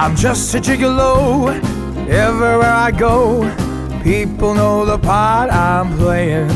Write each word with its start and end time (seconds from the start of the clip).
I'm 0.00 0.14
just 0.14 0.54
a 0.54 0.58
gigolo 0.58 1.48
everywhere 2.08 2.62
I 2.62 2.92
go. 2.92 3.42
People 4.04 4.54
know 4.54 4.84
the 4.84 4.96
part 4.96 5.50
I'm 5.50 5.98
playing. 5.98 6.48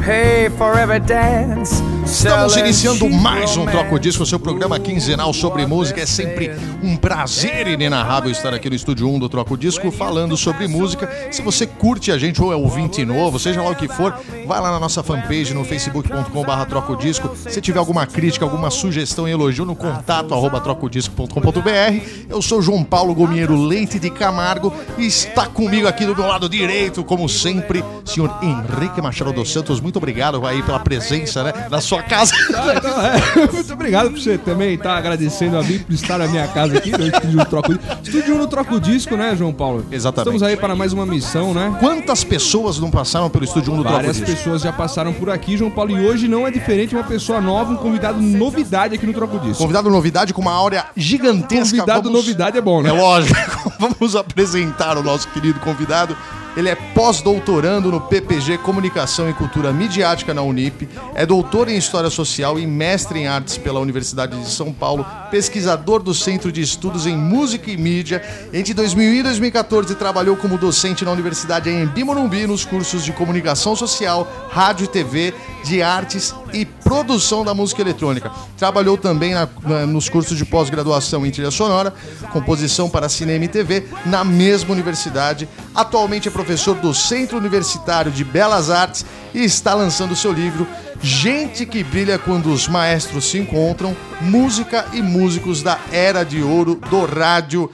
Pay 0.00 0.48
for 0.58 0.74
every 0.76 0.98
dance. 0.98 1.85
Estamos 2.16 2.56
iniciando 2.56 3.10
mais 3.10 3.58
um. 3.58 3.66
Troco 3.66 3.98
Disco, 4.00 4.24
seu 4.24 4.40
programa 4.40 4.80
quinzenal 4.80 5.34
sobre 5.34 5.66
música. 5.66 6.00
É 6.00 6.06
sempre 6.06 6.50
um 6.82 6.96
prazer 6.96 7.66
inenarrável 7.66 8.30
estar 8.30 8.54
aqui 8.54 8.70
no 8.70 8.74
estúdio 8.74 9.06
1 9.06 9.18
do 9.18 9.28
Troco 9.28 9.54
Disco 9.54 9.90
falando 9.90 10.34
sobre 10.34 10.66
música. 10.66 11.28
Se 11.30 11.42
você 11.42 11.66
curte 11.66 12.10
a 12.10 12.16
gente 12.16 12.40
ou 12.40 12.50
é 12.50 12.56
ouvinte 12.56 13.04
novo, 13.04 13.38
seja 13.38 13.62
lá 13.62 13.68
o 13.68 13.74
que 13.74 13.86
for, 13.86 14.18
vai 14.46 14.58
lá 14.62 14.72
na 14.72 14.80
nossa 14.80 15.02
fanpage 15.02 15.52
no 15.52 15.62
facebook.com.br 15.62 16.64
trocodisco. 16.66 17.36
Se 17.36 17.60
tiver 17.60 17.78
alguma 17.78 18.06
crítica, 18.06 18.46
alguma 18.46 18.70
sugestão 18.70 19.28
e 19.28 19.32
elogio 19.32 19.66
no 19.66 19.76
contato 19.76 20.32
arroba 20.32 20.58
trocodisco.com.br. 20.58 22.30
Eu 22.30 22.40
sou 22.40 22.62
João 22.62 22.82
Paulo 22.82 23.14
Gomieiro 23.14 23.60
Leite 23.60 23.98
de 23.98 24.08
Camargo 24.08 24.72
e 24.96 25.06
está 25.06 25.46
comigo 25.46 25.86
aqui 25.86 26.06
do 26.06 26.16
meu 26.16 26.26
lado 26.26 26.48
direito, 26.48 27.04
como 27.04 27.28
sempre, 27.28 27.84
senhor 28.06 28.38
Henrique 28.42 29.02
Machado 29.02 29.34
dos 29.34 29.52
Santos. 29.52 29.82
Muito 29.82 29.96
obrigado 29.96 30.46
aí 30.46 30.62
pela 30.62 30.80
presença 30.80 31.44
né, 31.44 31.52
na 31.70 31.78
sua 31.82 32.05
casa. 32.06 32.32
Então, 32.76 33.00
é, 33.00 33.52
muito 33.52 33.72
obrigado 33.72 34.10
por 34.10 34.18
você 34.20 34.36
também 34.38 34.74
estar 34.74 34.96
agradecendo 34.96 35.56
a 35.58 35.62
mim 35.62 35.78
por 35.78 35.92
estar 35.94 36.18
na 36.18 36.26
minha 36.26 36.46
casa 36.48 36.76
aqui 36.76 36.90
no 36.90 37.06
Estúdio 37.06 37.40
1 37.40 37.44
Troco. 37.44 37.72
Estúdio 38.02 38.34
1 38.34 38.38
no 38.38 38.46
Troco 38.46 38.80
Disco, 38.80 39.16
né, 39.16 39.34
João 39.36 39.52
Paulo? 39.52 39.86
Exatamente. 39.90 40.36
Estamos 40.36 40.42
aí 40.42 40.56
para 40.56 40.74
mais 40.74 40.92
uma 40.92 41.06
missão, 41.06 41.54
né? 41.54 41.76
Quantas 41.80 42.22
pessoas 42.24 42.78
não 42.78 42.90
passaram 42.90 43.30
pelo 43.30 43.44
estúdio 43.44 43.72
1 43.72 43.76
do 43.76 43.82
Troco 43.82 43.96
Várias 43.96 44.16
Disco? 44.16 44.30
pessoas 44.36 44.62
já 44.62 44.72
passaram 44.72 45.12
por 45.12 45.30
aqui, 45.30 45.56
João 45.56 45.70
Paulo, 45.70 45.90
e 45.92 46.06
hoje 46.06 46.28
não 46.28 46.46
é 46.46 46.50
diferente, 46.50 46.94
uma 46.94 47.04
pessoa 47.04 47.40
nova, 47.40 47.72
um 47.72 47.76
convidado 47.76 48.20
novidade 48.20 48.94
aqui 48.94 49.06
no 49.06 49.12
Troco 49.12 49.38
Disco. 49.38 49.58
Convidado 49.62 49.88
novidade 49.90 50.32
com 50.34 50.42
uma 50.42 50.52
áurea 50.52 50.86
gigantesca. 50.96 51.76
Convidado 51.78 52.02
Vamos- 52.08 52.18
novidade 52.24 52.58
é 52.58 52.60
bom, 52.60 52.82
né? 52.82 52.90
É 52.90 52.92
lógico. 52.92 53.36
Vamos 53.78 54.16
apresentar 54.16 54.96
o 54.98 55.02
nosso 55.02 55.28
querido 55.28 55.60
convidado. 55.60 56.16
Ele 56.56 56.70
é 56.70 56.74
pós-doutorando 56.74 57.90
no 57.92 58.00
PPG 58.00 58.58
Comunicação 58.58 59.28
e 59.28 59.34
Cultura 59.34 59.72
Midiática 59.74 60.32
na 60.32 60.40
Unip, 60.40 60.88
é 61.14 61.26
doutor 61.26 61.68
em 61.68 61.76
História 61.76 62.08
Social 62.08 62.58
e 62.58 62.66
mestre 62.66 63.18
em 63.20 63.26
Artes 63.26 63.58
pela 63.58 63.78
Universidade 63.78 64.38
de 64.40 64.48
São 64.50 64.72
Paulo, 64.72 65.04
pesquisador 65.30 66.02
do 66.02 66.14
Centro 66.14 66.50
de 66.50 66.62
Estudos 66.62 67.06
em 67.06 67.14
Música 67.14 67.70
e 67.70 67.76
Mídia. 67.76 68.22
Entre 68.54 68.72
2000 68.72 69.14
e 69.16 69.22
2014 69.22 69.94
trabalhou 69.96 70.34
como 70.36 70.56
docente 70.56 71.04
na 71.04 71.12
Universidade 71.12 71.68
em 71.68 72.04
Morumbi 72.04 72.46
nos 72.46 72.64
cursos 72.64 73.04
de 73.04 73.12
Comunicação 73.12 73.76
Social, 73.76 74.26
Rádio 74.50 74.84
e 74.84 74.88
TV, 74.88 75.34
de 75.62 75.82
Artes 75.82 76.34
e 76.54 76.64
Produção 76.64 77.44
da 77.44 77.52
Música 77.52 77.82
Eletrônica. 77.82 78.30
Trabalhou 78.56 78.96
também 78.96 79.34
na- 79.34 79.48
na- 79.62 79.84
nos 79.86 80.08
cursos 80.08 80.38
de 80.38 80.44
pós-graduação 80.44 81.26
em 81.26 81.30
trilha 81.30 81.50
sonora, 81.50 81.92
composição 82.32 82.88
para 82.88 83.08
cinema 83.08 83.44
e 83.44 83.48
TV, 83.48 83.84
na 84.06 84.24
mesma 84.24 84.72
universidade. 84.72 85.46
Atualmente 85.74 86.28
é 86.28 86.30
professor 86.30 86.45
do 86.80 86.94
Centro 86.94 87.38
Universitário 87.38 88.10
de 88.10 88.22
Belas 88.22 88.70
Artes 88.70 89.04
e 89.34 89.44
está 89.44 89.74
lançando 89.74 90.14
seu 90.14 90.32
livro 90.32 90.66
Gente 91.02 91.66
que 91.66 91.82
Brilha 91.82 92.18
Quando 92.18 92.52
os 92.52 92.68
Maestros 92.68 93.26
se 93.26 93.38
Encontram, 93.38 93.96
Música 94.20 94.86
e 94.92 95.02
Músicos 95.02 95.62
da 95.62 95.78
Era 95.92 96.24
de 96.24 96.42
Ouro 96.42 96.76
do 96.76 97.04
Rádio. 97.04 97.70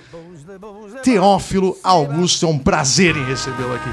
Teófilo 1.03 1.77
Augusto, 1.83 2.47
é 2.47 2.49
um 2.49 2.59
prazer 2.59 3.17
em 3.17 3.25
recebê-lo 3.25 3.75
aqui. 3.75 3.91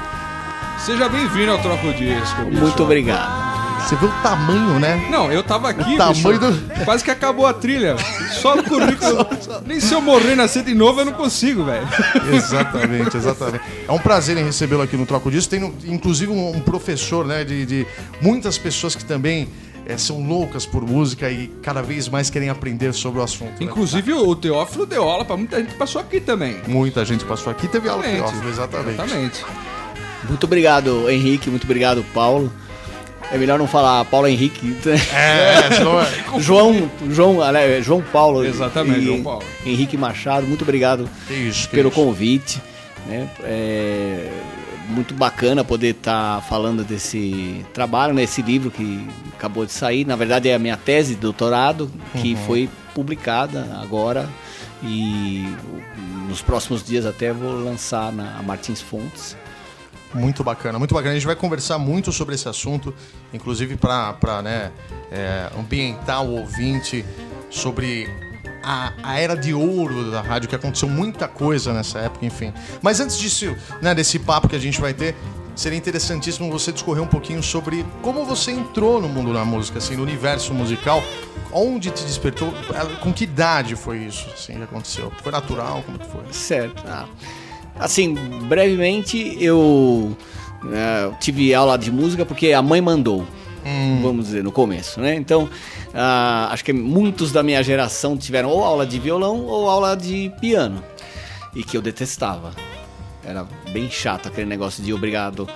Seja 0.84 1.08
bem-vindo 1.08 1.52
ao 1.52 1.58
Troco 1.58 1.92
Disco. 1.92 2.44
bicho. 2.44 2.60
Muito 2.60 2.82
obrigado. 2.82 3.49
Você 3.86 3.96
vê 3.96 4.06
o 4.06 4.12
tamanho, 4.22 4.78
né? 4.78 5.08
Não, 5.10 5.32
eu 5.32 5.42
tava 5.42 5.70
aqui, 5.70 5.94
O 5.94 5.96
tamanho 5.96 6.38
bicho, 6.38 6.84
quase 6.84 7.02
que 7.02 7.10
acabou 7.10 7.46
a 7.46 7.52
trilha. 7.52 7.96
Só 8.40 8.54
no 8.54 8.62
currículo. 8.62 9.26
Nem 9.66 9.80
se 9.80 9.92
eu 9.92 10.00
morrer 10.00 10.32
e 10.32 10.36
nascer 10.36 10.62
de 10.62 10.74
novo, 10.74 11.00
eu 11.00 11.04
não 11.06 11.12
consigo, 11.12 11.64
velho. 11.64 11.86
Exatamente, 12.32 13.16
exatamente. 13.16 13.60
É 13.88 13.92
um 13.92 13.98
prazer 13.98 14.36
em 14.36 14.44
recebê-lo 14.44 14.82
aqui 14.82 14.96
no 14.96 15.06
Troco 15.06 15.30
Disso. 15.30 15.48
Tem, 15.48 15.60
inclusive, 15.86 16.30
um, 16.30 16.56
um 16.56 16.60
professor, 16.60 17.26
né, 17.26 17.44
de, 17.44 17.66
de 17.66 17.86
muitas 18.20 18.56
pessoas 18.58 18.94
que 18.94 19.04
também 19.04 19.48
eh, 19.86 19.96
são 19.98 20.24
loucas 20.24 20.64
por 20.66 20.82
música 20.86 21.28
e 21.30 21.48
cada 21.62 21.82
vez 21.82 22.08
mais 22.08 22.30
querem 22.30 22.48
aprender 22.48 22.92
sobre 22.92 23.20
o 23.20 23.22
assunto. 23.22 23.50
né? 23.50 23.56
Inclusive, 23.60 24.12
o 24.12 24.36
Teófilo 24.36 24.86
deu 24.86 25.02
aula 25.08 25.24
pra 25.24 25.36
muita 25.36 25.58
gente 25.58 25.72
que 25.72 25.78
passou 25.78 26.00
aqui 26.00 26.20
também. 26.20 26.58
Muita 26.68 27.04
gente 27.04 27.24
passou 27.24 27.50
aqui, 27.50 27.66
teve 27.66 27.88
aula 27.88 28.02
de 28.02 28.08
Exatamente. 28.10 28.30
Teófilo, 28.32 28.50
exatamente. 28.50 28.94
Exatamente. 28.94 29.44
Muito 30.28 30.44
obrigado, 30.44 31.10
Henrique. 31.10 31.50
Muito 31.50 31.64
obrigado, 31.64 32.04
Paulo. 32.14 32.52
É 33.32 33.38
melhor 33.38 33.58
não 33.58 33.66
falar 33.68 34.04
Paulo 34.06 34.26
Henrique. 34.26 34.76
É, 35.14 35.74
senão 35.76 36.00
é- 36.00 36.06
João, 36.40 36.90
João, 37.10 37.40
aliás, 37.40 37.84
João 37.84 38.02
Paulo. 38.02 38.44
Exatamente, 38.44 39.04
João 39.04 39.22
Paulo. 39.22 39.44
Henrique 39.64 39.96
Machado, 39.96 40.46
muito 40.46 40.62
obrigado 40.62 41.08
isso, 41.30 41.68
pelo 41.68 41.90
convite. 41.90 42.60
né? 43.06 43.28
É 43.42 44.28
muito 44.88 45.14
bacana 45.14 45.62
poder 45.62 45.90
estar 45.94 46.42
falando 46.48 46.82
desse 46.82 47.64
trabalho, 47.72 48.12
nesse 48.12 48.42
livro 48.42 48.72
que 48.72 49.06
acabou 49.36 49.64
de 49.64 49.70
sair. 49.70 50.04
Na 50.04 50.16
verdade, 50.16 50.48
é 50.48 50.54
a 50.54 50.58
minha 50.58 50.76
tese 50.76 51.14
de 51.14 51.20
doutorado, 51.20 51.88
que 52.20 52.34
Uhum. 52.34 52.40
foi 52.46 52.68
publicada 52.92 53.78
agora. 53.80 54.28
E 54.82 55.46
nos 56.28 56.42
próximos 56.42 56.82
dias 56.82 57.06
até 57.06 57.32
vou 57.32 57.52
lançar 57.62 58.10
na 58.12 58.42
Martins 58.42 58.80
Fontes. 58.80 59.36
Muito 60.12 60.42
bacana, 60.42 60.78
muito 60.78 60.94
bacana. 60.94 61.12
A 61.12 61.14
gente 61.14 61.26
vai 61.26 61.36
conversar 61.36 61.78
muito 61.78 62.12
sobre 62.12 62.34
esse 62.34 62.48
assunto, 62.48 62.92
inclusive 63.32 63.76
para 63.76 64.42
né, 64.42 64.72
é, 65.10 65.50
ambientar 65.56 66.24
o 66.24 66.38
ouvinte 66.38 67.04
sobre 67.48 68.08
a, 68.62 68.92
a 69.02 69.18
era 69.18 69.36
de 69.36 69.54
ouro 69.54 70.10
da 70.10 70.20
rádio, 70.20 70.48
que 70.48 70.54
aconteceu 70.54 70.88
muita 70.88 71.28
coisa 71.28 71.72
nessa 71.72 72.00
época, 72.00 72.26
enfim. 72.26 72.52
Mas 72.82 73.00
antes 73.00 73.18
disso, 73.18 73.54
né, 73.80 73.94
desse 73.94 74.18
papo 74.18 74.48
que 74.48 74.56
a 74.56 74.58
gente 74.58 74.80
vai 74.80 74.92
ter, 74.92 75.14
seria 75.54 75.78
interessantíssimo 75.78 76.50
você 76.50 76.72
discorrer 76.72 77.02
um 77.02 77.06
pouquinho 77.06 77.42
sobre 77.42 77.84
como 78.02 78.24
você 78.24 78.50
entrou 78.50 79.00
no 79.00 79.08
mundo 79.08 79.32
da 79.32 79.44
música, 79.44 79.78
assim, 79.78 79.96
no 79.96 80.02
universo 80.02 80.54
musical. 80.54 81.02
Onde 81.52 81.90
te 81.90 82.04
despertou? 82.04 82.52
Com 83.02 83.12
que 83.12 83.24
idade 83.24 83.74
foi 83.74 83.98
isso 83.98 84.28
assim, 84.32 84.54
que 84.54 84.62
aconteceu? 84.62 85.12
Foi 85.22 85.32
natural? 85.32 85.82
Como 85.84 85.98
que 85.98 86.06
foi? 86.06 86.22
Certo. 86.32 86.82
Ah, 86.86 87.06
Assim, 87.80 88.14
brevemente 88.46 89.36
eu 89.40 90.14
eh, 90.70 91.10
tive 91.18 91.54
aula 91.54 91.78
de 91.78 91.90
música 91.90 92.26
porque 92.26 92.52
a 92.52 92.60
mãe 92.60 92.80
mandou, 92.80 93.26
vamos 94.02 94.26
dizer, 94.26 94.44
no 94.44 94.52
começo, 94.52 95.00
né? 95.00 95.14
Então, 95.14 95.48
ah, 95.94 96.48
acho 96.52 96.62
que 96.64 96.72
muitos 96.74 97.32
da 97.32 97.42
minha 97.42 97.62
geração 97.62 98.16
tiveram 98.16 98.50
ou 98.50 98.62
aula 98.62 98.86
de 98.86 98.98
violão 98.98 99.46
ou 99.46 99.68
aula 99.68 99.96
de 99.96 100.30
piano, 100.40 100.82
e 101.54 101.64
que 101.64 101.76
eu 101.76 101.82
detestava. 101.82 102.52
Era 103.24 103.46
bem 103.72 103.90
chato 103.90 104.28
aquele 104.28 104.46
negócio 104.46 104.82
de 104.82 104.92
obrigado, 104.92 105.48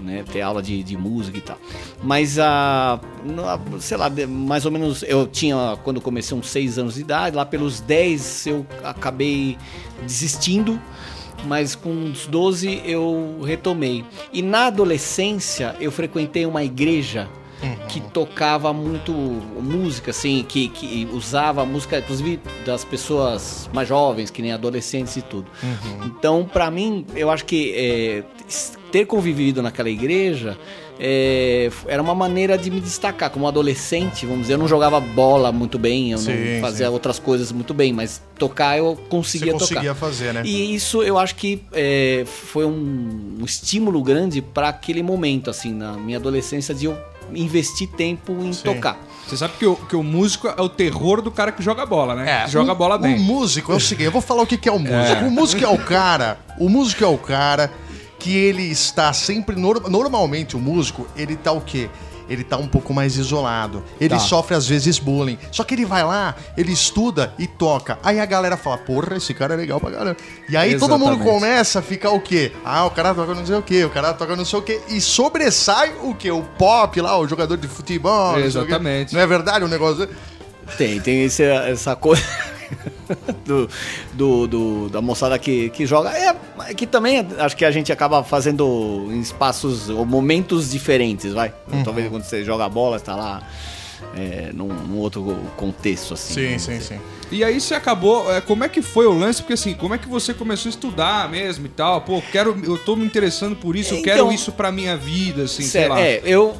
né, 0.00 0.24
ter 0.32 0.40
aula 0.40 0.60
de, 0.62 0.82
de 0.82 0.96
música 0.96 1.38
e 1.38 1.40
tal. 1.40 1.56
Mas, 2.02 2.38
ah, 2.38 3.00
no- 3.24 3.80
sei 3.80 3.96
lá, 3.96 4.10
mais 4.28 4.64
ou 4.66 4.70
menos 4.72 5.02
eu 5.04 5.26
tinha, 5.26 5.76
quando 5.84 6.00
comecei, 6.00 6.36
uns 6.36 6.48
6 6.48 6.78
anos 6.78 6.94
de 6.94 7.00
idade, 7.00 7.34
lá 7.36 7.44
pelos 7.46 7.80
10 7.80 8.46
eu 8.46 8.66
acabei 8.84 9.56
desistindo, 10.02 10.80
mas 11.44 11.74
com 11.74 11.90
uns 11.90 12.26
12 12.26 12.82
eu 12.84 13.40
retomei. 13.44 14.04
E 14.32 14.42
na 14.42 14.66
adolescência 14.66 15.74
eu 15.80 15.90
frequentei 15.90 16.46
uma 16.46 16.62
igreja 16.64 17.28
que 17.88 18.00
tocava 18.00 18.72
muito 18.72 19.12
música, 19.12 20.10
assim, 20.10 20.44
que, 20.48 20.68
que 20.68 21.08
usava 21.12 21.64
música, 21.64 21.98
inclusive 21.98 22.40
das 22.66 22.84
pessoas 22.84 23.70
mais 23.72 23.88
jovens, 23.88 24.30
que 24.30 24.42
nem 24.42 24.52
adolescentes 24.52 25.16
e 25.16 25.22
tudo. 25.22 25.50
Então, 26.04 26.44
pra 26.44 26.70
mim, 26.70 27.06
eu 27.14 27.30
acho 27.30 27.44
que 27.44 27.72
é, 27.76 28.24
ter 28.90 29.06
convivido 29.06 29.62
naquela 29.62 29.90
igreja 29.90 30.58
é, 31.04 31.68
era 31.88 32.00
uma 32.00 32.14
maneira 32.14 32.56
de 32.56 32.70
me 32.70 32.80
destacar 32.80 33.28
como 33.28 33.48
adolescente, 33.48 34.24
vamos 34.24 34.42
dizer. 34.42 34.54
Eu 34.54 34.58
não 34.58 34.68
jogava 34.68 35.00
bola 35.00 35.50
muito 35.50 35.76
bem, 35.76 36.12
eu 36.12 36.18
Sim, 36.18 36.54
não 36.54 36.60
fazia 36.60 36.86
sim. 36.86 36.92
outras 36.92 37.18
coisas 37.18 37.50
muito 37.50 37.74
bem, 37.74 37.92
mas 37.92 38.22
tocar 38.38 38.78
eu 38.78 38.96
conseguia 39.08 39.52
Você 39.52 39.58
conseguia 39.58 39.94
tocar. 39.94 40.06
fazer, 40.06 40.32
né? 40.32 40.42
E 40.44 40.72
isso 40.72 41.02
eu 41.02 41.18
acho 41.18 41.34
que 41.34 41.60
é, 41.72 42.22
foi 42.24 42.64
um, 42.64 43.38
um 43.40 43.44
estímulo 43.44 44.00
grande 44.00 44.40
para 44.40 44.68
aquele 44.68 45.02
momento, 45.02 45.50
assim, 45.50 45.74
na 45.74 45.94
minha 45.94 46.18
adolescência, 46.18 46.72
de 46.72 46.84
eu 46.84 46.96
investir 47.34 47.88
tempo 47.88 48.32
em 48.40 48.52
Sim. 48.52 48.62
tocar. 48.62 48.96
Você 49.26 49.36
sabe 49.36 49.54
que 49.58 49.66
o, 49.66 49.74
que 49.74 49.96
o 49.96 50.04
músico 50.04 50.46
é 50.46 50.62
o 50.62 50.68
terror 50.68 51.20
do 51.20 51.32
cara 51.32 51.50
que 51.50 51.64
joga 51.64 51.84
bola, 51.84 52.14
né? 52.14 52.44
Que 52.44 52.50
joga 52.52 52.70
o, 52.70 52.76
bola 52.76 52.96
bem. 52.96 53.16
O 53.16 53.18
músico 53.18 53.72
é 53.72 53.74
o 53.74 53.80
seguinte, 53.80 54.06
eu 54.06 54.12
vou 54.12 54.22
falar 54.22 54.42
o 54.42 54.46
que, 54.46 54.56
que 54.56 54.68
é 54.68 54.72
o 54.72 54.78
músico. 54.78 55.24
O 55.24 55.30
músico 55.32 55.64
é 55.64 55.68
o 55.68 55.78
cara, 55.78 56.38
o 56.60 56.68
músico 56.68 57.02
é 57.02 57.08
o 57.08 57.18
cara 57.18 57.72
que 58.22 58.36
ele 58.36 58.62
está 58.70 59.12
sempre 59.12 59.56
nor- 59.56 59.90
normalmente 59.90 60.54
o 60.54 60.60
músico, 60.60 61.08
ele 61.16 61.34
tá 61.34 61.50
o 61.50 61.60
quê? 61.60 61.90
Ele 62.28 62.44
tá 62.44 62.56
um 62.56 62.68
pouco 62.68 62.94
mais 62.94 63.16
isolado. 63.16 63.82
Ele 64.00 64.10
Tá. 64.14 64.20
sofre 64.20 64.54
às 64.54 64.66
vezes 64.66 64.98
bullying. 65.00 65.36
Só 65.50 65.64
que 65.64 65.74
ele 65.74 65.84
vai 65.84 66.04
lá, 66.04 66.36
ele 66.56 66.72
estuda 66.72 67.34
e 67.36 67.48
toca. 67.48 67.98
Aí 68.02 68.20
a 68.20 68.24
galera 68.24 68.56
fala: 68.56 68.78
"Porra, 68.78 69.16
esse 69.16 69.34
cara 69.34 69.54
é 69.54 69.56
legal 69.56 69.80
pra 69.80 69.90
caramba". 69.90 70.16
E 70.48 70.56
aí 70.56 70.78
todo 70.78 70.96
mundo 70.96 71.14
Exatamente. 71.16 71.34
começa 71.34 71.78
a 71.80 71.82
ficar 71.82 72.10
o 72.10 72.20
quê? 72.20 72.52
Ah, 72.64 72.86
o 72.86 72.90
cara 72.92 73.12
toca 73.12 73.34
não 73.34 73.44
sei 73.44 73.56
o 73.56 73.62
quê, 73.62 73.84
o 73.84 73.90
cara 73.90 74.14
toca 74.14 74.36
não 74.36 74.44
sei 74.44 74.58
o 74.60 74.62
quê 74.62 74.80
e 74.88 75.00
sobressai 75.00 75.92
o 76.00 76.14
quê? 76.14 76.30
O 76.30 76.42
pop 76.42 76.98
lá, 77.00 77.18
o 77.18 77.26
jogador 77.26 77.56
de 77.56 77.66
futebol, 77.66 78.34
não. 78.34 78.38
Exatamente. 78.38 79.12
Não 79.12 79.20
é 79.20 79.26
verdade 79.26 79.64
o 79.64 79.68
negócio? 79.68 80.08
Tem, 80.78 81.00
tem 81.00 81.24
esse- 81.24 81.42
essa 81.42 81.96
coisa. 81.96 82.22
do, 83.44 83.68
do, 84.12 84.46
do- 84.46 84.88
da 84.88 85.00
moçada 85.00 85.38
que, 85.38 85.70
que 85.70 85.86
joga. 85.86 86.10
É, 86.10 86.34
é 86.70 86.74
que 86.74 86.86
também 86.86 87.26
acho 87.38 87.56
que 87.56 87.64
a 87.64 87.70
gente 87.70 87.92
acaba 87.92 88.22
fazendo 88.24 89.08
em 89.10 89.20
espaços 89.20 89.88
ou 89.88 90.04
momentos 90.04 90.70
diferentes, 90.70 91.32
vai. 91.32 91.52
Uhum. 91.72 91.82
Talvez 91.84 92.08
quando 92.08 92.22
você 92.24 92.44
joga 92.44 92.68
bola, 92.68 92.98
você 92.98 93.04
tá 93.04 93.16
lá 93.16 93.42
é, 94.16 94.50
num, 94.52 94.68
num 94.68 94.98
outro 94.98 95.36
contexto, 95.56 96.14
assim. 96.14 96.34
Sim, 96.34 96.58
sim, 96.58 96.78
dizer. 96.78 96.94
sim. 96.96 97.00
E 97.30 97.42
aí 97.42 97.58
você 97.60 97.74
acabou. 97.74 98.30
é, 98.30 98.40
como 98.42 98.62
é 98.62 98.68
que 98.68 98.82
foi 98.82 99.06
o 99.06 99.12
lance? 99.18 99.40
Porque 99.40 99.54
assim, 99.54 99.72
como 99.74 99.94
é 99.94 99.98
que 99.98 100.06
você 100.08 100.34
começou 100.34 100.68
a 100.68 100.70
estudar 100.70 101.30
mesmo 101.30 101.64
e 101.64 101.68
tal? 101.70 102.02
Pô, 102.02 102.20
quero, 102.30 102.54
eu 102.62 102.76
tô 102.76 102.94
me 102.94 103.06
interessando 103.06 103.56
por 103.56 103.74
isso, 103.74 103.94
eu 103.94 103.98
Então- 104.00 104.12
quero 104.14 104.32
isso 104.32 104.52
pra 104.52 104.70
minha 104.70 104.96
vida, 104.96 105.44
assim, 105.44 105.62
sei 105.62 105.88
lá. 105.88 105.98
É, 106.00 106.20
eu 106.24 106.54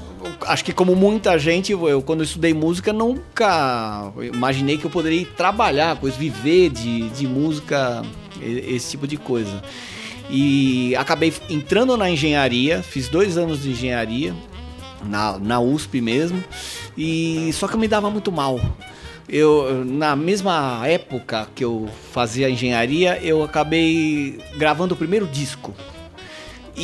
acho 0.46 0.64
que 0.64 0.72
como 0.72 0.94
muita 0.94 1.38
gente, 1.38 1.72
eu 1.72 2.02
quando 2.02 2.20
eu 2.20 2.24
estudei 2.24 2.54
música 2.54 2.92
nunca 2.92 4.12
imaginei 4.32 4.78
que 4.78 4.84
eu 4.84 4.90
poderia 4.90 5.26
trabalhar 5.36 5.98
isso, 6.02 6.18
viver 6.18 6.70
de, 6.70 7.08
de 7.10 7.26
música, 7.26 8.02
esse 8.40 8.92
tipo 8.92 9.06
de 9.06 9.16
coisa. 9.16 9.62
E 10.30 10.94
acabei 10.96 11.32
entrando 11.50 11.96
na 11.96 12.08
engenharia, 12.08 12.82
fiz 12.82 13.08
dois 13.08 13.36
anos 13.36 13.62
de 13.62 13.70
engenharia, 13.70 14.34
na, 15.04 15.38
na 15.38 15.60
USP 15.60 16.00
mesmo, 16.00 16.42
e 16.96 17.50
só 17.52 17.68
que 17.68 17.74
eu 17.74 17.80
me 17.80 17.88
dava 17.88 18.10
muito 18.10 18.30
mal. 18.32 18.60
Eu, 19.28 19.84
na 19.84 20.14
mesma 20.14 20.82
época 20.86 21.48
que 21.54 21.64
eu 21.64 21.88
fazia 22.12 22.50
engenharia, 22.50 23.18
eu 23.22 23.42
acabei 23.42 24.38
gravando 24.56 24.94
o 24.94 24.96
primeiro 24.96 25.26
disco. 25.26 25.74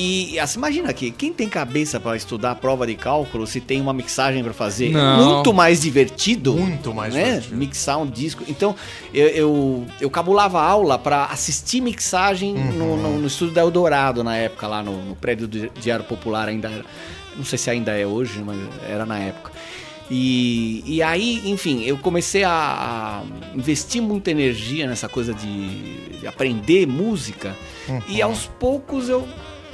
E 0.01 0.39
assim, 0.39 0.61
imagina 0.61 0.91
aqui, 0.91 1.11
quem 1.11 1.33
tem 1.33 1.49
cabeça 1.49 1.99
para 1.99 2.17
estudar 2.17 2.55
prova 2.55 2.87
de 2.87 2.95
cálculo 2.95 3.45
se 3.49 3.61
tem 3.61 3.81
uma 3.81 3.93
mixagem 3.93 4.45
para 4.45 4.53
fazer? 4.53 4.91
Não. 4.91 5.35
Muito 5.35 5.53
mais 5.53 5.81
divertido. 5.81 6.55
Muito 6.55 6.95
mais 6.95 7.13
né? 7.13 7.25
divertido. 7.25 7.57
Mixar 7.57 8.01
um 8.01 8.07
disco. 8.07 8.45
Então, 8.47 8.77
eu, 9.13 9.27
eu, 9.27 9.87
eu 10.01 10.09
cabulava 10.09 10.63
aula 10.63 10.97
para 10.97 11.25
assistir 11.25 11.81
mixagem 11.81 12.55
no, 12.55 12.97
no, 12.97 13.19
no 13.19 13.27
estúdio 13.27 13.55
da 13.55 13.61
Eldorado 13.61 14.23
na 14.23 14.37
época, 14.37 14.69
lá 14.69 14.85
no, 14.85 15.03
no 15.03 15.17
prédio 15.17 15.49
do 15.49 15.69
Diário 15.71 16.05
Popular, 16.05 16.47
ainda 16.47 16.71
era. 16.71 16.85
Não 17.37 17.45
sei 17.45 17.59
se 17.59 17.69
ainda 17.69 17.91
é 17.91 18.07
hoje, 18.07 18.41
mas 18.41 18.57
era 18.89 19.05
na 19.05 19.19
época. 19.19 19.51
E, 20.09 20.85
e 20.87 21.03
aí, 21.03 21.43
enfim, 21.45 21.83
eu 21.83 21.99
comecei 21.99 22.45
a, 22.45 22.51
a 22.51 23.23
investir 23.53 24.01
muita 24.01 24.31
energia 24.31 24.87
nessa 24.87 25.09
coisa 25.09 25.35
de, 25.35 26.21
de 26.21 26.27
aprender 26.27 26.87
música. 26.87 27.57
E 28.07 28.23
aos 28.23 28.47
poucos 28.47 29.09
eu 29.09 29.27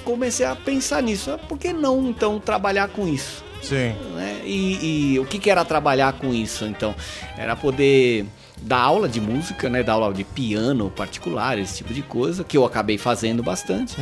comecei 0.04 0.44
a 0.46 0.54
pensar 0.54 1.02
nisso. 1.02 1.30
Ah, 1.30 1.38
Por 1.38 1.58
que 1.58 1.72
não, 1.72 2.08
então, 2.08 2.38
trabalhar 2.38 2.88
com 2.88 3.06
isso? 3.08 3.42
Sim. 3.62 3.94
né? 4.14 4.42
E, 4.44 5.14
e 5.14 5.18
o 5.18 5.24
que, 5.24 5.38
que 5.38 5.50
era 5.50 5.64
trabalhar 5.64 6.12
com 6.14 6.34
isso? 6.34 6.66
Então, 6.66 6.94
era 7.38 7.56
poder 7.56 8.26
dar 8.60 8.78
aula 8.80 9.08
de 9.08 9.20
música, 9.20 9.68
né? 9.70 9.82
Dar 9.82 9.94
aula 9.94 10.12
de 10.12 10.22
piano 10.22 10.90
particular, 10.90 11.58
esse 11.58 11.78
tipo 11.78 11.94
de 11.94 12.02
coisa, 12.02 12.44
que 12.44 12.56
eu 12.58 12.64
acabei 12.66 12.98
fazendo 12.98 13.42
bastante. 13.42 13.96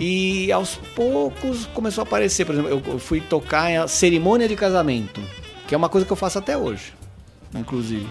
E 0.00 0.50
aos 0.50 0.74
poucos 0.96 1.66
começou 1.66 2.02
a 2.02 2.06
aparecer, 2.06 2.44
por 2.44 2.54
exemplo, 2.54 2.70
eu- 2.86 2.98
fui 2.98 3.20
tocar 3.20 3.70
a 3.82 3.86
cerimônia 3.88 4.48
de 4.48 4.56
casamento, 4.56 5.20
que 5.68 5.74
é 5.74 5.78
uma 5.78 5.88
coisa 5.88 6.04
que 6.06 6.12
eu 6.12 6.16
faço 6.16 6.38
até 6.38 6.56
hoje, 6.58 6.92
inclusive. 7.54 8.08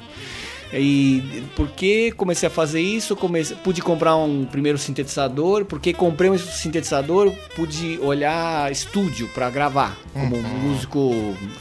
E 0.73 1.43
porque 1.55 2.11
comecei 2.11 2.47
a 2.47 2.49
fazer 2.49 2.81
isso, 2.81 3.15
comecei, 3.15 3.55
pude 3.57 3.81
comprar 3.81 4.15
um 4.15 4.45
primeiro 4.45 4.77
sintetizador, 4.77 5.65
porque 5.65 5.93
comprei 5.93 6.29
um 6.29 6.37
sintetizador, 6.37 7.31
pude 7.55 7.99
olhar 8.01 8.71
estúdio 8.71 9.27
para 9.29 9.49
gravar, 9.49 9.95
como 10.13 10.41
músico 10.41 11.11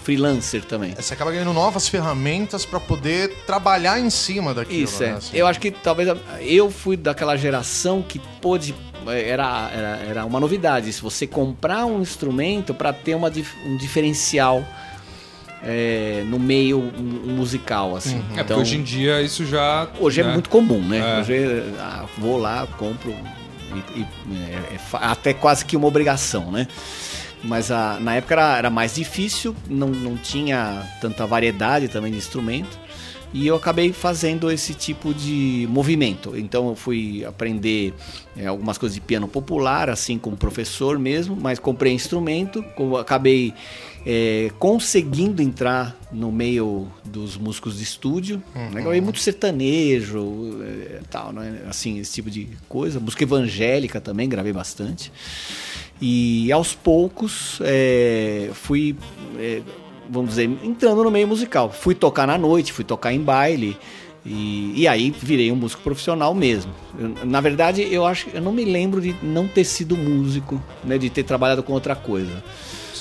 freelancer 0.02 0.64
também. 0.64 0.94
Você 0.94 1.12
acaba 1.12 1.30
ganhando 1.30 1.52
novas 1.52 1.88
ferramentas 1.88 2.64
pra 2.64 2.80
poder 2.80 3.34
trabalhar 3.46 4.00
em 4.00 4.08
cima 4.08 4.54
daquilo. 4.54 4.84
Isso, 4.84 5.02
é. 5.02 5.08
né? 5.08 5.12
Assim. 5.14 5.36
Eu 5.36 5.46
acho 5.46 5.60
que 5.60 5.70
talvez 5.70 6.08
eu 6.40 6.70
fui 6.70 6.96
daquela 6.96 7.36
geração 7.36 8.02
que 8.02 8.18
pôde. 8.40 8.74
Era, 9.06 9.70
era, 9.74 9.88
era 10.08 10.24
uma 10.24 10.38
novidade. 10.38 10.92
Se 10.92 11.02
você 11.02 11.26
comprar 11.26 11.84
um 11.84 12.00
instrumento 12.00 12.72
para 12.72 12.92
ter 12.92 13.16
uma, 13.16 13.30
um 13.66 13.76
diferencial 13.76 14.64
é, 15.64 16.24
no 16.26 16.38
meio 16.38 16.80
mu- 16.80 17.34
musical, 17.34 17.94
assim. 17.96 18.18
É, 18.18 18.22
porque 18.22 18.40
Então, 18.40 18.60
hoje 18.60 18.76
em 18.76 18.82
dia 18.82 19.22
isso 19.22 19.44
já. 19.46 19.88
hoje 20.00 20.20
é 20.20 20.24
né? 20.24 20.32
muito 20.32 20.48
comum, 20.50 20.80
né? 20.80 20.98
É. 20.98 21.20
Hoje 21.20 21.36
ah, 21.78 22.04
vou 22.18 22.36
lá, 22.38 22.66
compro. 22.78 23.14
e- 23.94 24.00
e, 24.00 24.06
é, 24.34 24.74
é 24.74 24.78
até 24.92 25.32
quase 25.32 25.64
que 25.64 25.76
uma 25.76 25.86
obrigação, 25.86 26.50
né? 26.50 26.66
Mas 27.44 27.70
ah, 27.70 27.98
na 28.00 28.14
época 28.16 28.34
era, 28.34 28.58
era 28.58 28.70
mais 28.70 28.94
difícil, 28.94 29.54
não, 29.68 29.88
não 29.88 30.16
tinha 30.16 30.82
tanta 31.00 31.26
variedade 31.26 31.88
também 31.88 32.12
de 32.12 32.18
instrumento. 32.18 32.80
E 33.34 33.46
eu 33.46 33.56
acabei 33.56 33.94
fazendo 33.94 34.50
esse 34.52 34.74
tipo 34.74 35.14
de 35.14 35.66
movimento. 35.70 36.36
Então 36.36 36.68
eu 36.68 36.76
fui 36.76 37.24
aprender 37.24 37.94
é, 38.36 38.46
algumas 38.46 38.76
coisas 38.76 38.94
de 38.94 39.00
piano 39.00 39.26
popular, 39.26 39.88
assim 39.88 40.18
como 40.18 40.36
professor 40.36 40.98
mesmo, 40.98 41.34
mas 41.34 41.58
comprei 41.58 41.94
instrumento, 41.94 42.62
acabei 43.00 43.54
é, 44.04 44.50
conseguindo 44.58 45.40
entrar 45.42 45.96
no 46.10 46.30
meio 46.32 46.88
dos 47.04 47.36
músicos 47.36 47.78
de 47.78 47.84
estúdio. 47.84 48.42
Né? 48.54 48.80
Gravei 48.82 49.00
muito 49.00 49.20
sertanejo, 49.20 50.60
é, 50.62 51.00
tal, 51.10 51.32
né? 51.32 51.62
assim, 51.68 51.98
esse 51.98 52.12
tipo 52.12 52.30
de 52.30 52.48
coisa. 52.68 52.98
Música 53.00 53.22
evangélica 53.22 54.00
também, 54.00 54.28
gravei 54.28 54.52
bastante. 54.52 55.12
E 56.00 56.50
aos 56.50 56.74
poucos 56.74 57.58
é, 57.62 58.50
fui, 58.54 58.96
é, 59.38 59.62
vamos 60.10 60.30
dizer, 60.30 60.50
entrando 60.62 61.04
no 61.04 61.10
meio 61.10 61.28
musical. 61.28 61.70
Fui 61.70 61.94
tocar 61.94 62.26
na 62.26 62.36
noite, 62.36 62.72
fui 62.72 62.84
tocar 62.84 63.12
em 63.12 63.20
baile. 63.20 63.76
E, 64.24 64.72
e 64.76 64.86
aí 64.88 65.10
virei 65.10 65.50
um 65.50 65.56
músico 65.56 65.82
profissional 65.82 66.32
mesmo. 66.34 66.72
Eu- 66.98 67.26
na 67.26 67.40
verdade, 67.40 67.82
eu 67.92 68.06
acho 68.06 68.28
eu 68.32 68.40
não 68.40 68.52
me 68.52 68.64
lembro 68.64 69.00
de 69.00 69.14
não 69.22 69.48
ter 69.48 69.64
sido 69.64 69.96
músico, 69.96 70.62
né, 70.84 70.96
de 70.96 71.10
ter 71.10 71.24
trabalhado 71.24 71.62
com 71.62 71.72
outra 71.72 71.94
coisa. 71.96 72.42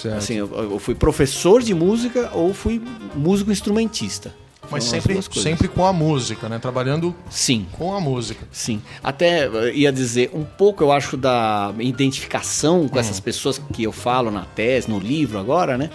Certo. 0.02 0.18
Assim, 0.18 0.36
eu, 0.36 0.50
eu 0.54 0.80
fui 0.80 0.96
professor 0.96 1.62
de 1.62 1.74
música 1.74 2.32
ou 2.34 2.54
fui 2.54 2.82
músico 3.16 3.52
instrumentista. 3.52 4.34
Mas 4.70 4.86
sempre, 4.86 5.22
sempre 5.22 5.68
com 5.68 5.86
a 5.86 5.92
música, 5.92 6.48
né? 6.48 6.58
Trabalhando 6.58 7.14
Sim. 7.30 7.66
com 7.74 7.94
a 7.94 8.00
música. 8.00 8.48
Sim. 8.52 8.82
Até 9.04 9.46
eh, 9.46 9.74
ia 9.76 9.92
dizer 9.92 10.32
um 10.34 10.46
pouco, 10.46 10.82
eu 10.82 10.92
acho, 10.94 11.18
da 11.18 11.74
identificação 11.80 12.88
com 12.88 12.98
essas 12.98 13.20
pessoas 13.20 13.62
que 13.74 13.84
eu 13.84 13.92
falo 13.92 14.32
na 14.32 14.46
tese, 14.46 14.90
no 14.90 14.98
livro 14.98 15.38
agora, 15.38 15.78
né? 15.78 15.90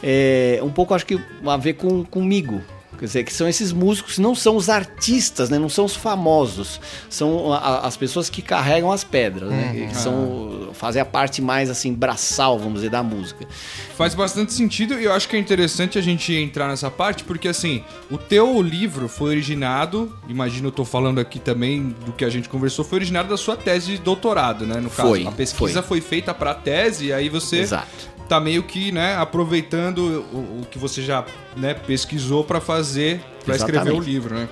É, 0.00 0.60
um 0.62 0.70
pouco 0.70 0.94
acho 0.94 1.04
que 1.04 1.20
a 1.44 1.56
ver 1.56 1.72
com, 1.72 2.04
comigo. 2.04 2.62
Quer 3.00 3.06
dizer, 3.06 3.24
que 3.24 3.32
são 3.32 3.48
esses 3.48 3.72
músicos, 3.72 4.18
não 4.18 4.34
são 4.34 4.54
os 4.56 4.68
artistas, 4.68 5.48
né? 5.48 5.58
Não 5.58 5.70
são 5.70 5.86
os 5.86 5.96
famosos. 5.96 6.78
São 7.08 7.50
a- 7.50 7.56
a- 7.56 7.86
as 7.86 7.96
pessoas 7.96 8.28
que 8.28 8.42
carregam 8.42 8.92
as 8.92 9.02
pedras, 9.02 9.48
né? 9.48 9.86
Que 9.88 9.96
são, 9.96 10.68
fazem 10.74 11.00
a 11.00 11.04
parte 11.06 11.40
mais, 11.40 11.70
assim, 11.70 11.94
braçal, 11.94 12.58
vamos 12.58 12.74
dizer, 12.74 12.90
da 12.90 13.02
música. 13.02 13.46
Faz 13.96 14.14
bastante 14.14 14.52
sentido 14.52 15.00
e 15.00 15.04
eu 15.04 15.14
acho 15.14 15.26
que 15.30 15.34
é 15.34 15.38
interessante 15.38 15.98
a 15.98 16.02
gente 16.02 16.34
entrar 16.34 16.68
nessa 16.68 16.90
parte, 16.90 17.24
porque 17.24 17.48
assim, 17.48 17.82
o 18.10 18.18
teu 18.18 18.60
livro 18.60 19.08
foi 19.08 19.30
originado, 19.30 20.14
imagino 20.28 20.68
eu 20.68 20.72
tô 20.72 20.84
falando 20.84 21.18
aqui 21.20 21.38
também 21.38 21.96
do 22.04 22.12
que 22.12 22.22
a 22.24 22.28
gente 22.28 22.50
conversou, 22.50 22.84
foi 22.84 22.98
originado 22.98 23.30
da 23.30 23.38
sua 23.38 23.56
tese 23.56 23.92
de 23.92 23.98
doutorado, 23.98 24.66
né? 24.66 24.78
No 24.78 24.90
caso, 24.90 25.08
Foi, 25.08 25.26
a 25.26 25.30
pesquisa 25.30 25.82
foi, 25.82 26.02
feita 26.02 26.34
pra 26.34 26.52
tese 26.52 27.06
e 27.06 27.12
aí 27.14 27.30
você 27.30 27.60
Exato. 27.60 28.10
Tá 28.30 28.38
meio 28.38 28.62
que, 28.62 28.92
né, 28.92 29.16
aproveitando 29.16 29.98
o, 30.32 30.60
o 30.60 30.66
que 30.70 30.78
você 30.78 31.02
já, 31.02 31.26
né, 31.56 31.74
pesquisou 31.74 32.44
pra 32.44 32.60
fazer, 32.60 33.20
pra 33.44 33.56
escrever 33.56 33.92
o 33.92 33.98
livro, 33.98 34.36
né? 34.36 34.48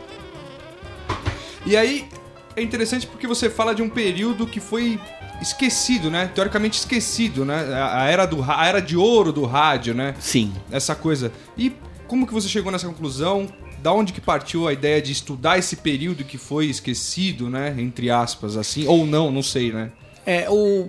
E 1.65 1.77
aí 1.77 2.09
é 2.57 2.63
interessante 2.63 3.07
porque 3.07 3.25
você 3.25 3.49
fala 3.49 3.73
de 3.73 3.81
um 3.81 3.89
período 3.89 4.49
que 4.49 4.59
foi 4.59 4.99
esquecido, 5.41 6.11
né? 6.11 6.27
Teoricamente 6.35 6.77
esquecido, 6.77 7.45
né? 7.45 7.73
A 7.73 8.07
era 8.07 8.27
do 8.27 8.43
a 8.43 8.67
era 8.67 8.81
de 8.81 8.97
ouro 8.97 9.33
do 9.33 9.45
rádio, 9.45 9.95
né? 9.95 10.17
Sim. 10.19 10.53
Essa 10.73 10.97
coisa. 10.97 11.31
E 11.57 11.73
como 12.09 12.27
que 12.27 12.33
você 12.33 12.49
chegou 12.49 12.73
nessa 12.73 12.89
conclusão? 12.89 13.47
Da 13.81 13.93
onde 13.93 14.13
que 14.13 14.21
partiu 14.21 14.67
a 14.67 14.73
ideia 14.73 15.01
de 15.01 15.13
estudar 15.13 15.57
esse 15.57 15.77
período 15.77 16.25
que 16.25 16.37
foi 16.37 16.67
esquecido, 16.67 17.49
né? 17.49 17.77
Entre 17.79 18.11
aspas, 18.11 18.57
assim, 18.57 18.89
ou 18.89 19.07
não, 19.07 19.31
não 19.31 19.43
sei, 19.43 19.73
né? 19.73 19.93
É, 20.31 20.47
o, 20.51 20.87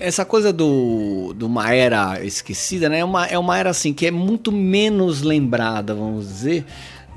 essa 0.00 0.24
coisa 0.24 0.50
do, 0.50 1.34
de 1.36 1.44
uma 1.44 1.74
era 1.74 2.24
esquecida, 2.24 2.88
né? 2.88 3.00
É 3.00 3.04
uma, 3.04 3.26
é 3.26 3.38
uma 3.38 3.58
era 3.58 3.68
assim 3.68 3.92
que 3.92 4.06
é 4.06 4.10
muito 4.10 4.50
menos 4.50 5.20
lembrada, 5.20 5.94
vamos 5.94 6.26
dizer. 6.26 6.64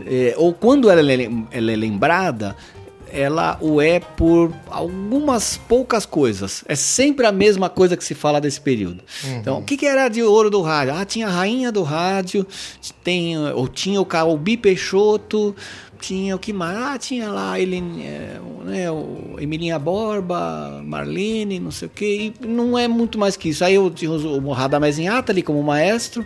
É, 0.06 0.34
ou 0.36 0.54
quando 0.54 0.90
ela 0.90 1.00
é, 1.00 1.30
ela 1.50 1.72
é 1.72 1.75
lembrada, 1.78 2.58
ela 3.10 3.58
o 3.62 3.82
é 3.82 4.01
por 4.01 4.54
algumas 4.70 5.56
poucas 5.56 6.06
coisas. 6.06 6.62
É 6.68 6.75
sempre 6.75 7.25
a 7.25 7.32
mesma 7.32 7.70
coisa 7.70 7.96
que 7.96 8.04
se 8.04 8.16
fala 8.16 8.42
desse 8.42 8.60
período. 8.60 9.01
Então, 9.40 9.60
o 9.60 9.63
que, 9.63 9.78
que 9.78 9.86
era 9.86 10.10
de 10.10 10.22
ouro 10.22 10.50
do 10.50 10.62
rádio? 10.62 10.94
Ah, 10.94 11.06
tinha 11.06 11.28
a 11.28 11.32
rainha 11.32 11.72
do 11.72 11.84
rádio, 11.84 12.46
tem, 13.01 13.38
ou 13.38 13.68
tinha 13.70 14.01
o 14.01 14.06
Calbi 14.06 14.58
Peixoto, 14.58 15.56
tinha 16.01 16.36
o 16.36 16.39
que 16.39 16.51
mais? 16.51 16.77
Ah, 16.77 16.98
tinha 16.98 17.29
lá 17.31 17.60
ele, 17.60 17.77
é, 18.03 18.39
o- 18.41 18.63
né, 18.63 18.86
Emilinha 19.41 19.77
Borba, 19.79 20.81
Marlene, 20.84 21.60
não 21.60 21.72
sei 21.72 21.88
o 21.88 21.91
quê. 21.91 22.34
E 22.41 22.46
não 22.48 22.77
é 22.77 22.88
muito 22.88 23.17
mais 23.17 23.36
que 23.38 23.50
isso. 23.50 23.63
Aí 23.63 23.75
eu 23.75 23.89
tinha 23.89 24.12
o 24.12 24.51
Radamés 24.51 24.98
Inhata 25.00 25.31
ali 25.31 25.41
como 25.41 25.62
maestro, 25.63 26.25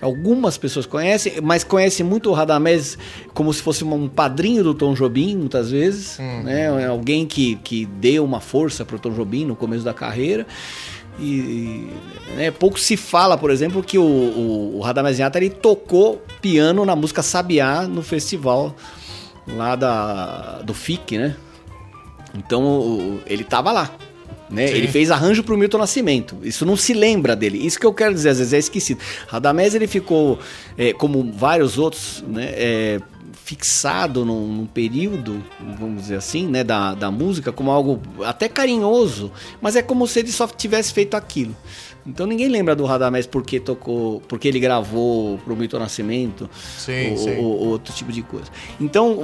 Algumas 0.00 0.56
pessoas 0.56 0.86
conhecem, 0.86 1.40
mas 1.42 1.64
conhecem 1.64 2.06
muito 2.06 2.30
o 2.30 2.32
Radamés 2.32 2.96
como 3.34 3.52
se 3.52 3.60
fosse 3.60 3.82
um 3.82 4.08
padrinho 4.08 4.62
do 4.62 4.72
Tom 4.72 4.94
Jobim, 4.94 5.36
muitas 5.36 5.72
vezes. 5.72 6.16
Né? 6.44 6.86
Alguém 6.86 7.26
que, 7.26 7.56
que 7.64 7.84
deu 7.84 8.24
uma 8.24 8.38
força 8.38 8.84
para 8.84 8.94
o 8.94 8.98
Tom 9.00 9.10
Jobim 9.10 9.44
no 9.44 9.56
começo 9.56 9.82
da 9.84 9.92
carreira. 9.92 10.46
E 11.18 11.88
né, 12.36 12.50
pouco 12.52 12.78
se 12.78 12.96
fala, 12.96 13.36
por 13.36 13.50
exemplo, 13.50 13.82
que 13.82 13.98
o, 13.98 14.02
o, 14.04 14.76
o 14.76 14.80
Radamés 14.80 15.18
Inhata, 15.18 15.36
ele 15.38 15.50
tocou 15.50 16.22
piano 16.40 16.84
na 16.84 16.94
música 16.94 17.20
Sabiá 17.20 17.82
no 17.88 18.00
festival 18.02 18.76
lá 19.56 19.74
da, 19.76 20.60
do 20.62 20.74
FIC, 20.74 21.18
né? 21.18 21.36
Então 22.34 22.62
o- 22.62 23.20
ele 23.26 23.44
tava 23.44 23.72
lá. 23.72 23.90
Né? 24.50 24.70
Ele 24.70 24.88
fez 24.88 25.10
arranjo 25.10 25.42
pro 25.42 25.58
Milton 25.58 25.76
Nascimento. 25.78 26.38
Isso 26.42 26.64
não 26.64 26.74
se 26.74 26.94
lembra 26.94 27.36
dele. 27.36 27.58
Isso 27.58 27.78
que 27.78 27.84
eu 27.84 27.92
quero 27.92 28.14
dizer, 28.14 28.30
às 28.30 28.38
vezes 28.38 28.52
é 28.54 28.58
esquecido. 28.58 28.98
Radamés 29.26 29.74
ele 29.74 29.86
ficou, 29.86 30.38
é, 30.76 30.92
como 30.94 31.30
vários 31.32 31.76
outros, 31.76 32.24
né, 32.26 32.46
é, 32.54 33.00
fixado 33.44 34.24
num, 34.24 34.46
num 34.46 34.66
período, 34.66 35.42
vamos 35.78 36.02
dizer 36.02 36.16
assim, 36.16 36.46
né, 36.46 36.64
da, 36.64 36.94
da 36.94 37.10
música 37.10 37.52
como 37.52 37.70
algo 37.70 38.00
até 38.24 38.48
carinhoso, 38.48 39.30
mas 39.60 39.76
é 39.76 39.82
como 39.82 40.06
se 40.06 40.18
ele 40.20 40.32
só 40.32 40.46
tivesse 40.46 40.94
feito 40.94 41.14
aquilo. 41.14 41.54
Então 42.08 42.26
ninguém 42.26 42.48
lembra 42.48 42.74
do 42.74 42.84
Radamés 42.86 43.26
porque 43.26 43.60
tocou, 43.60 44.20
porque 44.26 44.48
ele 44.48 44.58
gravou 44.58 45.38
pro 45.44 45.54
Milton 45.54 45.78
Nascimento 45.78 46.48
Sim, 46.78 47.10
ou, 47.10 47.16
sim. 47.18 47.36
ou- 47.36 47.44
ou 47.44 47.66
outro 47.68 47.92
tipo 47.94 48.10
de 48.10 48.22
coisa. 48.22 48.46
Então, 48.80 49.18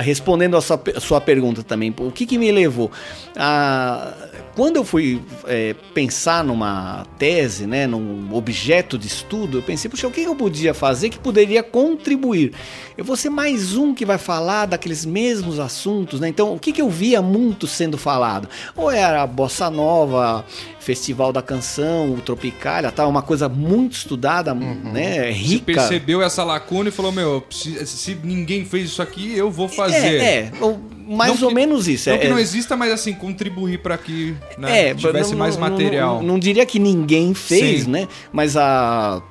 respondendo 0.00 0.56
a 0.56 0.60
sua, 0.60 0.80
a 0.96 1.00
sua 1.00 1.20
pergunta 1.20 1.62
também, 1.62 1.92
o 1.98 2.10
que, 2.12 2.24
que 2.26 2.38
me 2.38 2.52
levou? 2.52 2.90
A, 3.36 4.12
quando 4.54 4.76
eu 4.76 4.84
fui 4.84 5.20
é, 5.46 5.74
pensar 5.94 6.44
numa 6.44 7.04
tese, 7.18 7.66
né, 7.66 7.86
num 7.86 8.32
objeto 8.34 8.96
de 8.98 9.06
estudo, 9.06 9.58
eu 9.58 9.62
pensei, 9.62 9.90
puxa, 9.90 10.06
o 10.06 10.10
que 10.10 10.22
eu 10.22 10.34
podia 10.36 10.72
fazer 10.72 11.08
que 11.10 11.18
poderia 11.18 11.62
contribuir? 11.62 12.52
Eu 12.96 13.04
vou 13.04 13.16
ser 13.16 13.30
mais 13.30 13.76
um 13.76 13.94
que 13.94 14.04
vai 14.04 14.18
falar 14.18 14.66
daqueles 14.66 15.04
mesmos 15.04 15.58
assuntos, 15.58 16.20
né? 16.20 16.28
Então, 16.28 16.52
o 16.54 16.58
que, 16.58 16.72
que 16.72 16.82
eu 16.82 16.90
via 16.90 17.22
muito 17.22 17.66
sendo 17.66 17.96
falado? 17.96 18.48
Ou 18.76 18.90
era 18.90 19.22
a 19.22 19.26
bossa 19.26 19.70
nova, 19.70 20.44
festival 20.80 21.32
da 21.32 21.42
canção, 21.42 22.14
o 22.14 22.20
tropicália, 22.20 22.90
tal, 22.90 23.08
uma 23.08 23.22
coisa 23.22 23.48
muito 23.48 23.92
estudada, 23.92 24.52
né, 24.54 25.24
Você 25.26 25.30
rica. 25.32 25.64
percebeu 25.66 26.22
essa 26.22 26.42
lacuna 26.42 26.88
e 26.88 26.92
falou, 26.92 27.12
meu, 27.12 27.44
se, 27.50 27.86
se 27.86 28.16
ninguém 28.24 28.64
fez 28.64 28.86
isso 28.86 29.02
aqui, 29.02 29.36
eu 29.36 29.50
vou 29.50 29.68
fazer. 29.68 30.16
É, 30.20 30.24
é, 30.24 30.52
ou 30.60 30.80
mais 31.06 31.38
Não 31.38 31.42
ou 31.42 31.48
que- 31.50 31.54
menos 31.54 31.86
isso. 31.86 32.08
Não 32.08 32.16
é, 32.16 32.18
que 32.18 32.28
não 32.28 32.38
é- 32.38 32.40
exista, 32.42 32.76
mas 32.76 32.90
assim, 32.92 33.12
contribuir 33.12 33.78
para 33.82 33.98
que 33.98 34.34
né, 34.56 34.88
é, 34.88 34.94
tivesse 34.94 35.32
não- 35.32 35.38
mais 35.38 35.56
material. 35.56 36.16
Não, 36.20 36.28
não 36.28 36.38
diria 36.38 36.64
que 36.64 36.78
ninguém 36.78 37.34
fez, 37.34 37.82
Sim. 37.84 37.90
né? 37.90 38.08
Mas 38.32 38.56
a. 38.56 39.22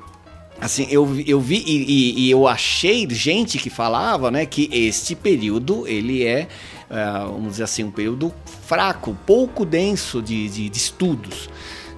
Assim, 0.62 0.86
eu, 0.92 1.06
vi- 1.06 1.24
eu 1.26 1.40
vi 1.40 1.64
e, 1.66 1.72
e- 1.88 2.20
e 2.26 2.32
eu 2.32 2.46
achei 2.46 3.08
gente 3.10 3.58
que 3.58 3.70
falava, 3.70 4.30
né, 4.30 4.46
que 4.46 4.70
este 4.74 5.16
período 5.16 5.88
ele 5.88 6.26
é, 6.26 6.50
vamos 6.90 7.52
dizer 7.52 7.64
assim, 7.64 7.84
um 7.84 7.92
período 7.92 8.34
fraco, 8.66 9.16
pouco 9.26 9.66
denso 9.66 10.22
de, 10.22 10.50
de, 10.50 10.70
de 10.70 10.78
estudos. 10.78 11.50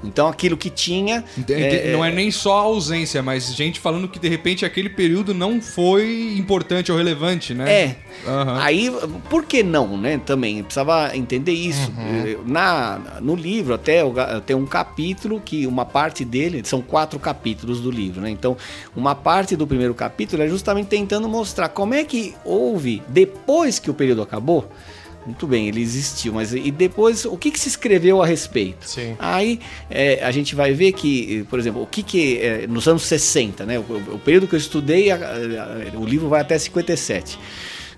Então 0.03 0.27
aquilo 0.27 0.57
que 0.57 0.69
tinha. 0.69 1.23
Ente- 1.37 1.91
não 1.91 2.03
é 2.03 2.11
nem 2.11 2.31
só 2.31 2.57
a 2.59 2.61
ausência, 2.61 3.21
mas 3.21 3.53
gente 3.55 3.79
falando 3.79 4.07
que 4.07 4.17
de 4.19 4.27
repente 4.27 4.65
aquele 4.65 4.89
período 4.89 5.33
não 5.33 5.61
foi 5.61 6.35
importante 6.37 6.91
ou 6.91 6.97
relevante, 6.97 7.53
né? 7.53 7.71
É. 7.71 7.95
Aham. 8.27 8.59
Aí, 8.61 8.91
por 9.29 9.45
que 9.45 9.63
não, 9.63 9.97
né? 9.97 10.19
Também 10.25 10.63
precisava 10.63 11.15
entender 11.15 11.53
isso. 11.53 11.91
Eh, 11.97 12.37
Na, 12.45 12.99
no 13.21 13.35
livro, 13.35 13.73
até 13.73 14.01
tem 14.45 14.55
um 14.55 14.65
capítulo 14.65 15.39
que 15.43 15.65
uma 15.67 15.85
parte 15.85 16.25
dele, 16.25 16.61
são 16.65 16.81
quatro 16.81 17.19
capítulos 17.19 17.79
do 17.79 17.89
livro, 17.91 18.21
né? 18.21 18.29
Então, 18.29 18.57
uma 18.95 19.13
parte 19.15 19.55
do 19.55 19.65
primeiro 19.67 19.93
capítulo 19.93 20.41
é 20.43 20.47
justamente 20.47 20.87
tentando 20.87 21.27
mostrar 21.29 21.69
como 21.69 21.93
é 21.93 22.03
que 22.03 22.33
houve, 22.43 23.01
depois 23.07 23.79
que 23.79 23.89
o 23.89 23.93
período 23.93 24.21
acabou, 24.21 24.69
muito 25.25 25.45
bem, 25.47 25.67
ele 25.67 25.81
existiu, 25.81 26.33
mas 26.33 26.53
e 26.53 26.71
depois, 26.71 27.25
o 27.25 27.37
que, 27.37 27.51
que 27.51 27.59
se 27.59 27.67
escreveu 27.69 28.21
a 28.21 28.25
respeito? 28.25 28.87
Sim. 28.87 29.15
Aí 29.19 29.59
é, 29.89 30.23
a 30.23 30.31
gente 30.31 30.55
vai 30.55 30.73
ver 30.73 30.91
que, 30.93 31.45
por 31.49 31.59
exemplo, 31.59 31.81
o 31.81 31.85
que 31.87 32.01
que 32.03 32.39
é, 32.39 32.65
nos 32.67 32.87
anos 32.87 33.03
60, 33.03 33.65
né, 33.65 33.77
o, 33.79 33.81
o 33.81 34.19
período 34.19 34.47
que 34.47 34.55
eu 34.55 34.59
estudei, 34.59 35.11
a- 35.11 35.15
a- 35.15 35.97
o 35.99 36.05
livro 36.05 36.27
vai 36.27 36.41
até 36.41 36.57
57, 36.57 37.37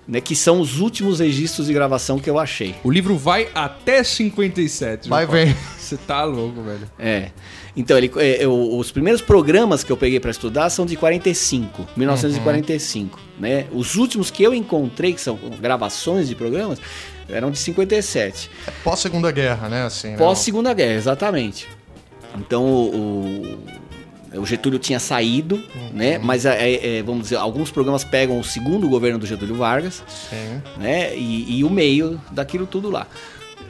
né, 0.06 0.20
que 0.20 0.36
são 0.36 0.60
os 0.60 0.80
últimos 0.80 1.20
registros 1.20 1.66
de 1.66 1.72
gravação 1.72 2.18
que 2.18 2.28
eu 2.28 2.38
achei. 2.38 2.74
O 2.84 2.90
livro 2.90 3.16
vai 3.16 3.48
até 3.54 4.02
57. 4.04 5.08
Vai 5.08 5.26
ver. 5.26 5.56
Você 5.78 5.96
tá 5.96 6.24
louco, 6.24 6.62
velho. 6.62 6.90
É. 6.98 7.30
Então, 7.76 7.96
ele, 7.98 8.10
é, 8.16 8.44
eu- 8.44 8.76
os 8.78 8.90
primeiros 8.92 9.20
programas 9.20 9.82
que 9.82 9.90
eu 9.90 9.96
peguei 9.96 10.20
para 10.20 10.30
estudar 10.30 10.68
são 10.70 10.86
de 10.86 10.94
45, 10.96 11.86
1945, 11.96 13.18
né? 13.38 13.66
Os 13.72 13.94
últimos 13.96 14.30
que 14.30 14.42
eu 14.42 14.54
encontrei, 14.54 15.12
que 15.12 15.20
são 15.20 15.38
gravações 15.60 16.28
de 16.28 16.34
programas, 16.34 16.78
eram 17.28 17.50
de 17.50 17.58
57. 17.58 18.50
Pós 18.82 19.00
Segunda 19.00 19.30
Guerra, 19.30 19.68
né? 19.68 19.84
Assim, 19.84 20.10
né? 20.12 20.16
Pós 20.16 20.38
Segunda 20.40 20.72
Guerra, 20.72 20.94
exatamente. 20.94 21.68
Então 22.36 22.64
o, 22.64 23.58
o- 24.34 24.44
Getúlio 24.46 24.78
tinha 24.80 24.98
saído, 24.98 25.62
né? 25.92 26.18
Mas 26.18 26.44
é, 26.44 26.98
é, 26.98 27.02
vamos 27.02 27.22
dizer, 27.24 27.36
alguns 27.36 27.70
programas 27.70 28.02
pegam 28.02 28.38
o 28.40 28.44
segundo 28.44 28.88
governo 28.88 29.18
do 29.18 29.26
Getúlio 29.26 29.54
Vargas, 29.54 30.02
Sim. 30.08 30.60
né? 30.76 31.16
E, 31.16 31.58
e 31.58 31.64
o 31.64 31.70
meio 31.70 32.20
daquilo 32.32 32.66
tudo 32.66 32.90
lá, 32.90 33.06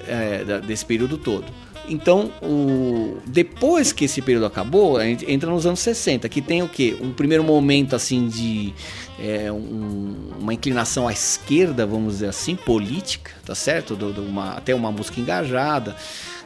é, 0.09 0.61
desse 0.61 0.85
período 0.87 1.19
todo. 1.19 1.45
Então, 1.89 2.31
o, 2.43 3.19
depois 3.27 3.93
que 3.93 4.07
esse 4.07 4.23
período 4.23 4.47
acabou, 4.47 4.97
a 4.97 5.05
gente 5.05 5.31
entra 5.31 5.51
nos 5.51 5.67
anos 5.67 5.81
60, 5.81 6.29
que 6.29 6.41
tem 6.41 6.63
o 6.63 6.69
quê? 6.69 6.97
Um 7.01 7.13
primeiro 7.13 7.45
momento 7.45 7.95
assim 7.95 8.27
de 8.29 8.73
é, 9.21 9.51
um- 9.53 10.31
uma 10.41 10.53
inclinação 10.53 11.07
à 11.07 11.13
esquerda, 11.13 11.87
vamos 11.87 12.15
dizer 12.15 12.27
assim, 12.29 12.57
política, 12.57 13.31
tá 13.45 13.55
certo? 13.55 13.95
Do- 13.95 14.13
do 14.13 14.23
uma- 14.23 14.55
até 14.55 14.75
uma 14.75 14.91
música 14.91 15.21
engajada. 15.21 15.95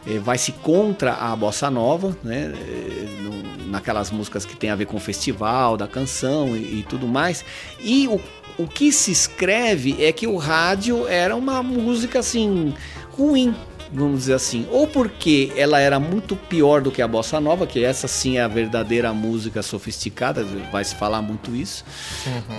é, 0.06 0.16
vai-se 0.18 0.52
contra 0.52 1.12
a 1.14 1.34
bossa 1.36 1.68
nova, 1.70 2.16
né? 2.22 2.52
é, 2.54 3.20
no- 3.20 3.66
naquelas 3.70 4.10
músicas 4.10 4.46
que 4.46 4.56
tem 4.56 4.70
a 4.70 4.76
ver 4.76 4.86
com 4.86 4.96
o 4.96 5.00
festival, 5.00 5.76
da 5.76 5.86
canção 5.88 6.56
e, 6.56 6.80
e 6.80 6.86
tudo 6.88 7.06
mais. 7.06 7.44
E 7.80 8.06
o, 8.08 8.18
o 8.56 8.66
que 8.66 8.90
se 8.92 9.10
escreve 9.10 10.02
é 10.02 10.10
que 10.12 10.26
o 10.26 10.36
rádio 10.36 11.06
era 11.08 11.34
uma 11.36 11.62
música 11.62 12.20
assim 12.20 12.72
ruim, 13.10 13.54
vamos 13.92 14.20
dizer 14.20 14.34
assim, 14.34 14.66
ou 14.70 14.86
porque 14.86 15.52
ela 15.56 15.80
era 15.80 15.98
muito 15.98 16.36
pior 16.36 16.80
do 16.82 16.90
que 16.90 17.00
a 17.02 17.08
bossa 17.08 17.40
nova, 17.40 17.66
que 17.66 17.82
essa 17.84 18.06
sim 18.08 18.36
é 18.38 18.42
a 18.42 18.48
verdadeira 18.48 19.12
música 19.12 19.62
sofisticada, 19.62 20.44
vai 20.70 20.84
se 20.84 20.94
falar 20.94 21.22
muito 21.22 21.54
isso, 21.56 21.84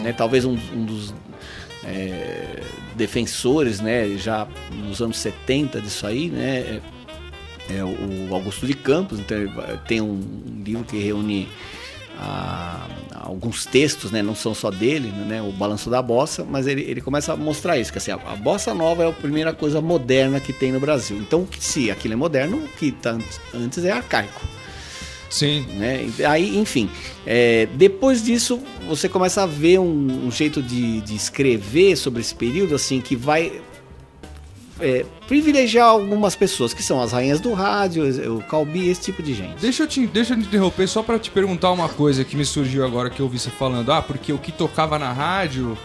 né? 0.03 0.11
Talvez 0.13 0.43
um, 0.45 0.57
um 0.73 0.85
dos 0.85 1.13
é, 1.83 2.61
defensores, 2.95 3.79
né, 3.79 4.17
já 4.17 4.47
nos 4.73 5.01
anos 5.01 5.17
70 5.17 5.79
disso 5.81 6.05
aí, 6.05 6.29
né, 6.29 6.81
é, 7.69 7.77
é 7.77 7.83
o 7.83 8.33
Augusto 8.33 8.65
de 8.67 8.73
Campos, 8.73 9.19
então 9.19 9.37
vai- 9.55 9.77
tem 9.87 10.01
um 10.01 10.19
livro 10.65 10.83
que 10.83 10.97
reúne 10.99 11.47
ah, 12.19 12.87
alguns 13.13 13.65
textos, 13.65 14.11
né, 14.11 14.21
não 14.21 14.35
são 14.35 14.53
só 14.53 14.69
dele, 14.69 15.09
né, 15.09 15.41
o 15.41 15.51
Balanço 15.51 15.89
da 15.89 16.01
Bossa, 16.01 16.43
mas 16.43 16.67
ele, 16.67 16.81
ele 16.81 16.99
começa 16.99 17.33
a 17.33 17.37
mostrar 17.37 17.77
isso, 17.77 17.91
que 17.91 17.97
assim, 17.97 18.11
a, 18.11 18.15
a 18.15 18.35
bossa 18.35 18.73
nova 18.73 19.03
é 19.03 19.07
a 19.09 19.11
primeira 19.11 19.53
coisa 19.53 19.79
moderna 19.79 20.39
que 20.39 20.51
tem 20.51 20.71
no 20.71 20.79
Brasil. 20.79 21.17
Então, 21.17 21.47
se 21.59 21.89
aquilo 21.89 22.13
é 22.13 22.17
moderno, 22.17 22.57
o 22.57 22.67
que 22.77 22.91
tá 22.91 23.11
antes- 23.11 23.39
antes 23.53 23.85
é 23.85 23.91
arcaico 23.91 24.41
Sim. 25.29 25.65
né? 25.75 26.09
Aí, 26.27 26.57
enfim, 26.57 26.89
é, 27.25 27.67
depois 27.75 28.23
disso 28.23 28.59
você 28.87 29.07
começa 29.07 29.43
a 29.43 29.45
ver 29.45 29.79
um, 29.79 30.27
um 30.27 30.31
jeito 30.31 30.61
de, 30.61 31.01
de 31.01 31.15
escrever 31.15 31.95
sobre 31.95 32.21
esse 32.21 32.33
período 32.33 32.73
assim 32.73 32.99
que 32.99 33.15
vai 33.15 33.61
é, 34.79 35.05
privilegiar 35.27 35.87
algumas 35.87 36.35
pessoas 36.35 36.73
que 36.73 36.81
são 36.81 37.01
as 37.01 37.11
rainhas 37.11 37.39
do 37.39 37.53
rádio, 37.53 38.03
o 38.35 38.41
Calbi, 38.41 38.89
esse 38.89 39.01
tipo 39.01 39.21
de 39.21 39.33
gente. 39.33 39.59
Deixa 39.59 39.83
eu, 39.83 39.87
te, 39.87 40.07
deixa 40.07 40.33
eu 40.33 40.37
te 40.37 40.47
interromper 40.47 40.87
só 40.87 41.03
pra 41.03 41.19
te 41.19 41.29
perguntar 41.29 41.71
uma 41.71 41.89
coisa 41.89 42.23
que 42.23 42.35
me 42.35 42.45
surgiu 42.45 42.85
agora 42.85 43.09
que 43.09 43.19
eu 43.19 43.25
ouvi 43.25 43.37
você 43.37 43.49
falando. 43.49 43.91
Ah, 43.91 44.01
porque 44.01 44.31
o 44.31 44.37
que 44.37 44.51
tocava 44.51 44.97
na 44.97 45.11
rádio. 45.11 45.77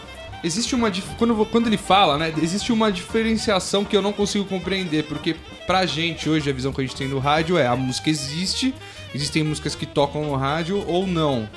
Existe 0.43 0.75
uma. 0.75 0.91
Quando, 1.17 1.45
quando 1.47 1.67
ele 1.67 1.77
fala, 1.77 2.17
né? 2.17 2.33
Existe 2.41 2.71
uma 2.71 2.91
diferenciação 2.91 3.83
que 3.83 3.97
eu 3.97 4.01
não 4.01 4.13
consigo 4.13 4.45
compreender. 4.45 5.03
Porque 5.05 5.35
pra 5.65 5.85
gente 5.85 6.29
hoje, 6.29 6.49
a 6.49 6.53
visão 6.53 6.71
que 6.71 6.81
a 6.81 6.83
gente 6.83 6.95
tem 6.95 7.09
do 7.09 7.19
rádio 7.19 7.57
é 7.57 7.67
a 7.67 7.75
música 7.75 8.09
existe, 8.09 8.73
existem 9.13 9.43
músicas 9.43 9.75
que 9.75 9.85
tocam 9.85 10.23
no 10.25 10.35
rádio 10.35 10.83
ou 10.87 11.07
não. 11.07 11.49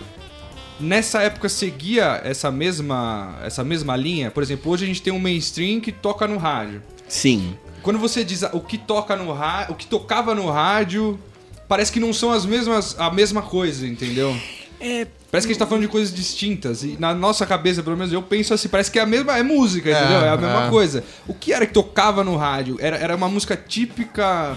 Nessa 0.81 1.23
época 1.23 1.49
seguia 1.49 2.21
essa 2.25 2.53
mesma, 2.53 3.37
essa 3.43 3.65
mesma 3.65 3.97
linha? 3.97 4.31
Por 4.31 4.43
exemplo, 4.43 4.71
hoje 4.71 4.85
a 4.85 4.87
gente 4.87 5.03
tem 5.03 5.13
um 5.13 5.19
mainstream 5.19 5.81
que 5.81 5.91
toca 5.91 6.27
no 6.27 6.39
rádio. 6.39 6.81
Sim. 7.09 7.57
Quando 7.83 7.99
você 7.99 8.23
diz 8.25 8.43
ah, 8.45 8.51
o 8.53 8.61
que 8.61 8.77
toca 8.79 9.17
no 9.17 9.33
rádio, 9.33 9.73
o 9.73 9.77
que 9.77 9.87
tocava 9.87 10.35
no 10.35 10.51
rádio, 10.51 11.19
parece 11.69 11.91
que 11.93 12.01
não 12.01 12.13
são 12.13 12.31
as 12.31 12.45
mesmas 12.45 12.95
a 12.99 13.11
mesma 13.11 13.43
coisa, 13.43 13.87
entendeu? 13.87 14.37
É, 14.81 15.07
Parece 15.31 15.47
que 15.47 15.53
a 15.53 15.55
gente 15.55 15.59
tá 15.59 15.67
falando 15.67 15.83
de 15.83 15.89
coisas 15.89 16.15
distintas. 16.15 16.83
E 16.83 16.97
na 16.99 17.13
nossa 17.15 17.45
cabeça, 17.45 17.83
pelo 17.83 17.97
menos 17.97 18.13
eu 18.15 18.23
penso 18.23 18.55
assim, 18.55 18.67
parece 18.69 18.91
que 18.91 18.99
é 18.99 19.03
a 19.03 19.07
mesma. 19.07 19.37
É 19.37 19.43
música, 19.43 19.91
É, 19.91 19.93
entendeu? 19.93 20.21
É 20.23 20.29
a 20.31 20.37
mesma 20.39 20.67
é. 20.67 20.71
coisa. 20.71 21.05
O 21.27 21.35
que 21.35 21.53
era 21.53 21.67
que 21.67 21.73
tocava 21.75 22.25
no 22.25 22.35
rádio? 22.37 22.79
Era, 22.81 22.97
era 22.97 23.15
uma 23.15 23.29
música 23.29 23.55
típica 23.55 24.57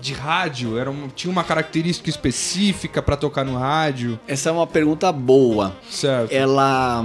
de 0.00 0.14
rádio? 0.14 0.78
Era 0.78 0.90
um- 0.90 1.08
tinha 1.08 1.30
uma 1.30 1.44
característica 1.44 2.08
específica 2.08 3.02
pra 3.02 3.14
tocar 3.16 3.44
no 3.44 3.58
rádio? 3.58 4.18
Essa 4.26 4.48
é 4.48 4.52
uma 4.52 4.66
pergunta 4.66 5.12
boa. 5.12 5.76
Certo. 5.90 6.32
ela 6.32 7.04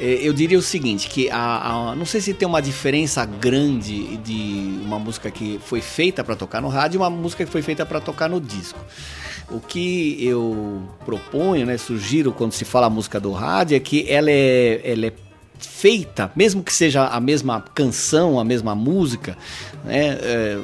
eu 0.00 0.32
diria 0.32 0.58
o 0.58 0.62
seguinte 0.62 1.08
que 1.08 1.28
a, 1.30 1.90
a- 1.90 1.94
não 1.96 2.06
sei 2.06 2.20
se 2.20 2.32
tem 2.34 2.46
uma 2.48 2.60
diferença 2.62 3.24
grande 3.24 4.16
de 4.18 4.80
uma 4.84 4.98
música 4.98 5.30
que 5.30 5.60
foi 5.64 5.80
feita 5.80 6.24
para 6.24 6.34
tocar 6.36 6.60
no 6.62 6.68
rádio 6.68 6.96
e 6.96 6.98
uma 6.98 7.10
música 7.10 7.44
que 7.44 7.50
foi 7.50 7.62
feita 7.62 7.84
para 7.84 8.00
tocar 8.00 8.28
no 8.28 8.40
disco 8.40 8.78
o 9.50 9.58
que 9.60 10.24
eu 10.24 10.82
proponho 11.04 11.66
né 11.66 11.76
sugiro 11.76 12.32
quando 12.32 12.52
se 12.52 12.64
fala 12.64 12.88
música 12.88 13.18
do 13.20 13.32
rádio 13.32 13.76
é 13.76 13.80
que 13.80 14.06
ela 14.08 14.30
é, 14.30 14.80
ela 14.84 15.06
é 15.06 15.12
feita, 15.58 16.32
mesmo 16.34 16.62
que 16.62 16.72
seja 16.72 17.06
a 17.06 17.20
mesma 17.20 17.62
canção, 17.74 18.40
a 18.40 18.44
mesma 18.44 18.74
música, 18.74 19.36
né, 19.84 20.16
é, 20.22 20.58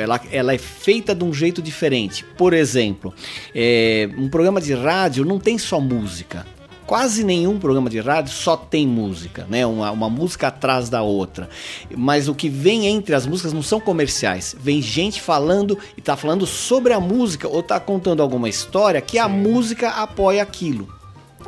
ela, 0.00 0.20
ela 0.32 0.54
é 0.54 0.58
feita 0.58 1.14
de 1.14 1.22
um 1.22 1.34
jeito 1.34 1.60
diferente. 1.60 2.24
Por 2.36 2.54
exemplo, 2.54 3.12
é, 3.54 4.08
um 4.16 4.30
programa 4.30 4.58
de 4.58 4.72
rádio 4.72 5.22
não 5.22 5.38
tem 5.38 5.58
só 5.58 5.78
música. 5.78 6.46
Quase 6.88 7.22
nenhum 7.22 7.58
programa 7.58 7.90
de 7.90 8.00
rádio 8.00 8.32
só 8.32 8.56
tem 8.56 8.86
música, 8.86 9.46
né? 9.50 9.66
Uma, 9.66 9.90
uma 9.90 10.08
música 10.08 10.46
atrás 10.46 10.88
da 10.88 11.02
outra. 11.02 11.46
Mas 11.94 12.28
o 12.28 12.34
que 12.34 12.48
vem 12.48 12.86
entre 12.86 13.14
as 13.14 13.26
músicas 13.26 13.52
não 13.52 13.60
são 13.62 13.78
comerciais. 13.78 14.56
Vem 14.58 14.80
gente 14.80 15.20
falando 15.20 15.78
e 15.98 16.00
tá 16.00 16.16
falando 16.16 16.46
sobre 16.46 16.94
a 16.94 16.98
música 16.98 17.46
ou 17.46 17.62
tá 17.62 17.78
contando 17.78 18.22
alguma 18.22 18.48
história 18.48 19.02
que 19.02 19.18
a 19.18 19.28
música 19.28 19.90
apoia 19.90 20.42
aquilo. 20.42 20.97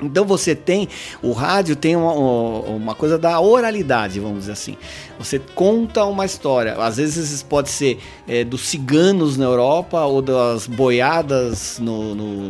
Então 0.03 0.25
você 0.25 0.55
tem, 0.55 0.89
o 1.23 1.33
rádio 1.33 1.77
tem 1.77 1.97
uma, 1.97 2.13
uma 2.13 2.95
coisa 2.95 3.19
da 3.19 3.39
oralidade, 3.41 4.19
vamos 4.21 4.41
dizer 4.41 4.53
assim. 4.53 4.77
Você 5.19 5.39
conta 5.55 6.05
uma 6.05 6.25
história. 6.25 6.75
Às 6.75 6.97
vezes 6.97 7.43
pode 7.43 7.69
ser 7.69 7.99
é, 8.27 8.43
dos 8.45 8.63
ciganos 8.63 9.37
na 9.37 9.45
Europa 9.45 10.05
ou 10.05 10.23
das 10.23 10.67
boiadas 10.67 11.79
no, 11.79 12.15
no- 12.15 12.49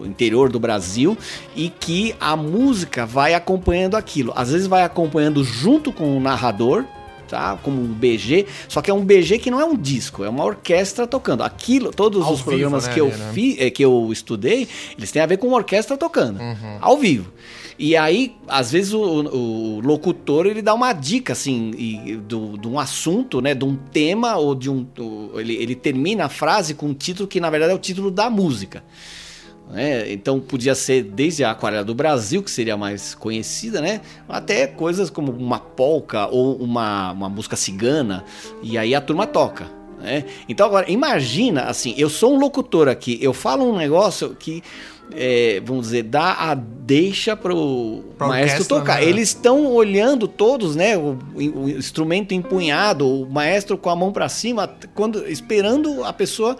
no 0.00 0.06
interior 0.06 0.48
do 0.50 0.58
Brasil 0.60 1.16
e 1.56 1.68
que 1.68 2.14
a 2.20 2.36
música 2.36 3.06
vai 3.06 3.34
acompanhando 3.34 3.96
aquilo. 3.96 4.32
Às 4.36 4.50
vezes 4.52 4.66
vai 4.66 4.82
acompanhando 4.82 5.42
junto 5.44 5.92
com 5.92 6.16
o 6.16 6.20
narrador, 6.20 6.84
tá? 7.32 7.58
Como 7.62 7.80
um 7.82 7.86
BG, 7.88 8.44
só 8.68 8.82
que 8.82 8.90
é 8.90 8.94
um 8.94 9.02
BG 9.02 9.38
que 9.38 9.50
não 9.50 9.58
é 9.58 9.64
um 9.64 9.74
disco, 9.74 10.22
é 10.22 10.28
uma 10.28 10.44
orquestra 10.44 11.06
tocando. 11.06 11.42
Aquilo, 11.42 11.90
todos 11.90 12.22
Ao 12.26 12.32
os 12.34 12.40
vivo, 12.40 12.50
programas 12.50 12.86
né, 12.86 12.92
que 12.92 13.00
eu 13.00 13.08
né? 13.08 13.30
fi- 13.32 13.56
é, 13.58 13.70
que 13.70 13.82
eu 13.82 14.10
estudei, 14.12 14.68
eles 14.98 15.10
têm 15.10 15.22
a 15.22 15.26
ver 15.26 15.38
com 15.38 15.46
uma 15.48 15.56
orquestra 15.56 15.96
tocando, 15.96 16.38
Uhum. 16.40 16.78
ao 16.80 16.98
vivo. 16.98 17.32
E 17.78 17.96
aí, 17.96 18.36
às 18.46 18.70
vezes, 18.70 18.92
o, 18.92 19.00
o 19.02 19.80
locutor 19.80 20.44
ele 20.46 20.60
dá 20.60 20.74
uma 20.74 20.92
dica, 20.92 21.32
assim, 21.32 21.70
e- 21.76 22.16
do- 22.16 22.58
de 22.58 22.68
um 22.68 22.78
assunto, 22.78 23.40
né? 23.40 23.54
De 23.54 23.64
um 23.64 23.74
tema, 23.74 24.36
ou 24.36 24.54
de 24.54 24.68
um. 24.68 24.86
o- 24.98 25.40
ele, 25.40 25.54
ele 25.56 25.74
termina 25.74 26.26
a 26.26 26.28
frase 26.28 26.74
com 26.74 26.88
um 26.88 26.94
título 26.94 27.26
que, 27.26 27.40
na 27.40 27.48
verdade, 27.48 27.72
é 27.72 27.74
o 27.74 27.78
título 27.78 28.10
da 28.10 28.28
música. 28.28 28.84
Né? 29.70 30.12
Então 30.12 30.38
podia 30.38 30.74
ser 30.74 31.02
desde 31.02 31.44
a 31.44 31.50
Aquarela 31.50 31.84
do 31.84 31.94
Brasil, 31.94 32.42
que 32.42 32.50
seria 32.50 32.74
a 32.74 32.76
mais 32.76 33.14
conhecida, 33.14 33.80
né? 33.80 34.00
Até 34.28 34.66
coisas 34.66 35.08
como 35.10 35.32
uma 35.32 35.58
polca 35.58 36.26
ou 36.26 36.56
uma, 36.56 37.12
uma 37.12 37.28
música 37.28 37.56
cigana, 37.56 38.24
e 38.62 38.76
aí 38.76 38.94
a 38.94 39.00
turma 39.00 39.26
toca. 39.26 39.70
Né? 39.98 40.24
Então 40.48 40.66
agora, 40.66 40.90
imagina 40.90 41.62
assim, 41.64 41.94
eu 41.96 42.10
sou 42.10 42.34
um 42.34 42.38
locutor 42.38 42.88
aqui, 42.88 43.18
eu 43.22 43.32
falo 43.32 43.64
um 43.72 43.76
negócio 43.76 44.36
que. 44.38 44.62
é, 45.14 45.62
vamos 45.64 45.86
dizer, 45.86 46.02
dá 46.02 46.32
a 46.32 46.54
deixa 46.54 47.36
pro 47.36 48.02
Pra 48.18 48.26
maestro 48.28 48.64
tocar. 48.64 49.00
né? 49.00 49.08
Eles 49.08 49.28
estão 49.28 49.66
olhando 49.66 50.26
todos, 50.26 50.74
né? 50.74 50.96
O, 50.96 51.18
o 51.34 51.68
instrumento 51.70 52.34
empunhado, 52.34 53.06
o 53.06 53.30
maestro 53.30 53.78
com 53.78 53.90
a 53.90 53.96
mão 53.96 54.12
pra 54.12 54.28
cima, 54.28 54.68
quando 54.94 55.26
esperando 55.28 56.02
a 56.04 56.12
pessoa 56.12 56.56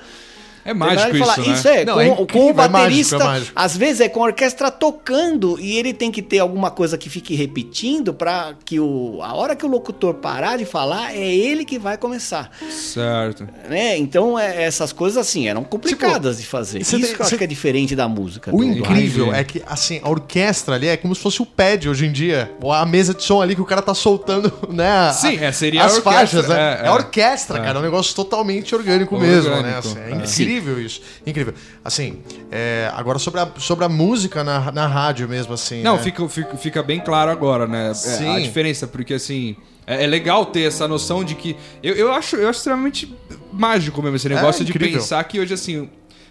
É 0.64 0.72
mágico 0.74 1.10
de 1.12 1.16
isso, 1.18 1.26
falar, 1.26 1.38
né? 1.46 1.54
Isso 1.54 1.68
é, 1.68 1.84
Não, 1.84 1.94
com, 1.94 2.00
é 2.00 2.08
com 2.10 2.22
incrível, 2.22 2.46
o 2.46 2.50
é 2.50 2.54
mágico, 2.54 2.72
baterista, 2.72 3.16
é 3.16 3.18
mágico. 3.24 3.52
às 3.54 3.76
vezes 3.76 4.00
é 4.00 4.08
com 4.08 4.22
a 4.22 4.26
orquestra 4.26 4.70
tocando 4.70 5.58
e 5.60 5.76
ele 5.78 5.92
tem 5.92 6.10
que 6.10 6.22
ter 6.22 6.38
alguma 6.38 6.70
coisa 6.70 6.96
que 6.96 7.08
fique 7.10 7.34
repetindo 7.34 8.12
pra 8.14 8.54
que 8.64 8.78
o, 8.78 9.18
a 9.22 9.34
hora 9.34 9.56
que 9.56 9.64
o 9.64 9.68
locutor 9.68 10.14
parar 10.14 10.56
de 10.58 10.64
falar, 10.64 11.14
é 11.14 11.18
ele 11.34 11.64
que 11.64 11.78
vai 11.78 11.96
começar. 11.96 12.50
Certo. 12.70 13.48
Né? 13.68 13.96
Então, 13.98 14.38
é- 14.38 14.62
essas 14.64 14.92
coisas 14.92 15.16
assim 15.18 15.48
eram 15.48 15.64
complicadas 15.64 16.38
de 16.38 16.46
fazer. 16.46 16.80
Isso 16.80 16.90
você 16.92 16.96
que 16.98 17.06
tem- 17.08 17.16
eu 17.18 17.26
acho 17.26 17.38
que 17.38 17.44
é 17.44 17.46
diferente 17.46 17.96
da 17.96 18.06
música. 18.08 18.54
O 18.54 18.62
incrível 18.62 19.26
rádio. 19.26 19.40
é 19.40 19.44
que, 19.44 19.62
assim, 19.66 20.00
a 20.02 20.08
orquestra 20.10 20.74
ali 20.76 20.88
é 20.88 20.96
como 20.96 21.14
se 21.14 21.20
fosse 21.20 21.42
o 21.42 21.46
pad 21.46 21.88
hoje 21.88 22.06
em 22.06 22.12
dia. 22.12 22.50
Ou 22.60 22.72
a 22.72 22.84
mesa 22.86 23.14
de 23.14 23.22
som 23.22 23.40
ali 23.40 23.54
que 23.54 23.60
o 23.62 23.64
cara 23.64 23.82
tá 23.82 23.94
soltando, 23.94 24.52
né? 24.70 24.88
a- 25.08 25.12
Sim, 25.12 25.38
é, 25.38 25.50
seria 25.52 25.84
as 25.84 25.92
a 25.92 25.96
orquestra, 25.96 26.12
faixas, 26.42 26.48
né? 26.48 26.56
é, 26.56 26.82
É, 26.82 26.84
é. 26.86 26.88
a 26.88 26.94
orquestra, 26.94 27.58
É. 27.58 27.62
cara. 27.62 27.78
É 27.78 27.80
um 27.80 27.84
negócio 27.84 28.14
totalmente 28.14 28.74
orgânico 28.74 29.18
mesmo, 29.18 29.50
né? 29.50 29.56
Orgânico, 29.78 29.78
Assim, 29.78 29.98
é 29.98 30.22
é. 30.22 30.26
Incrível 30.52 30.80
isso. 30.80 31.00
Incrível. 31.26 31.54
Assim, 31.84 32.20
é, 32.50 32.90
agora 32.94 33.18
sobre 33.18 33.40
a, 33.40 33.48
sobre 33.58 33.84
a 33.84 33.88
música 33.88 34.44
na, 34.44 34.70
na 34.70 34.86
rádio 34.86 35.28
mesmo, 35.28 35.54
assim. 35.54 35.82
Não, 35.82 35.96
né? 35.96 36.02
fica, 36.02 36.28
fica, 36.28 36.56
fica 36.56 36.82
bem 36.82 37.00
claro 37.00 37.30
agora, 37.30 37.66
né? 37.66 37.90
É, 37.90 37.94
Sim. 37.94 38.36
a 38.36 38.40
diferença, 38.40 38.86
porque 38.86 39.14
assim. 39.14 39.56
É, 39.86 40.04
é 40.04 40.06
legal 40.06 40.46
ter 40.46 40.62
essa 40.62 40.86
noção 40.86 41.24
de 41.24 41.34
que. 41.34 41.56
Eu, 41.82 41.94
eu, 41.94 42.12
acho, 42.12 42.36
eu 42.36 42.48
acho 42.48 42.58
extremamente 42.58 43.12
mágico 43.52 44.00
mesmo 44.02 44.16
esse 44.16 44.28
negócio 44.28 44.64
de 44.64 44.72
pensar 44.72 45.22
que 45.24 45.40
hoje, 45.40 45.54
assim. 45.54 45.88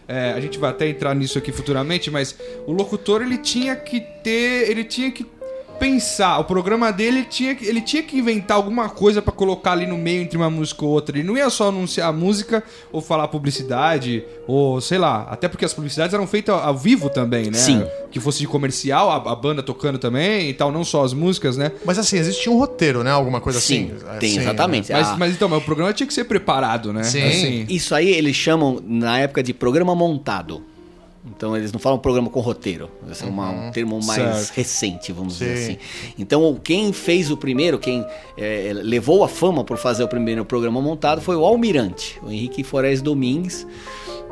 é, 0.07 0.31
a 0.31 0.39
gente 0.39 0.57
vai 0.57 0.69
até 0.69 0.87
entrar 0.87 1.13
nisso 1.13 1.37
aqui 1.37 1.51
futuramente, 1.51 2.09
mas 2.09 2.35
o 2.65 2.71
locutor 2.71 3.21
ele 3.21 3.37
tinha 3.37 3.75
que 3.75 3.99
ter. 3.99 4.69
Ele 4.69 4.83
tinha 4.83 5.11
que 5.11 5.25
pensar. 5.81 6.37
O 6.39 6.43
programa 6.45 6.91
dele 6.93 7.11
ele 7.19 7.25
tinha, 7.25 7.55
que- 7.55 7.65
ele 7.65 7.81
tinha 7.81 8.03
que 8.03 8.17
inventar 8.17 8.55
alguma 8.55 8.87
coisa 8.87 9.21
pra 9.21 9.33
colocar 9.33 9.71
ali 9.73 9.85
no 9.87 9.97
meio 9.97 10.21
entre 10.21 10.37
uma 10.37 10.49
música 10.49 10.85
ou 10.85 10.91
outra. 10.91 11.17
Ele 11.17 11.27
não 11.27 11.35
ia 11.35 11.49
só 11.49 11.69
anunciar 11.69 12.07
a 12.09 12.13
música 12.13 12.63
ou 12.91 13.01
falar 13.01 13.27
publicidade, 13.27 14.23
ou 14.47 14.79
sei 14.79 14.97
lá. 14.97 15.27
Até 15.29 15.47
porque 15.47 15.65
as 15.65 15.73
publicidades 15.73 16.13
eram 16.13 16.27
feitas 16.27 16.55
ao 16.55 16.77
vivo 16.77 17.09
também, 17.09 17.45
né? 17.47 17.57
Sim. 17.57 17.83
Que 18.11 18.19
fosse 18.19 18.39
de 18.39 18.47
comercial, 18.47 19.09
a, 19.09 19.31
a 19.31 19.35
banda 19.35 19.63
tocando 19.63 19.97
também 19.97 20.49
e 20.49 20.53
tal, 20.53 20.71
não 20.71 20.83
só 20.83 21.03
as 21.03 21.13
músicas, 21.13 21.57
né? 21.57 21.71
Mas 21.83 21.97
assim, 21.97 22.17
existia 22.17 22.51
um 22.51 22.57
roteiro, 22.57 23.03
né? 23.03 23.11
Alguma 23.11 23.41
coisa 23.41 23.59
Sim, 23.59 23.91
assim. 23.95 24.19
tem, 24.19 24.29
Assim, 24.31 24.39
exatamente. 24.41 24.91
Mas, 24.91 25.07
Ah, 25.07 25.15
mas 25.17 25.33
então, 25.33 25.49
mas 25.49 25.61
o 25.61 25.65
programa 25.65 25.91
tinha 25.93 26.07
que 26.07 26.13
ser 26.13 26.25
preparado, 26.25 26.93
né? 26.93 27.03
Sim. 27.03 27.23
Assim, 27.27 27.65
Isso 27.69 27.95
aí 27.95 28.09
eles 28.09 28.35
chamam, 28.35 28.79
na 28.85 29.19
época, 29.19 29.41
de 29.41 29.53
programa 29.53 29.95
montado. 29.95 30.63
Então 31.25 31.55
eles 31.55 31.71
não 31.71 31.79
falam 31.79 31.99
programa 31.99 32.29
com 32.29 32.39
roteiro. 32.39 32.89
Esse 33.09 33.23
é 33.23 33.27
uma- 33.27 33.49
um 33.51 33.71
termo 33.71 33.99
mais 34.03 34.19
Certo. 34.47 34.55
recente, 34.55 35.11
vamos 35.11 35.33
dizer 35.37 35.55
Sim. 35.57 35.63
assim. 35.73 35.77
Então 36.17 36.59
quem 36.63 36.91
fez 36.91 37.29
o 37.29 37.37
primeiro, 37.37 37.77
quem 37.77 38.03
eh, 38.37 38.71
levou 38.73 39.23
a 39.23 39.27
fama 39.27 39.63
por 39.63 39.77
fazer 39.77 40.03
o 40.03 40.07
primeiro 40.07 40.43
programa 40.43 40.81
montado 40.81 41.21
foi 41.21 41.35
o 41.35 41.45
Almirante, 41.45 42.19
o 42.23 42.31
Henrique 42.31 42.63
Forés 42.63 43.01
Domingues, 43.03 43.67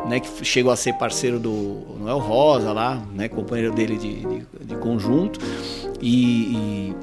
né, 0.08 0.20
que 0.20 0.44
chegou 0.44 0.72
a 0.72 0.76
ser 0.76 0.94
parceiro 0.94 1.40
do 1.40 1.82
Noel 2.00 2.18
Rosa 2.20 2.72
lá, 2.74 3.04
né, 3.14 3.28
companheiro 3.28 3.72
dele 3.74 3.96
de, 3.98 4.16
de- 4.26 4.46
de 4.66 4.76
conjunto. 4.78 5.40
E, 6.02 6.94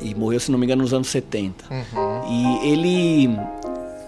e- 0.00 0.10
e 0.10 0.14
morreu, 0.14 0.38
se 0.40 0.50
não 0.50 0.58
me 0.58 0.64
engano, 0.64 0.82
nos 0.82 0.94
anos 0.94 1.08
70. 1.08 1.64
E 2.30 2.68
ele 2.70 3.28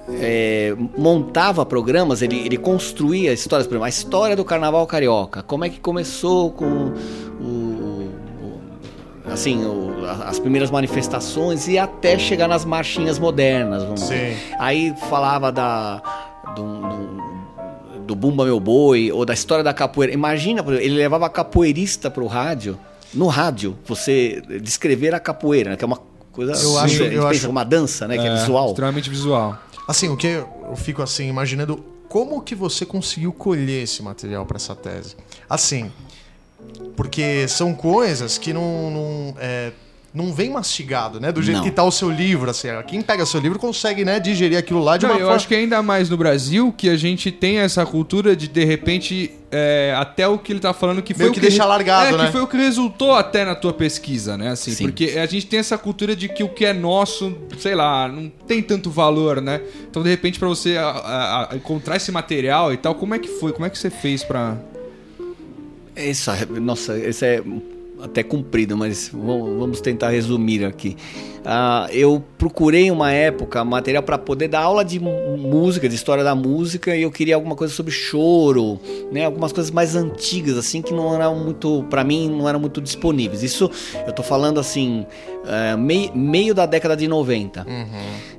é, 0.08 0.74
montava 0.96 1.64
programas, 1.66 2.22
ele, 2.22 2.36
ele 2.44 2.56
construía 2.56 3.32
histórias, 3.32 3.66
por 3.66 3.72
exemplo, 3.74 3.86
a 3.86 3.88
história 3.88 4.36
do 4.36 4.44
Carnaval 4.44 4.86
Carioca, 4.86 5.42
como 5.42 5.64
é 5.64 5.68
que 5.68 5.80
começou 5.80 6.50
com 6.52 6.92
o, 7.40 7.44
o- 7.44 8.10
assim, 9.32 9.64
o- 9.64 10.04
as 10.26 10.38
primeiras 10.38 10.70
manifestações 10.70 11.66
e 11.68 11.78
até 11.78 12.18
chegar 12.18 12.46
nas 12.48 12.64
marchinhas 12.64 13.18
modernas. 13.18 13.82
Aí 14.58 14.94
falava 15.10 15.50
da 15.50 16.00
do, 16.54 16.62
do, 16.62 18.00
do 18.06 18.14
Bumba 18.14 18.44
Meu 18.44 18.60
Boi 18.60 19.10
ou 19.10 19.24
da 19.26 19.34
história 19.34 19.64
da 19.64 19.74
capoeira. 19.74 20.12
Imagina, 20.12 20.64
ele 20.80 20.94
levava 20.94 21.28
capoeirista 21.28 22.08
pro 22.10 22.26
rádio, 22.26 22.78
no 23.12 23.26
rádio, 23.26 23.76
você 23.84 24.42
descrever 24.62 25.14
a 25.14 25.20
capoeira, 25.20 25.70
né, 25.70 25.76
que 25.76 25.84
é 25.84 25.86
uma 25.86 25.98
coisa, 26.32 26.52
Eu 26.62 26.78
a 26.78 26.82
acho- 26.82 26.94
gente 26.96 27.14
eu 27.14 27.22
pensa 27.22 27.40
acho- 27.40 27.50
uma 27.50 27.64
dança, 27.64 28.06
né, 28.06 28.16
que 28.18 28.26
é 28.26 28.34
visual. 28.34 28.68
Extremamente 28.68 29.10
visual. 29.10 29.58
Assim, 29.87 30.09
o 30.09 30.16
que 30.16 30.27
eu 30.27 30.77
fico 30.77 31.03
assim 31.03 31.29
imaginando 31.29 31.83
como 32.09 32.40
que 32.42 32.55
você 32.55 32.85
conseguiu 32.87 33.33
colher 33.33 33.83
esse 33.85 34.03
material 34.03 34.46
para 34.46 34.57
essa 34.57 34.75
tese? 34.75 35.16
Assim, 35.49 35.92
porque 36.96 37.46
são 37.49 37.75
coisas 37.75 38.38
que 38.38 38.53
não 38.53 38.90
não, 38.90 39.35
é, 39.38 39.72
não 40.16 40.33
vem 40.33 40.48
mastigado, 40.48 41.20
né? 41.20 41.31
Do 41.31 41.42
jeito 41.42 41.59
Não. 41.59 41.64
que 41.64 41.70
tá 41.70 41.85
o 41.85 41.90
seu 41.90 42.11
livro, 42.11 42.48
assim. 42.50 42.68
Quem 42.87 43.02
pega 43.02 43.26
seu 43.26 43.38
livro 43.38 43.59
consegue, 43.59 44.02
né, 44.02 44.18
digerir 44.18 44.57
aquilo 44.57 44.83
lá 44.83 44.96
de 44.96 45.05
Não, 45.05 45.12
uma 45.12 45.16
eu 45.18 45.24
forma. 45.26 45.37
acho 45.37 45.46
que 45.46 45.55
ainda 45.55 45.83
mais 45.83 46.09
no 46.09 46.16
Brasil 46.16 46.72
que 46.72 46.88
a 46.88 46.96
gente 46.96 47.31
tem 47.31 47.59
essa 47.59 47.85
cultura 47.85 48.35
de 48.35 48.48
de 48.48 48.64
repente 48.64 49.31
é, 49.52 49.94
até 49.96 50.26
o 50.26 50.38
que 50.38 50.52
ele 50.52 50.59
tá 50.61 50.72
falando 50.72 51.02
que 51.02 51.12
foi 51.12 51.24
Meio 51.24 51.31
o 51.33 51.35
que 51.35 51.40
deixa 51.40 51.66
largado, 51.66 52.14
é, 52.14 52.18
né? 52.18 52.26
que 52.26 52.33
foi 52.33 52.40
o 52.40 52.46
que 52.46 52.57
resultou 52.57 53.12
até 53.12 53.44
na 53.44 53.55
tua 53.55 53.74
pesquisa, 53.74 54.38
né? 54.38 54.48
Assim, 54.52 54.70
Sim. 54.72 54.85
porque 54.85 55.18
a 55.18 55.26
gente 55.26 55.46
tem 55.46 55.59
essa 55.59 55.76
cultura 55.76 56.16
de 56.16 56.29
que 56.31 56.42
o 56.42 56.48
que 56.48 56.64
é 56.64 56.72
nosso, 56.72 57.37
sei 57.59 57.74
lá, 57.74 58.09
não 58.09 58.31
tem 58.46 58.62
tanto 58.62 58.90
valor, 58.90 59.42
né? 59.42 59.61
Então 59.90 60.02
de 60.02 60.09
repente 60.09 60.38
pra 60.38 60.48
você 60.48 60.79
a- 60.79 60.88
a- 60.88 61.48
a 61.52 61.57
encontrar 61.57 61.96
esse 61.96 62.11
material 62.11 62.72
e 62.72 62.76
tal, 62.79 62.94
como 62.94 63.14
é 63.14 63.18
que 63.18 63.29
foi? 63.29 63.52
Como 63.52 63.66
é 63.66 63.70
que 63.70 63.79
você 63.79 63.90
fez 63.90 64.24
pra 64.24 64.57
Isso, 65.94 66.31
é- 66.31 66.46
nossa, 66.61 66.98
esse 66.98 67.24
é 67.24 67.42
até 68.00 68.22
comprido, 68.22 68.76
mas 68.76 69.11
vamos 69.12 69.80
tentar 69.80 70.11
resumir 70.11 70.64
aqui. 70.64 70.96
Uh, 71.46 71.88
eu 71.92 72.24
procurei 72.37 72.90
uma 72.90 73.12
época 73.12 73.64
material 73.64 74.02
para 74.02 74.18
poder 74.18 74.48
dar 74.48 74.62
aula 74.62 74.85
de 74.85 74.98
música, 74.98 75.88
de 75.88 75.94
história 75.94 76.24
da 76.24 76.35
música, 76.35 76.96
e 76.96 77.02
eu 77.02 77.11
queria 77.12 77.37
alguma 77.37 77.54
coisa 77.54 77.72
sobre 77.72 77.92
choro, 77.92 78.80
né? 79.12 79.26
Algumas 79.26 79.52
coisas 79.52 79.70
mais 79.70 79.94
antigas 79.94 80.59
assim 80.59 80.82
que 80.82 80.92
não 80.92 81.14
eram 81.14 81.37
muito, 81.37 81.85
para 81.88 82.02
mim, 82.02 82.28
não 82.28 82.48
eram 82.48 82.59
muito 82.59 82.80
disponíveis. 82.80 83.44
Isso 83.44 83.70
eu 84.04 84.12
tô 84.12 84.24
falando 84.24 84.59
assim, 84.59 85.06
uh, 85.44 85.78
mei, 85.78 86.11
meio 86.12 86.52
da 86.52 86.66
década 86.66 86.96
de 86.96 87.06
90. 87.06 87.61
Uhum. 87.61 87.87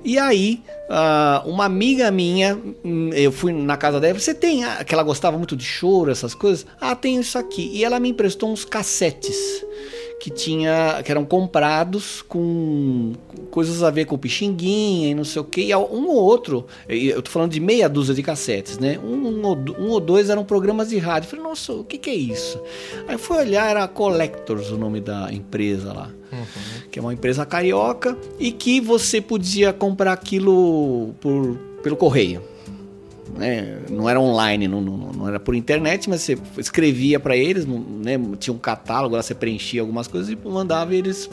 E 0.03 0.19
aí, 0.19 0.61
uh, 0.89 1.49
uma 1.49 1.63
amiga 1.63 2.11
minha, 2.11 2.59
hum, 2.83 3.09
eu 3.13 3.31
fui 3.31 3.53
na 3.53 3.77
casa 3.77 4.01
dela, 4.01 4.19
você 4.19 4.33
tem 4.33 4.63
que 4.85 4.93
ela 4.93 5.03
gostava 5.03 5.37
muito 5.37 5.55
de 5.55 5.63
choro, 5.63 6.11
essas 6.11 6.35
coisas? 6.35 6.65
Ah, 6.81 6.93
tenho 6.93 7.21
isso 7.21 7.37
aqui. 7.37 7.71
E 7.73 7.85
ela 7.85 8.01
me 8.01 8.09
emprestou 8.09 8.51
uns 8.51 8.65
cassetes 8.65 9.65
que 10.19 10.31
tinha 10.31 11.01
que 11.03 11.11
eram 11.11 11.23
comprados 11.23 12.23
com 12.23 13.13
coisas 13.51 13.83
a 13.83 13.91
ver 13.91 14.05
com 14.05 14.17
pixinguinha 14.17 15.09
e 15.09 15.13
não 15.13 15.23
sei 15.23 15.41
o 15.41 15.45
que. 15.45 15.61
E 15.61 15.75
um 15.75 16.07
ou 16.07 16.15
outro, 16.15 16.65
eu 16.87 17.21
tô 17.21 17.29
falando 17.29 17.51
de 17.51 17.59
meia 17.59 17.87
dúzia 17.87 18.15
de 18.15 18.23
cassetes, 18.23 18.79
né? 18.79 18.99
Um, 18.99 19.27
um, 19.27 19.45
ou, 19.45 19.57
um 19.79 19.89
ou 19.89 19.99
dois 19.99 20.29
eram 20.29 20.43
programas 20.43 20.89
de 20.89 20.97
rádio. 20.97 21.27
Eu 21.27 21.31
falei, 21.31 21.45
nossa, 21.45 21.73
o 21.73 21.83
que, 21.83 21.97
que 21.97 22.09
é 22.09 22.15
isso? 22.15 22.59
Aí 23.07 23.17
fui 23.17 23.37
olhar, 23.37 23.69
era 23.69 23.87
Collectors 23.87 24.71
o 24.71 24.77
nome 24.77 24.99
da 24.99 25.31
empresa 25.31 25.93
lá. 25.93 26.09
Uhum. 26.31 26.89
Que 26.91 26.99
é 26.99 27.01
uma 27.01 27.13
empresa 27.13 27.45
carioca 27.45 28.17
e 28.39 28.51
que 28.51 28.81
você 28.81 29.21
podia 29.21 29.71
comprar 29.71 30.13
aquilo 30.13 31.13
por, 31.21 31.57
pelo 31.83 31.95
correio 31.95 32.41
né? 33.35 33.79
Não 33.89 34.09
era 34.09 34.19
online, 34.19 34.67
não, 34.67 34.81
não, 34.81 34.97
não, 34.97 35.27
era 35.27 35.39
por 35.39 35.55
internet, 35.55 36.09
mas 36.09 36.21
você 36.21 36.37
escrevia 36.57 37.19
para 37.19 37.35
eles, 37.35 37.65
né? 37.65 38.19
Tinha 38.39 38.53
um 38.53 38.59
catálogo, 38.59 39.15
lá 39.15 39.21
você 39.21 39.33
preenchia 39.33 39.81
algumas 39.81 40.07
coisas 40.07 40.29
e 40.29 40.35
mandava, 40.35 40.95
eles 40.95 41.29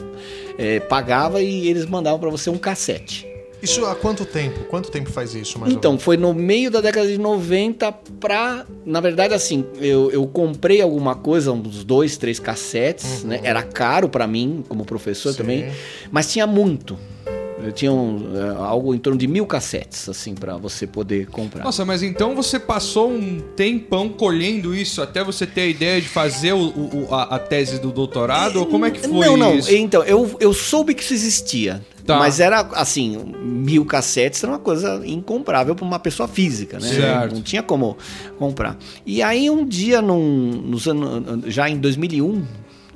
é, 0.57 0.79
pagava 0.79 1.41
e 1.41 1.67
eles 1.67 1.85
mandavam 1.85 2.19
para 2.19 2.29
você 2.29 2.49
um 2.49 2.57
cassete. 2.57 3.35
Isso 3.61 3.83
há 3.85 3.95
quanto 3.95 4.25
tempo? 4.25 4.59
Quanto 4.65 4.91
tempo 4.91 5.09
faz 5.09 5.33
isso? 5.33 5.59
então, 5.65 5.97
foi 5.97 6.17
no 6.17 6.33
meio 6.33 6.69
da 6.69 6.81
década 6.81 7.07
de 7.07 7.17
90 7.17 7.91
pra. 8.19 8.65
Na 8.85 8.99
verdade, 8.99 9.33
assim, 9.33 9.65
eu, 9.79 10.11
eu 10.11 10.27
comprei 10.27 10.81
alguma 10.81 11.15
coisa, 11.15 11.51
uns 11.51 11.83
dois, 11.83 12.15
três 12.15 12.39
cassetes, 12.39 13.23
uhum. 13.23 13.29
né? 13.29 13.39
Era 13.43 13.63
caro 13.63 14.07
para 14.07 14.27
mim, 14.27 14.63
como 14.67 14.85
professor 14.85 15.31
Sim. 15.31 15.37
também, 15.37 15.71
mas 16.11 16.31
tinha 16.31 16.45
muito 16.45 16.97
tinha 17.71 17.91
um, 17.91 18.33
é, 18.35 18.49
algo 18.57 18.93
em 18.93 18.97
torno 18.97 19.17
de 19.17 19.27
mil 19.27 19.45
cassetes, 19.45 20.07
assim, 20.09 20.33
para 20.33 20.57
você 20.57 20.85
poder 20.85 21.27
comprar. 21.27 21.63
Nossa, 21.63 21.85
mas 21.85 22.03
então 22.03 22.35
você 22.35 22.59
passou 22.59 23.11
um 23.11 23.39
tempão 23.55 24.09
colhendo 24.09 24.75
isso 24.75 25.01
até 25.01 25.23
você 25.23 25.45
ter 25.45 25.61
a 25.61 25.67
ideia 25.67 26.01
de 26.01 26.07
fazer 26.07 26.53
o, 26.53 26.59
o, 26.59 27.07
a, 27.13 27.35
a, 27.35 27.39
tese 27.39 27.79
do 27.79 27.91
doutorado? 27.91 28.59
ou 28.59 28.65
como 28.65 28.85
é 28.85 28.91
que 28.91 28.99
foi 28.99 29.25
não, 29.25 29.37
não. 29.37 29.55
isso? 29.55 29.73
Então, 29.73 30.03
eu, 30.03 30.35
eu 30.39 30.53
soube 30.53 30.93
que 30.93 31.03
isso 31.03 31.13
existia. 31.13 31.81
Tá. 32.05 32.19
Mas 32.19 32.39
era 32.39 32.61
assim, 32.73 33.17
mil 33.41 33.83
cassetes 33.83 34.43
era 34.43 34.51
uma 34.51 34.59
coisa 34.59 35.01
incomprável 35.05 35.75
para 35.75 35.83
uma 35.83 35.97
pessoa 35.97 36.27
física, 36.27 36.79
né? 36.79 36.87
Certo. 36.87 37.33
Não 37.33 37.41
tinha 37.41 37.63
como 37.63 37.97
comprar. 38.37 38.77
E 39.03 39.23
aí 39.23 39.49
um 39.49 39.65
dia, 39.65 40.03
num, 40.03 40.51
nos 40.51 40.87
anos, 40.87 41.51
já 41.51 41.67
em 41.67 41.77
2001, 41.79 42.43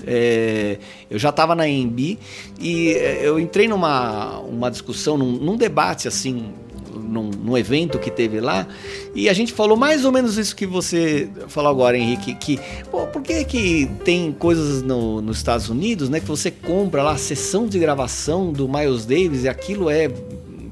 é, 0.06 0.78
eu 1.10 1.20
já 1.20 1.30
estava 1.30 1.56
na 1.56 1.68
EMB 1.68 2.18
e 2.60 2.94
é, 2.94 3.28
eu 3.28 3.40
entrei 3.40 3.68
numa 3.68 4.40
uma 4.40 4.70
discussão, 4.70 5.18
num, 5.18 5.32
num 5.32 5.58
debate 5.58 6.08
assim, 6.08 6.54
num, 6.94 7.30
num, 7.30 7.58
evento 7.58 7.98
que 7.98 8.12
teve 8.12 8.40
lá, 8.40 8.68
e 9.16 9.30
a 9.30 9.34
gente 9.34 9.54
falou 9.54 9.76
mais 9.76 10.06
ou 10.06 10.12
menos 10.12 10.38
isso 10.38 10.56
que 10.56 10.66
você 10.66 11.30
falou 11.48 11.72
agora, 11.72 11.98
Henrique, 11.98 12.36
que 12.36 12.60
pô, 12.92 13.08
por 13.08 13.22
que, 13.22 13.44
que 13.46 13.90
tem 14.04 14.32
coisas 14.32 14.82
no, 14.82 15.22
nos 15.22 15.38
Estados 15.38 15.70
Unidos, 15.70 16.10
né, 16.10 16.20
que 16.20 16.28
você 16.28 16.52
compra 16.52 17.04
lá 17.04 17.12
a 17.12 17.18
sessão 17.18 17.68
de 17.68 17.80
gravação 17.80 18.52
do 18.52 18.68
Miles 18.68 19.06
Davis 19.06 19.44
e 19.44 19.50
aquilo 19.50 19.90
é 19.90 20.10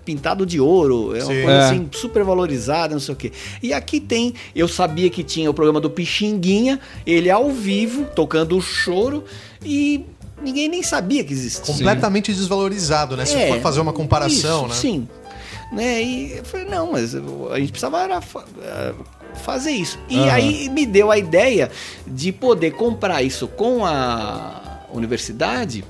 pintado 0.07 0.45
de 0.45 0.57
ouro, 0.57 1.13
é 1.13 1.21
uma 1.21 1.33
Sim. 1.33 1.41
coisa 1.41 1.51
é. 1.51 1.65
assim 1.65 1.89
super 1.91 2.23
valorizada, 2.23 2.93
não 2.93 3.01
sei 3.01 3.13
o 3.13 3.17
quê. 3.17 3.33
E 3.61 3.73
aqui 3.73 3.99
tem, 3.99 4.33
eu 4.55 4.65
sabia 4.65 5.09
que 5.09 5.21
tinha 5.21 5.49
o 5.49 5.53
programa 5.53 5.81
do 5.81 5.89
Pixinguinha, 5.89 6.79
ele 7.05 7.29
ao 7.29 7.51
vivo, 7.51 8.05
tocando 8.15 8.55
o 8.55 8.61
choro 8.61 9.25
e 9.61 10.05
ninguém 10.41 10.69
nem 10.69 10.81
sabia 10.81 11.25
que 11.25 11.33
existia. 11.33 11.65
Completamente 11.65 12.31
sim. 12.31 12.39
desvalorizado, 12.39 13.17
né? 13.17 13.25
Se 13.25 13.35
é, 13.35 13.49
for 13.49 13.59
fazer 13.59 13.81
uma 13.81 13.91
comparação, 13.91 14.67
isso, 14.67 14.67
né? 14.67 14.75
Sim. 14.75 15.07
Né? 15.73 16.01
E 16.01 16.37
eu 16.37 16.45
falei, 16.45 16.65
não, 16.67 16.93
mas 16.93 17.13
a 17.13 17.59
gente 17.59 17.71
precisava 17.71 18.01
era 18.01 18.21
é, 18.61 18.93
fazer 19.43 19.71
isso. 19.71 19.99
E 20.07 20.17
uhum. 20.17 20.31
aí 20.31 20.69
me 20.69 20.85
deu 20.85 21.11
a 21.11 21.17
ideia 21.17 21.69
de 22.07 22.31
poder 22.31 22.71
comprar 22.71 23.21
isso 23.21 23.45
com 23.45 23.85
a 23.85 24.85
universidade 24.93 25.83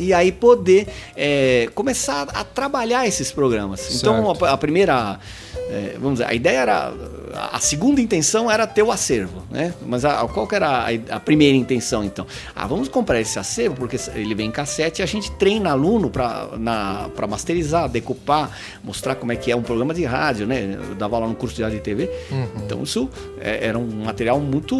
e 0.00 0.14
aí 0.14 0.32
poder 0.32 0.88
é, 1.16 1.68
começar 1.74 2.26
a 2.32 2.42
trabalhar 2.42 3.06
esses 3.06 3.30
programas. 3.30 3.80
Certo. 3.80 3.96
Então 3.96 4.30
a, 4.30 4.52
a 4.52 4.56
primeira, 4.56 5.18
é, 5.70 5.96
vamos 5.98 6.18
dizer, 6.18 6.28
a 6.28 6.34
ideia 6.34 6.58
era 6.58 6.92
a 7.34 7.60
segunda 7.60 8.00
intenção 8.00 8.50
era 8.50 8.66
ter 8.66 8.82
o 8.82 8.90
acervo, 8.90 9.42
né? 9.50 9.72
Mas 9.86 10.04
a, 10.04 10.26
qual 10.26 10.46
que 10.46 10.54
era 10.54 10.68
a, 10.68 11.16
a, 11.16 11.20
primeira 11.20 11.56
intenção, 11.56 12.04
então? 12.04 12.26
Ah, 12.54 12.66
vamos 12.66 12.88
comprar 12.88 13.20
esse 13.20 13.38
acervo, 13.38 13.76
porque 13.76 13.96
ele 14.14 14.34
vem 14.34 14.48
em 14.48 14.50
cassete 14.50 15.00
e 15.00 15.02
a 15.02 15.06
gente 15.06 15.30
treina 15.32 15.70
aluno 15.70 16.10
para 16.10 17.26
masterizar, 17.28 17.88
decupar, 17.88 18.56
mostrar 18.82 19.14
como 19.14 19.32
é 19.32 19.36
que 19.36 19.50
é 19.50 19.56
um 19.56 19.62
programa 19.62 19.94
de 19.94 20.04
rádio, 20.04 20.46
né? 20.46 20.76
Eu 20.88 20.94
dava 20.94 21.18
lá 21.18 21.28
no 21.28 21.34
curso 21.34 21.54
de 21.54 21.62
rádio 21.62 21.78
e 21.78 21.80
TV. 21.80 22.10
Uhum. 22.30 22.46
Então 22.64 22.82
isso 22.82 23.08
é, 23.40 23.66
era 23.66 23.78
um 23.78 24.04
material 24.04 24.40
muito 24.40 24.76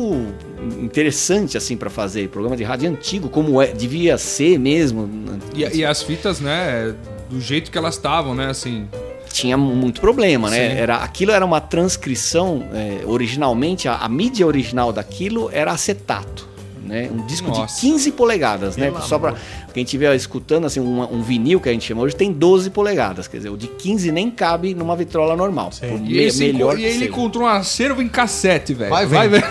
interessante, 0.81 1.57
assim, 1.57 1.77
para 1.77 1.91
fazer. 1.91 2.29
Programa 2.29 2.57
de 2.57 2.65
rádio 2.65 2.91
antigo, 2.91 3.29
como 3.29 3.61
é, 3.63 3.69
devia 3.69 4.19
ser 4.19 4.59
mesmo. 4.59 5.09
E, 5.55 5.79
e 5.79 5.85
as 5.85 6.03
fitas, 6.03 6.41
né? 6.41 6.95
Do 7.29 7.41
jeito 7.41 7.71
que 7.71 7.79
elas 7.79 7.95
estavam, 7.95 8.35
né? 8.35 8.47
Assim, 8.47 8.89
tinha 9.33 9.57
muito 9.57 10.01
problema, 10.01 10.51
né? 10.51 10.79
Era, 10.79 10.97
aquilo 10.97 11.33
era 11.33 11.45
uma 11.45 11.61
transcrição, 11.61 12.69
é, 12.73 13.03
originalmente, 13.07 13.89
a, 13.89 13.97
a, 13.97 14.09
mídia 14.09 14.47
original 14.47 14.93
daquilo 14.93 15.51
era 15.53 15.73
acetato. 15.73 16.49
Né? 16.83 17.09
Um 17.13 17.25
disco 17.25 17.49
Nossa. 17.49 17.75
de 17.75 17.81
15 17.81 18.13
polegadas, 18.13 18.77
né? 18.77 18.93
Só 19.03 19.19
para 19.19 19.35
quem 19.73 19.85
estiver 19.85 20.15
escutando, 20.15 20.67
assim, 20.67 20.81
um, 20.81 21.03
um, 21.03 21.23
vinil 21.23 21.61
que 21.61 21.69
a 21.69 21.73
gente 21.73 21.87
chama 21.87 22.03
hoje 22.03 22.17
tem 22.17 22.33
12 22.33 22.71
polegadas. 22.71 23.29
Quer 23.29 23.39
dizer, 23.39 23.51
o 23.51 23.57
de 23.57 23.67
15 23.67 24.11
nem 24.13 24.31
cabe 24.31 24.75
numa 24.75 24.97
vitrola 24.97 25.37
normal. 25.37 25.71
E, 26.05 26.19
esse, 26.19 26.53
melhor 26.53 26.79
e 26.79 26.85
ele 26.85 27.07
encontrou 27.07 27.45
um 27.45 27.49
acervo 27.49 28.03
em 28.03 28.09
cassete, 28.09 28.75
velho. 28.75 28.91
Vai, 28.91 29.07
vai, 29.07 29.29
velho. 29.29 29.45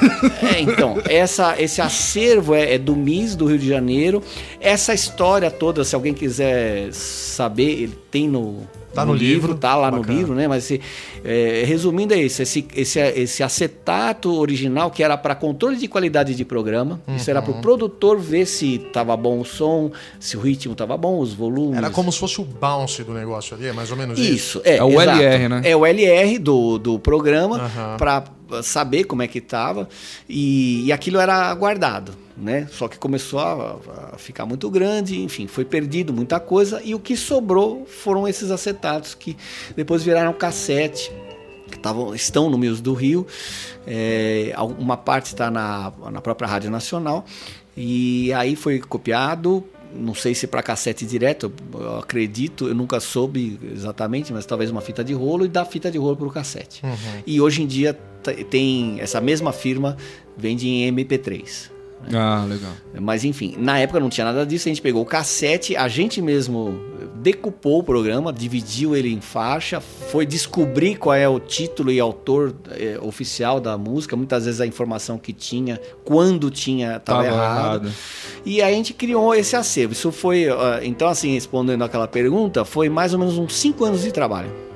É, 0.43 0.61
então, 0.61 1.01
essa, 1.07 1.55
esse 1.61 1.81
acervo 1.81 2.53
é, 2.53 2.75
é, 2.75 2.77
do 2.77 2.95
MIS, 2.95 3.35
do 3.35 3.45
Rio 3.45 3.59
de 3.59 3.67
Janeiro. 3.67 4.21
Essa 4.59 4.93
história 4.93 5.49
toda, 5.49 5.83
se 5.83 5.95
alguém 5.95 6.13
quiser 6.13 6.91
saber, 6.93 7.81
ele 7.81 7.97
tem 8.09 8.27
no, 8.27 8.67
Tá 8.93 9.05
no, 9.05 9.13
no 9.13 9.17
livro, 9.17 9.47
livro, 9.47 9.55
tá 9.55 9.75
lá 9.75 9.91
Bacana. 9.91 10.11
no 10.11 10.19
livro, 10.19 10.35
né? 10.35 10.47
Mas 10.47 10.65
esse, 10.65 10.81
é, 11.23 11.63
resumindo 11.65 12.13
é 12.13 12.17
isso, 12.17 12.41
esse, 12.41 12.65
esse, 12.75 12.99
esse 12.99 13.43
acetato 13.43 14.33
original 14.33 14.89
que 14.89 15.03
era 15.03 15.15
para 15.15 15.35
controle 15.35 15.77
de 15.77 15.87
qualidade 15.87 16.33
de 16.33 16.43
programa, 16.43 16.99
uhum. 17.07 17.15
isso 17.15 17.29
era 17.29 17.41
para 17.41 17.51
o 17.51 17.61
produtor 17.61 18.19
ver 18.19 18.45
se 18.45 18.79
tava 18.91 19.15
bom 19.15 19.39
o 19.39 19.45
som, 19.45 19.91
se 20.19 20.37
o 20.37 20.39
ritmo 20.39 20.75
tava 20.75 20.95
bom, 20.97 21.19
os 21.19 21.33
volumes. 21.33 21.77
Era 21.77 21.89
como 21.89 22.11
se 22.11 22.19
fosse 22.19 22.39
o 22.39 22.45
bounce 22.45 23.03
do 23.03 23.13
negócio 23.13 23.55
ali, 23.55 23.67
é 23.67 23.73
mais 23.73 23.91
ou 23.91 23.97
menos 23.97 24.17
isso. 24.19 24.33
Isso, 24.33 24.61
é. 24.63 24.77
É 24.77 24.83
o 24.83 25.01
exato. 25.01 25.21
LR, 25.21 25.49
né? 25.49 25.61
É 25.65 25.75
o 25.75 25.85
LR 25.85 26.37
do, 26.37 26.77
do 26.77 26.99
programa 26.99 27.57
uhum. 27.57 27.97
para 27.97 28.23
saber 28.63 29.03
como 29.03 29.21
é 29.21 29.27
que 29.27 29.41
tava 29.41 29.87
e, 30.27 30.85
e 30.85 30.91
aquilo 30.91 31.19
era 31.19 31.53
guardado 31.53 32.13
né? 32.39 32.67
Só 32.71 32.87
que 32.87 32.97
começou 32.97 33.39
a, 33.39 33.77
a, 34.13 34.17
ficar 34.17 34.45
muito 34.45 34.69
grande, 34.69 35.21
enfim, 35.21 35.45
foi 35.45 35.65
perdido 35.65 36.13
muita 36.13 36.39
coisa 36.39 36.81
e 36.83 36.95
o 36.95 36.99
que 36.99 37.15
sobrou 37.17 37.85
foram 37.85 38.27
esses 38.27 38.49
acetatos 38.49 39.13
que 39.13 39.35
depois 39.75 40.03
viraram 40.03 40.31
cassete, 40.33 41.11
que 41.69 41.77
tavam, 41.77 42.15
estão 42.15 42.49
no 42.49 42.57
Mills 42.57 42.81
do 42.81 42.93
Rio. 42.93 43.27
É, 43.85 44.53
uma 44.77 44.97
parte 44.97 45.27
está 45.27 45.51
na, 45.51 45.91
na 46.11 46.21
própria 46.21 46.47
Rádio 46.47 46.71
Nacional 46.71 47.25
e 47.75 48.31
aí 48.33 48.55
foi 48.55 48.79
copiado. 48.79 49.63
Não 49.93 50.13
sei 50.13 50.35
se 50.35 50.45
para 50.45 50.61
cassete 50.61 51.05
direto, 51.05 51.51
eu 51.73 51.97
acredito, 51.97 52.67
eu 52.67 52.75
nunca 52.75 52.99
soube 52.99 53.59
exatamente, 53.73 54.31
mas 54.31 54.45
talvez 54.45 54.69
uma 54.69 54.81
fita 54.81 55.03
de 55.03 55.13
rolo 55.13 55.45
e 55.45 55.47
da 55.47 55.65
fita 55.65 55.89
de 55.89 55.97
rolo 55.97 56.15
para 56.15 56.27
o 56.27 56.31
cassete. 56.31 56.85
Uhum. 56.85 57.23
E 57.25 57.41
hoje 57.41 57.63
em 57.63 57.67
dia 57.67 57.97
tem 58.49 58.99
essa 58.99 59.19
mesma 59.19 59.51
firma 59.51 59.97
vende 60.37 60.67
em 60.67 60.93
MP3. 60.93 61.78
Né? 62.01 62.17
Ah, 62.17 62.45
legal. 62.47 62.71
Mas 62.99 63.23
enfim, 63.23 63.55
na 63.57 63.79
época 63.79 63.99
não 63.99 64.09
tinha 64.09 64.25
nada 64.25 64.45
disso, 64.45 64.67
a 64.67 64.71
gente 64.71 64.81
pegou 64.81 65.01
o 65.01 65.05
cassete, 65.05 65.75
a 65.75 65.87
gente 65.87 66.21
mesmo 66.21 66.79
decupou 67.15 67.79
o 67.79 67.83
programa, 67.83 68.31
dividiu 68.31 68.95
ele 68.95 69.11
em 69.11 69.19
faixa, 69.19 69.81
foi 69.81 70.25
descobrir 70.25 70.95
qual 70.95 71.13
é 71.13 71.27
o 71.27 71.39
título 71.39 71.91
e 71.91 71.99
autor 71.99 72.55
é, 72.71 72.97
oficial 73.01 73.59
da 73.59 73.77
música, 73.77 74.15
muitas 74.15 74.45
vezes 74.45 74.61
a 74.61 74.65
informação 74.65 75.17
que 75.17 75.33
tinha, 75.33 75.79
quando 76.05 76.49
tinha, 76.49 76.95
estava 76.95 77.25
errado. 77.25 77.87
errado. 77.87 77.95
E 78.45 78.61
aí 78.61 78.73
a 78.73 78.77
gente 78.77 78.93
criou 78.93 79.35
esse 79.35 79.55
acervo. 79.55 79.91
Isso 79.91 80.11
foi, 80.11 80.47
então 80.81 81.09
assim, 81.09 81.33
respondendo 81.33 81.83
aquela 81.83 82.07
pergunta, 82.07 82.63
foi 82.63 82.87
mais 82.87 83.13
ou 83.13 83.19
menos 83.19 83.37
uns 83.37 83.53
cinco 83.53 83.83
anos 83.83 84.01
de 84.01 84.11
trabalho. 84.11 84.68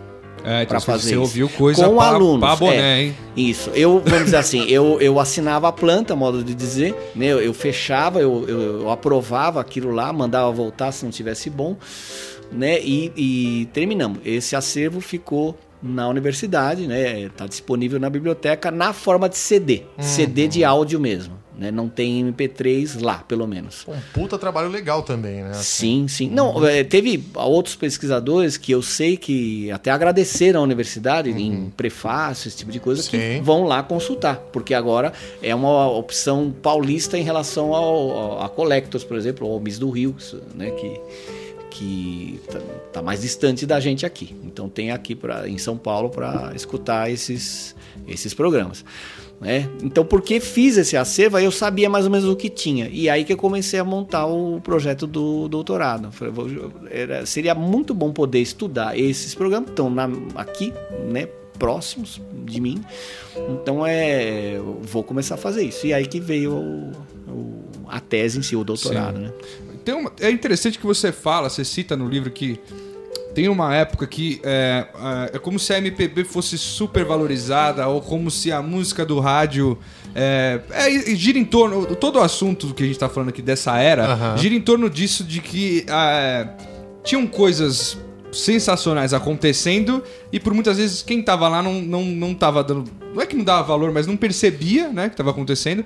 É, 0.44 0.64
então 0.64 0.68
para 0.68 0.80
fazer 0.80 1.04
você 1.04 1.12
isso. 1.14 1.22
ouviu 1.22 1.50
coisa 1.50 1.88
com 1.88 1.96
pra- 1.96 2.06
alunos. 2.08 2.40
pra 2.40 2.56
boné, 2.56 2.76
é. 3.00 3.02
hein? 3.04 3.16
Isso. 3.36 3.70
Eu, 3.74 4.02
vamos 4.06 4.26
dizer 4.26 4.38
assim, 4.38 4.66
eu, 4.70 5.00
eu 5.00 5.20
assinava 5.20 5.68
a 5.68 5.72
planta, 5.72 6.16
modo 6.16 6.44
de 6.44 6.54
dizer, 6.54 6.94
né? 7.16 7.28
Eu, 7.28 7.42
eu 7.42 7.54
fechava, 7.54 8.20
eu, 8.20 8.46
eu, 8.48 8.62
eu 8.82 8.90
aprovava 8.92 9.60
aquilo 9.62 9.92
lá, 9.92 10.12
mandava 10.12 10.52
voltar 10.52 10.92
se 10.92 11.04
não 11.06 11.12
tivesse 11.12 11.50
bom, 11.50 11.76
né? 12.52 12.80
E, 12.82 13.12
e 13.16 13.66
terminamos. 13.74 14.20
Esse 14.26 14.56
acervo 14.56 15.00
ficou 15.02 15.58
na 15.82 16.08
universidade, 16.08 16.88
né? 16.88 17.30
Tá 17.36 17.46
disponível 17.46 18.00
na 18.00 18.10
biblioteca 18.10 18.72
na 18.72 18.94
forma 18.94 19.28
de 19.28 19.38
CD, 19.38 19.84
CD 20.00 20.48
de 20.48 20.64
áudio 20.64 20.98
mesmo, 21.00 21.34
né? 21.58 21.72
Não 21.72 21.88
tem 21.90 22.32
MP3 22.34 23.02
lá, 23.02 23.20
pelo 23.28 23.48
menos. 23.48 23.86
Um 23.88 23.94
puta 24.14 24.38
trabalho 24.38 24.70
legal 24.70 25.04
também, 25.04 25.44
né? 25.44 25.54
Sim, 25.54 26.08
sim. 26.08 26.30
Não, 26.30 26.66
é, 26.66 26.84
teve 26.84 27.24
outros 27.36 27.76
pesquisadores 27.76 28.58
que 28.58 28.72
eu 28.72 28.82
sei 28.82 29.18
que 29.18 29.70
até 29.72 29.92
agradeceram 29.92 30.60
à 30.62 30.64
universidade 30.64 31.30
em 31.30 31.70
prefácio, 31.76 32.48
esse 32.48 32.58
tipo 32.58 32.72
de 32.72 32.80
coisa, 32.80 33.02
que 33.10 33.18
Sim. 33.18 33.42
vão 33.42 33.64
lá 33.66 33.82
consultar, 33.84 34.38
porque 34.52 34.74
agora 34.74 35.14
é 35.42 35.54
uma 35.54 35.88
opção 35.90 36.54
paulista 36.62 37.18
em 37.18 37.24
relação 37.24 37.74
ao, 37.74 38.12
ao- 38.12 38.42
a 38.44 38.50
Collectors, 38.50 39.04
por 39.04 39.18
exemplo, 39.18 39.48
ou 39.48 39.54
ao 39.54 39.60
Miss 39.60 39.78
do 39.80 39.90
Rio, 39.90 40.16
né, 40.56 40.72
que 40.72 41.00
que 41.70 42.40
tá, 42.52 42.60
tá 42.94 43.02
mais 43.02 43.22
distante 43.22 43.66
da 43.66 43.80
gente 43.80 44.06
aqui. 44.06 44.36
Então 44.44 44.70
tem 44.70 44.92
aqui 44.92 45.16
pra, 45.16 45.50
em 45.50 45.58
São 45.58 45.76
Paulo 45.76 46.08
para 46.10 46.52
escutar 46.56 47.10
esses, 47.10 47.76
esses 48.08 48.32
programas. 48.32 48.86
Né? 49.44 49.70
Então, 49.84 50.06
porque 50.06 50.40
fiz 50.40 50.78
esse 50.78 50.96
acervo, 50.96 51.38
eu 51.38 51.52
sabia 51.52 51.90
mais 51.90 52.06
ou 52.06 52.12
menos 52.12 52.26
o 52.28 52.36
que 52.36 52.50
tinha. 52.50 52.88
E 52.90 53.10
aí 53.10 53.26
que 53.26 53.34
eu 53.34 53.38
comecei 53.38 53.78
a 53.78 53.84
montar 53.84 54.26
o 54.26 54.62
projeto 54.62 55.06
do 55.06 55.50
doutorado. 55.50 56.12
Falei, 56.14 56.34
vou- 56.34 56.48
era- 56.90 57.26
seria 57.26 57.54
muito 57.54 57.94
bom 57.94 58.14
poder 58.14 58.40
estudar 58.40 58.98
esses 58.98 59.36
programas 59.36 59.66
que 59.66 59.72
estão 59.74 59.90
na- 59.90 60.10
aqui, 60.36 60.74
né, 61.12 61.28
próximos 61.60 62.22
de 62.46 62.62
mim. 62.62 62.82
Então, 63.50 63.86
é, 63.86 64.60
vou 64.82 65.04
começar 65.04 65.36
a 65.36 65.38
fazer 65.38 65.64
isso. 65.64 65.86
E 65.86 65.94
aí 65.94 66.06
que 66.08 66.20
veio 66.22 66.54
o- 66.54 66.92
o- 67.28 67.64
a 67.90 68.00
tese 68.00 68.40
em 68.40 68.42
si, 68.42 68.56
o 68.56 68.64
doutorado. 68.64 69.18
Sim. 69.18 69.24
Né? 69.24 69.94
Uma- 69.94 70.12
é 70.22 70.32
interessante 70.32 70.80
que 70.80 70.86
você 70.86 71.12
fala, 71.12 71.50
você 71.50 71.66
cita 71.66 71.98
no 71.98 72.08
livro 72.08 72.32
que 72.32 72.58
tem 73.34 73.50
uma 73.50 73.76
época 73.76 74.06
que 74.06 74.40
é, 74.44 74.86
é, 75.32 75.36
é 75.36 75.40
como 75.40 75.58
se 75.58 75.74
a 75.74 75.78
MPB 75.78 76.24
fosse 76.24 76.58
super 76.58 77.04
valorizada 77.04 77.88
ou 77.88 78.02
como 78.02 78.30
se 78.30 78.52
a 78.52 78.62
música 78.62 79.06
do 79.06 79.20
rádio 79.20 79.78
é, 80.14 80.62
é, 80.70 81.16
gira 81.16 81.40
em 81.40 81.46
torno 81.46 81.96
todo 81.96 82.18
o 82.18 82.22
assunto 82.22 82.74
que 82.74 82.84
a 82.84 82.86
gente 82.86 83.00
tá 83.00 83.10
falando 83.10 83.30
aqui 83.30 83.42
dessa 83.42 83.78
era 83.78 84.06
Aham. 84.06 84.38
gira 84.38 84.54
em 84.54 84.62
torno 84.62 84.90
disso 84.90 85.24
de 85.24 85.42
que 85.42 85.86
é, 85.88 86.48
tinham 87.04 87.26
coisas 87.26 87.98
sensacionais 88.32 89.14
acontecendo 89.14 90.04
e 90.32 90.40
por 90.40 90.54
muitas 90.54 90.78
vezes 90.78 91.02
quem 91.02 91.22
tava 91.22 91.48
lá 91.48 91.62
não, 91.62 91.82
não, 91.82 92.04
não 92.04 92.34
tava 92.34 92.64
dando 92.64 92.90
não 93.14 93.22
é 93.22 93.26
que 93.26 93.36
não 93.36 93.44
dava 93.44 93.64
valor 93.64 93.92
mas 93.92 94.08
não 94.08 94.18
percebia 94.18 94.90
né 94.90 95.10
que 95.10 95.16
tava 95.16 95.32
acontecendo 95.32 95.84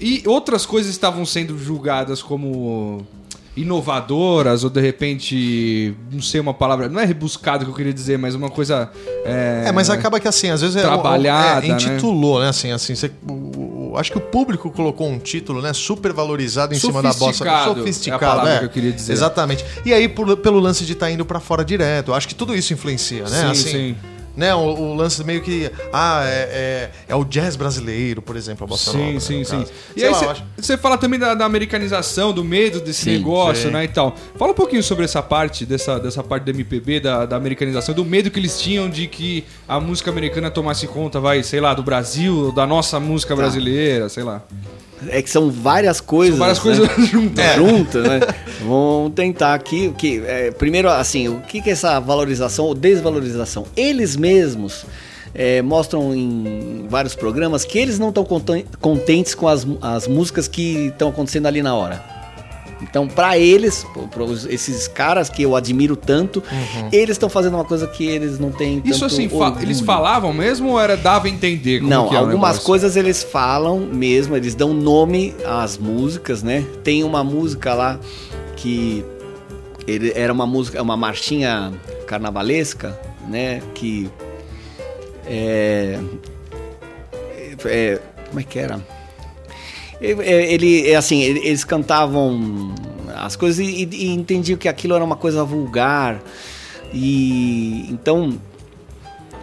e 0.00 0.22
outras 0.26 0.64
coisas 0.64 0.90
estavam 0.90 1.26
sendo 1.26 1.58
julgadas 1.58 2.22
como 2.22 3.06
inovadoras 3.62 4.64
ou 4.64 4.70
de 4.70 4.80
repente 4.80 5.94
não 6.10 6.22
sei 6.22 6.40
uma 6.40 6.54
palavra 6.54 6.88
não 6.88 7.00
é 7.00 7.04
rebuscado 7.04 7.64
que 7.64 7.70
eu 7.70 7.74
queria 7.74 7.92
dizer 7.92 8.18
mas 8.18 8.34
uma 8.34 8.50
coisa 8.50 8.90
é, 9.24 9.64
É, 9.66 9.72
mas 9.72 9.90
acaba 9.90 10.18
que 10.20 10.28
assim, 10.28 10.50
às 10.50 10.60
vezes 10.60 10.76
é, 10.76 10.82
Trabalhada, 10.82 11.64
é, 11.66 11.68
né? 11.68 11.74
intitulou, 11.74 12.40
né? 12.40 12.48
Assim, 12.48 12.70
assim, 12.72 12.94
você- 12.94 13.10
o- 13.28 13.92
o- 13.92 13.96
acho 13.96 14.10
que 14.12 14.18
o 14.18 14.20
público 14.20 14.70
colocou 14.70 15.08
um 15.08 15.18
título, 15.18 15.60
né? 15.60 15.72
Super 15.72 16.12
valorizado 16.12 16.74
em 16.74 16.78
cima 16.78 17.02
da 17.02 17.12
bossa. 17.12 17.44
Sofisticado, 17.64 17.80
é 18.14 18.18
palavra 18.18 18.58
que 18.60 18.64
eu 18.64 18.68
queria 18.70 18.92
dizer. 18.92 19.12
Exatamente. 19.12 19.64
E 19.84 19.92
aí, 19.92 20.08
por- 20.08 20.36
pelo 20.36 20.58
lance 20.60 20.84
de 20.84 20.92
estar 20.92 21.10
indo 21.10 21.24
pra 21.24 21.40
fora 21.40 21.64
direto, 21.64 22.12
acho 22.14 22.26
que 22.28 22.34
tudo 22.34 22.54
isso 22.54 22.72
influencia, 22.72 23.24
né? 23.24 23.28
Sim, 23.28 23.46
assim, 23.50 23.70
sim. 23.70 23.96
Né, 24.40 24.54
o, 24.54 24.58
o 24.60 24.94
lance 24.94 25.22
meio 25.22 25.42
que. 25.42 25.70
Ah, 25.92 26.22
é, 26.24 26.30
é, 26.50 26.90
é 27.08 27.14
o 27.14 27.24
jazz 27.24 27.56
brasileiro, 27.56 28.22
por 28.22 28.36
exemplo, 28.36 28.64
a 28.64 28.66
bossa 28.66 28.90
Sim, 28.92 28.96
nova. 28.98 29.12
né, 29.12 29.20
sim, 29.20 29.44
sim. 29.44 29.58
caso. 29.58 29.72
E 29.94 30.02
aí 30.02 30.14
acho- 30.14 30.42
você 30.56 30.78
fala 30.78 30.96
também 30.96 31.20
da, 31.20 31.34
da 31.34 31.44
americanização, 31.44 32.32
do 32.32 32.42
medo 32.42 32.80
desse 32.80 33.02
Sim, 33.02 33.10
negócio, 33.18 33.64
sim. 33.68 33.70
né, 33.74 33.84
e 33.84 33.88
tal. 33.88 34.16
Fala 34.38 34.52
um 34.52 34.54
pouquinho 34.54 34.82
sobre 34.82 35.04
essa 35.04 35.22
parte, 35.22 35.66
dessa, 35.66 36.00
dessa 36.00 36.22
parte 36.24 36.44
do 36.44 36.52
MPB, 36.52 37.00
da, 37.00 37.26
da 37.26 37.36
americanização, 37.36 37.94
do 37.94 38.02
medo 38.02 38.30
que 38.30 38.38
eles 38.38 38.58
tinham 38.58 38.88
de 38.88 39.06
que 39.06 39.44
a 39.68 39.78
música 39.78 40.10
americana 40.10 40.50
tomasse 40.50 40.86
conta, 40.86 41.20
vai, 41.20 41.42
sei 41.42 41.60
lá, 41.60 41.74
do 41.74 41.82
Brasil, 41.82 42.50
da 42.50 42.66
nossa 42.66 42.98
música 42.98 43.34
Tá. 43.36 43.42
brasileira, 43.42 44.08
sei 44.08 44.22
lá. 44.24 44.42
É 45.08 45.22
que 45.22 45.30
são 45.30 45.50
várias 45.50 46.00
coisas. 46.00 46.38
Várias 46.38 46.58
né? 46.58 46.62
coisas 46.62 46.88
juntas. 47.08 47.56
juntas, 47.56 48.02
né? 48.04 48.20
Vamos 48.60 49.12
tentar 49.14 49.54
aqui. 49.54 49.92
Que, 49.96 50.22
é, 50.26 50.50
primeiro, 50.50 50.88
assim, 50.88 51.28
o 51.28 51.40
que, 51.40 51.62
que 51.62 51.70
é 51.70 51.72
essa 51.72 51.98
valorização 51.98 52.66
ou 52.66 52.74
desvalorização? 52.74 53.66
Eles 53.76 54.16
mesmos 54.16 54.84
é, 55.34 55.62
mostram 55.62 56.14
em 56.14 56.86
vários 56.88 57.14
programas 57.14 57.64
que 57.64 57.78
eles 57.78 57.98
não 57.98 58.10
estão 58.10 58.26
contentes 58.80 59.34
com 59.34 59.48
as, 59.48 59.66
as 59.80 60.06
músicas 60.06 60.48
que 60.48 60.88
estão 60.88 61.08
acontecendo 61.08 61.46
ali 61.46 61.62
na 61.62 61.74
hora. 61.74 62.19
Então, 62.82 63.06
pra 63.06 63.36
eles, 63.38 63.84
para 64.10 64.24
esses 64.48 64.88
caras 64.88 65.28
que 65.28 65.42
eu 65.42 65.54
admiro 65.54 65.94
tanto, 65.96 66.42
eles 66.90 67.10
estão 67.10 67.28
fazendo 67.28 67.54
uma 67.54 67.64
coisa 67.64 67.86
que 67.86 68.06
eles 68.06 68.38
não 68.38 68.50
têm 68.50 68.80
Isso 68.84 69.04
assim, 69.04 69.28
fa- 69.28 69.56
eles 69.60 69.80
falavam 69.80 70.32
mesmo 70.32 70.70
ou 70.70 70.80
era 70.80 70.96
dava 70.96 71.26
a 71.26 71.30
entender 71.30 71.78
como 71.80 71.90
Não, 71.90 72.08
que 72.08 72.14
é 72.14 72.18
algumas 72.18 72.58
coisas 72.58 72.96
eles 72.96 73.22
falam 73.22 73.78
mesmo, 73.80 74.34
eles 74.36 74.54
dão 74.54 74.72
nome 74.72 75.34
às 75.44 75.76
músicas, 75.76 76.42
né? 76.42 76.64
Tem 76.82 77.04
uma 77.04 77.22
música 77.22 77.74
lá 77.74 78.00
que 78.56 79.04
ele 79.86 80.12
era 80.14 80.32
uma 80.32 80.46
música, 80.46 80.80
uma 80.82 80.96
marchinha 80.96 81.72
carnavalesca, 82.06 82.98
né? 83.28 83.60
Que 83.74 84.10
é, 85.26 85.98
é- 87.66 87.98
como 88.28 88.40
é 88.40 88.42
que 88.42 88.58
era? 88.58 88.80
Ele, 90.00 90.22
ele- 90.26 90.90
é 90.90 90.96
assim, 90.96 91.20
ele- 91.22 91.40
eles 91.46 91.62
cantavam 91.64 92.72
as 93.16 93.36
coisas 93.36 93.58
e, 93.58 93.88
e 93.92 94.08
entendiam 94.14 94.56
que 94.56 94.68
aquilo 94.68 94.94
era 94.94 95.04
uma 95.04 95.16
coisa 95.16 95.44
vulgar 95.44 96.20
e 96.92 97.86
então 97.90 98.32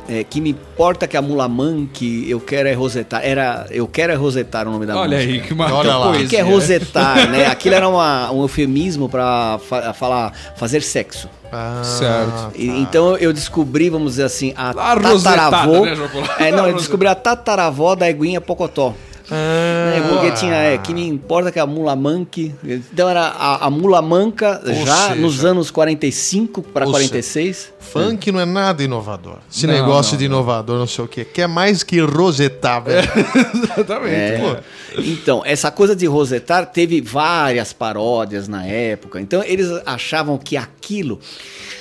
é, 0.10 0.24
que 0.24 0.40
me 0.40 0.52
importa 0.52 1.06
que 1.06 1.18
a 1.18 1.22
Mulaman 1.22 1.86
que 1.94 2.30
eu 2.30 2.40
quero 2.40 2.70
é 2.70 2.74
rosetar. 2.74 3.22
Era 3.26 3.68
Eu 3.70 3.88
quero 3.88 4.14
é 4.14 4.16
rosetar 4.16 4.66
o 4.68 4.72
nome 4.72 4.86
da 4.86 4.96
Olha 4.98 5.18
música. 5.18 5.34
aí, 5.34 5.42
que 5.42 5.54
uma 5.54 5.72
Olha 5.74 5.98
lá. 5.98 6.12
O 6.12 6.28
que, 6.28 6.38
é 6.38 6.42
rosetar, 6.42 7.30
né? 7.30 7.46
Aquilo 7.48 7.76
era 7.76 7.88
uma- 7.90 8.32
um 8.32 8.42
eufemismo 8.42 9.10
para 9.10 9.60
falar 9.96 10.32
fazer 10.56 10.82
sexo. 10.82 11.30
Ah, 11.52 11.82
Certo. 11.84 12.52
E- 12.56 12.68
então 12.82 13.18
eu 13.18 13.32
descobri, 13.34 13.90
vamos 13.90 14.12
dizer 14.14 14.24
assim, 14.24 14.54
a 14.56 14.70
A 14.70 14.96
tataravó. 14.98 15.86
né, 15.86 15.94
é, 16.40 16.52
não, 16.52 16.68
eu 16.68 16.76
descobri 16.76 17.08
a 17.08 17.16
tataravó 17.16 17.94
da 17.94 18.10
Eguinha 18.10 18.40
Pocotó. 18.42 18.94
Ah, 19.30 19.94
É, 19.98 20.02
porque 20.10 20.32
tinha, 20.32 20.54
é, 20.56 20.78
que 20.78 20.94
me 20.94 21.06
importa 21.08 21.52
que 21.52 21.60
a 21.60 21.66
mula 21.66 21.96
manque. 21.96 22.54
Então 22.64 23.10
era 23.10 23.22
a, 23.28 23.66
a 23.66 23.70
mula 23.70 24.02
manca 24.02 24.62
já 24.66 25.10
seja, 25.10 25.16
nos 25.16 25.44
anos 25.44 25.70
45 25.72 26.62
para 26.62 26.86
ou 26.86 26.92
46. 26.92 27.74
Funk 27.80 28.32
não 28.32 28.40
é 28.40 28.46
nada 28.46 28.84
inovador. 28.84 29.38
Esse 29.52 29.66
Não, 29.66 29.74
negócio 29.74 30.14
não, 30.14 30.20
de 30.20 30.26
inovador, 30.26 30.78
não 30.80 30.88
sei 30.88 31.06
o 31.06 31.08
quê. 31.08 31.24
Quer 31.26 31.48
mais 31.48 31.84
que 31.84 32.00
rosetar, 32.00 32.84
velho. 32.84 33.08
Exatamente. 33.64 34.14
É. 34.16 34.38
pô. 34.40 35.02
Então, 35.02 35.42
essa 35.46 35.72
coisa 35.72 35.96
de 35.96 36.06
rosetar 36.06 36.66
teve 36.66 37.02
várias 37.02 37.72
paródias 37.74 38.48
na 38.48 38.66
época. 38.66 39.22
Então, 39.22 39.44
eles 39.44 39.68
achavam 39.86 40.38
que 40.38 40.58
aquilo 40.58 41.20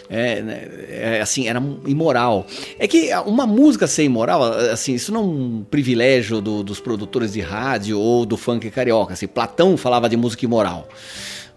é, 0.08 0.42
né, 0.42 0.68
é, 0.88 1.20
assim, 1.20 1.48
era 1.48 1.62
imoral. 1.86 2.46
É 2.78 2.86
que 2.88 3.10
uma 3.26 3.46
música 3.46 3.86
ser 3.86 4.04
imoral, 4.04 4.42
assim, 4.72 4.94
isso 4.94 5.12
não 5.12 5.20
é 5.20 5.24
um 5.24 5.64
privilégio 5.70 6.40
do- 6.40 6.62
dos 6.62 6.80
produtores 6.80 7.32
de 7.32 7.40
rádio 7.40 7.98
ou 7.98 8.24
do 8.26 8.36
funk 8.36 8.70
carioca. 8.70 9.12
Assim, 9.14 9.26
Platão 9.26 9.76
falava 9.76 10.08
de 10.08 10.16
música 10.16 10.44
imoral. 10.44 10.88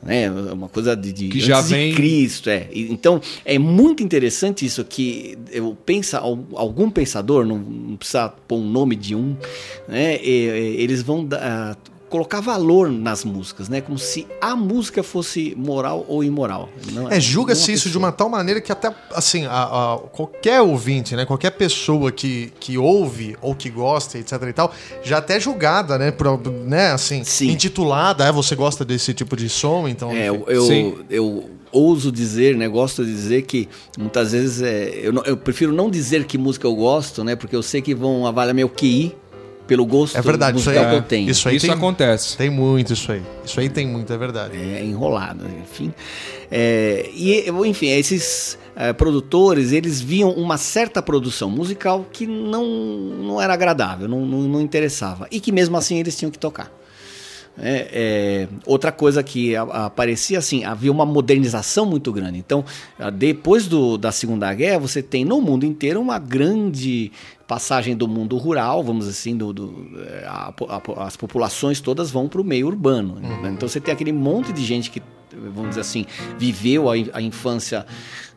Né, 0.02 0.32
uma 0.32 0.70
coisa 0.70 0.96
de, 0.96 1.12
de 1.12 1.28
Que 1.28 1.42
já 1.42 1.58
antes 1.58 1.68
de 1.68 1.76
vem- 1.76 1.94
Cristo, 1.94 2.50
é. 2.50 2.68
Então, 2.74 3.20
é 3.44 3.60
muito 3.60 4.02
interessante 4.02 4.66
isso 4.66 4.82
que 4.86 5.38
eu 5.52 5.76
pensa, 5.86 6.20
al- 6.20 6.40
algum 6.54 6.90
pensador, 6.90 7.46
não, 7.46 7.58
não 7.58 7.98
precisa 7.98 8.30
pôr 8.48 8.60
um 8.60 8.70
nome 8.70 8.96
de 8.96 9.14
um, 9.14 9.36
né? 9.90 10.18
e- 10.24 10.78
eles 10.82 11.02
vão 11.02 11.26
dar- 11.26 11.78
colocar 12.10 12.39
valor 12.41 12.89
nas 12.91 13.24
músicas, 13.24 13.69
né? 13.69 13.82
Como 13.82 13.98
se 13.98 14.26
a 14.41 14.56
música 14.56 15.04
fosse 15.04 15.54
moral 15.58 16.06
ou 16.08 16.24
imoral. 16.24 16.69
Não 16.91 17.10
É, 17.12 17.19
julga-se 17.19 17.72
isso 17.72 17.89
de 17.89 17.98
uma 17.98 18.12
tal 18.12 18.30
maneira 18.30 18.60
que 18.60 18.72
até, 18.72 18.93
assim, 19.13 19.45
a- 19.45 19.93
a- 19.93 19.98
qualquer 20.12 20.62
ouvinte, 20.62 21.15
né? 21.15 21.26
Qualquer 21.26 21.52
pessoa 21.52 22.12
que, 22.12 22.52
que 22.60 22.78
ouve 22.78 23.38
ou 23.41 23.54
que 23.54 23.69
gosta, 23.69 24.17
etc 24.17 24.41
e 24.50 24.54
tal, 24.54 24.72
já 25.04 25.19
até 25.19 25.39
julgada, 25.39 25.98
né? 25.98 26.12
Por, 26.12 26.39
né, 26.65 26.91
assim, 26.91 27.24
Sim. 27.24 27.52
intitulada, 27.52 28.26
é, 28.26 28.32
você 28.32 28.56
gosta 28.56 28.84
desse 28.84 29.13
tipo 29.13 29.36
de 29.38 29.48
som, 29.48 29.88
então... 29.88 30.12
É, 30.12 30.30
eu, 30.30 30.45
eu, 30.48 31.06
eu 31.10 31.50
ouso 31.72 32.12
dizer, 32.12 32.56
né? 32.58 32.67
Gosto 32.67 33.06
de 33.06 33.12
dizer 33.12 33.43
que 33.43 33.69
muitas 33.98 34.32
vezes 34.32 34.62
é, 34.63 34.89
eu, 35.04 35.13
não- 35.13 35.24
eu 35.24 35.38
prefiro 35.38 35.72
não 35.72 35.89
dizer 35.89 36.26
que 36.26 36.38
música 36.38 36.65
eu 36.65 36.76
gosto, 36.76 37.24
né? 37.24 37.36
Porque 37.36 37.56
eu 37.56 37.62
sei 37.62 37.82
que 37.82 37.93
vão 37.93 38.26
avaliar 38.26 38.56
meu 38.56 38.67
QI, 38.67 39.15
pelo 39.70 39.86
gosto 39.86 40.18
É 40.18 40.22
verdade, 40.22 40.58
isso 40.58 40.70
aí, 40.70 40.76
musical 40.76 40.92
que 40.92 40.98
eu 41.06 41.08
tenho. 41.08 41.30
isso 41.30 41.48
aí 41.48 41.56
Isso 41.56 41.68
tem, 41.68 41.76
acontece. 41.76 42.36
tem 42.36 42.50
muito 42.50 42.92
isso 42.92 43.12
aí. 43.12 43.22
Isso 43.46 43.60
aí 43.60 43.70
tem 43.70 43.88
muito, 43.88 44.12
é 44.12 44.18
verdade. 44.18 44.58
é, 44.58 44.84
enrolado, 44.84 45.46
enfim. 45.62 45.94
É, 46.52 47.08
e, 47.14 47.46
enfim, 47.68 47.88
esses 47.90 48.58
é, 48.76 48.92
produtores, 48.92 49.72
eles 49.72 50.02
viam 50.02 50.32
uma 50.32 50.58
certa 50.58 51.02
produção 51.02 51.50
musical 51.52 52.06
que 52.12 52.26
não, 52.26 52.66
não 52.66 53.40
era 53.42 53.54
agradável, 53.54 54.08
não, 54.08 54.26
não, 54.26 54.40
não 54.42 54.60
interessava. 54.62 55.28
E 55.30 55.40
que 55.40 55.52
mesmo 55.52 55.78
assim 55.78 56.00
eles 56.00 56.18
tinham 56.18 56.32
que 56.32 56.40
tocar. 56.40 56.72
É, 57.62 57.90
é, 57.92 58.48
outra 58.66 58.90
coisa 58.92 59.22
que 59.22 59.54
a- 59.56 59.64
aparecia 59.88 60.40
assim, 60.40 60.64
havia 60.64 60.90
uma 60.92 61.06
modernização 61.06 61.86
muito 61.86 62.12
grande. 62.12 62.40
Então, 62.40 62.64
depois 63.16 63.68
do- 63.68 63.98
da 63.98 64.12
Segunda 64.14 64.52
Guerra, 64.54 64.80
você 64.80 65.04
tem 65.04 65.26
no 65.26 65.42
mundo 65.42 65.66
inteiro 65.66 66.00
uma 66.00 66.18
grande 66.18 67.12
passagem 67.50 67.98
do 67.98 68.08
mundo 68.08 68.38
rural, 68.38 68.84
vamos 68.84 69.06
dizer 69.08 69.18
assim, 69.20 69.36
do, 69.36 69.52
do- 69.52 69.90
é, 70.08 70.24
a 70.28 70.54
a 70.70 71.06
as 71.08 71.18
populações 71.18 71.82
todas 71.82 72.12
vão 72.12 72.30
para 72.30 72.40
o 72.40 72.44
meio 72.44 72.68
urbano. 72.68 73.16
né? 73.16 73.52
Então, 73.54 73.68
você 73.68 73.82
tem 73.82 73.92
aquele 73.94 74.12
monte 74.14 74.54
de 74.54 74.64
gente 74.64 74.92
que, 74.92 75.02
vamos 75.34 75.70
dizer 75.70 75.82
assim, 75.82 76.06
viveu 76.38 76.90
a, 76.90 76.94
a 77.14 77.22
infância 77.22 77.86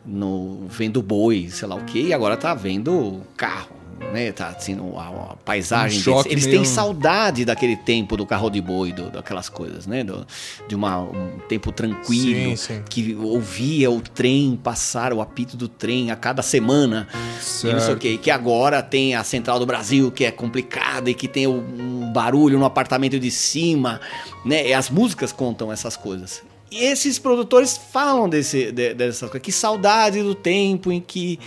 no 0.05 0.65
vendo 0.67 1.01
boi, 1.01 1.47
sei 1.49 1.67
lá 1.67 1.75
o 1.75 1.83
quê, 1.85 2.01
e 2.07 2.13
agora 2.13 2.35
tá 2.35 2.53
vendo 2.55 3.21
carro. 3.37 3.72
Né, 4.11 4.31
tá 4.31 4.49
assim, 4.49 4.77
a, 4.95 5.35
paisagem 5.43 5.99
Um 6.01 6.03
deles. 6.23 6.25
eles 6.31 6.45
têm 6.47 6.63
saudade 6.65 7.45
daquele 7.45 7.75
tempo 7.75 8.15
do 8.15 8.25
carro 8.25 8.49
de 8.49 8.61
boi, 8.61 8.91
do, 8.91 9.09
daquelas 9.09 9.49
coisas, 9.49 9.87
né? 9.87 10.03
Do- 10.03 10.25
de 10.67 10.75
uma, 10.75 10.99
um 10.99 11.39
tempo 11.49 11.71
tranquilo, 11.71 12.51
Sim, 12.51 12.55
sim. 12.55 12.83
que 12.89 13.15
ouvia 13.15 13.89
o 13.89 14.01
trem 14.01 14.59
passar, 14.61 15.13
o 15.13 15.21
apito 15.21 15.57
do 15.57 15.67
trem 15.67 16.11
a 16.11 16.15
cada 16.15 16.41
semana, 16.41 17.07
e 17.13 17.17
não 17.17 17.39
sei 17.41 17.73
o 17.73 17.79
Certo. 17.79 17.99
quê. 17.99 18.17
Que 18.21 18.29
agora 18.29 18.81
tem 18.83 19.15
a 19.15 19.23
Central 19.23 19.57
do 19.59 19.65
Brasil, 19.65 20.11
que 20.11 20.25
é 20.25 20.31
complicada, 20.31 21.09
e 21.09 21.13
que 21.13 21.27
tem 21.27 21.47
um 21.47 22.11
barulho 22.13 22.59
no 22.59 22.65
apartamento 22.65 23.19
de 23.19 23.31
cima, 23.31 23.99
né? 24.45 24.67
E 24.67 24.73
as 24.73 24.89
músicas 24.89 25.31
contam 25.31 25.71
essas 25.71 25.97
coisas. 25.97 26.41
E 26.71 26.83
esses 26.85 27.19
produtores 27.19 27.77
falam 27.91 28.27
desse, 28.27 28.71
de- 28.71 28.93
dessas 28.93 29.29
coisas. 29.29 29.41
Que 29.41 29.51
saudade 29.51 30.21
do 30.21 30.33
tempo 30.35 30.91
em 30.91 30.99
que 30.99 31.39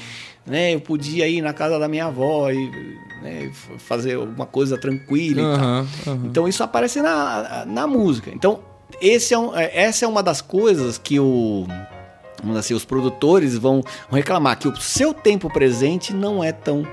né, 0.47 0.75
eu 0.75 0.81
podia 0.81 1.27
ir 1.29 1.41
na 1.43 1.53
casa 1.53 1.79
da 1.79 1.89
minha 1.89 2.07
avó 2.07 2.51
e 2.51 2.71
né, 3.23 3.51
fazer 3.79 4.15
alguma 4.15 4.47
coisa 4.47 4.79
tranquila 4.79 5.41
e 5.41 5.45
tal. 5.45 5.55
Aham. 5.55 5.87
Então 6.25 6.47
isso 6.49 6.63
aparece 6.63 7.01
na, 7.03 7.65
na 7.67 7.87
música. 7.87 8.31
Então 8.33 8.61
esse 9.01 9.35
é 9.35 9.39
um- 9.39 9.55
é- 9.57 9.71
essa 9.75 10.05
é 10.05 10.09
uma 10.09 10.23
das 10.23 10.41
coisas 10.41 10.97
que 10.99 11.19
o, 11.19 11.67
vamos 12.43 12.57
assim, 12.59 12.75
os 12.75 12.85
produtores 12.85 13.57
vão, 13.59 13.83
vão 14.09 14.17
reclamar, 14.17 14.59
que 14.59 14.69
o 14.69 14.77
seu 14.77 15.13
tempo 15.13 15.51
presente 15.53 16.15
não 16.15 16.43
é 16.45 16.53
tão 16.53 16.87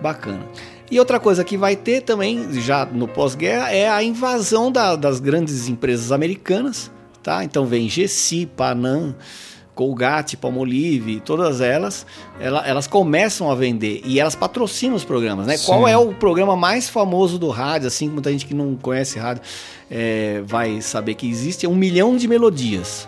bacana. 0.00 0.40
E 0.90 0.98
outra 1.00 1.18
coisa 1.18 1.42
que 1.42 1.56
vai 1.56 1.74
ter 1.74 2.02
também, 2.02 2.52
já 2.60 2.86
no 2.86 3.08
pós-guerra, 3.08 3.70
é 3.72 3.88
a 3.88 4.02
invasão 4.04 4.70
da- 4.70 4.94
das 4.94 5.18
grandes 5.20 5.68
empresas 5.68 6.12
americanas. 6.12 6.90
Tá? 7.24 7.42
Então 7.42 7.66
vem 7.66 7.88
Gessi, 7.88 8.46
Panam, 8.46 9.12
Colgate, 9.76 10.36
Palmolive, 10.36 11.20
todas 11.20 11.60
elas, 11.60 12.04
ela- 12.40 12.66
elas 12.66 12.88
começam 12.88 13.48
a 13.50 13.54
vender 13.54 14.00
e 14.04 14.18
elas 14.18 14.34
patrocinam 14.34 14.96
os 14.96 15.04
programas, 15.04 15.46
né? 15.46 15.56
Sim. 15.56 15.66
Qual 15.66 15.86
é 15.86 15.96
o 15.96 16.12
programa 16.14 16.56
mais 16.56 16.88
famoso 16.88 17.38
do 17.38 17.50
rádio, 17.50 17.86
assim, 17.86 18.08
muita 18.08 18.32
gente 18.32 18.44
que 18.46 18.54
não 18.54 18.74
conhece 18.74 19.18
rádio 19.18 19.42
é, 19.88 20.42
vai 20.44 20.80
saber 20.80 21.14
que 21.14 21.28
existe, 21.28 21.64
é 21.66 21.68
um 21.68 21.74
milhão 21.76 22.16
de 22.16 22.26
melodias, 22.26 23.06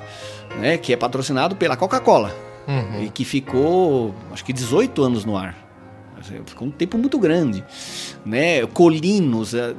né? 0.60 0.76
Que 0.78 0.92
é 0.92 0.96
patrocinado 0.96 1.56
pela 1.56 1.76
Coca-Cola 1.76 2.32
e 3.02 3.08
que 3.08 3.24
ficou, 3.24 4.14
acho 4.30 4.44
que 4.44 4.52
18 4.52 5.02
anos 5.02 5.24
no 5.24 5.36
ar. 5.36 5.56
Ficou 6.46 6.68
um 6.68 6.70
tempo 6.70 6.96
muito 6.98 7.18
grande, 7.18 7.64
né? 8.24 8.66
Colinos, 8.66 9.54
é, 9.54 9.74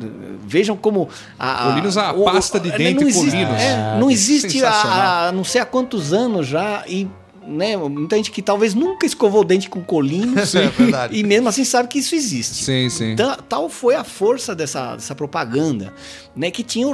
vejam 0.46 0.76
como 0.78 1.10
a, 1.38 1.70
Colinos, 1.72 1.98
a 1.98 2.14
pasta 2.14 2.60
de 2.60 2.72
dente 2.72 3.02
não 3.02 3.08
existe, 3.10 3.32
Colinos. 3.32 3.62
é, 3.62 3.98
não 4.00 4.12
existe 4.12 4.52
Sensacional. 4.52 5.00
há, 5.00 5.28
há 5.28 5.32
não 5.32 5.44
sei 5.44 5.62
há 5.62 5.66
quantos 5.66 6.14
anos 6.14 6.48
já 6.48 6.84
e 6.88 7.08
né, 7.48 7.76
muita 7.76 8.16
gente 8.16 8.30
que 8.30 8.44
talvez 8.44 8.76
nunca 8.76 9.08
escovou 9.08 9.42
o 9.42 9.44
dente 9.44 9.70
com 9.72 9.82
colinos 9.82 10.54
É 10.54 10.68
verdade. 10.68 11.18
e 11.18 11.24
mesmo 11.24 11.50
assim 11.50 11.64
sabe 11.64 11.88
que 11.88 11.98
isso 11.98 12.14
existe. 12.14 12.64
Sim, 12.64 12.90
sim. 12.92 13.16
Ta- 13.16 13.38
tal 13.38 13.68
foi 13.70 13.96
a 13.96 14.04
força 14.04 14.54
dessa, 14.54 14.94
dessa 14.96 15.16
propaganda, 15.16 15.92
né? 16.36 16.52
Que 16.52 16.62
tinha 16.62 16.88
o 16.88 16.92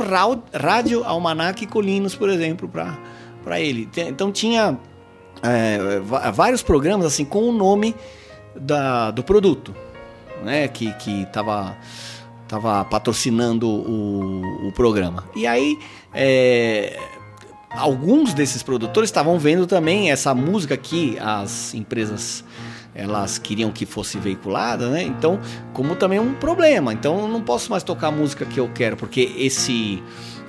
rádio 0.53 1.03
almanac 1.03 1.65
Colinos, 1.67 2.15
por 2.15 2.29
exemplo, 2.29 2.69
para 2.69 3.59
ele. 3.59 3.89
Então 3.97 4.31
tinha 4.31 4.79
é, 5.43 5.77
vários 6.33 6.63
programas 6.63 7.05
assim 7.05 7.25
com 7.25 7.49
o 7.49 7.51
nome 7.51 7.93
da, 8.55 9.11
do 9.11 9.23
produto, 9.23 9.75
né? 10.43 10.67
Que 10.67 10.93
que 10.93 11.25
tava 11.27 11.75
tava 12.47 12.85
patrocinando 12.85 13.67
o, 13.67 14.67
o 14.67 14.71
programa. 14.71 15.23
E 15.35 15.47
aí 15.47 15.77
é, 16.13 16.99
alguns 17.71 18.33
desses 18.33 18.63
produtores 18.63 19.09
estavam 19.09 19.37
vendo 19.37 19.67
também 19.67 20.11
essa 20.11 20.33
música 20.33 20.77
que 20.77 21.17
as 21.19 21.73
empresas 21.73 22.43
elas 22.93 23.37
queriam 23.37 23.71
que 23.71 23.85
fosse 23.85 24.17
veiculada, 24.17 24.89
né? 24.89 25.03
Então, 25.03 25.39
como 25.73 25.97
também 25.97 26.17
um 26.17 26.33
problema. 26.33 26.93
Então, 26.93 27.19
eu 27.19 27.27
não 27.27 27.41
posso 27.41 27.69
mais 27.69 27.83
tocar 27.83 28.07
a 28.07 28.11
música 28.11 28.45
que 28.45 28.57
eu 28.57 28.69
quero, 28.73 28.95
porque 28.95 29.33
esse 29.37 30.01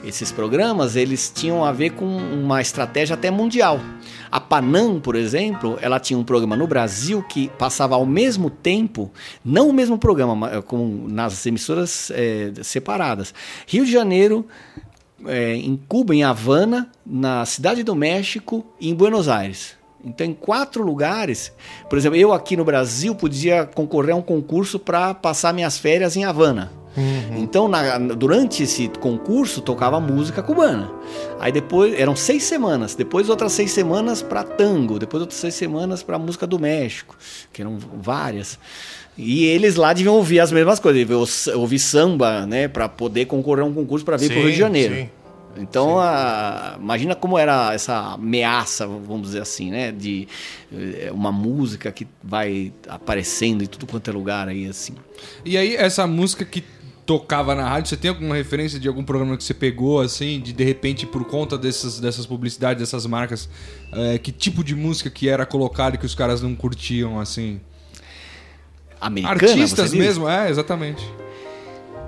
esses 0.07 0.31
programas, 0.31 0.95
eles 0.95 1.31
tinham 1.35 1.65
a 1.65 1.73
ver 1.73 1.91
com 1.91 2.07
uma 2.07 2.61
estratégia 2.61 3.15
até 3.15 3.31
mundial. 3.31 3.81
A 4.31 4.39
Panam, 4.39 5.01
por 5.01 5.17
exemplo, 5.17 5.79
ela 5.83 5.99
tinha 5.99 6.19
um 6.19 6.25
programa 6.25 6.57
no 6.57 6.67
Brasil 6.67 7.23
que 7.23 7.49
passava 7.59 7.97
ao 7.97 8.07
mesmo 8.07 8.49
tempo, 8.49 9.11
não 9.45 9.69
o 9.69 9.73
mesmo 9.73 9.99
programa, 9.99 10.35
mas 10.37 10.65
com, 10.65 11.07
nas 11.09 11.45
emissoras 11.45 12.11
eh, 12.15 12.53
separadas. 12.63 13.35
Rio 13.67 13.85
de 13.85 13.91
Janeiro, 13.91 14.47
é, 15.27 15.55
em 15.55 15.77
Cuba, 15.89 16.15
em 16.15 16.23
Havana, 16.23 16.91
na 17.05 17.45
Cidade 17.45 17.83
do 17.83 17.95
México 17.95 18.65
e 18.81 18.91
em 18.91 18.95
Buenos 18.95 19.29
Aires. 19.29 19.77
Então, 20.07 20.25
em 20.27 20.33
quatro 20.33 20.85
lugares, 20.85 21.53
por 21.91 21.99
exemplo, 21.99 22.17
eu 22.17 22.33
aqui 22.33 22.57
no 22.57 22.65
Brasil 22.65 23.15
podia 23.15 23.65
concorrer 23.67 24.15
a 24.15 24.17
um 24.17 24.23
concurso 24.23 24.79
para 24.79 25.13
passar 25.13 25.53
minhas 25.53 25.77
férias 25.79 26.17
em 26.17 26.25
Havana. 26.25 26.71
Então, 27.37 27.69
na- 27.69 27.99
durante 27.99 28.63
esse 28.63 28.89
concurso, 28.89 29.61
tocava 29.61 30.01
música 30.01 30.43
cubana. 30.43 30.91
Aí 31.39 31.53
depois, 31.53 31.93
eram 31.99 32.17
seis 32.17 32.45
semanas. 32.45 32.95
Depois, 32.95 33.29
outras 33.29 33.53
seis 33.53 33.71
semanas 33.71 34.23
para 34.23 34.43
tango. 34.43 34.99
Depois, 34.99 35.21
outras 35.21 35.39
seis 35.39 35.55
semanas 35.55 36.03
para 36.03 36.19
música 36.19 36.47
do 36.47 36.59
México, 36.59 37.15
que 37.53 37.61
eram 37.61 37.77
várias. 38.01 38.59
E 39.19 39.45
eles 39.45 39.77
lá 39.77 39.93
deviam 39.93 40.15
ouvir 40.15 40.41
as 40.41 40.51
mesmas 40.51 40.79
coisas, 40.81 40.99
deviam 40.99 41.23
ouvir- 41.61 41.79
samba, 41.79 42.47
né, 42.47 42.67
para 42.69 42.89
poder 42.89 43.27
concorrer 43.27 43.63
a 43.65 43.67
um 43.67 43.75
concurso 43.75 44.05
para 44.05 44.17
vir 44.17 44.29
para 44.31 44.39
o 44.39 44.43
Rio 44.45 44.53
de 44.53 44.59
Janeiro. 44.59 44.95
sim. 44.95 45.11
Então, 45.59 45.99
a- 45.99 46.77
imagina 46.81 47.15
como 47.15 47.39
era 47.39 47.73
essa 47.73 48.15
ameaça, 48.15 48.87
vamos 48.87 49.23
dizer 49.29 49.43
assim, 49.43 49.71
né? 49.71 49.93
De 49.93 50.29
eh, 50.73 51.11
uma 51.13 51.33
música 51.33 51.91
que 51.91 52.07
vai 52.23 52.73
aparecendo 52.89 53.63
em 53.63 53.67
tudo 53.67 53.87
quanto 53.87 54.09
é 54.11 54.13
lugar 54.13 54.49
aí, 54.49 54.67
assim. 54.69 54.95
E 55.45 55.57
aí, 55.57 55.75
essa 55.77 56.07
música 56.07 56.45
que 56.45 56.63
tocava 57.07 57.55
na 57.55 57.69
rádio, 57.69 57.89
você 57.89 57.97
tem 57.97 58.09
alguma 58.09 58.35
referência 58.35 58.81
de 58.81 58.89
algum 58.89 59.05
programa 59.05 59.37
que 59.37 59.45
você 59.45 59.55
pegou, 59.55 60.01
assim, 60.01 60.41
de 60.41 60.53
de 60.53 60.65
repente, 60.65 61.07
por 61.07 61.25
conta 61.25 61.57
dessas, 61.57 62.01
dessas 62.01 62.27
publicidades, 62.27 62.81
dessas 62.83 63.07
marcas, 63.07 63.49
é, 63.93 64.19
que 64.19 64.33
tipo 64.33 64.65
de 64.65 64.75
música 64.75 65.09
que 65.09 65.29
era 65.29 65.47
colocado 65.47 65.95
e 65.95 65.99
que 65.99 66.05
os 66.07 66.15
caras 66.17 66.43
não 66.43 66.55
curtiam, 66.57 67.21
assim? 67.21 67.61
Americana, 69.01 69.53
Artistas 69.63 69.93
mesmo, 69.93 70.29
é, 70.29 70.51
exatamente. 70.51 71.05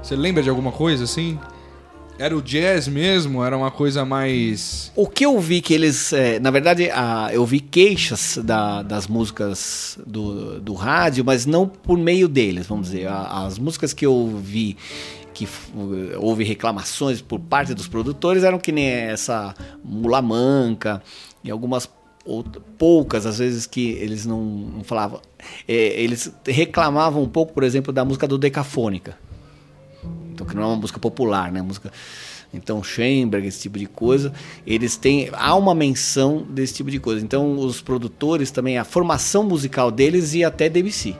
Você 0.03 0.17
lembra 0.17 0.43
de 0.43 0.49
alguma 0.51 0.73
coisa, 0.73 1.05
assim? 1.05 1.39
Era 2.18 2.37
o 2.37 2.42
jazz 2.42 2.88
mesmo? 2.88 3.44
Era 3.44 3.57
uma 3.57 3.70
coisa 3.70 4.04
mais... 4.04 4.90
O 4.96 5.07
que 5.07 5.24
eu 5.24 5.38
vi 5.38 5.61
que 5.61 5.72
eles. 5.72 6.12
eh, 6.12 6.40
na 6.40 6.50
verdade, 6.50 6.90
a- 6.90 7.31
eu 7.33 7.46
vi 7.46 7.61
queixas 7.61 8.38
da- 8.42 8.83
das 8.83 9.07
músicas 9.07 9.96
do, 10.04 10.61
do 10.61 10.74
rádio, 10.74 11.24
mas 11.24 11.46
não 11.46 11.68
por 11.68 11.96
meio 11.96 12.26
deles, 12.26 12.66
vamos 12.66 12.88
dizer. 12.90 13.07
A- 13.07 13.46
as 13.46 13.57
músicas 13.57 13.92
que 13.92 14.04
eu 14.04 14.37
vi 14.42 14.76
que 15.33 15.46
houve 16.18 16.42
reclamações 16.42 17.20
por 17.20 17.38
parte 17.38 17.72
dos 17.72 17.87
produtores 17.87 18.42
eram 18.42 18.59
que 18.59 18.72
nem 18.72 18.87
essa 18.88 19.54
Mula 19.85 20.20
Manca 20.20 21.00
e 21.44 21.50
algumas 21.52 21.88
poucas, 22.76 23.24
às 23.26 23.38
vezes, 23.38 23.64
que 23.64 23.90
eles 23.92 24.26
não, 24.26 24.42
não 24.42 24.83
falavam. 24.85 25.20
Eh, 25.68 26.02
eles 26.02 26.33
reclamavam 26.44 27.22
um 27.22 27.28
pouco, 27.28 27.52
por 27.52 27.62
exemplo, 27.62 27.92
da 27.92 28.04
música 28.04 28.26
do 28.26 28.37
Decafônica. 28.37 29.16
Então, 30.38 30.46
que 30.46 30.55
não 30.55 30.62
é 30.62 30.66
uma 30.66 30.77
música 30.77 31.01
popular, 31.01 31.51
né? 31.51 31.61
Música. 31.61 31.90
Então, 32.55 32.81
Schoenberg, 32.83 33.46
esse 33.48 33.61
tipo 33.61 33.77
de 33.77 33.87
coisa, 33.87 34.33
eles 34.64 34.96
têm. 34.96 35.29
Há 35.33 35.57
uma 35.57 35.74
menção 35.74 36.46
desse 36.48 36.74
tipo 36.74 36.90
de 36.92 37.01
coisa. 37.01 37.22
Então, 37.24 37.59
os 37.59 37.81
produtores 37.83 38.53
também, 38.53 38.79
a 38.79 38.85
formação 38.85 39.42
musical 39.42 39.90
deles 39.90 40.33
ia 40.35 40.46
até 40.46 40.68
Debussy. 40.68 41.16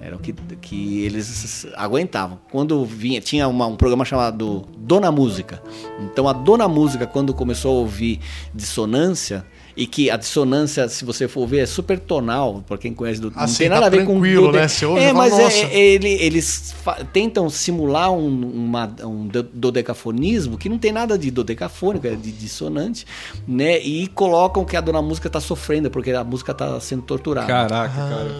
Era 0.00 0.16
o 0.16 0.18
que, 0.18 0.34
que 0.60 1.00
eles 1.02 1.66
aguentavam. 1.76 2.38
Quando 2.50 2.84
vinha, 2.84 3.20
tinha 3.20 3.46
uma- 3.48 3.66
um 3.68 3.76
programa 3.76 4.04
chamado 4.04 4.66
Dona 4.84 5.10
Música. 5.10 5.62
Então 6.00 6.28
a 6.28 6.32
Dona 6.32 6.68
Música, 6.68 7.06
quando 7.06 7.32
começou 7.32 7.76
a 7.76 7.80
ouvir 7.80 8.20
dissonância, 8.54 9.44
e 9.76 9.88
que 9.88 10.08
a 10.08 10.16
dissonância, 10.16 10.88
se 10.88 11.04
você 11.04 11.26
for 11.26 11.48
ver, 11.48 11.58
é 11.60 11.66
super 11.66 11.98
tonal, 11.98 12.62
para 12.66 12.78
quem 12.78 12.94
conhece 12.94 13.20
do. 13.20 13.30
não 13.32 13.40
Assim, 13.42 13.58
tem 13.58 13.68
tá 13.68 13.74
nada 13.74 13.86
a 13.86 13.90
ver 13.90 14.04
com. 14.06 14.12
tranquilo, 14.12 14.46
dode- 14.46 14.58
né? 14.58 14.68
Você 14.68 14.86
ouve 14.86 15.00
é, 15.00 15.06
fala, 15.08 15.18
mas 15.18 15.32
é- 15.38 15.42
"Nossa." 15.42 15.56
é- 15.56 15.76
ele- 15.94 16.12
eles 16.22 16.74
tentam 17.12 17.50
simular 17.50 18.12
um, 18.12 18.28
uma- 18.28 18.94
um 19.02 19.26
do- 19.26 19.42
dodecafonismo 19.42 20.56
que 20.56 20.68
não 20.68 20.78
tem 20.78 20.92
nada 20.92 21.18
de 21.18 21.28
dodecafônico, 21.30 22.06
é 22.06 22.14
de 22.14 22.30
dissonante, 22.30 23.04
né? 23.48 23.80
E 23.80 24.06
colocam 24.08 24.64
que 24.64 24.76
a 24.76 24.80
dona 24.80 25.02
música 25.02 25.26
está 25.26 25.40
sofrendo, 25.40 25.90
porque 25.90 26.12
a 26.12 26.22
música 26.22 26.52
está 26.52 26.78
sendo 26.78 27.02
torturada 27.02 27.48
Caraca, 27.48 27.94
cara. 27.94 28.30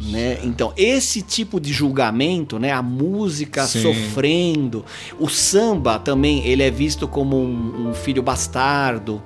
Né? 0.00 0.38
Então, 0.42 0.72
esse 0.76 1.20
tipo 1.22 1.60
de 1.60 1.72
julgamento, 1.72 2.58
né? 2.58 2.72
A 2.72 2.82
música 2.82 3.66
Sim. 3.66 3.82
sofrendo, 3.82 4.84
o 5.18 5.28
samba 5.28 5.98
também, 5.98 6.46
ele 6.46 6.62
é 6.62 6.70
visto 6.70 7.06
como 7.06 7.36
um, 7.36 7.88
um 7.90 7.94
filho 7.94 8.22
bastardo, 8.22 9.22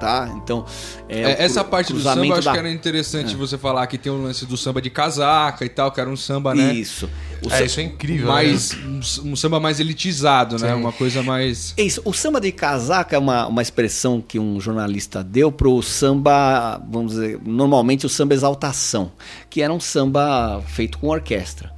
tá? 0.00 0.32
Então, 0.36 0.64
é, 1.08 1.20
É, 1.20 1.44
essa 1.44 1.60
cru- 1.60 1.70
parte 1.70 1.92
do 1.92 2.00
samba 2.00 2.26
eu 2.26 2.32
acho 2.34 2.44
da- 2.46 2.52
que 2.52 2.58
era 2.58 2.70
interessante 2.70 3.36
você 3.36 3.56
falar 3.58 3.86
que 3.86 3.98
tem 3.98 4.10
o 4.10 4.20
lance 4.22 4.44
do 4.46 4.56
samba 4.56 4.80
de 4.82 4.88
casaca 4.90 5.64
e 5.64 5.68
tal, 5.68 5.92
que 5.92 6.00
era 6.00 6.08
um 6.10 6.16
samba, 6.16 6.54
né? 6.54 6.72
Isso. 6.72 7.08
O 7.44 7.46
É, 7.48 7.58
sa- 7.58 7.64
isso 7.64 7.80
é 7.80 7.82
incrível. 7.84 8.26
mais, 8.28 8.72
né? 8.72 9.00
um, 9.24 9.30
um 9.32 9.36
samba 9.36 9.60
mais 9.60 9.78
elitizado, 9.78 10.58
né? 10.58 10.74
Uma 10.74 10.92
coisa 10.92 11.22
mais. 11.22 11.74
É 11.76 11.82
isso. 11.82 12.00
O 12.04 12.12
samba 12.12 12.40
de 12.40 12.50
casaca 12.50 13.14
é 13.14 13.18
uma, 13.18 13.46
uma 13.46 13.62
expressão 13.62 14.20
que 14.26 14.38
um 14.38 14.58
jornalista 14.60 15.22
deu 15.22 15.52
pro 15.52 15.80
samba, 15.82 16.80
vamos 16.90 17.12
dizer, 17.12 17.38
normalmente 17.44 18.06
o 18.06 18.08
samba 18.08 18.34
exaltação, 18.34 19.12
que 19.48 19.60
era 19.62 19.72
um 19.72 19.80
samba 19.80 20.62
feito 20.66 20.98
com 20.98 21.08
orquestra. 21.08 21.72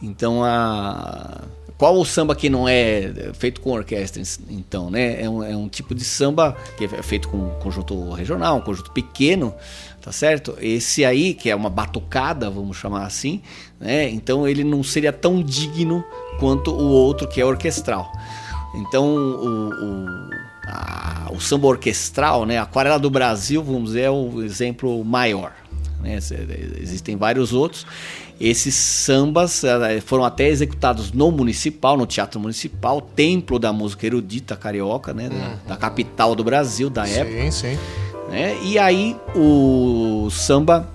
Então, 0.00 0.42
a... 0.42 1.42
qual 1.78 1.96
o 1.98 2.04
samba 2.04 2.34
que 2.34 2.48
não 2.50 2.68
é 2.68 3.10
feito 3.34 3.60
com 3.60 3.70
orquestra, 3.72 4.22
então, 4.50 4.90
né? 4.90 5.22
É 5.22 5.28
um, 5.28 5.42
é 5.42 5.56
um 5.56 5.68
tipo 5.68 5.94
de 5.94 6.04
samba 6.04 6.56
que 6.76 6.84
é 6.84 6.88
feito 7.02 7.28
com 7.28 7.48
conjunto 7.60 8.10
regional, 8.12 8.58
um 8.58 8.60
conjunto 8.60 8.90
pequeno, 8.92 9.54
tá 10.00 10.12
certo? 10.12 10.56
Esse 10.60 11.04
aí, 11.04 11.34
que 11.34 11.50
é 11.50 11.56
uma 11.56 11.70
batucada, 11.70 12.48
vamos 12.50 12.76
chamar 12.76 13.04
assim, 13.06 13.40
né? 13.80 14.08
Então 14.10 14.46
ele 14.46 14.62
não 14.64 14.82
seria 14.82 15.12
tão 15.12 15.42
digno 15.42 16.04
quanto 16.38 16.70
o 16.70 16.88
outro 16.90 17.26
que 17.26 17.40
é 17.40 17.44
orquestral. 17.44 18.10
Então, 18.74 19.04
o, 19.14 19.68
o, 19.68 20.06
a- 20.66 21.30
o 21.32 21.40
samba 21.40 21.66
orquestral, 21.66 22.46
né? 22.46 22.58
A 22.58 22.62
Aquarela 22.62 22.98
do 22.98 23.10
Brasil, 23.10 23.62
vamos 23.62 23.88
dizer, 23.90 24.02
é 24.02 24.10
o 24.10 24.42
exemplo 24.42 25.04
maior. 25.04 25.52
Né? 26.00 26.20
Se- 26.20 26.34
Existem 26.80 27.16
vários 27.16 27.52
outros. 27.52 27.86
Esses 28.42 28.74
sambas 28.74 29.62
eh, 29.62 30.00
foram 30.00 30.24
até 30.24 30.48
executados 30.48 31.12
no 31.12 31.30
municipal, 31.30 31.96
no 31.96 32.04
Teatro 32.04 32.40
Municipal, 32.40 33.00
templo 33.00 33.56
da 33.56 33.72
música 33.72 34.04
erudita 34.04 34.56
carioca, 34.56 35.14
né? 35.14 35.28
Da, 35.28 35.74
da 35.74 35.76
capital 35.76 36.34
do 36.34 36.42
Brasil 36.42 36.90
da 36.90 37.06
época 37.06 37.40
Sim, 37.42 37.50
sim. 37.52 37.78
né? 38.28 38.58
E 38.64 38.80
aí 38.80 39.16
o 39.36 40.28
samba 40.28 40.90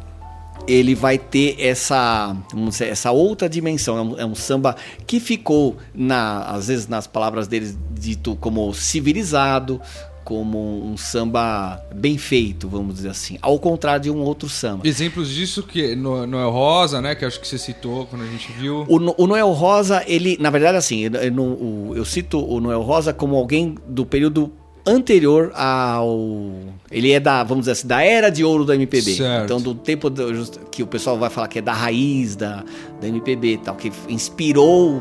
ele 0.68 0.94
vai 0.94 1.18
ter 1.18 1.56
essa, 1.58 2.36
dizer, 2.54 2.90
essa 2.90 3.12
outra 3.12 3.48
dimensão. 3.48 3.98
É 3.98 4.02
um, 4.02 4.20
é 4.20 4.26
um 4.26 4.36
samba 4.36 4.76
que 5.08 5.18
ficou, 5.18 5.78
na, 5.96 6.42
às 6.42 6.68
vezes, 6.68 6.88
nas 6.90 7.08
palavras 7.08 7.48
deles, 7.48 7.78
dito 7.92 8.36
como 8.36 8.74
civilizado, 8.74 9.82
como 10.28 10.84
um 10.86 10.98
samba 10.98 11.82
bem 11.96 12.18
feito, 12.18 12.68
vamos 12.68 12.96
dizer 12.96 13.08
assim. 13.12 13.38
Ao 13.42 13.58
contrário 13.58 14.02
de 14.04 14.12
um 14.12 14.20
outro 14.20 14.50
samba. 14.50 14.86
Exemplos 14.86 15.30
disso 15.30 15.64
que 15.64 15.96
no 15.96 16.28
Noel 16.28 16.50
Rosa, 16.50 17.02
né? 17.02 17.16
Que 17.16 17.24
acho 17.24 17.40
que 17.40 17.48
você 17.48 17.58
citou 17.58 18.06
quando 18.08 18.24
a 18.24 18.28
gente 18.28 18.52
viu. 18.52 18.84
O, 18.90 19.00
No- 19.00 19.16
o 19.18 19.26
Noel 19.26 19.50
Rosa, 19.54 20.04
ele, 20.06 20.38
na 20.38 20.50
verdade, 20.50 20.76
assim, 20.78 21.06
eu, 21.06 21.12
eu 21.14 21.94
eu 21.96 22.04
cito 22.04 22.46
o 22.46 22.60
Noel 22.60 22.82
Rosa 22.82 23.14
como 23.14 23.38
alguém 23.38 23.76
do 23.88 24.06
período 24.06 24.52
anterior 24.86 25.54
ao. 25.56 26.52
Ele 26.92 27.12
é 27.12 27.20
da, 27.22 27.42
vamos 27.44 27.62
dizer 27.64 27.72
assim, 27.72 27.88
da 27.88 28.04
era 28.04 28.30
de 28.30 28.44
ouro 28.44 28.66
da 28.66 28.76
MPB. 28.76 29.16
Certo. 29.16 29.46
Então, 29.46 29.62
do 29.62 29.74
tempo 29.76 30.10
do- 30.10 30.28
que 30.70 30.84
o 30.84 30.88
pessoal 30.88 31.18
vai 31.18 31.30
falar 31.30 31.48
que 31.48 31.60
é 31.60 31.62
da 31.62 31.74
raiz 31.74 32.36
da, 32.36 32.66
da 33.00 33.08
MPB 33.08 33.54
e 33.54 33.58
tal, 33.60 33.76
que 33.76 33.92
inspirou 34.10 34.96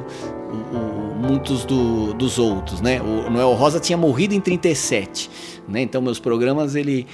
o- 0.52 0.76
o- 0.76 1.05
muitos 1.16 1.64
do- 1.64 2.12
dos 2.14 2.38
outros, 2.38 2.80
né? 2.80 3.00
O 3.00 3.30
Noel 3.30 3.52
Rosa 3.54 3.80
tinha 3.80 3.96
morrido 3.96 4.34
em 4.34 4.40
37, 4.40 5.30
né? 5.68 5.80
Então, 5.82 6.00
meus 6.02 6.18
programas, 6.18 6.74
ele. 6.74 7.06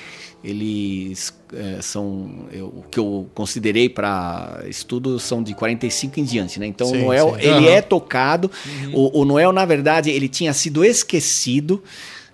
Eles 0.45 1.33
eh, 1.55 1.79
são 1.81 2.29
eu- 2.53 2.67
o 2.67 2.85
que 2.91 2.99
eu 2.99 3.29
considerei 3.33 3.89
para 3.89 4.65
estudo 4.69 5.17
são 5.21 5.41
de 5.41 5.55
45 5.55 6.19
em 6.19 6.25
diante, 6.25 6.59
né? 6.59 6.67
Então 6.67 6.89
Sim, 6.89 7.03
o 7.03 7.05
Noel 7.05 7.29
sim. 7.41 7.47
ele 7.47 7.69
Aham. 7.69 7.77
é 7.77 7.81
tocado. 7.81 8.51
O, 8.93 9.21
o 9.21 9.25
Noel 9.25 9.53
na 9.53 9.65
verdade 9.65 10.11
ele 10.11 10.29
tinha 10.29 10.53
sido 10.53 10.85
esquecido 10.85 11.81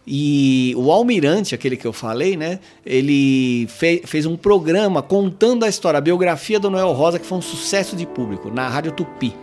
e 0.06 0.72
o 0.78 0.90
Almirante, 0.90 1.54
aquele 1.54 1.76
que 1.76 1.86
eu 1.86 1.92
falei, 1.92 2.34
né? 2.34 2.60
Ele 2.86 3.66
fe- 3.68 4.00
fez 4.06 4.24
um 4.24 4.38
programa 4.38 5.02
contando 5.02 5.64
a 5.64 5.68
história, 5.68 5.98
a 5.98 6.00
biografia 6.00 6.58
do 6.58 6.70
Noel 6.70 6.92
Rosa 6.92 7.18
que 7.18 7.26
foi 7.26 7.36
um 7.36 7.42
sucesso 7.42 7.94
de 7.94 8.06
público 8.06 8.50
na 8.50 8.66
Rádio 8.70 8.92
Tupi. 8.92 9.34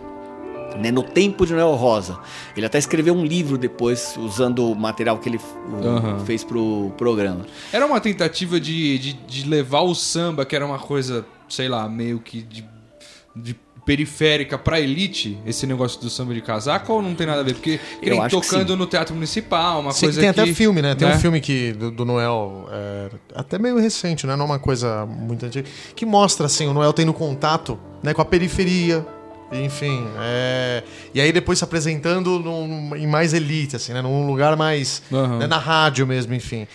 Né, 0.78 0.90
no 0.90 1.02
tempo 1.02 1.46
de 1.46 1.52
Noel 1.52 1.74
Rosa. 1.74 2.18
Ele 2.56 2.66
até 2.66 2.78
escreveu 2.78 3.14
um 3.14 3.24
livro 3.24 3.56
depois, 3.56 4.16
usando 4.16 4.70
o 4.70 4.74
material 4.74 5.18
que 5.18 5.28
ele 5.28 5.38
o, 5.38 5.86
Aham. 5.86 6.18
fez 6.24 6.44
pro 6.44 6.92
programa. 6.98 7.46
Era 7.72 7.86
uma 7.86 8.00
tentativa 8.00 8.60
de, 8.60 8.98
de, 8.98 9.12
de 9.14 9.48
levar 9.48 9.80
o 9.80 9.94
samba, 9.94 10.44
que 10.44 10.54
era 10.54 10.66
uma 10.66 10.78
coisa, 10.78 11.24
sei 11.48 11.68
lá, 11.68 11.88
meio 11.88 12.20
que 12.20 12.42
de, 12.42 12.64
de 13.34 13.56
periférica 13.86 14.58
pra 14.58 14.80
elite, 14.80 15.38
esse 15.46 15.64
negócio 15.64 16.00
do 16.00 16.10
samba 16.10 16.34
de 16.34 16.40
casaca, 16.40 16.92
ou 16.92 17.00
não 17.00 17.14
tem 17.14 17.24
nada 17.24 17.40
a 17.40 17.44
ver? 17.44 17.54
Porque 17.54 17.78
que 18.02 18.28
tocando 18.28 18.76
no 18.76 18.84
Teatro 18.84 19.14
Municipal, 19.14 19.80
uma 19.80 19.92
Sim, 19.92 20.06
coisa 20.06 20.20
tem 20.20 20.32
que, 20.32 20.40
até 20.40 20.52
filme, 20.52 20.82
né? 20.82 20.96
Tem 20.96 21.06
um 21.06 21.12
né? 21.12 21.18
filme 21.20 21.40
que, 21.40 21.72
do, 21.72 21.92
do 21.92 22.04
Noel, 22.04 22.68
é, 22.72 23.10
até 23.32 23.60
meio 23.60 23.78
recente, 23.78 24.26
né? 24.26 24.34
Não 24.34 24.44
é 24.44 24.48
uma 24.48 24.58
coisa 24.58 25.06
muito 25.06 25.46
antiga, 25.46 25.68
que 25.94 26.04
mostra, 26.04 26.46
assim, 26.46 26.66
o 26.66 26.74
Noel 26.74 26.92
tendo 26.92 27.14
contato 27.14 27.78
né, 28.02 28.12
com 28.12 28.20
a 28.20 28.24
periferia, 28.24 29.06
enfim. 29.52 30.06
é, 30.18 30.82
e 31.14 31.20
aí 31.20 31.32
depois 31.32 31.58
se 31.58 31.64
apresentando 31.64 32.38
num- 32.38 32.94
em 32.96 33.06
mais 33.06 33.32
elite, 33.32 33.76
assim, 33.76 33.92
né? 33.92 34.02
Num 34.02 34.26
lugar 34.26 34.56
mais... 34.56 35.02
Aham. 35.12 35.38
né, 35.38 35.46
na 35.46 35.58
rádio 35.58 36.06
mesmo, 36.06 36.34
enfim. 36.34 36.66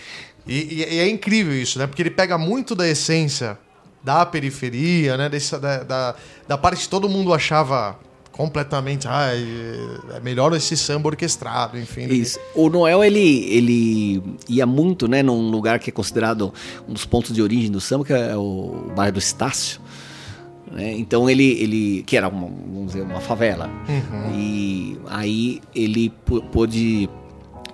E, 0.46 0.54
e- 0.82 0.94
e 0.94 0.98
é 0.98 1.08
incrível 1.08 1.54
isso, 1.54 1.78
né? 1.78 1.86
Porque 1.86 2.02
ele 2.02 2.10
pega 2.10 2.36
muito 2.38 2.74
da 2.74 2.88
essência 2.88 3.58
da 4.02 4.26
periferia, 4.26 5.16
né? 5.16 5.28
Dessa, 5.28 5.58
da, 5.60 5.82
da, 5.82 6.14
da 6.48 6.58
parte 6.58 6.82
que 6.82 6.88
todo 6.88 7.08
mundo 7.08 7.32
achava 7.32 7.96
completamente... 8.32 9.06
Ah, 9.06 9.28
é 10.16 10.20
melhor 10.20 10.52
esse 10.56 10.76
samba 10.76 11.08
orquestrado, 11.08 11.78
enfim. 11.78 12.06
Isso. 12.06 12.40
O 12.54 12.68
Noel, 12.70 13.04
ele, 13.04 13.44
ele 13.54 14.22
ia 14.48 14.64
muito, 14.66 15.06
né, 15.06 15.22
num 15.22 15.50
lugar 15.50 15.78
que 15.78 15.90
é 15.90 15.92
considerado 15.92 16.52
um 16.88 16.94
dos 16.94 17.04
pontos 17.04 17.32
de 17.34 17.42
origem 17.42 17.70
do 17.70 17.80
samba, 17.80 18.04
que 18.06 18.12
é 18.12 18.34
o 18.36 18.90
bairro 18.96 19.12
do 19.12 19.18
Estácio. 19.18 19.80
Né? 20.72 20.92
Então 20.94 21.28
ele, 21.28 21.44
ele, 21.62 22.02
que 22.06 22.16
era 22.16 22.28
uma, 22.28 22.48
vamos 22.48 22.86
dizer, 22.92 23.02
uma 23.02 23.20
favela. 23.20 23.70
E 24.34 24.96
aí 25.06 25.60
ele 25.74 26.10
pô- 26.24 26.40
pôde 26.42 27.08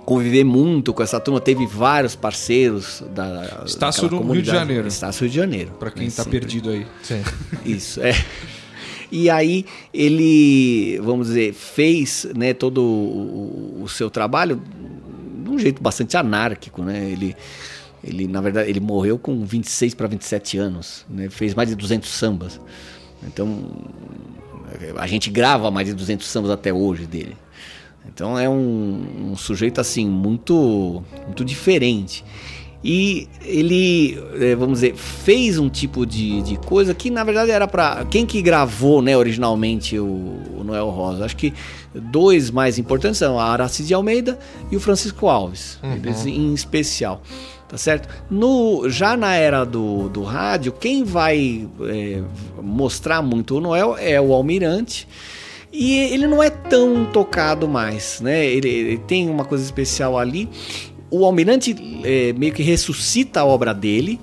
conviver 0.05 0.43
muito 0.43 0.91
com 0.93 1.03
essa 1.03 1.19
turma, 1.19 1.39
teve 1.39 1.65
vários 1.67 2.15
parceiros 2.15 3.03
da 3.13 3.63
Estácio 3.65 4.09
no 4.09 4.31
Rio 4.33 4.41
de. 4.41 4.49
Janeiro. 4.49 4.87
Estácio 4.87 5.21
Rio 5.21 5.29
de 5.29 5.35
Janeiro. 5.35 5.71
Pra 5.79 5.91
quem 5.91 6.05
né, 6.07 6.13
tá 6.15 6.25
perdido 6.25 6.71
aí. 6.71 6.85
Sim. 7.03 7.21
Isso, 7.65 8.01
é. 8.01 8.13
E 9.11 9.29
aí 9.29 9.65
ele, 9.93 10.99
vamos 11.03 11.27
dizer, 11.27 11.53
fez 11.53 12.27
né, 12.35 12.53
todo 12.53 12.81
o, 12.83 13.81
o 13.83 13.87
seu 13.87 14.09
trabalho 14.09 14.61
de 15.43 15.49
um 15.49 15.57
jeito 15.57 15.81
bastante 15.81 16.15
anárquico, 16.17 16.83
né? 16.83 17.09
Ele, 17.09 17.35
ele, 18.03 18.27
na 18.27 18.41
verdade, 18.41 18.69
ele 18.69 18.79
morreu 18.79 19.17
com 19.17 19.45
26 19.45 19.93
para 19.93 20.07
27 20.07 20.57
anos, 20.57 21.05
né? 21.09 21.29
Fez 21.29 21.53
mais 21.53 21.69
de 21.69 21.75
200 21.75 22.09
sambas. 22.09 22.59
Então, 23.23 23.65
a 24.97 25.07
gente 25.07 25.29
grava 25.29 25.69
mais 25.69 25.87
de 25.87 25.93
200 25.93 26.25
sambas 26.25 26.51
até 26.51 26.73
hoje 26.73 27.05
dele. 27.05 27.35
Então 28.07 28.37
é 28.37 28.49
um, 28.49 29.31
um 29.31 29.35
sujeito 29.35 29.79
assim 29.79 30.07
muito 30.07 31.03
muito 31.25 31.45
diferente. 31.45 32.23
E 32.81 33.27
ele, 33.43 34.17
eh, 34.39 34.55
vamos 34.55 34.79
dizer, 34.79 34.95
fez 34.95 35.59
um 35.59 35.67
tipo 35.67 36.05
de, 36.05 36.41
de 36.41 36.57
coisa 36.59 36.93
que 36.93 37.09
na 37.09 37.25
verdade 37.25 37.51
era 37.51 37.67
para 37.67 38.05
quem 38.05 38.25
que 38.25 38.41
gravou, 38.41 39.01
né, 39.01 39.17
originalmente 39.17 39.99
o, 39.99 40.05
o 40.57 40.63
Noel 40.63 40.89
Rosa. 40.89 41.25
Acho 41.25 41.35
que 41.35 41.53
dois 41.93 42.49
mais 42.49 42.79
importantes 42.79 43.17
são 43.17 43.37
a 43.37 43.51
Aracide 43.51 43.93
Almeida 43.93 44.39
e 44.71 44.77
o 44.77 44.79
Francisco 44.79 45.27
Alves, 45.27 45.77
eles 45.83 46.25
em 46.25 46.53
especial. 46.53 47.21
Tá 47.69 47.77
certo? 47.77 48.09
No, 48.31 48.89
já 48.89 49.15
na 49.15 49.35
era 49.35 49.63
do, 49.63 50.09
do 50.09 50.23
rádio, 50.23 50.71
quem 50.71 51.03
vai 51.03 51.69
eh, 51.81 52.23
mostrar 52.59 53.21
muito 53.21 53.57
o 53.57 53.61
Noel 53.61 53.95
é 53.95 54.19
o 54.19 54.33
Almirante. 54.33 55.07
E 55.71 55.95
ele 55.95 56.25
não 56.25 56.41
é 56.41 56.49
tão 56.49 57.05
tocado 57.05 57.67
mais, 57.67 58.19
né? 58.21 58.43
Ele, 58.43 58.67
ele 58.67 58.97
tem 58.97 59.29
uma 59.29 59.45
coisa 59.45 59.63
especial 59.63 60.17
ali. 60.17 60.49
O 61.11 61.23
Almirante 61.23 61.75
é, 62.03 62.33
meio 62.33 62.51
que 62.51 62.63
ressuscita 62.63 63.41
a 63.41 63.45
obra 63.45 63.71
dele 63.71 64.19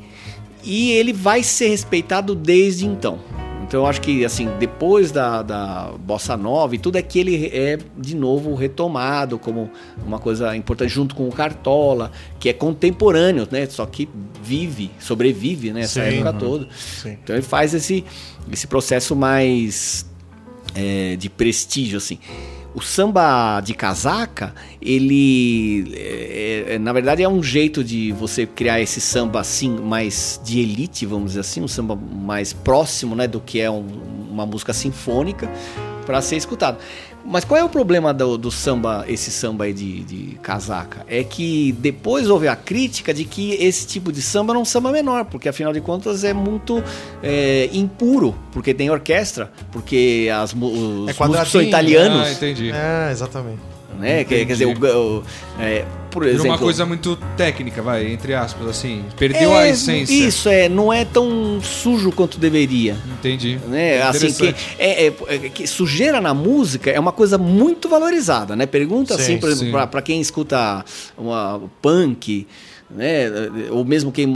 e 0.64 0.90
ele 0.90 1.12
vai 1.12 1.44
ser 1.44 1.68
respeitado 1.68 2.34
desde 2.34 2.84
então. 2.84 3.20
Então 3.66 3.80
eu 3.80 3.86
acho 3.86 4.00
que 4.00 4.24
assim, 4.24 4.48
depois 4.60 5.10
da, 5.10 5.42
da 5.42 5.90
Bossa 5.98 6.36
Nova 6.36 6.76
e 6.76 6.78
tudo 6.78 6.96
é 6.98 7.02
que 7.02 7.18
ele 7.18 7.46
é 7.46 7.76
de 7.98 8.14
novo 8.14 8.54
retomado 8.54 9.38
como 9.40 9.68
uma 10.06 10.20
coisa 10.20 10.56
importante 10.56 10.90
junto 10.90 11.16
com 11.16 11.26
o 11.28 11.32
Cartola, 11.32 12.12
que 12.38 12.48
é 12.48 12.52
contemporâneo, 12.52 13.46
né? 13.50 13.66
Só 13.66 13.84
que 13.84 14.08
vive, 14.40 14.90
sobrevive 15.00 15.72
nessa 15.72 16.00
Sim. 16.08 16.16
época 16.18 16.32
Uhum. 16.32 16.38
toda. 16.38 16.68
Sim. 16.76 17.18
Então 17.22 17.34
ele 17.34 17.42
faz 17.42 17.74
esse, 17.74 18.04
esse 18.52 18.68
processo 18.68 19.16
mais 19.16 20.06
é, 20.74 21.16
de 21.16 21.28
prestígio, 21.28 21.98
assim. 21.98 22.18
O 22.76 22.82
samba 22.82 23.58
de 23.62 23.72
casaca, 23.72 24.54
ele, 24.82 25.94
é, 25.96 26.74
é, 26.74 26.78
na 26.78 26.92
verdade, 26.92 27.22
é 27.22 27.28
um 27.28 27.42
jeito 27.42 27.82
de 27.82 28.12
você 28.12 28.44
criar 28.44 28.82
esse 28.82 29.00
samba 29.00 29.40
assim, 29.40 29.70
mais 29.70 30.38
de 30.44 30.60
elite, 30.60 31.06
vamos 31.06 31.28
dizer 31.28 31.40
assim, 31.40 31.62
um 31.62 31.68
samba 31.68 31.96
mais 31.96 32.52
próximo, 32.52 33.16
né, 33.16 33.26
do 33.26 33.40
que 33.40 33.58
é 33.62 33.70
um- 33.70 33.86
uma 34.30 34.44
música 34.44 34.74
sinfônica 34.74 35.50
para 36.04 36.20
ser 36.20 36.36
escutado. 36.36 36.76
Mas 37.28 37.44
qual 37.44 37.58
é 37.58 37.64
o 37.64 37.68
problema 37.68 38.14
do, 38.14 38.38
do 38.38 38.50
samba, 38.50 39.04
esse 39.08 39.30
samba 39.30 39.64
aí 39.64 39.72
de, 39.72 40.04
de 40.04 40.38
casaca? 40.42 41.04
É 41.08 41.24
que 41.24 41.72
depois 41.78 42.30
houve 42.30 42.46
a 42.48 42.54
crítica 42.54 43.12
de 43.12 43.24
que 43.24 43.52
esse 43.54 43.86
tipo 43.86 44.12
de 44.12 44.22
samba 44.22 44.52
não 44.52 44.60
é 44.60 44.62
um 44.62 44.64
samba 44.64 44.92
menor, 44.92 45.24
porque 45.24 45.48
afinal 45.48 45.72
de 45.72 45.80
contas 45.80 46.24
é 46.24 46.32
muito 46.32 46.82
é, 47.22 47.68
impuro, 47.72 48.34
porque 48.52 48.72
tem 48.72 48.90
orquestra, 48.90 49.50
porque 49.72 50.28
as, 50.32 50.52
os 50.52 50.54
músicos 50.56 51.48
são 51.50 51.60
italianos, 51.62 52.28
Ah, 52.28 52.32
entendi. 52.32 52.70
É, 52.70 53.10
exatamente. 53.10 53.75
Né? 53.98 54.24
Quer, 54.24 54.44
quer 54.46 54.52
dizer, 54.52 54.66
o, 54.66 54.72
o- 55.18 55.22
é, 55.58 55.84
por 56.10 56.22
Virou 56.24 56.38
exemplo... 56.38 56.52
uma 56.52 56.58
coisa 56.58 56.86
muito 56.86 57.16
técnica, 57.36 57.82
vai, 57.82 58.06
entre 58.10 58.34
aspas, 58.34 58.66
assim. 58.68 59.04
Perdeu 59.18 59.52
é, 59.52 59.64
a 59.64 59.68
essência. 59.68 60.14
Isso, 60.14 60.48
é, 60.48 60.68
não 60.68 60.92
é 60.92 61.04
tão 61.04 61.60
sujo 61.62 62.10
quanto 62.12 62.38
deveria. 62.38 62.96
Entendi. 63.18 63.58
né? 63.68 64.00
Assim, 64.02 64.32
que, 64.32 64.54
é, 64.78 65.06
é- 65.08 65.14
é 65.28 65.38
que 65.50 65.66
sujeira 65.66 66.20
na 66.20 66.32
música 66.32 66.90
é 66.90 66.98
uma 66.98 67.12
coisa 67.12 67.36
muito 67.36 67.88
valorizada, 67.88 68.54
né? 68.56 68.64
Pergunta 68.66 69.14
Sim, 69.16 69.20
assim, 69.22 69.38
por 69.38 69.50
exemplo, 69.50 69.72
pra, 69.72 69.86
pra 69.86 70.02
quem 70.02 70.20
escuta 70.20 70.84
uma 71.18 71.60
punk, 71.82 72.46
né? 72.90 73.24
Ou 73.70 73.84
mesmo 73.84 74.10
quem 74.12 74.32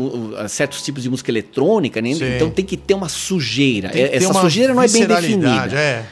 certos 0.49 0.83
tipos 0.83 1.03
de 1.03 1.09
música 1.11 1.31
eletrônica, 1.31 2.03
né? 2.03 2.11
Então 2.11 2.51
tem 2.51 2.65
que 2.65 2.77
ter 2.77 2.95
uma 2.95 3.09
sujeira. 3.09 3.89
Ter 3.89 4.15
Essa 4.17 4.31
uma 4.31 4.41
sujeira 4.41 4.75
não 4.75 4.83
é 4.83 4.89
bem 4.89 5.07
definida. 5.07 5.71
É. 5.75 6.05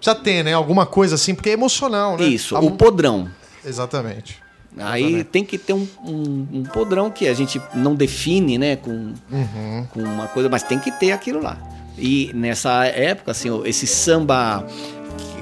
Precisa 0.00 0.14
ter, 0.14 0.42
né? 0.42 0.52
Alguma 0.54 0.86
coisa 0.86 1.14
assim, 1.14 1.34
porque 1.34 1.50
é 1.50 1.52
emocional, 1.52 2.16
né? 2.16 2.24
Isso, 2.26 2.56
A 2.56 2.60
o 2.60 2.70
podrão. 2.72 3.28
Exatamente. 3.64 4.38
Aí 4.78 5.24
tem 5.24 5.44
que 5.44 5.58
ter 5.58 5.72
um, 5.72 5.86
um- 6.04 6.46
um 6.52 6.62
podrão 6.62 7.10
que 7.10 7.26
a 7.28 7.34
gente 7.34 7.60
não 7.74 7.94
define, 7.94 8.56
né, 8.56 8.76
com, 8.76 9.12
Uhum. 9.30 9.86
com 9.92 10.00
uma 10.00 10.28
coisa, 10.28 10.48
mas 10.48 10.62
tem 10.62 10.78
que 10.78 10.90
ter 10.92 11.10
aquilo 11.12 11.42
lá. 11.42 11.58
E 11.98 12.30
nessa 12.34 12.86
época, 12.86 13.32
assim, 13.32 13.48
esse 13.64 13.86
samba 13.86 14.64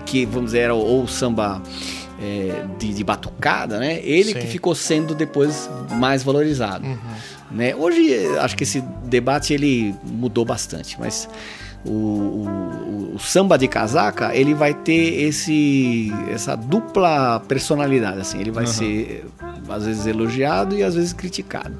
que, 0.06 0.24
vamos 0.24 0.46
dizer, 0.46 0.60
era 0.60 0.74
o, 0.74 1.02
o 1.04 1.06
samba 1.06 1.62
é, 2.20 2.64
de, 2.78 2.94
de 2.94 3.04
batucada, 3.04 3.78
né? 3.78 4.00
Ele 4.02 4.32
Sim. 4.32 4.40
que 4.40 4.46
ficou 4.46 4.74
sendo 4.74 5.14
depois 5.14 5.68
mais 5.92 6.22
valorizado. 6.22 6.84
Né? 7.50 7.74
Hoje, 7.76 8.26
acho 8.40 8.56
que 8.56 8.64
esse 8.64 8.80
debate 9.04 9.52
ele 9.54 9.94
mudou 10.04 10.44
bastante, 10.44 10.98
mas 10.98 11.28
o, 11.84 11.90
o- 11.90 13.12
o 13.14 13.18
samba 13.18 13.56
de 13.58 13.66
casaca 13.66 14.34
ele 14.34 14.54
vai 14.54 14.72
ter 14.74 15.22
esse 15.22 16.12
essa 16.30 16.56
dupla 16.56 17.40
personalidade 17.48 18.20
assim 18.20 18.38
ele 18.40 18.50
vai 18.50 18.66
ser 18.66 19.26
às 19.68 19.84
vezes 19.86 20.06
elogiado 20.06 20.76
e 20.76 20.82
às 20.82 20.94
vezes 20.94 21.12
criticado 21.12 21.74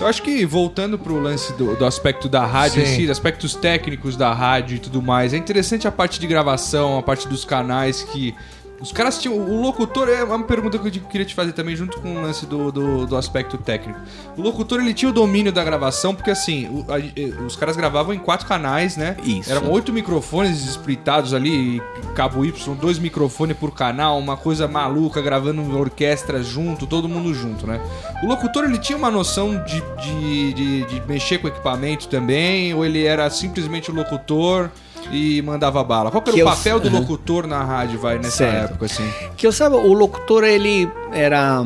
Eu 0.00 0.06
acho 0.06 0.22
que 0.22 0.44
voltando 0.46 0.98
pro 0.98 1.18
lance 1.20 1.52
do, 1.54 1.74
do 1.76 1.84
aspecto 1.84 2.28
da 2.28 2.44
rádio 2.46 2.82
em 2.82 2.86
Sim. 2.86 2.94
si, 2.96 3.00
dos 3.02 3.10
aspectos 3.10 3.54
técnicos 3.54 4.16
da 4.16 4.32
rádio 4.32 4.76
e 4.76 4.78
tudo 4.78 5.00
mais, 5.02 5.32
é 5.32 5.36
interessante 5.36 5.86
a 5.86 5.92
parte 5.92 6.18
de 6.20 6.26
gravação, 6.26 6.98
a 6.98 7.02
parte 7.02 7.28
dos 7.28 7.44
canais 7.44 8.02
que. 8.02 8.34
Os 8.80 8.92
caras 8.92 9.18
tinham. 9.18 9.36
O 9.38 9.60
locutor. 9.60 10.08
É 10.08 10.22
uma 10.24 10.42
pergunta 10.44 10.78
que 10.78 10.88
eu 10.98 11.02
queria 11.04 11.24
te 11.26 11.34
fazer 11.34 11.52
também, 11.52 11.74
junto 11.74 12.00
com 12.00 12.16
o 12.16 12.22
lance 12.22 12.44
do, 12.44 12.70
do, 12.70 13.06
do 13.06 13.16
aspecto 13.16 13.56
técnico. 13.56 13.98
O 14.36 14.42
locutor 14.42 14.80
ele 14.80 14.92
tinha 14.92 15.08
o 15.10 15.12
domínio 15.12 15.50
da 15.52 15.64
gravação, 15.64 16.14
porque 16.14 16.30
assim, 16.30 16.66
o- 16.68 16.84
a- 16.92 17.44
os 17.44 17.56
caras 17.56 17.76
gravavam 17.76 18.12
em 18.12 18.18
quatro 18.18 18.46
canais, 18.46 18.96
né? 18.96 19.16
Isso. 19.24 19.50
Eram 19.50 19.70
oito 19.70 19.92
microfones 19.92 20.64
splitados 20.66 21.32
ali, 21.32 21.80
cabo 22.14 22.44
Y, 22.44 22.74
dois 22.74 22.98
microfones 22.98 23.56
por 23.56 23.70
canal, 23.72 24.18
uma 24.18 24.36
coisa 24.36 24.68
maluca, 24.68 25.22
gravando 25.22 25.62
orquestra 25.78 26.42
junto, 26.42 26.86
todo 26.86 27.08
mundo 27.08 27.32
junto, 27.32 27.66
né? 27.66 27.80
O 28.22 28.26
locutor 28.26 28.64
ele 28.64 28.78
tinha 28.78 28.98
uma 28.98 29.10
noção 29.10 29.62
de, 29.64 29.82
de, 30.02 30.52
de, 30.52 30.84
de 30.84 31.02
mexer 31.06 31.38
com 31.38 31.48
equipamento 31.48 32.08
também, 32.08 32.74
ou 32.74 32.84
ele 32.84 33.04
era 33.04 33.28
simplesmente 33.30 33.90
o 33.90 33.94
locutor 33.94 34.70
e 35.10 35.40
mandava 35.42 35.82
bala? 35.84 36.10
Qual 36.10 36.22
que 36.22 36.30
era 36.30 36.36
Que 36.36 36.42
o 36.42 36.46
eu- 36.48 36.54
papel 36.56 36.80
do 36.80 36.88
Aham. 36.88 36.98
locutor 37.00 37.46
na 37.46 37.62
rádio, 37.62 37.98
vai, 37.98 38.16
nessa 38.16 38.30
Certo. 38.38 38.70
época, 38.72 38.86
assim? 38.86 39.08
que 39.36 39.46
eu 39.46 39.52
saiba 39.52 39.76
o 39.76 39.92
locutor 39.92 40.44
ele 40.44 40.88
era 41.12 41.62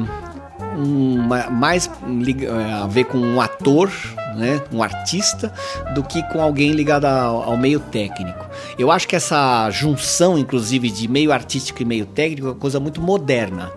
um, 0.76 1.18
ma- 1.26 1.48
mais 1.50 1.88
eh, 2.06 2.72
a 2.82 2.86
ver 2.86 3.04
com 3.04 3.18
um 3.18 3.40
ator 3.40 3.90
né 4.36 4.60
um 4.72 4.82
artista 4.82 5.52
do 5.94 6.02
que 6.04 6.22
com 6.30 6.40
alguém 6.40 6.70
ligado 6.72 7.04
ao, 7.06 7.42
ao 7.42 7.56
meio 7.56 7.80
técnico 7.80 8.46
eu 8.78 8.90
acho 8.90 9.08
que 9.08 9.16
essa 9.16 9.68
junção 9.70 10.38
inclusive 10.38 10.90
de 10.90 11.08
meio 11.08 11.32
artístico 11.32 11.82
e 11.82 11.84
meio 11.84 12.06
técnico 12.06 12.46
é 12.46 12.50
uma 12.50 12.56
coisa 12.56 12.78
muito 12.78 13.00
moderna 13.00 13.72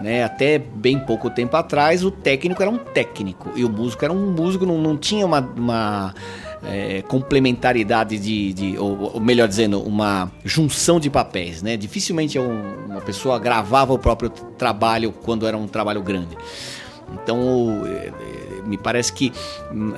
né? 0.00 0.22
Até 0.22 0.58
bem 0.60 0.96
pouco 0.96 1.28
tempo 1.28 1.56
atrás, 1.56 2.04
o 2.04 2.10
técnico 2.12 2.62
era 2.62 2.70
um 2.70 2.78
técnico 2.78 3.50
e 3.56 3.64
o 3.64 3.68
músico 3.68 4.04
era 4.04 4.14
um 4.14 4.30
músico, 4.30 4.64
não, 4.64 4.78
não 4.78 4.96
tinha 4.96 5.26
uma, 5.26 5.40
uma, 5.40 6.14
é, 6.64 7.02
complementaridade 7.02 8.18
de, 8.18 8.52
de 8.52 8.78
ou, 8.78 9.14
ou 9.14 9.20
melhor 9.20 9.46
dizendo, 9.48 9.80
uma 9.82 10.30
junção 10.44 10.98
de 10.98 11.08
papéis. 11.10 11.62
Né? 11.62 11.76
Dificilmente 11.76 12.38
um- 12.38 12.86
uma 12.86 13.00
pessoa 13.00 13.38
gravava 13.38 13.92
o 13.92 13.98
próprio 13.98 14.30
trabalho 14.30 15.12
quando 15.12 15.46
era 15.46 15.56
um 15.56 15.66
trabalho 15.68 16.02
grande. 16.02 16.36
Então, 17.22 17.82
eh, 17.86 18.12
me 18.66 18.76
parece 18.76 19.12
que, 19.12 19.32
hum, 19.72 19.92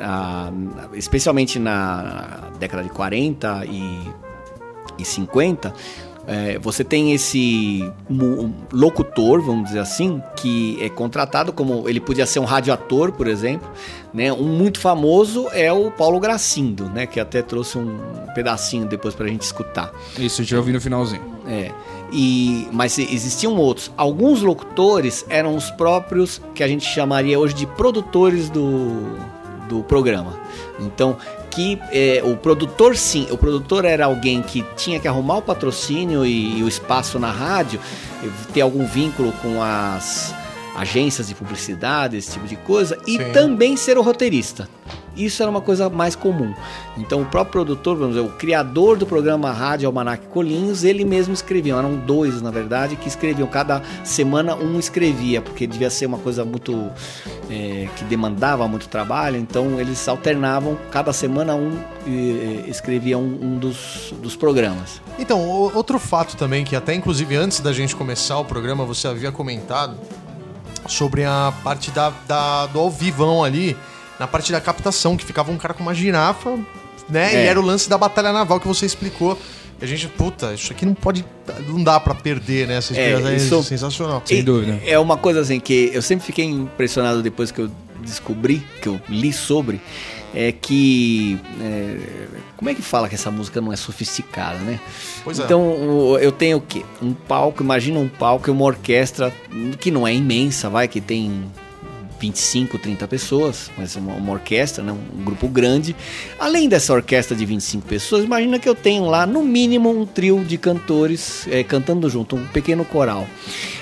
especialmente 0.95 1.59
na 1.59 2.51
década 2.59 2.83
de 2.85 2.91
40 2.91 3.65
e 3.67 3.99
e 4.99 5.05
50, 5.05 5.73
é, 6.27 6.59
você 6.59 6.85
tem 6.85 7.13
esse 7.13 7.91
locutor, 8.73 9.41
vamos 9.41 9.69
dizer 9.69 9.81
assim, 9.81 10.23
que 10.37 10.79
é 10.81 10.89
contratado 10.89 11.53
como 11.53 11.89
ele 11.89 12.01
podia 12.01 12.27
ser 12.27 12.39
um 12.39 12.45
radioator, 12.45 13.13
por 13.13 13.27
exemplo, 13.27 13.69
né? 14.13 14.33
Um 14.33 14.45
muito 14.45 14.81
famoso 14.81 15.49
é 15.53 15.73
o 15.73 15.91
Paulo 15.91 16.21
Gracindo, 16.21 16.85
né? 16.91 17.07
Que 17.07 17.21
até 17.21 17.43
trouxe 17.43 17.79
um 17.79 17.99
pedacinho 18.35 18.87
depois 18.87 19.15
pra 19.15 19.27
gente 19.27 19.43
escutar. 19.43 19.93
Isso, 20.19 20.41
a 20.41 20.45
gente 20.45 20.51
vai 20.51 20.59
ouvir 20.59 20.73
no 20.73 20.81
finalzinho. 20.81 21.23
É. 21.47 21.73
E, 22.13 22.69
mas 22.73 22.99
existiam 22.99 23.57
outros. 23.57 23.91
Alguns 23.97 24.43
locutores 24.43 25.25
eram 25.29 25.57
os 25.57 25.71
próprios 25.71 26.41
que 26.55 26.63
a 26.63 26.69
gente 26.69 26.85
chamaria 26.85 27.39
hoje 27.39 27.55
de 27.55 27.67
produtores 27.67 28.51
do, 28.51 29.17
do 29.69 29.83
programa. 29.85 30.39
Então, 30.81 31.17
que 31.51 31.79
é, 31.91 32.23
o 32.25 32.37
produtor 32.37 32.97
sim, 32.97 33.27
o 33.31 33.37
produtor 33.37 33.85
era 33.85 34.05
alguém 34.07 34.41
que 34.41 34.65
tinha 34.77 35.01
que 35.01 35.09
arrumar 35.09 35.39
o 35.39 35.43
patrocínio 35.43 36.25
e, 36.25 36.59
e 36.59 36.63
o 36.63 36.69
espaço 36.69 37.19
na 37.19 37.31
rádio, 37.31 37.81
ter 38.53 38.61
algum 38.61 38.87
vínculo 38.87 39.33
com 39.43 39.63
as 39.63 40.35
agências 40.77 41.29
de 41.29 41.35
publicidade, 41.35 42.17
esse 42.17 42.33
tipo 42.33 42.47
de 42.47 42.57
coisa, 42.57 42.97
e 43.07 43.19
Sim. 43.19 43.33
também 43.33 43.77
ser 43.77 43.99
o 43.99 44.03
roteirista. 44.03 44.69
Isso 45.17 45.43
era 45.43 45.51
uma 45.51 45.61
coisa 45.61 45.91
mais 45.91 46.15
comum. 46.15 46.55
Então, 46.97 47.21
o 47.23 47.27
próprio 47.27 47.53
produtor, 47.53 47.97
vamos 47.97 48.15
dizer, 48.15 48.27
o 48.27 48.31
criador 48.33 48.97
do 48.97 49.07
programa 49.07 49.51
Rádio 49.53 49.87
Almanac 49.89 50.27
Colinhos, 50.29 50.85
ele 50.85 51.05
mesmo 51.05 51.35
escrevia. 51.35 51.75
Eram 51.75 51.97
dois, 51.97 52.41
na 52.41 52.51
verdade, 52.51 52.97
que 52.97 53.09
escreviam. 53.09 53.47
Cada 53.49 53.83
semana 54.05 54.55
um 54.55 54.79
escrevia, 54.79 55.43
porque 55.43 55.67
devia 55.67 55.91
ser 55.91 56.07
uma 56.07 56.19
coisa 56.19 56.45
muito. 56.45 56.91
é, 57.51 57.89
que 57.97 58.05
demandava 58.05 58.67
muito 58.69 58.89
trabalho. 58.89 59.37
Então, 59.37 59.81
eles 59.81 60.07
alternavam. 60.09 60.77
Cada 60.91 61.13
semana 61.13 61.55
um 61.55 61.77
eh, 62.07 62.65
escrevia 62.69 63.19
um, 63.19 63.39
um 63.43 63.59
dos, 63.59 64.15
dos 64.23 64.37
programas. 64.37 65.01
Então, 65.19 65.41
outro 65.75 65.99
fato 65.99 66.37
também, 66.37 66.65
que 66.65 66.77
até 66.77 66.95
inclusive 66.95 67.35
antes 67.37 67.61
da 67.61 67.73
gente 67.73 67.95
começar 67.97 68.39
o 68.39 68.45
programa 68.45 68.85
você 68.85 69.09
havia 69.09 69.33
comentado 69.33 69.97
sobre 70.89 71.25
a 71.25 71.53
parte 71.63 71.91
da, 71.91 72.13
da- 72.27 72.67
do 72.67 72.79
ao 72.79 72.91
vivão 72.91 73.45
ali, 73.45 73.77
na 74.21 74.27
parte 74.29 74.53
da 74.53 74.61
captação, 74.61 75.17
que 75.17 75.25
ficava 75.25 75.51
um 75.51 75.57
cara 75.57 75.73
com 75.73 75.83
uma 75.83 75.95
girafa, 75.95 76.59
né? 77.09 77.35
É. 77.35 77.45
E 77.45 77.47
era 77.49 77.59
o 77.59 77.65
lance 77.65 77.89
da 77.89 77.97
batalha 77.97 78.31
naval 78.35 78.61
que 78.61 78.69
você 78.69 78.85
explicou. 78.85 79.39
E 79.81 79.85
a 79.85 79.89
gente, 79.89 80.07
puta, 80.09 80.53
isso 80.53 80.71
aqui 80.71 80.85
não 80.85 80.93
pode. 80.93 81.25
Não 81.67 81.83
dá 81.83 81.99
pra 81.99 82.15
perder, 82.15 82.69
né? 82.69 82.77
Essa 82.77 82.95
É, 82.95 83.13
experiência 83.13 83.33
é, 83.33 83.37
isso- 83.59 83.63
sensacional. 83.65 84.23
Sem 84.27 84.41
E 84.41 84.43
dúvida. 84.43 84.79
É 84.85 84.99
uma 84.99 85.17
coisa 85.17 85.41
assim 85.41 85.59
que 85.59 85.91
eu 85.95 86.03
sempre 86.03 86.27
fiquei 86.27 86.45
impressionado 86.45 87.23
depois 87.23 87.51
que 87.51 87.63
eu 87.63 87.71
descobri, 88.03 88.63
que 88.83 88.89
eu 88.91 89.01
li 89.09 89.33
sobre, 89.33 89.81
é 90.35 90.53
que. 90.53 91.39
é, 91.63 91.97
como 92.59 92.69
é 92.69 92.75
que 92.75 92.83
fala 92.83 93.09
que 93.09 93.15
essa 93.15 93.31
música 93.31 93.59
não 93.59 93.73
é 93.73 93.77
sofisticada, 93.77 94.59
né? 94.59 94.79
Pois 95.25 95.39
é. 95.41 95.45
então 95.45 96.19
eu 96.21 96.31
tenho 96.31 96.59
o 96.59 96.61
quê? 96.61 96.85
Um 97.01 97.15
palco, 97.15 97.63
imagina 97.63 97.99
um 97.99 98.09
palco 98.09 98.51
e 98.51 98.53
uma 98.53 98.65
orquestra 98.67 99.33
que 99.81 99.91
não 99.91 100.07
é 100.07 100.15
imensa, 100.15 100.69
vai, 100.69 100.87
que 100.89 101.01
tem 101.01 101.43
25, 102.21 102.79
30 102.79 103.09
pessoas, 103.09 103.71
mas 103.77 103.97
uma, 103.97 104.15
uma 104.15 104.33
orquestra, 104.33 104.85
né, 104.85 104.93
um 104.93 105.25
grupo 105.25 105.49
grande. 105.49 105.97
Além 106.39 106.69
dessa 106.69 106.93
orquestra 106.93 107.35
de 107.35 107.47
25 107.47 107.87
pessoas, 107.87 108.25
imagina 108.25 108.59
que 108.59 108.69
eu 108.69 108.75
tenho 108.75 109.07
lá 109.07 109.27
no 109.27 109.43
mínimo 109.43 109.91
um 109.91 110.05
trio 110.05 110.45
de 110.45 110.59
cantores 110.59 111.49
é, 111.49 111.65
cantando 111.65 112.09
junto, 112.11 112.37
um 112.37 112.47
pequeno 112.49 112.85
coral. 112.85 113.27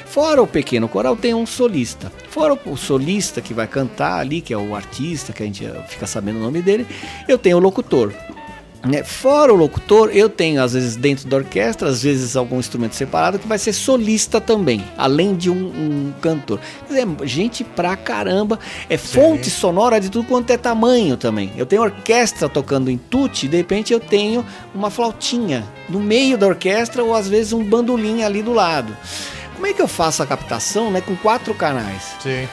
Fora 0.07 0.43
o 0.43 0.47
pequeno 0.47 0.89
coral, 0.89 1.17
tem 1.17 1.35
um 1.35 1.45
solista. 1.45 2.11
Fora 2.31 2.59
o 2.65 2.77
solista 2.77 3.41
que 3.41 3.53
vai 3.53 3.67
cantar 3.67 4.19
ali, 4.19 4.41
que 4.41 4.55
é 4.55 4.57
o 4.57 4.75
artista, 4.75 5.33
que 5.33 5.43
a 5.43 5.47
gente 5.47 5.65
fica 5.89 6.07
sabendo 6.07 6.39
o 6.39 6.43
nome 6.43 6.63
dele, 6.63 6.87
eu 7.27 7.37
tenho 7.37 7.59
o 7.59 7.61
locutor. 7.61 8.15
Né? 8.87 9.03
Fora 9.03 9.53
o 9.53 9.57
locutor, 9.57 10.11
eu 10.13 10.29
tenho, 10.29 10.63
às 10.63 10.73
vezes, 10.73 10.95
dentro 10.95 11.29
da 11.29 11.37
orquestra, 11.37 11.89
às 11.89 12.03
vezes 12.03 12.37
algum 12.37 12.59
instrumento 12.59 12.95
separado 12.95 13.39
que 13.39 13.49
vai 13.49 13.59
ser 13.59 13.73
solista 13.73 14.41
também, 14.41 14.85
além 14.97 15.35
de 15.35 15.51
um, 15.51 15.55
um 15.55 16.15
cantor. 16.21 16.61
Quer 16.87 17.05
dizer, 17.05 17.27
gente 17.27 17.65
pra 17.65 17.97
caramba. 17.97 18.59
É 18.89 18.97
fonte 18.97 19.51
sonora 19.51 20.01
de 20.01 20.11
tudo 20.11 20.29
quanto 20.29 20.51
é 20.51 20.57
tamanho 20.57 21.17
também. 21.17 21.53
Eu 21.57 21.67
tenho 21.67 21.83
orquestra 21.83 22.49
tocando 22.49 22.91
em 22.91 22.97
tutti, 22.97 23.49
de 23.49 23.57
repente 23.57 23.93
eu 23.93 24.01
tenho 24.01 24.45
uma 24.75 24.91
flautinha 24.91 25.65
no 25.89 25.99
meio 26.01 26.39
da 26.39 26.47
orquestra 26.47 27.03
ou 27.03 27.15
às 27.15 27.29
vezes 27.29 27.53
um 27.53 27.65
bandolim 27.65 28.23
ali 28.23 28.43
do 28.43 28.53
lado. 28.53 28.97
Como 29.55 29.67
é 29.67 29.73
que 29.73 29.83
eu 29.83 29.89
faço 29.89 30.23
a 30.23 30.27
captação 30.27 30.91
né, 30.91 31.01
com 31.01 31.17
quatro 31.17 31.53
canais? 31.53 32.15
Sim. 32.23 32.49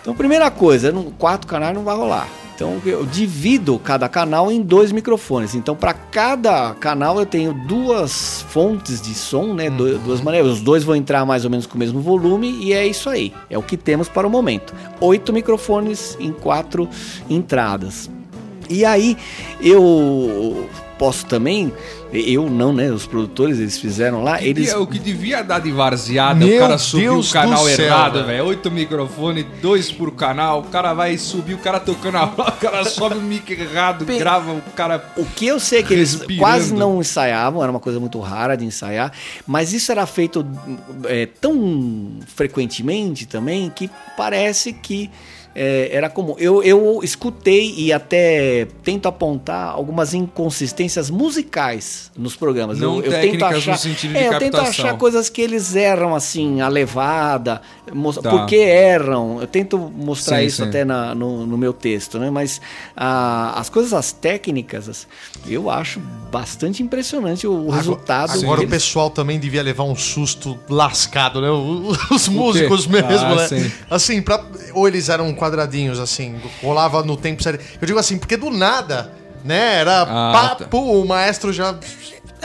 Então, 0.00 0.14
primeira 0.14 0.50
coisa, 0.50 0.94
quatro 1.18 1.48
canais 1.48 1.74
não 1.74 1.82
vai 1.82 1.96
rolar. 1.96 2.28
Então, 2.54 2.80
eu 2.86 3.04
divido 3.04 3.78
cada 3.80 4.08
canal 4.08 4.50
em 4.50 4.62
dois 4.62 4.92
microfones. 4.92 5.54
Então, 5.56 5.74
para 5.74 5.92
cada 5.92 6.72
canal, 6.74 7.18
eu 7.18 7.26
tenho 7.26 7.52
duas 7.52 8.42
fontes 8.48 9.00
de 9.02 9.12
som, 9.12 9.52
né? 9.54 9.68
du- 9.68 9.98
Duas 9.98 10.20
maneiras. 10.20 10.52
Os 10.52 10.60
dois 10.60 10.84
vão 10.84 10.94
entrar 10.94 11.24
mais 11.26 11.44
ou 11.44 11.50
menos 11.50 11.66
com 11.66 11.74
o 11.74 11.78
mesmo 11.78 12.00
volume 12.00 12.50
e 12.60 12.72
é 12.72 12.86
isso 12.86 13.10
aí. 13.10 13.32
É 13.50 13.58
o 13.58 13.62
que 13.62 13.76
temos 13.76 14.08
para 14.08 14.26
o 14.26 14.30
momento. 14.30 14.72
Oito 15.00 15.32
microfones 15.32 16.16
em 16.20 16.30
quatro 16.32 16.88
entradas. 17.28 18.08
E 18.70 18.84
aí, 18.84 19.16
eu 19.60 20.68
posso 20.96 21.26
também, 21.26 21.72
eu 22.14 22.48
não, 22.48 22.72
né? 22.72 22.90
Os 22.90 23.06
produtores, 23.06 23.58
eles 23.58 23.78
fizeram 23.78 24.22
lá, 24.22 24.42
eles... 24.42 24.72
O 24.74 24.86
que 24.86 24.98
devia 24.98 25.42
dar 25.42 25.58
de 25.58 25.72
varzeada, 25.72 26.44
Meu 26.44 26.56
o 26.56 26.60
cara 26.60 26.78
subiu 26.78 27.12
Deus 27.14 27.30
o 27.30 27.32
canal 27.32 27.68
errado, 27.68 28.24
velho. 28.24 28.44
Oito 28.46 28.70
microfones, 28.70 29.44
dois 29.60 29.90
por 29.90 30.12
canal. 30.12 30.60
O 30.60 30.64
cara 30.64 30.94
vai 30.94 31.18
subir, 31.18 31.54
o 31.54 31.58
cara 31.58 31.80
tocando 31.80 32.16
a 32.18 32.24
o 32.48 32.52
cara 32.52 32.84
sobe 32.84 33.16
o 33.16 33.20
mic 33.20 33.50
errado, 33.50 34.04
grava, 34.04 34.52
o 34.52 34.62
cara. 34.74 35.12
O 35.16 35.24
que 35.24 35.46
eu 35.46 35.58
sei 35.58 35.80
é 35.80 35.82
que 35.82 35.92
eles 35.92 36.14
Respirando. 36.14 36.40
quase 36.40 36.74
não 36.74 37.00
ensaiavam, 37.00 37.62
era 37.62 37.70
uma 37.70 37.80
coisa 37.80 37.98
muito 37.98 38.20
rara 38.20 38.56
de 38.56 38.64
ensaiar, 38.64 39.12
mas 39.46 39.72
isso 39.72 39.90
era 39.90 40.06
feito 40.06 40.46
é, 41.06 41.26
tão 41.26 42.18
frequentemente 42.34 43.26
também 43.26 43.70
que 43.70 43.90
parece 44.16 44.72
que 44.72 45.10
é, 45.54 45.88
era 45.92 46.08
comum. 46.10 46.34
Eu, 46.38 46.62
eu 46.62 47.00
escutei 47.02 47.74
e 47.76 47.92
até 47.92 48.66
tento 48.82 49.06
apontar 49.06 49.68
algumas 49.68 50.12
inconsistências 50.14 51.10
musicais 51.10 52.10
nos 52.16 52.34
programas. 52.36 52.78
Não 52.78 52.96
eu, 52.98 53.04
eu 53.12 53.20
tento 53.20 53.44
achar, 53.44 53.72
no 53.72 53.78
sentido 53.78 54.12
de 54.12 54.18
é, 54.18 54.28
eu 54.28 54.38
tento 54.38 54.56
achar 54.56 54.96
coisas 54.98 55.28
que 55.28 55.40
eles 55.40 55.74
erram 55.76 56.14
assim, 56.14 56.60
a 56.60 56.68
levada, 56.68 57.60
Tá. 58.22 58.30
por 58.30 58.46
que 58.46 58.56
erram. 58.56 59.40
Eu 59.40 59.46
tento 59.46 59.78
mostrar 59.78 60.38
Sim, 60.40 60.46
isso 60.46 60.62
sim. 60.62 60.68
até 60.68 60.84
na- 60.84 61.14
no, 61.14 61.46
no 61.46 61.56
meu 61.58 61.72
texto, 61.72 62.18
né? 62.18 62.30
Mas 62.30 62.60
ah, 62.96 63.52
as 63.58 63.68
coisas 63.68 63.92
as 63.92 64.10
técnicas, 64.12 64.88
as- 64.88 65.06
eu 65.46 65.68
acho 65.70 66.00
bastante 66.32 66.82
impressionante 66.82 67.46
o, 67.46 67.52
o 67.66 67.70
resultado. 67.70 68.32
Agora 68.32 68.60
que 68.60 68.66
o 68.66 68.70
pessoal 68.70 69.10
também 69.10 69.38
devia 69.38 69.62
levar 69.62 69.84
um 69.84 69.94
susto 69.94 70.58
lascado, 70.68 71.40
né? 71.40 71.48
Os 72.10 72.26
músicos 72.28 72.86
mesmo, 72.86 73.08
Ah, 73.08 73.34
né? 73.36 73.48
sim. 73.48 73.72
Assim, 73.90 74.22
pra, 74.22 74.42
ou 74.72 74.88
eles 74.88 75.08
eram 75.08 75.32
quadradinhos, 75.44 75.98
assim, 76.00 76.34
rolava 76.62 77.02
no 77.02 77.16
tempo 77.16 77.42
sério. 77.42 77.60
Eu 77.80 77.86
digo 77.86 77.98
assim, 77.98 78.18
porque 78.18 78.36
do 78.36 78.50
nada, 78.50 79.12
né? 79.44 79.76
Era 79.80 80.02
Ah, 80.02 80.56
papo, 80.58 80.78
o 80.78 81.06
maestro 81.06 81.52
já. 81.52 81.74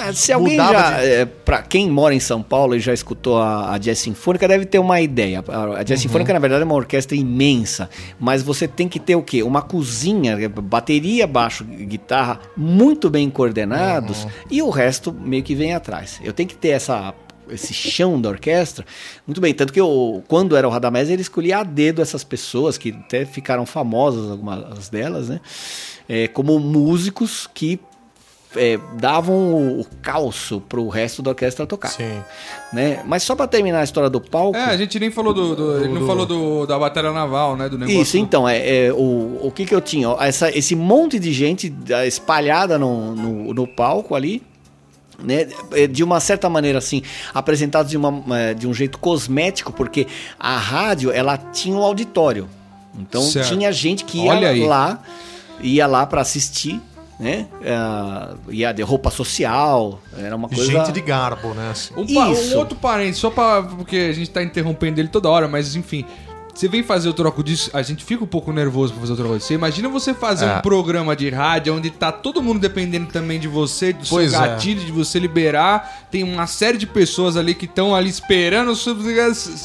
Ah, 0.01 0.13
se 0.13 0.31
alguém 0.31 0.51
mudava 0.57 0.71
já, 0.79 0.97
de- 1.01 1.07
é, 1.07 1.25
para 1.25 1.61
quem 1.61 1.89
mora 1.89 2.13
em 2.15 2.21
São 2.21 2.41
Paulo 2.41 2.73
e 2.73 2.79
já 2.79 2.93
escutou 2.93 3.37
a, 3.37 3.73
a 3.73 3.77
Jazz 3.77 3.99
Sinfônica, 3.99 4.47
deve 4.47 4.65
ter 4.65 4.79
uma 4.79 5.01
ideia. 5.01 5.43
A, 5.77 5.83
Jazz 5.83 5.99
Sinfônica, 5.99 6.31
na 6.31 6.39
verdade, 6.39 6.61
é 6.61 6.65
uma 6.65 6.75
orquestra 6.75 7.17
imensa, 7.17 7.89
mas 8.17 8.41
você 8.41 8.65
tem 8.65 8.87
que 8.87 8.97
ter 8.97 9.15
o 9.17 9.21
quê? 9.21 9.43
Uma 9.43 9.61
cozinha, 9.61 10.37
bateria, 10.49 11.27
baixo, 11.27 11.65
guitarra, 11.65 12.39
muito 12.55 13.09
bem 13.09 13.29
coordenados 13.29 14.25
e 14.49 14.61
o 14.61 14.69
resto 14.69 15.11
meio 15.11 15.43
que 15.43 15.53
vem 15.53 15.73
atrás. 15.73 16.17
Eu 16.23 16.31
tenho 16.31 16.47
que 16.47 16.55
ter 16.55 16.69
essa 16.69 17.13
esse 17.51 17.73
chão 17.73 18.19
da 18.19 18.29
orquestra, 18.29 18.85
muito 19.25 19.39
bem, 19.41 19.53
tanto 19.53 19.71
que 19.73 19.79
eu, 19.79 20.23
quando 20.27 20.55
era 20.55 20.67
o 20.67 20.71
Radamés, 20.71 21.09
ele 21.09 21.21
escolhia 21.21 21.59
a 21.59 21.63
dedo 21.63 22.01
essas 22.01 22.23
pessoas, 22.23 22.77
que 22.77 22.91
até 22.91 23.25
ficaram 23.25 23.65
famosas, 23.65 24.29
algumas 24.31 24.89
delas, 24.89 25.29
né, 25.29 25.39
é, 26.07 26.27
como 26.27 26.57
músicos 26.59 27.47
que 27.53 27.79
é, 28.55 28.79
davam 28.99 29.35
o, 29.53 29.81
o 29.81 29.85
calço 30.01 30.59
pro 30.67 30.87
resto 30.87 31.21
da 31.21 31.29
orquestra 31.29 31.67
tocar. 31.67 31.89
Sim. 31.89 32.19
Né? 32.73 33.03
Mas 33.05 33.21
só 33.21 33.35
para 33.35 33.45
terminar 33.45 33.81
a 33.81 33.83
história 33.83 34.09
do 34.09 34.19
palco. 34.19 34.57
É, 34.57 34.63
a 34.65 34.75
gente 34.75 34.99
nem 34.99 35.11
falou 35.11 35.35
do. 35.35 35.55
do- 35.55 35.77
ele 35.77 35.93
não 35.93 36.07
falou 36.07 36.25
do, 36.25 36.65
da 36.65 36.79
batalha 36.79 37.11
naval, 37.11 37.55
né? 37.55 37.69
Do 37.69 37.77
negócio. 37.77 38.01
Isso, 38.01 38.17
então, 38.17 38.49
é, 38.49 38.87
é, 38.87 38.91
o, 38.91 39.39
o 39.43 39.51
que 39.53 39.65
que 39.67 39.75
eu 39.75 39.79
tinha? 39.79 40.09
Ó, 40.09 40.19
Essa, 40.19 40.49
esse 40.57 40.75
monte 40.75 41.19
de 41.19 41.31
gente 41.31 41.71
espalhada 42.07 42.79
no, 42.79 43.13
no, 43.15 43.53
no 43.53 43.67
palco 43.67 44.15
ali, 44.15 44.41
né? 45.23 45.47
É, 45.71 45.87
De 45.87 46.03
uma 46.03 46.19
certa 46.19 46.49
maneira, 46.49 46.77
assim, 46.79 47.01
apresentados 47.33 47.89
de, 47.91 47.97
uma, 47.97 48.23
eh, 48.37 48.53
de 48.53 48.67
um 48.67 48.73
jeito 48.73 48.97
cosmético, 48.99 49.71
porque 49.73 50.07
a 50.39 50.57
rádio, 50.57 51.11
ela 51.11 51.37
tinha 51.37 51.75
um 51.75 51.81
auditório. 51.83 52.47
Então, 52.97 53.21
Certo. 53.21 53.49
tinha 53.49 53.71
gente 53.71 54.03
que 54.03 54.17
ia 54.19 54.31
Olha 54.31 54.49
aí. 54.49 54.65
lá, 54.65 54.99
ia 55.61 55.85
lá 55.87 56.05
para 56.05 56.21
assistir, 56.21 56.81
né? 57.19 57.47
Ah, 57.65 58.33
ia 58.49 58.71
de 58.71 58.81
roupa 58.81 59.11
social, 59.11 60.01
era 60.17 60.35
uma 60.35 60.47
coisa... 60.49 60.65
Gente 60.71 60.91
de 60.91 61.01
garbo, 61.01 61.49
né? 61.53 61.69
assim. 61.71 61.93
Um, 61.95 62.05
pa- 62.13 62.27
um 62.29 62.57
outro 62.57 62.77
parênteses, 62.77 63.19
só 63.19 63.29
pra. 63.29 63.61
Porque 63.63 64.07
a 64.09 64.13
gente 64.13 64.29
tá 64.29 64.41
interrompendo 64.41 64.99
ele 64.99 65.09
toda 65.09 65.29
hora, 65.29 65.47
mas 65.47 65.75
enfim. 65.75 66.05
Você 66.53 66.67
vem 66.67 66.83
fazer 66.83 67.07
o 67.07 67.13
troco 67.13 67.41
disso, 67.41 67.69
a 67.73 67.81
gente 67.81 68.03
fica 68.03 68.21
um 68.23 68.27
pouco 68.27 68.51
nervoso 68.51 68.91
pra 68.91 69.01
fazer 69.01 69.13
o 69.13 69.15
troco 69.15 69.33
disso. 69.35 69.47
Você 69.47 69.53
imagina 69.53 69.87
você 69.87 70.13
fazer 70.13 70.45
É. 70.45 70.57
um 70.57 70.61
programa 70.61 71.15
de 71.15 71.29
rádio 71.29 71.73
onde 71.73 71.89
tá 71.89 72.11
todo 72.11 72.41
mundo 72.41 72.59
dependendo 72.59 73.05
também 73.07 73.39
de 73.39 73.47
você, 73.47 73.93
do 73.93 74.05
Pois 74.09 74.31
seu 74.31 74.41
é. 74.43 74.47
gatilho, 74.49 74.83
de 74.83 74.91
você 74.91 75.19
liberar. 75.19 76.07
Tem 76.11 76.21
uma 76.23 76.47
série 76.47 76.77
de 76.77 76.85
pessoas 76.85 77.37
ali 77.37 77.53
que 77.55 77.63
estão 77.65 77.95
ali 77.95 78.09
esperando. 78.09 78.75
Você 78.75 78.93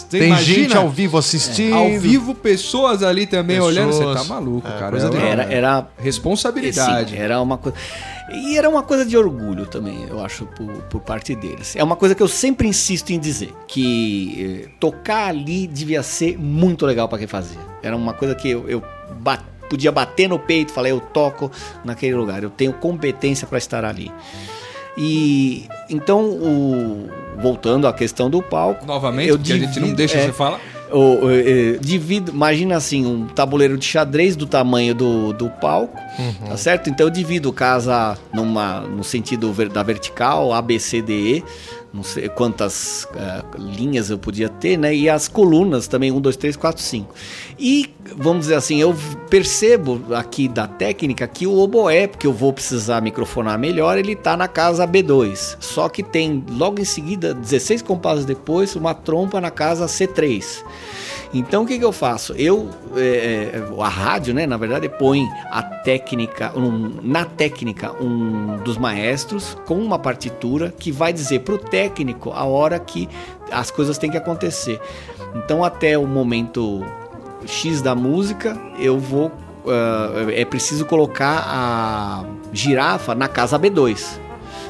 Tem 0.08 0.28
imagina? 0.28 0.62
gente 0.62 0.76
ao 0.76 0.88
vivo 0.88 1.18
assistindo. 1.18 1.74
Ao 1.74 1.98
vivo, 1.98 2.34
pessoas 2.34 3.02
ali 3.02 3.26
também 3.26 3.56
Pessoas. 3.56 3.76
olhando. 3.76 3.92
Você 3.92 4.14
tá 4.14 4.24
maluco, 4.24 4.68
É, 4.68 4.78
cara. 4.78 4.90
coisa 4.92 5.08
É- 5.18 5.28
Era, 5.30 5.42
era 5.44 5.88
Responsabilidade. 5.98 7.10
Sim, 7.12 7.16
era 7.16 7.40
uma 7.40 7.58
coisa. 7.58 7.76
E 8.32 8.56
era 8.56 8.68
uma 8.68 8.82
coisa 8.82 9.04
de 9.04 9.16
orgulho 9.16 9.66
também, 9.66 10.06
eu 10.08 10.24
acho, 10.24 10.46
por, 10.46 10.66
por 10.84 11.00
parte 11.00 11.34
deles. 11.34 11.76
É 11.76 11.84
uma 11.84 11.94
coisa 11.96 12.14
que 12.14 12.22
eu 12.22 12.28
sempre 12.28 12.66
insisto 12.66 13.10
em 13.10 13.18
dizer: 13.18 13.52
que 13.68 14.62
eh, 14.64 14.68
tocar 14.80 15.28
ali 15.28 15.66
devia 15.66 16.02
ser 16.02 16.38
muito 16.38 16.86
legal 16.86 17.08
para 17.08 17.18
quem 17.18 17.26
fazia. 17.26 17.60
Era 17.82 17.94
uma 17.96 18.14
coisa 18.14 18.34
que 18.34 18.48
eu, 18.48 18.68
eu 18.68 18.82
podia 19.68 19.92
bater 19.92 20.28
no 20.28 20.38
peito 20.38 20.70
e 20.70 20.72
falar, 20.72 20.88
eu 20.88 21.00
toco 21.00 21.50
naquele 21.84 22.14
lugar, 22.14 22.42
eu 22.42 22.50
tenho 22.50 22.72
competência 22.72 23.46
para 23.46 23.58
estar 23.58 23.84
ali. 23.84 24.10
E 24.96 25.66
então, 25.90 26.22
o- 26.24 27.08
voltando 27.38 27.86
à 27.86 27.92
questão 27.92 28.30
do 28.30 28.40
palco. 28.40 28.86
Novamente, 28.86 29.28
eu 29.28 29.36
porque 29.38 29.52
a 29.52 29.58
gente 29.58 29.80
não 29.80 29.92
deixa 29.92 30.16
é, 30.18 30.26
você 30.26 30.32
falar. 30.32 30.60
O, 30.92 31.24
o, 31.26 31.30
eh, 31.30 31.78
divido, 31.80 32.30
imagina 32.32 32.76
assim, 32.76 33.04
um 33.06 33.26
tabuleiro 33.26 33.76
de 33.78 33.84
xadrez 33.84 34.36
do 34.36 34.46
tamanho 34.46 34.94
do, 34.94 35.32
do 35.32 35.48
palco, 35.50 35.98
Uhum. 36.18 36.48
tá 36.48 36.56
certo? 36.56 36.88
Então 36.90 37.06
eu 37.06 37.10
divido 37.10 37.52
casa 37.52 38.16
numa, 38.32 38.80
no 38.80 39.02
sentido 39.02 39.52
ver- 39.52 39.68
da 39.68 39.82
vertical, 39.82 40.52
A, 40.52 40.62
B, 40.62 40.78
C, 40.78 41.02
D, 41.02 41.12
E, 41.38 41.44
não 41.94 42.02
sei 42.02 42.28
quantas 42.28 43.06
eh, 43.14 43.44
linhas 43.56 44.10
eu 44.10 44.18
podia 44.18 44.48
ter, 44.48 44.76
né? 44.76 44.92
E 44.92 45.08
as 45.08 45.28
colunas 45.28 45.86
também, 45.86 46.10
1, 46.10 46.20
2, 46.20 46.36
3, 46.36 46.56
4, 46.56 46.82
5. 46.82 47.14
E, 47.56 47.94
vamos 48.16 48.42
dizer 48.42 48.56
assim, 48.56 48.80
eu 48.80 48.92
percebo 49.30 50.02
aqui 50.12 50.48
da 50.48 50.66
técnica 50.66 51.24
que 51.28 51.46
o 51.46 51.56
oboé, 51.56 52.08
porque 52.08 52.26
eu 52.26 52.32
vou 52.32 52.52
precisar 52.52 53.00
microfonar 53.00 53.56
melhor, 53.60 53.96
ele 53.96 54.16
tá 54.16 54.36
na 54.36 54.48
casa 54.48 54.88
B2. 54.88 55.56
Só 55.60 55.88
que 55.88 56.02
tem, 56.02 56.44
logo 56.50 56.80
em 56.80 56.84
seguida, 56.84 57.32
16 57.32 57.80
compassos 57.82 58.24
depois, 58.24 58.74
uma 58.74 58.92
trompa 58.92 59.40
na 59.40 59.52
casa 59.52 59.86
C3. 59.86 60.64
Então 61.34 61.64
o 61.64 61.66
que, 61.66 61.76
que 61.78 61.84
eu 61.84 61.90
faço? 61.90 62.32
Eu, 62.34 62.70
é, 62.96 63.00
é, 63.54 63.62
a 63.82 63.88
rádio, 63.88 64.32
né, 64.32 64.46
na 64.46 64.56
verdade, 64.56 64.88
põe 64.88 65.26
a 65.50 65.62
técnica, 65.62 66.52
um- 66.56 67.00
na 67.02 67.24
técnica, 67.24 67.92
um 68.00 68.58
dos 68.58 68.78
maestros 68.78 69.56
com 69.66 69.74
uma 69.78 69.98
partitura 69.98 70.72
que 70.78 70.92
vai 70.92 71.12
dizer 71.12 71.40
para 71.40 71.54
o 71.54 71.58
técnico 71.58 72.30
a 72.30 72.44
hora 72.44 72.78
que 72.78 73.08
as 73.50 73.68
coisas 73.70 73.98
têm 73.98 74.10
que 74.10 74.16
acontecer. 74.16 74.80
Então 75.34 75.64
até 75.64 75.98
o 75.98 76.06
momento 76.06 76.84
X 77.44 77.82
da 77.82 77.94
música, 77.96 78.56
eu 78.78 78.98
vou. 78.98 79.32
ah, 79.66 80.30
é 80.32 80.44
preciso 80.44 80.84
colocar 80.86 81.42
a 81.48 82.24
girafa 82.52 83.14
na 83.14 83.26
casa 83.28 83.58
B2 83.58 84.20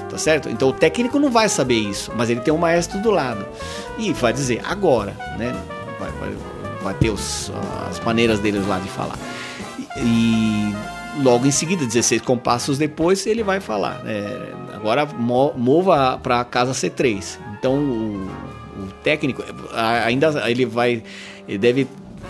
tá 0.08 0.16
certo? 0.18 0.48
Então 0.48 0.68
o 0.68 0.72
técnico 0.72 1.18
não 1.18 1.30
vai 1.30 1.48
saber 1.48 1.74
isso, 1.74 2.12
mas 2.16 2.30
ele 2.30 2.40
tem 2.40 2.54
um 2.54 2.58
maestro 2.58 3.00
do 3.00 3.10
lado 3.10 3.44
e 3.98 4.12
vai 4.12 4.32
dizer 4.32 4.60
agora, 4.64 5.16
né? 5.36 5.52
Vai, 5.98 6.10
vai- 6.20 6.53
vai 6.84 6.94
ter 6.94 7.10
os- 7.10 7.50
as 7.90 7.98
maneiras 8.00 8.38
deles 8.38 8.66
lá 8.66 8.78
de 8.78 8.88
falar. 8.88 9.18
E, 9.96 10.00
e 10.00 10.74
logo 11.22 11.46
em 11.46 11.50
seguida, 11.50 11.84
16 11.84 12.22
compassos 12.22 12.78
depois, 12.78 13.26
ele 13.26 13.42
vai 13.42 13.58
falar. 13.60 14.00
é, 14.06 14.52
agora 14.74 15.06
mo- 15.06 15.52
mova 15.56 16.18
para 16.22 16.40
a 16.40 16.44
casa 16.44 16.72
C3. 16.72 17.38
Então 17.58 17.74
o, 17.74 18.28
o 18.80 18.86
técnico 19.02 19.42
ainda 19.74 20.48
ele 20.50 20.66
vai. 20.66 21.02
Ele 21.48 21.58
deve 21.58 21.86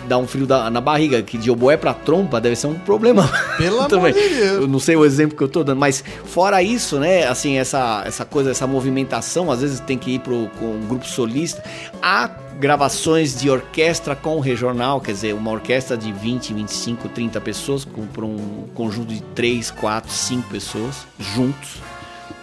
dar 0.07 0.17
um 0.19 0.27
frio 0.27 0.45
da- 0.45 0.69
na 0.69 0.79
barriga, 0.81 1.21
que 1.23 1.37
de 1.37 1.49
oboé 1.49 1.75
para 1.77 1.93
trompa 1.93 2.39
deve 2.39 2.55
ser 2.55 2.67
um 2.67 2.75
problema. 2.75 3.27
Pelo 3.57 3.77
amor 3.79 3.89
também. 3.89 4.13
de 4.13 4.19
Deus. 4.19 4.61
Eu 4.61 4.67
não 4.67 4.77
sei 4.79 4.95
o 4.95 5.03
exemplo 5.03 5.35
que 5.35 5.43
eu 5.43 5.47
tô 5.47 5.63
dando, 5.63 5.79
mas 5.79 6.03
fora 6.25 6.61
isso, 6.61 6.99
né, 6.99 7.25
assim, 7.27 7.57
essa, 7.57 8.03
essa 8.05 8.23
coisa, 8.23 8.51
essa 8.51 8.67
movimentação, 8.67 9.49
às 9.49 9.61
vezes 9.61 9.79
tem 9.79 9.97
que 9.97 10.11
ir 10.11 10.19
pro, 10.19 10.47
com 10.59 10.65
um 10.75 10.85
grupo 10.87 11.05
solista. 11.07 11.63
Há 12.03 12.29
gravações 12.59 13.39
de 13.39 13.49
orquestra 13.49 14.15
com 14.15 14.39
regional, 14.39 15.01
quer 15.01 15.11
dizer, 15.11 15.33
uma 15.33 15.51
orquestra 15.51 15.97
de 15.97 16.11
20, 16.11 16.53
25, 16.53 17.09
30 17.09 17.41
pessoas, 17.41 17.85
por 17.85 18.23
um 18.23 18.65
conjunto 18.73 19.13
de 19.13 19.21
3, 19.21 19.71
4, 19.71 20.11
5 20.11 20.49
pessoas 20.49 21.05
juntos, 21.19 21.81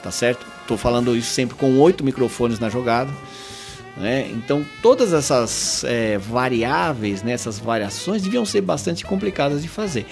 tá 0.03 0.11
certo? 0.11 0.47
Tô 0.67 0.77
falando 0.77 1.17
isso 1.17 1.31
sempre 1.31 1.57
com 1.57 1.79
oito 1.79 2.05
microfones 2.05 2.59
na 2.59 2.69
jogada. 2.69 3.11
né? 3.97 4.29
Então, 4.33 4.65
todas 4.83 5.13
essas 5.13 5.83
é, 5.85 6.19
variáveis, 6.19 7.23
né, 7.23 7.33
essas 7.33 7.59
variações 7.59 8.23
deviam 8.23 8.45
ser 8.45 8.61
bastante 8.61 9.05
complicadas 9.05 9.63
de 9.63 9.69
fazer. 9.69 10.07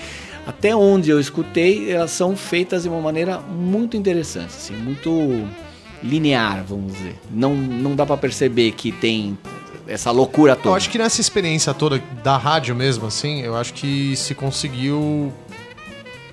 Até 0.47 0.75
onde 0.75 1.11
eu 1.11 1.21
escutei, 1.21 1.93
elas 1.93 2.11
são 2.11 2.35
feitas 2.35 2.83
de 2.83 2.89
uma 2.89 3.01
maneira 3.01 3.39
muito 3.39 3.97
interessante, 3.97 4.55
assim, 4.57 4.75
muito 4.75 5.47
linear, 6.03 6.65
vamos 6.67 6.95
dizer. 6.95 7.15
Não, 7.31 7.55
não 7.55 7.95
dá 7.95 8.07
para 8.07 8.17
perceber 8.17 8.73
que 8.73 8.91
tem 8.91 9.39
essa 9.91 10.11
loucura 10.13 10.55
toda. 10.55 10.69
Eu 10.69 10.75
acho 10.75 10.89
que 10.89 10.97
nessa 10.97 11.21
experiência 11.21 11.75
toda 11.75 11.99
da 12.23 12.37
rádio 12.37 12.75
mesmo, 12.77 13.07
assim, 13.07 13.41
eu 13.41 13.57
acho 13.57 13.75
que 13.75 14.15
se 14.17 14.35
conseguiu 14.35 15.33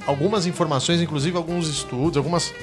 algumas 0.06 0.46
informações, 0.46 1.02
inclusive 1.02 1.36
alguns 1.36 1.68
estudos, 1.68 2.18
algumas 2.18 2.54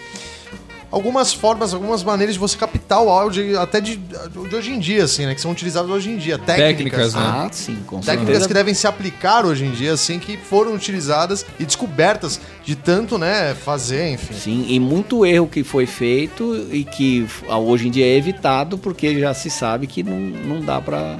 algumas 0.95 1.33
formas, 1.33 1.75
algumas 1.75 2.05
maneiras 2.05 2.37
de 2.37 2.39
você 2.39 2.57
captar 2.57 3.03
o 3.03 3.11
áudio 3.11 3.59
até 3.59 3.81
de, 3.81 3.97
de 3.97 4.55
hoje 4.55 4.71
em 4.71 4.79
dia, 4.79 5.03
assim, 5.03 5.27
né? 5.27 5.35
Que 5.35 5.41
são 5.41 5.51
utilizadas 5.51 5.91
hoje 5.91 6.09
em 6.09 6.17
dia. 6.17 6.39
Técnicas, 6.39 6.69
Técnicas, 6.77 7.15
né? 7.15 7.21
Ah, 7.25 7.49
sim, 7.51 7.79
com 7.85 7.99
Técnicas 7.99 8.27
certeza. 8.27 8.49
que 8.49 8.55
devem 8.55 8.75
se 8.75 8.87
aplicar 8.87 9.45
hoje 9.45 9.65
em 9.65 9.73
dia, 9.73 9.93
assim, 9.93 10.21
que 10.21 10.37
foram 10.37 10.73
utilizadas 10.73 11.45
e 11.59 11.65
descobertas 11.65 12.41
de 12.65 12.77
tanto, 12.77 13.19
né, 13.19 13.55
fazer, 13.55 14.13
enfim. 14.13 14.35
Sim, 14.35 14.67
e 14.69 14.79
muito 14.79 15.27
erro 15.27 15.49
que 15.49 15.65
foi 15.65 15.85
feito 15.85 16.69
e 16.71 16.85
que 16.85 17.27
ah, 17.49 17.59
hoje 17.59 17.89
em 17.89 17.91
dia 17.91 18.07
é 18.07 18.17
evitado 18.17 18.79
porque 18.79 19.19
já 19.19 19.35
se 19.35 19.51
sabe 19.51 19.89
que 19.89 20.05
não, 20.05 20.21
não 20.21 20.61
dá 20.61 20.81
pra 20.81 21.19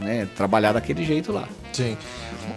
né, 0.00 0.26
trabalhar 0.36 0.72
daquele 0.72 1.04
jeito 1.04 1.30
lá. 1.30 1.48
Sim. 1.72 1.96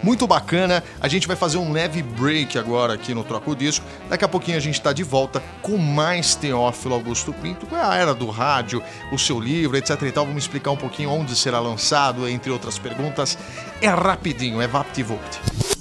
Muito 0.02 0.26
bacana. 0.26 0.82
A 1.00 1.08
gente 1.08 1.26
vai 1.26 1.36
fazer 1.36 1.58
um 1.58 1.72
leve 1.72 2.02
break 2.02 2.58
agora 2.58 2.94
aqui 2.94 3.14
no 3.14 3.22
Troco 3.22 3.54
Disco. 3.54 3.84
Daqui 4.08 4.24
a 4.24 4.28
pouquinho 4.28 4.56
a 4.56 4.60
gente 4.60 4.74
está 4.74 4.92
de 4.92 5.02
volta 5.02 5.42
com 5.62 5.76
mais 5.76 6.34
Teófilo 6.34 6.94
Augusto 6.94 7.32
Pinto, 7.32 7.66
é 7.74 7.80
a 7.80 7.94
era 7.94 8.14
do 8.14 8.28
rádio, 8.28 8.82
o 9.12 9.18
seu 9.18 9.38
livro, 9.38 9.76
etc 9.76 10.00
e 10.02 10.12
tal. 10.12 10.26
Vamos 10.26 10.44
explicar 10.44 10.70
um 10.70 10.76
pouquinho 10.76 11.10
onde 11.10 11.36
será 11.36 11.60
lançado, 11.60 12.26
entre 12.28 12.50
outras 12.50 12.78
perguntas. 12.78 13.36
É 13.80 13.88
rapidinho, 13.88 14.60
é 14.60 14.66
VaptVolt. 14.66 15.79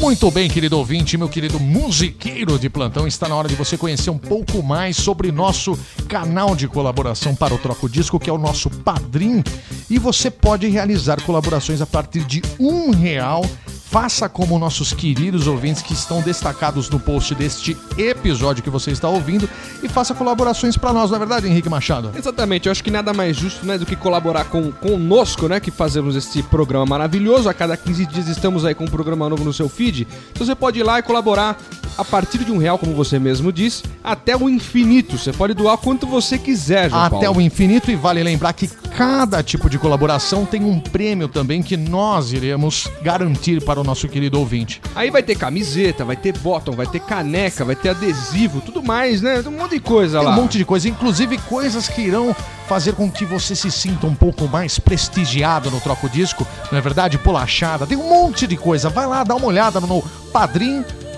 Muito 0.00 0.30
bem, 0.30 0.48
querido 0.48 0.78
ouvinte, 0.78 1.18
meu 1.18 1.28
querido 1.28 1.60
musiqueiro 1.60 2.58
de 2.58 2.70
plantão, 2.70 3.06
está 3.06 3.28
na 3.28 3.36
hora 3.36 3.46
de 3.46 3.54
você 3.54 3.76
conhecer 3.76 4.08
um 4.08 4.16
pouco 4.16 4.62
mais 4.62 4.96
sobre 4.96 5.30
nosso 5.30 5.78
canal 6.08 6.56
de 6.56 6.66
colaboração 6.66 7.34
para 7.34 7.52
o 7.52 7.58
Troco 7.58 7.86
Disco, 7.86 8.18
que 8.18 8.30
é 8.30 8.32
o 8.32 8.38
nosso 8.38 8.70
Padrim. 8.70 9.44
E 9.90 9.98
você 9.98 10.30
pode 10.30 10.66
realizar 10.68 11.20
colaborações 11.20 11.82
a 11.82 11.86
partir 11.86 12.24
de 12.24 12.40
um 12.58 12.92
real. 12.92 13.44
Faça 13.90 14.28
como 14.28 14.56
nossos 14.56 14.92
queridos 14.92 15.48
ouvintes 15.48 15.82
que 15.82 15.92
estão 15.92 16.22
destacados 16.22 16.88
no 16.88 17.00
post 17.00 17.34
deste 17.34 17.76
episódio 17.98 18.62
que 18.62 18.70
você 18.70 18.92
está 18.92 19.08
ouvindo 19.08 19.50
e 19.82 19.88
faça 19.88 20.14
colaborações 20.14 20.76
para 20.76 20.92
nós, 20.92 21.10
não 21.10 21.16
é 21.16 21.18
verdade, 21.18 21.48
Henrique 21.48 21.68
Machado? 21.68 22.12
Exatamente, 22.16 22.66
eu 22.66 22.72
acho 22.72 22.84
que 22.84 22.90
nada 22.90 23.12
mais 23.12 23.36
justo 23.36 23.66
né, 23.66 23.76
do 23.76 23.84
que 23.84 23.96
colaborar 23.96 24.44
com, 24.44 24.70
conosco, 24.70 25.48
né? 25.48 25.58
Que 25.58 25.72
fazemos 25.72 26.14
este 26.14 26.40
programa 26.40 26.86
maravilhoso. 26.86 27.48
A 27.48 27.54
cada 27.54 27.76
15 27.76 28.06
dias 28.06 28.28
estamos 28.28 28.64
aí 28.64 28.76
com 28.76 28.84
um 28.84 28.88
programa 28.88 29.28
novo 29.28 29.42
no 29.42 29.52
seu 29.52 29.68
feed. 29.68 30.06
Então 30.30 30.46
você 30.46 30.54
pode 30.54 30.78
ir 30.78 30.84
lá 30.84 31.00
e 31.00 31.02
colaborar 31.02 31.60
a 32.00 32.04
partir 32.04 32.38
de 32.44 32.50
um 32.50 32.56
real, 32.56 32.78
como 32.78 32.94
você 32.94 33.18
mesmo 33.18 33.52
disse, 33.52 33.82
até 34.02 34.34
o 34.34 34.48
infinito. 34.48 35.18
Você 35.18 35.34
pode 35.34 35.52
doar 35.52 35.76
quanto 35.76 36.06
você 36.06 36.38
quiser, 36.38 36.88
João 36.88 37.02
Até 37.02 37.26
Paulo. 37.26 37.38
o 37.38 37.42
infinito 37.42 37.90
e 37.90 37.94
vale 37.94 38.22
lembrar 38.22 38.54
que 38.54 38.66
cada 38.96 39.42
tipo 39.42 39.68
de 39.68 39.78
colaboração 39.78 40.46
tem 40.46 40.64
um 40.64 40.80
prêmio 40.80 41.28
também 41.28 41.62
que 41.62 41.76
nós 41.76 42.32
iremos 42.32 42.88
garantir 43.02 43.62
para 43.62 43.78
o 43.78 43.84
nosso 43.84 44.08
querido 44.08 44.38
ouvinte. 44.38 44.80
Aí 44.94 45.10
vai 45.10 45.22
ter 45.22 45.36
camiseta, 45.36 46.02
vai 46.02 46.16
ter 46.16 46.36
bottom, 46.38 46.72
vai 46.72 46.86
ter 46.86 47.00
caneca, 47.00 47.66
vai 47.66 47.76
ter 47.76 47.90
adesivo, 47.90 48.62
tudo 48.62 48.82
mais, 48.82 49.20
né? 49.20 49.42
Um 49.46 49.50
monte 49.58 49.72
de 49.72 49.80
coisa 49.80 50.18
Tem 50.20 50.26
lá. 50.26 50.32
um 50.32 50.36
monte 50.36 50.56
de 50.56 50.64
coisa, 50.64 50.88
inclusive 50.88 51.36
coisas 51.36 51.86
que 51.86 52.00
irão 52.00 52.34
fazer 52.66 52.92
com 52.92 53.10
que 53.10 53.26
você 53.26 53.54
se 53.54 53.70
sinta 53.70 54.06
um 54.06 54.14
pouco 54.14 54.48
mais 54.48 54.78
prestigiado 54.78 55.70
no 55.70 55.80
Troco 55.80 56.08
Disco, 56.08 56.46
não 56.70 56.78
é 56.78 56.80
verdade? 56.80 57.18
Polachada, 57.18 57.86
tem 57.86 57.98
um 57.98 58.08
monte 58.08 58.46
de 58.46 58.56
coisa. 58.56 58.88
Vai 58.88 59.06
lá, 59.06 59.22
dá 59.22 59.34
uma 59.34 59.46
olhada 59.46 59.80
no 59.80 60.02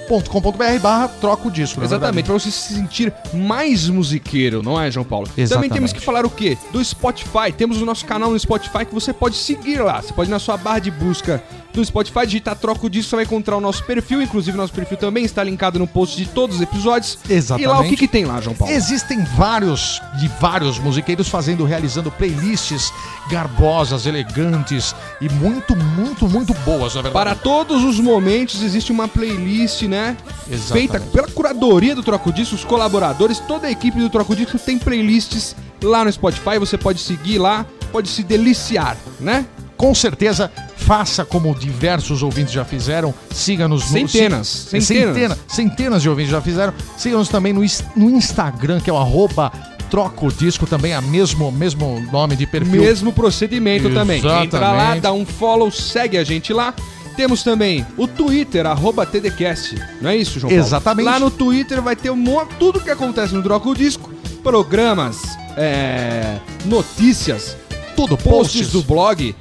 padrim.com.br 0.08 0.80
barra 0.80 1.08
Troco 1.08 1.50
Disco, 1.50 1.78
não 1.78 1.84
é 1.84 1.86
Exatamente, 1.86 2.24
pra 2.26 2.34
você 2.34 2.50
se 2.50 2.74
sentir 2.74 3.12
mais 3.32 3.88
musiqueiro, 3.88 4.62
não 4.62 4.80
é, 4.80 4.90
João 4.90 5.04
Paulo? 5.04 5.26
Também 5.26 5.44
Exatamente. 5.44 5.72
temos 5.72 5.92
que 5.92 6.00
falar 6.00 6.24
o 6.24 6.30
quê? 6.30 6.56
Do 6.72 6.84
Spotify. 6.84 7.52
Temos 7.56 7.80
o 7.80 7.84
nosso 7.84 8.04
canal 8.04 8.30
no 8.30 8.38
Spotify 8.38 8.84
que 8.84 8.94
você 8.94 9.12
pode 9.12 9.36
seguir 9.36 9.80
lá. 9.80 10.00
Você 10.02 10.12
pode 10.12 10.30
ir 10.30 10.32
na 10.32 10.38
sua 10.38 10.56
barra 10.56 10.80
de 10.80 10.90
busca 10.90 11.42
do 11.80 11.84
Spotify, 11.84 12.26
digitar 12.26 12.56
troco 12.56 12.88
disso, 12.88 13.08
você 13.08 13.16
vai 13.16 13.24
encontrar 13.24 13.56
o 13.56 13.60
nosso 13.60 13.84
perfil. 13.84 14.22
Inclusive, 14.22 14.56
nosso 14.56 14.72
perfil 14.72 14.96
também 14.96 15.24
está 15.24 15.42
linkado 15.42 15.78
no 15.78 15.86
post 15.86 16.16
de 16.16 16.26
todos 16.26 16.56
os 16.56 16.62
episódios. 16.62 17.18
Exatamente. 17.28 17.64
E 17.64 17.66
lá 17.66 17.80
o 17.80 17.88
que, 17.88 17.96
que 17.96 18.08
tem 18.08 18.24
lá, 18.24 18.40
João 18.40 18.54
Paulo? 18.54 18.72
Existem 18.72 19.24
vários 19.36 20.00
de 20.18 20.28
vários 20.40 20.78
musiqueiros 20.78 21.28
fazendo, 21.28 21.64
realizando 21.64 22.10
playlists 22.10 22.92
garbosas, 23.30 24.06
elegantes 24.06 24.94
e 25.20 25.28
muito, 25.28 25.74
muito, 25.74 26.28
muito 26.28 26.54
boas, 26.54 26.94
na 26.94 27.02
verdade. 27.02 27.12
Para 27.12 27.34
todos 27.34 27.84
os 27.84 27.98
momentos 27.98 28.62
existe 28.62 28.92
uma 28.92 29.08
playlist, 29.08 29.82
né? 29.82 30.16
Exatamente. 30.50 30.72
Feita 30.72 31.00
pela 31.12 31.28
curadoria 31.28 31.94
do 31.94 32.02
Troco 32.02 32.32
Disco, 32.32 32.54
os 32.54 32.64
colaboradores, 32.64 33.38
toda 33.38 33.66
a 33.66 33.70
equipe 33.70 33.98
do 33.98 34.10
Troco 34.10 34.34
Disco 34.36 34.58
tem 34.58 34.78
playlists 34.78 35.56
lá 35.82 36.04
no 36.04 36.12
Spotify. 36.12 36.58
Você 36.58 36.76
pode 36.76 37.00
seguir 37.00 37.38
lá, 37.38 37.66
pode 37.90 38.08
se 38.08 38.22
deliciar, 38.22 38.96
né? 39.20 39.46
Com 39.82 39.92
certeza, 39.96 40.48
faça 40.76 41.24
como 41.24 41.52
diversos 41.56 42.22
ouvintes 42.22 42.52
já 42.52 42.64
fizeram. 42.64 43.12
Siga-nos 43.32 43.90
no 43.90 44.08
Centenas, 44.08 44.46
se- 44.46 44.80
centenas. 44.80 44.86
centenas, 44.86 45.38
centenas 45.48 46.02
de 46.02 46.08
ouvintes 46.08 46.30
já 46.30 46.40
fizeram. 46.40 46.72
Siga-nos 46.96 47.28
também 47.28 47.52
no, 47.52 47.62
no 47.96 48.10
Instagram, 48.10 48.78
que 48.78 48.88
é 48.88 48.92
o 48.92 48.96
arroba 48.96 49.50
Troca 49.90 50.24
o 50.24 50.30
Disco, 50.30 50.66
também 50.68 50.92
é 50.92 50.98
o 51.00 51.02
mesmo, 51.02 51.50
mesmo 51.50 52.00
nome 52.12 52.36
de 52.36 52.46
perfil. 52.46 52.80
Mesmo 52.80 53.12
procedimento 53.12 53.90
também. 53.90 54.18
Entra 54.18 54.30
lá, 54.30 54.44
Exatamente. 54.44 55.00
dá 55.00 55.12
um 55.12 55.26
follow, 55.26 55.68
segue 55.72 56.16
a 56.16 56.22
gente 56.22 56.52
lá. 56.52 56.72
Temos 57.16 57.42
também 57.42 57.84
o 57.98 58.06
Twitter, 58.06 58.64
arroba 58.64 59.04
TDCast. 59.04 59.74
Não 60.00 60.10
é 60.10 60.16
isso, 60.16 60.38
João 60.38 60.48
Paulo? 60.52 60.64
Exatamente. 60.64 61.06
Lá 61.06 61.18
no 61.18 61.28
Twitter 61.28 61.82
vai 61.82 61.96
ter 61.96 62.10
um 62.10 62.24
tudo 62.56 62.80
que 62.80 62.88
acontece 62.88 63.34
no 63.34 63.42
Troca 63.42 63.68
o 63.68 63.74
Disco. 63.74 64.12
Programas, 64.44 65.18
é, 65.56 66.38
notícias, 66.66 67.56
Tudo, 67.96 68.16
posts 68.16 68.62
posts. 68.62 68.72
do 68.72 68.82
blog. 68.84 69.34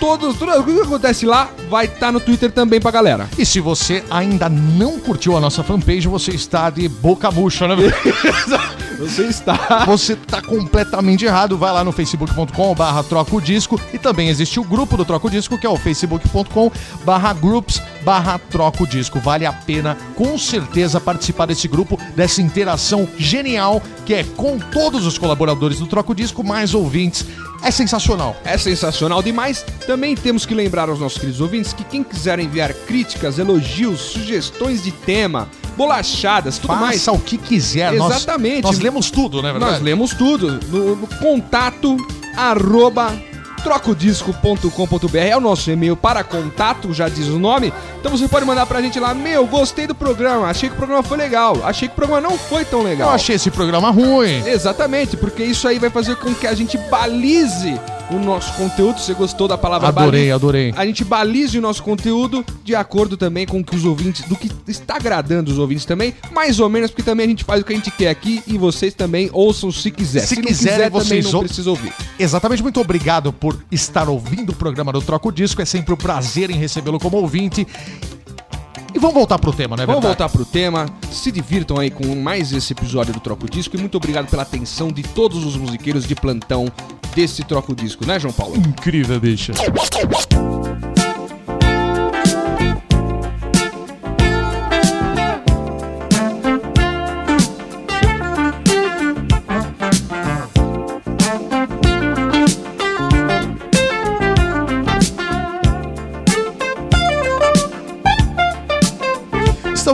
Todos, 0.00 0.36
tudo 0.36 0.52
o 0.52 0.64
que 0.64 0.80
acontece 0.80 1.26
lá 1.26 1.50
vai 1.68 1.86
estar 1.86 2.12
no 2.12 2.20
Twitter 2.20 2.52
também 2.52 2.80
pra 2.80 2.90
galera. 2.90 3.28
E 3.36 3.44
se 3.44 3.60
você 3.60 4.04
ainda 4.10 4.48
não 4.48 4.98
curtiu 4.98 5.36
a 5.36 5.40
nossa 5.40 5.62
fanpage, 5.64 6.06
você 6.06 6.30
está 6.30 6.70
de 6.70 6.88
boca 6.88 7.30
murcha, 7.30 7.66
né? 7.66 7.74
Você 8.98 9.22
está. 9.26 9.84
Você 9.86 10.16
tá 10.16 10.42
completamente 10.42 11.24
errado. 11.24 11.56
Vai 11.56 11.72
lá 11.72 11.84
no 11.84 11.92
facebook.com 11.92 12.74
barra 12.74 13.02
troca 13.02 13.34
o 13.36 13.40
disco 13.40 13.80
e 13.92 13.98
também 13.98 14.28
existe 14.28 14.58
o 14.58 14.64
grupo 14.64 14.96
do 14.96 15.04
Troca 15.04 15.26
o 15.26 15.30
Disco, 15.30 15.56
que 15.58 15.66
é 15.66 15.70
o 15.70 15.76
facebook.com 15.76 16.70
barra 17.04 17.32
groups 17.32 17.80
barra 18.04 18.38
troca 18.38 18.82
o 18.82 18.86
disco. 18.86 19.18
Vale 19.20 19.44
a 19.46 19.52
pena, 19.52 19.96
com 20.14 20.38
certeza, 20.38 21.00
participar 21.00 21.46
desse 21.46 21.68
grupo, 21.68 21.98
dessa 22.16 22.40
interação 22.40 23.08
genial 23.18 23.82
que 24.06 24.14
é 24.14 24.24
com 24.24 24.58
todos 24.58 25.04
os 25.06 25.18
colaboradores 25.18 25.78
do 25.78 25.86
Troca 25.86 26.12
o 26.12 26.14
Disco, 26.14 26.42
mais 26.42 26.72
ouvintes. 26.74 27.26
É 27.62 27.70
sensacional. 27.70 28.36
É 28.44 28.56
sensacional 28.56 29.22
demais. 29.22 29.66
Também 29.86 30.14
temos 30.14 30.46
que 30.46 30.54
lembrar 30.54 30.88
aos 30.88 31.00
nossos 31.00 31.18
queridos 31.18 31.40
ouvintes 31.40 31.72
que 31.72 31.82
quem 31.84 32.02
quiser 32.04 32.38
enviar 32.38 32.72
críticas, 32.72 33.38
elogios, 33.38 34.00
sugestões 34.00 34.82
de 34.84 34.92
tema, 34.92 35.48
bolachadas, 35.76 36.56
tudo 36.56 36.68
Faça 36.68 36.80
mais. 36.80 37.08
o 37.08 37.18
que 37.18 37.36
quiser. 37.36 37.92
Nós- 37.94 38.16
Exatamente. 38.16 38.62
Nós, 38.62 38.78
lemos 38.88 39.10
tudo, 39.10 39.42
né, 39.42 39.52
verdade? 39.52 39.72
Nós 39.72 39.82
lemos 39.82 40.14
tudo 40.14 40.58
no, 40.68 40.96
no 40.96 41.06
contato 41.06 41.96
arroba 42.36 43.12
trocodisco.com.br 43.62 45.16
é 45.18 45.36
o 45.36 45.40
nosso 45.40 45.70
e-mail 45.70 45.96
para 45.96 46.24
contato, 46.24 46.94
já 46.94 47.08
diz 47.08 47.26
o 47.26 47.38
nome. 47.38 47.72
Então 48.00 48.10
você 48.10 48.26
pode 48.28 48.46
mandar 48.46 48.64
pra 48.66 48.80
gente 48.80 48.98
lá, 48.98 49.12
meu, 49.12 49.46
gostei 49.46 49.86
do 49.86 49.94
programa, 49.94 50.46
achei 50.46 50.68
que 50.68 50.74
o 50.74 50.78
programa 50.78 51.02
foi 51.02 51.18
legal, 51.18 51.60
achei 51.64 51.88
que 51.88 51.92
o 51.92 51.96
programa 51.96 52.20
não 52.20 52.38
foi 52.38 52.64
tão 52.64 52.82
legal. 52.82 53.08
Eu 53.08 53.14
achei 53.14 53.36
esse 53.36 53.50
programa 53.50 53.90
ruim. 53.90 54.46
Exatamente, 54.46 55.16
porque 55.16 55.42
isso 55.42 55.68
aí 55.68 55.78
vai 55.78 55.90
fazer 55.90 56.16
com 56.16 56.34
que 56.34 56.46
a 56.46 56.54
gente 56.54 56.78
balize 56.78 57.78
o 58.10 58.18
nosso 58.18 58.52
conteúdo. 58.54 58.98
Se 59.00 59.06
você 59.06 59.14
gostou 59.14 59.46
da 59.48 59.58
palavra 59.58 59.88
Adorei, 59.88 60.20
baliza, 60.20 60.34
adorei. 60.34 60.74
A 60.76 60.86
gente 60.86 61.04
balize 61.04 61.58
o 61.58 61.60
nosso 61.60 61.82
conteúdo 61.82 62.44
de 62.64 62.74
acordo 62.74 63.16
também 63.16 63.46
com 63.46 63.60
o 63.60 63.64
que 63.64 63.76
os 63.76 63.84
ouvintes, 63.84 64.22
do 64.28 64.36
que 64.36 64.50
está 64.66 64.96
agradando 64.96 65.50
os 65.50 65.58
ouvintes 65.58 65.84
também, 65.84 66.14
mais 66.32 66.58
ou 66.60 66.68
menos, 66.68 66.90
porque 66.90 67.02
também 67.02 67.26
a 67.26 67.28
gente 67.28 67.44
faz 67.44 67.60
o 67.62 67.64
que 67.64 67.72
a 67.72 67.76
gente 67.76 67.90
quer 67.90 68.08
aqui 68.08 68.42
e 68.46 68.56
vocês 68.58 68.94
também 68.94 69.28
ouçam 69.32 69.70
se 69.70 69.90
quiser. 69.90 70.20
Se 70.26 70.36
quiserem, 70.36 70.46
quiser, 70.46 70.90
também 70.90 70.90
vocês 70.90 71.24
não 71.26 71.34
ou- 71.40 71.44
precisa 71.44 71.70
ouvir. 71.70 71.92
Exatamente, 72.18 72.62
muito 72.62 72.80
obrigado 72.80 73.32
por 73.32 73.58
estar 73.70 74.08
ouvindo 74.08 74.50
o 74.50 74.54
programa 74.54 74.92
do 74.92 75.00
Troco 75.02 75.30
Disco. 75.32 75.60
É 75.62 75.64
sempre 75.64 75.92
um 75.92 75.96
prazer 75.96 76.50
em 76.50 76.54
recebê-lo 76.56 76.98
como 76.98 77.16
ouvinte. 77.18 77.66
E 78.94 78.98
vamos 78.98 79.14
voltar 79.14 79.38
pro 79.38 79.52
tema, 79.52 79.76
não 79.76 79.82
é 79.82 79.86
Vamos 79.86 80.02
verdade? 80.02 80.18
voltar 80.18 80.32
pro 80.34 80.44
tema. 80.44 80.86
Se 81.12 81.30
divirtam 81.30 81.78
aí 81.78 81.90
com 81.90 82.14
mais 82.16 82.52
esse 82.52 82.72
episódio 82.72 83.12
do 83.12 83.20
Troco 83.20 83.48
Disco 83.48 83.76
e 83.76 83.78
muito 83.78 83.96
obrigado 83.96 84.28
pela 84.28 84.42
atenção 84.42 84.90
de 84.90 85.02
todos 85.02 85.44
os 85.44 85.56
musiqueiros 85.56 86.06
de 86.06 86.14
plantão 86.14 86.66
desse 87.14 87.42
Troco 87.44 87.74
Disco, 87.74 88.06
né, 88.06 88.18
João 88.18 88.32
Paulo? 88.32 88.56
Incrível, 88.56 89.20
bicha. 89.20 89.52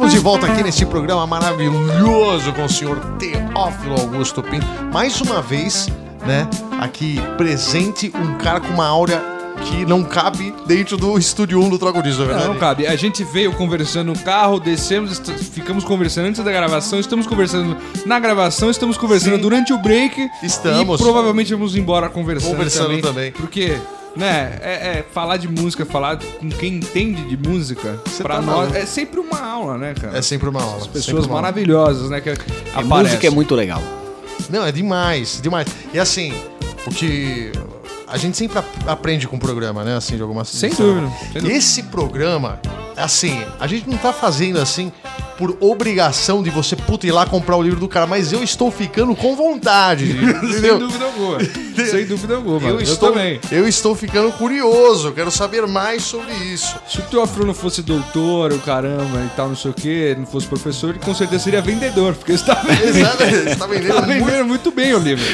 Estamos 0.05 0.13
de 0.13 0.19
volta 0.23 0.47
aqui 0.47 0.63
neste 0.63 0.85
programa 0.85 1.27
maravilhoso 1.27 2.53
com 2.53 2.67
o 2.67 2.69
senhor 2.69 3.01
Teófilo 3.19 3.99
Augusto 3.99 4.43
Pinto. 4.43 4.67
Mais 4.93 5.19
uma 5.23 5.41
vez, 5.41 5.89
né, 6.27 6.47
aqui 6.79 7.19
presente 7.39 8.13
um 8.15 8.35
cara 8.37 8.61
com 8.61 8.69
uma 8.69 8.87
áurea 8.87 9.23
que 9.65 9.87
não 9.87 10.05
cabe 10.05 10.55
dentro 10.67 10.99
do 10.99 11.17
estúdio 11.17 11.59
1 11.59 11.71
do 11.71 11.79
Troco 11.79 12.03
Disco, 12.03 12.21
é 12.21 12.27
Não, 12.27 12.29
verdade? 12.33 12.49
não 12.53 12.59
cabe. 12.59 12.87
A 12.87 12.95
gente 12.97 13.25
veio 13.25 13.55
conversando 13.55 14.13
no 14.13 14.19
carro, 14.19 14.61
descemos, 14.61 15.23
ficamos 15.53 15.85
conversando 15.85 16.27
antes 16.27 16.45
da 16.45 16.53
gravação, 16.53 17.01
estamos 17.01 17.27
conversando 17.27 17.75
na 18.05 18.21
gravação, 18.21 18.69
estamos 18.69 18.99
conversando 18.99 19.37
Sim. 19.37 19.41
durante 19.41 19.73
o 19.73 19.79
break. 19.79 20.29
Estamos. 20.43 21.01
E 21.01 21.03
provavelmente 21.03 21.55
vamos 21.55 21.77
embora 21.77 22.11
conversando, 22.11 22.51
Conversando 22.51 22.87
também, 22.89 23.01
também. 23.01 23.33
Porque, 23.33 23.79
né, 24.17 24.59
é, 24.63 24.73
é 24.99 25.05
falar 25.13 25.37
de 25.37 25.49
música, 25.49 25.85
falar 25.85 26.19
com 26.19 26.49
quem 26.49 26.75
entende 26.77 27.23
de 27.25 27.37
música, 27.37 27.99
Você 28.07 28.23
pra 28.23 28.37
tá 28.37 28.43
nós 28.43 28.57
maluco. 28.59 28.77
é 28.77 28.87
sempre 28.87 29.21
uma 29.21 29.41
aula, 29.41 29.77
né, 29.79 29.95
cara? 29.95 30.17
É 30.17 30.23
sempre 30.23 30.49
uma 30.49 30.63
aula. 30.63 30.79
Pessoas 30.87 31.05
sempre 31.05 31.21
uma 31.21 31.29
aula. 31.29 31.43
maravilhosas, 31.43 32.11
né? 32.11 32.21
Que 32.21 32.31
A 32.31 32.33
aparecem. 32.33 32.89
música 32.89 33.27
é 33.27 33.31
muito 33.31 33.55
legal. 33.55 33.83
Não, 34.51 34.65
é 34.67 34.71
demais, 34.73 35.41
demais. 35.43 35.67
E 35.93 35.99
assim, 35.99 36.33
o 36.87 36.91
que 36.91 37.51
a 38.07 38.17
gente 38.17 38.37
sempre 38.37 38.59
ap- 38.59 38.89
aprende 38.89 39.27
com 39.27 39.37
o 39.37 39.39
programa, 39.41 39.83
né? 39.85 39.97
Assim, 39.97 40.17
de 40.17 40.23
alguma 40.23 40.45
Sem 40.45 40.71
dúvida, 40.71 41.09
sem 41.33 41.33
dúvida. 41.41 41.53
Esse 41.53 41.83
programa, 41.85 42.61
assim, 42.97 43.43
a 43.59 43.67
gente 43.67 43.89
não 43.89 43.97
tá 43.97 44.13
fazendo 44.13 44.61
assim 44.61 44.93
por 45.39 45.57
obrigação 45.61 46.43
de 46.43 46.51
você, 46.51 46.77
puta, 46.77 47.07
ir 47.07 47.13
lá 47.13 47.27
comprar 47.27 47.57
o 47.57 47.63
livro 47.63 47.81
do 47.81 47.89
cara, 47.89 48.07
mas 48.07 48.33
eu 48.33 48.43
estou 48.43 48.71
ficando 48.71 49.15
com 49.17 49.35
vontade, 49.37 50.07
Sem 50.61 50.79
dúvida 50.79 51.05
alguma. 51.05 51.39
Sem 51.91 52.07
dúvida 52.07 52.35
alguma. 52.37 52.69
Eu 52.69 52.75
Eu, 52.77 52.81
estou, 52.81 53.11
também. 53.13 53.41
eu 53.51 53.67
estou 53.69 53.95
ficando 53.95 54.31
curioso, 54.33 55.09
eu 55.09 55.13
quero 55.13 55.31
saber 55.31 55.67
mais 55.67 56.03
sobre 56.05 56.33
isso. 56.35 56.77
Se 56.89 56.99
o 56.99 57.03
Teófilo 57.03 57.47
não 57.47 57.55
fosse 57.55 57.83
doutor, 57.83 58.53
o 58.53 58.59
caramba 58.61 59.21
e 59.25 59.31
tal, 59.37 59.49
não 59.49 59.57
sei 59.57 59.71
o 59.71 59.75
que, 59.75 60.15
não 60.19 60.27
fosse 60.27 60.47
professor, 60.47 60.91
ele 60.91 60.99
com 61.01 61.15
certeza 61.15 61.45
seria 61.45 61.61
vendedor, 61.63 62.15
porque 62.15 62.37
você 62.37 62.45
tá 62.45 62.55
vendendo, 62.63 63.19
você 63.19 63.57
tá 63.57 63.67
vendendo 63.67 63.95
tá 63.95 64.03
muito. 64.07 64.25
vendendo 64.25 64.45
muito 64.47 64.71
bem 64.71 64.95
o 64.95 64.99
livro. 64.99 65.25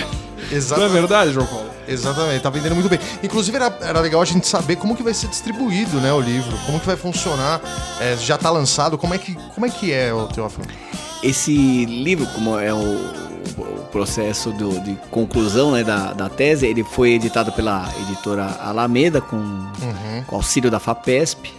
Não 0.51 0.57
é 0.57 0.59
Exatamente. 0.59 0.93
verdade, 0.93 1.33
João 1.33 1.47
Paulo? 1.47 1.71
Exatamente, 1.87 2.41
tá 2.43 2.51
vendendo 2.51 2.75
muito 2.75 2.89
bem. 2.89 2.99
Inclusive, 3.23 3.57
era, 3.57 3.73
era 3.83 4.01
legal 4.01 4.21
a 4.21 4.25
gente 4.25 4.47
saber 4.47 4.77
como 4.77 4.97
que 4.97 5.03
vai 5.03 5.15
ser 5.15 5.29
distribuído, 5.29 6.01
né, 6.01 6.13
o 6.13 6.21
livro. 6.21 6.57
Como 6.67 6.79
que 6.81 6.87
vai 6.87 6.97
funcionar. 6.97 7.61
É, 8.01 8.17
já 8.17 8.37
tá 8.37 8.51
lançado, 8.51 8.99
como 8.99 9.15
é 9.15 9.19
que, 9.19 9.35
como 9.55 9.67
é, 9.67 9.71
que 9.71 9.93
é, 9.93 10.13
o 10.13 10.27
Teófilo? 10.29 10.67
Esse 11.23 11.85
livro, 11.85 12.27
como 12.35 12.59
é 12.59 12.73
o, 12.73 12.77
o 13.59 13.87
processo 13.93 14.51
do- 14.53 14.81
de 14.81 14.95
conclusão 15.11 15.73
né, 15.73 15.85
da, 15.85 16.13
da 16.13 16.29
tese, 16.29 16.67
ele 16.67 16.83
foi 16.83 17.11
editado 17.13 17.53
pela 17.53 17.89
editora 18.09 18.47
Alameda 18.61 19.21
com, 19.21 19.67
com 20.27 20.37
auxílio 20.37 20.71
da 20.71 20.79
FAPESP 20.81 21.53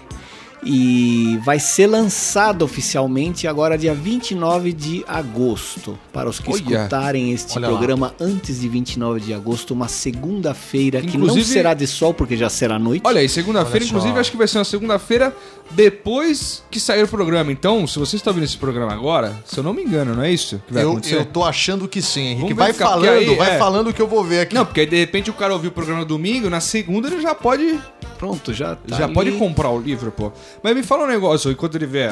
e 0.63 1.39
vai 1.43 1.59
ser 1.59 1.87
lançado 1.87 2.63
oficialmente 2.63 3.47
agora 3.47 3.77
dia 3.77 3.93
29 3.93 4.71
de 4.73 5.03
agosto. 5.07 5.97
Para 6.13 6.29
os 6.29 6.39
que 6.39 6.51
Olha, 6.51 6.57
escutarem 6.61 7.31
este 7.31 7.57
olha 7.57 7.67
lá. 7.69 7.77
programa 7.77 8.13
antes 8.19 8.61
de 8.61 8.69
29 8.69 9.19
de 9.21 9.33
agosto, 9.33 9.73
uma 9.73 9.87
segunda-feira 9.87 11.01
que 11.01 11.17
não 11.17 11.25
Inclusive- 11.25 11.45
será 11.45 11.73
de 11.73 11.87
sol 11.87 12.13
porque 12.13 12.37
já 12.37 12.49
será 12.49 12.77
noite. 12.77 13.01
Olha 13.05 13.21
aí, 13.21 13.29
segunda-feira, 13.29 13.85
inclusive, 13.85 14.19
acho 14.19 14.31
que 14.31 14.37
vai 14.37 14.47
ser 14.47 14.59
uma 14.59 14.65
segunda-feira 14.65 15.35
depois 15.71 16.63
que 16.69 16.79
sair 16.79 17.03
o 17.03 17.07
programa. 17.07 17.51
Então, 17.51 17.87
se 17.87 17.97
você 17.97 18.15
está 18.15 18.29
ouvindo 18.29 18.43
esse 18.43 18.57
programa 18.57 18.91
agora, 18.93 19.35
se 19.45 19.57
eu 19.57 19.63
não 19.63 19.73
me 19.73 19.81
engano, 19.83 20.15
não 20.15 20.23
é 20.23 20.31
isso 20.31 20.61
que 20.67 20.73
vai 20.73 20.83
Eu, 20.83 20.91
acontecer? 20.91 21.15
eu 21.15 21.25
tô 21.25 21.43
achando 21.43 21.87
que 21.87 22.01
sim, 22.01 22.21
Henrique. 22.27 22.53
Vai 22.53 22.71
porque 22.73 22.83
falando, 22.83 23.09
aí, 23.09 23.35
vai 23.35 23.55
é. 23.55 23.57
falando 23.57 23.93
que 23.93 24.01
eu 24.01 24.07
vou 24.07 24.23
ver 24.23 24.41
aqui. 24.41 24.53
Não, 24.55 24.65
porque 24.65 24.81
aí 24.81 24.85
de 24.85 24.97
repente 24.97 25.29
o 25.29 25.33
cara 25.33 25.53
ouviu 25.53 25.69
o 25.69 25.73
programa 25.73 26.03
domingo, 26.05 26.49
na 26.49 26.59
segunda 26.59 27.07
ele 27.07 27.21
já 27.21 27.33
pode, 27.33 27.79
Pronto, 28.17 28.53
já 28.53 28.75
tá 28.75 28.97
já 28.97 29.05
ali. 29.05 29.13
pode 29.13 29.31
comprar 29.31 29.69
o 29.69 29.79
livro, 29.79 30.11
pô. 30.11 30.31
Mas 30.61 30.75
me 30.75 30.83
fala 30.83 31.03
um 31.03 31.07
negócio, 31.07 31.51
enquanto 31.51 31.75
ele 31.75 31.85
vê 31.85 32.09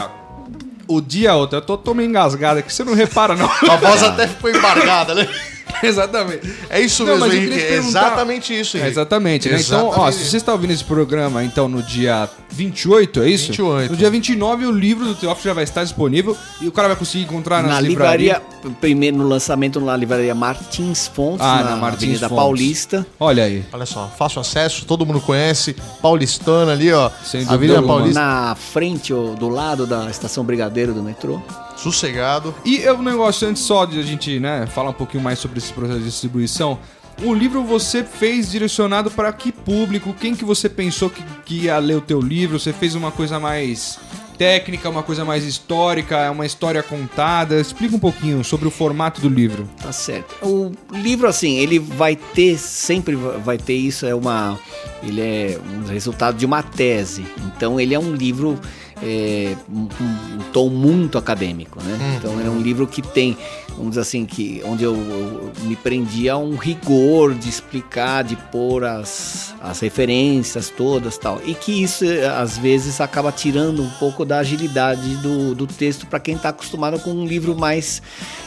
o 0.87 0.99
dia 0.99 1.35
outro, 1.35 1.57
eu 1.57 1.61
tô, 1.61 1.77
tô 1.77 1.93
meio 1.93 2.09
engasgado 2.09 2.59
aqui, 2.59 2.73
você 2.73 2.83
não 2.83 2.93
repara 2.93 3.35
não. 3.35 3.45
A 3.69 3.75
voz 3.75 4.01
até 4.01 4.27
ficou 4.27 4.49
embargada, 4.49 5.13
né? 5.13 5.27
Exatamente. 5.83 6.51
É 6.69 6.79
isso 6.81 7.05
Não, 7.05 7.17
mesmo, 7.17 7.33
Henrique. 7.33 7.53
É 7.59 7.75
exatamente 7.75 8.59
isso, 8.59 8.77
É, 8.77 8.81
Henrique. 8.81 8.93
exatamente, 8.93 9.49
né? 9.49 9.59
Então, 9.59 9.85
ó, 9.85 9.89
Exatamente. 9.91 10.15
se 10.17 10.29
você 10.29 10.37
está 10.37 10.51
ouvindo 10.51 10.71
esse 10.73 10.83
programa, 10.83 11.43
então, 11.43 11.67
no 11.67 11.81
dia 11.81 12.29
28, 12.51 13.21
é 13.21 13.29
isso? 13.29 13.47
28. 13.47 13.91
No 13.91 13.97
dia 13.97 14.09
29, 14.09 14.65
o 14.65 14.71
livro 14.71 15.05
do 15.05 15.15
Teófilo 15.15 15.45
já 15.45 15.53
vai 15.53 15.63
estar 15.63 15.83
disponível 15.83 16.35
e 16.61 16.67
o 16.67 16.71
cara 16.71 16.89
vai 16.89 16.97
conseguir 16.97 17.23
encontrar 17.23 17.61
nas 17.61 17.71
na 17.71 17.81
livrarias. 17.81 18.37
livraria, 18.61 18.75
primeiro 18.81 19.17
no 19.17 19.27
lançamento 19.27 19.79
na 19.79 19.95
livraria 19.95 20.35
Martins 20.35 21.07
Fontes, 21.07 21.45
Ah, 21.45 21.63
na, 21.63 21.69
na 21.71 21.75
Martins 21.77 22.03
Avenida 22.03 22.29
Fontes. 22.29 22.43
Paulista. 22.43 23.07
Olha 23.19 23.43
aí. 23.43 23.63
Olha 23.71 23.85
só, 23.85 24.11
fácil 24.17 24.41
acesso, 24.41 24.85
todo 24.85 25.05
mundo 25.05 25.21
conhece. 25.21 25.75
Paulistana 26.01 26.73
ali, 26.73 26.91
ó. 26.91 27.09
Sem 27.23 27.41
dúvida 27.45 27.53
Avenida. 27.77 27.83
Paulista, 27.83 28.19
Na 28.19 28.55
frente, 28.55 29.13
ou 29.13 29.35
do 29.35 29.47
lado 29.49 29.85
da 29.87 30.09
estação 30.09 30.43
Brigadeiro 30.43 30.93
do 30.93 31.01
metrô. 31.03 31.41
Sossegado. 31.81 32.53
E 32.65 32.83
é 32.83 32.93
um 32.93 33.01
negócio 33.01 33.47
antes 33.47 33.63
só 33.63 33.85
de 33.85 33.99
a 33.99 34.03
gente, 34.03 34.39
né, 34.39 34.67
falar 34.67 34.89
um 34.89 34.93
pouquinho 34.93 35.23
mais 35.23 35.39
sobre 35.39 35.57
esse 35.57 35.73
processo 35.73 35.99
de 35.99 36.05
distribuição. 36.05 36.79
O 37.23 37.33
livro 37.33 37.63
você 37.63 38.03
fez 38.03 38.49
direcionado 38.51 39.11
para 39.11 39.31
que 39.33 39.51
público? 39.51 40.13
Quem 40.13 40.35
que 40.35 40.45
você 40.45 40.69
pensou 40.69 41.09
que, 41.09 41.21
que 41.45 41.65
ia 41.65 41.77
ler 41.77 41.97
o 41.97 42.01
teu 42.01 42.21
livro? 42.21 42.57
Você 42.57 42.71
fez 42.71 42.95
uma 42.95 43.11
coisa 43.11 43.39
mais 43.39 43.99
técnica, 44.39 44.89
uma 44.89 45.03
coisa 45.03 45.25
mais 45.25 45.43
histórica, 45.43 46.15
é 46.15 46.29
uma 46.29 46.45
história 46.45 46.81
contada? 46.81 47.59
Explica 47.59 47.93
um 47.93 47.99
pouquinho 47.99 48.41
sobre 48.41 48.69
o 48.69 48.71
formato 48.71 49.19
do 49.19 49.27
livro. 49.27 49.69
Tá 49.81 49.91
certo. 49.91 50.33
O 50.41 50.71
livro, 50.93 51.27
assim, 51.27 51.57
ele 51.57 51.77
vai 51.77 52.15
ter, 52.15 52.57
sempre 52.57 53.15
vai 53.15 53.57
ter 53.57 53.73
isso, 53.73 54.05
é 54.05 54.15
uma. 54.15 54.57
Ele 55.03 55.19
é 55.19 55.59
um 55.75 55.85
resultado 55.87 56.37
de 56.37 56.45
uma 56.45 56.63
tese. 56.63 57.25
Então 57.47 57.77
ele 57.77 57.93
é 57.93 57.99
um 57.99 58.15
livro. 58.15 58.57
É, 59.01 59.55
um, 59.71 59.87
um 60.37 60.51
tom 60.51 60.69
muito 60.69 61.17
acadêmico, 61.17 61.81
né? 61.81 62.15
Então 62.17 62.33
ele 62.39 62.47
é 62.47 62.51
um 62.51 62.61
livro 62.61 62.85
que 62.85 63.01
tem, 63.01 63.37
vamos 63.69 63.89
dizer 63.91 64.01
assim, 64.01 64.25
que 64.25 64.61
onde 64.65 64.83
eu, 64.83 64.93
eu 64.95 65.51
me 65.63 65.75
prendi 65.75 66.27
a 66.29 66.37
um 66.37 66.55
rigor 66.55 67.33
de 67.33 67.47
explicar, 67.47 68.23
de 68.23 68.35
pôr 68.35 68.83
as, 68.83 69.53
as 69.61 69.79
referências 69.79 70.69
todas 70.69 71.17
tal. 71.17 71.39
E 71.45 71.53
que 71.53 71.83
isso, 71.83 72.03
às 72.37 72.57
vezes, 72.57 72.99
acaba 72.99 73.31
tirando 73.31 73.81
um 73.81 73.89
pouco 73.91 74.25
da 74.25 74.39
agilidade 74.39 75.15
do, 75.17 75.55
do 75.55 75.65
texto 75.67 76.05
para 76.05 76.19
quem 76.19 76.35
está 76.35 76.49
acostumado 76.49 76.99
com 76.99 77.11
um 77.11 77.25
livro 77.25 77.55
mais. 77.57 78.01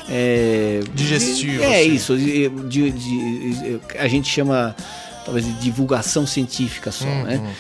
é, 0.09 0.81
Digestivo, 0.95 1.63
É 1.63 1.81
assim. 1.81 1.95
isso. 1.95 2.17
De, 2.17 2.49
de- 2.49 2.91
de- 2.91 3.81
a 3.99 4.09
gente 4.09 4.29
chama, 4.29 4.77
talvez, 5.25 5.47
de 5.47 5.53
divulgação 5.55 6.27
científica 6.27 6.91
só, 6.93 7.07
Uhum. 7.07 7.23
né? 7.25 7.55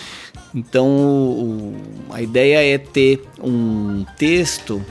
Então, 0.54 0.86
o- 0.88 1.74
a 2.10 2.20
ideia 2.20 2.74
é 2.74 2.78
ter 2.78 3.22
um 3.42 4.04
texto 4.18 4.84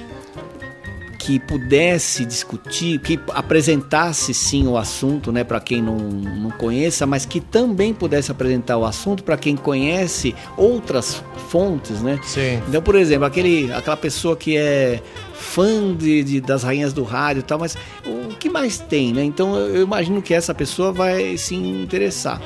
que 1.19 1.37
pudesse 1.39 2.25
discutir, 2.25 2.99
que 2.99 3.19
apresentasse 3.29 4.33
sim 4.33 4.65
o 4.67 4.75
assunto, 4.75 5.31
né, 5.31 5.43
para 5.43 5.59
quem 5.59 5.79
não, 5.79 5.95
não 5.95 6.49
conheça, 6.49 7.05
mas 7.05 7.25
que 7.27 7.39
também 7.39 7.93
pudesse 7.93 8.31
apresentar 8.31 8.77
o 8.77 8.83
assunto 8.85 9.23
para 9.23 9.37
quem 9.37 9.55
conhece 9.55 10.33
outras 10.57 11.23
fontes, 11.49 12.01
né? 12.01 12.19
Sim. 12.23 12.59
Então, 12.67 12.81
por 12.81 12.95
exemplo, 12.95 13.25
aquele, 13.25 13.71
aquela 13.71 13.95
pessoa 13.97 14.35
que 14.35 14.57
é 14.57 14.99
fã 15.35 15.93
de, 15.95 16.23
de- 16.23 16.41
das 16.41 16.63
rainhas 16.63 16.91
do 16.91 17.03
rádio 17.03 17.41
e 17.41 17.43
tal, 17.43 17.59
mas 17.59 17.77
o 18.03 18.35
que 18.35 18.49
mais 18.49 18.79
tem, 18.79 19.13
né? 19.13 19.23
Então 19.23 19.55
eu 19.55 19.75
eu 19.75 19.83
imagino 19.83 20.23
que 20.23 20.33
essa 20.33 20.55
pessoa 20.55 20.91
vai 20.91 21.37
se 21.37 21.53
interessar. 21.53 22.41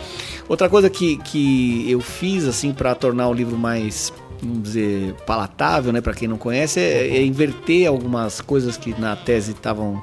Outra 0.47 0.69
coisa 0.69 0.89
que, 0.89 1.17
que 1.17 1.89
eu 1.89 1.99
fiz 1.99 2.45
assim 2.45 2.71
para 2.71 2.93
tornar 2.93 3.27
o 3.29 3.33
livro 3.33 3.57
mais 3.57 4.13
vamos 4.41 4.63
dizer, 4.63 5.13
palatável, 5.25 5.91
né, 5.91 6.01
para 6.01 6.13
quem 6.13 6.27
não 6.27 6.37
conhece, 6.37 6.79
é, 6.79 7.17
é 7.17 7.25
inverter 7.25 7.87
algumas 7.87 8.41
coisas 8.41 8.77
que 8.77 8.99
na 8.99 9.15
tese 9.15 9.51
estavam 9.51 10.01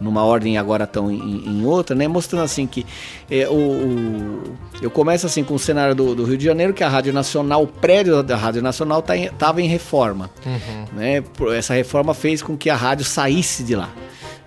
numa 0.00 0.24
ordem 0.24 0.54
e 0.54 0.56
agora 0.56 0.84
estão 0.84 1.10
em, 1.10 1.44
em, 1.46 1.64
outra, 1.66 1.94
né? 1.94 2.08
Mostrando 2.08 2.44
assim 2.44 2.66
que 2.66 2.86
é, 3.30 3.46
o, 3.48 3.52
o, 3.52 4.42
eu 4.80 4.90
começo 4.90 5.26
assim 5.26 5.44
com 5.44 5.54
o 5.54 5.58
cenário 5.58 5.94
do, 5.94 6.14
do, 6.14 6.24
Rio 6.24 6.38
de 6.38 6.44
Janeiro, 6.44 6.72
que 6.72 6.82
a 6.82 6.88
Rádio 6.88 7.12
Nacional, 7.12 7.62
o 7.62 7.66
prédio 7.66 8.22
da 8.22 8.36
Rádio 8.36 8.62
Nacional 8.62 9.00
estava 9.00 9.54
tá 9.54 9.60
em, 9.60 9.66
em, 9.66 9.68
reforma. 9.68 10.30
Uhum. 10.46 10.98
Né? 10.98 11.22
Essa 11.54 11.74
reforma 11.74 12.14
fez 12.14 12.40
com 12.42 12.56
que 12.56 12.70
a 12.70 12.76
rádio 12.76 13.04
saísse 13.04 13.62
de 13.62 13.76
lá. 13.76 13.90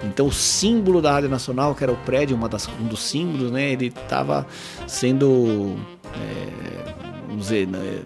Então 0.04 0.28
o 0.28 0.32
símbolo 0.32 1.02
da 1.02 1.12
Rádio 1.12 1.30
Nacional, 1.30 1.74
que 1.74 1.84
era 1.84 1.92
o 1.92 1.98
prédio, 1.98 2.38
das, 2.48 2.70
um 2.80 2.88
dos 2.88 3.02
símbolos, 3.02 3.52
né? 3.52 3.72
Ele 3.72 3.88
estava 3.88 4.46
sendo, 4.88 5.76
é, 6.16 6.94
vamos 7.28 7.44
dizer, 7.44 7.68
né? 7.68 8.02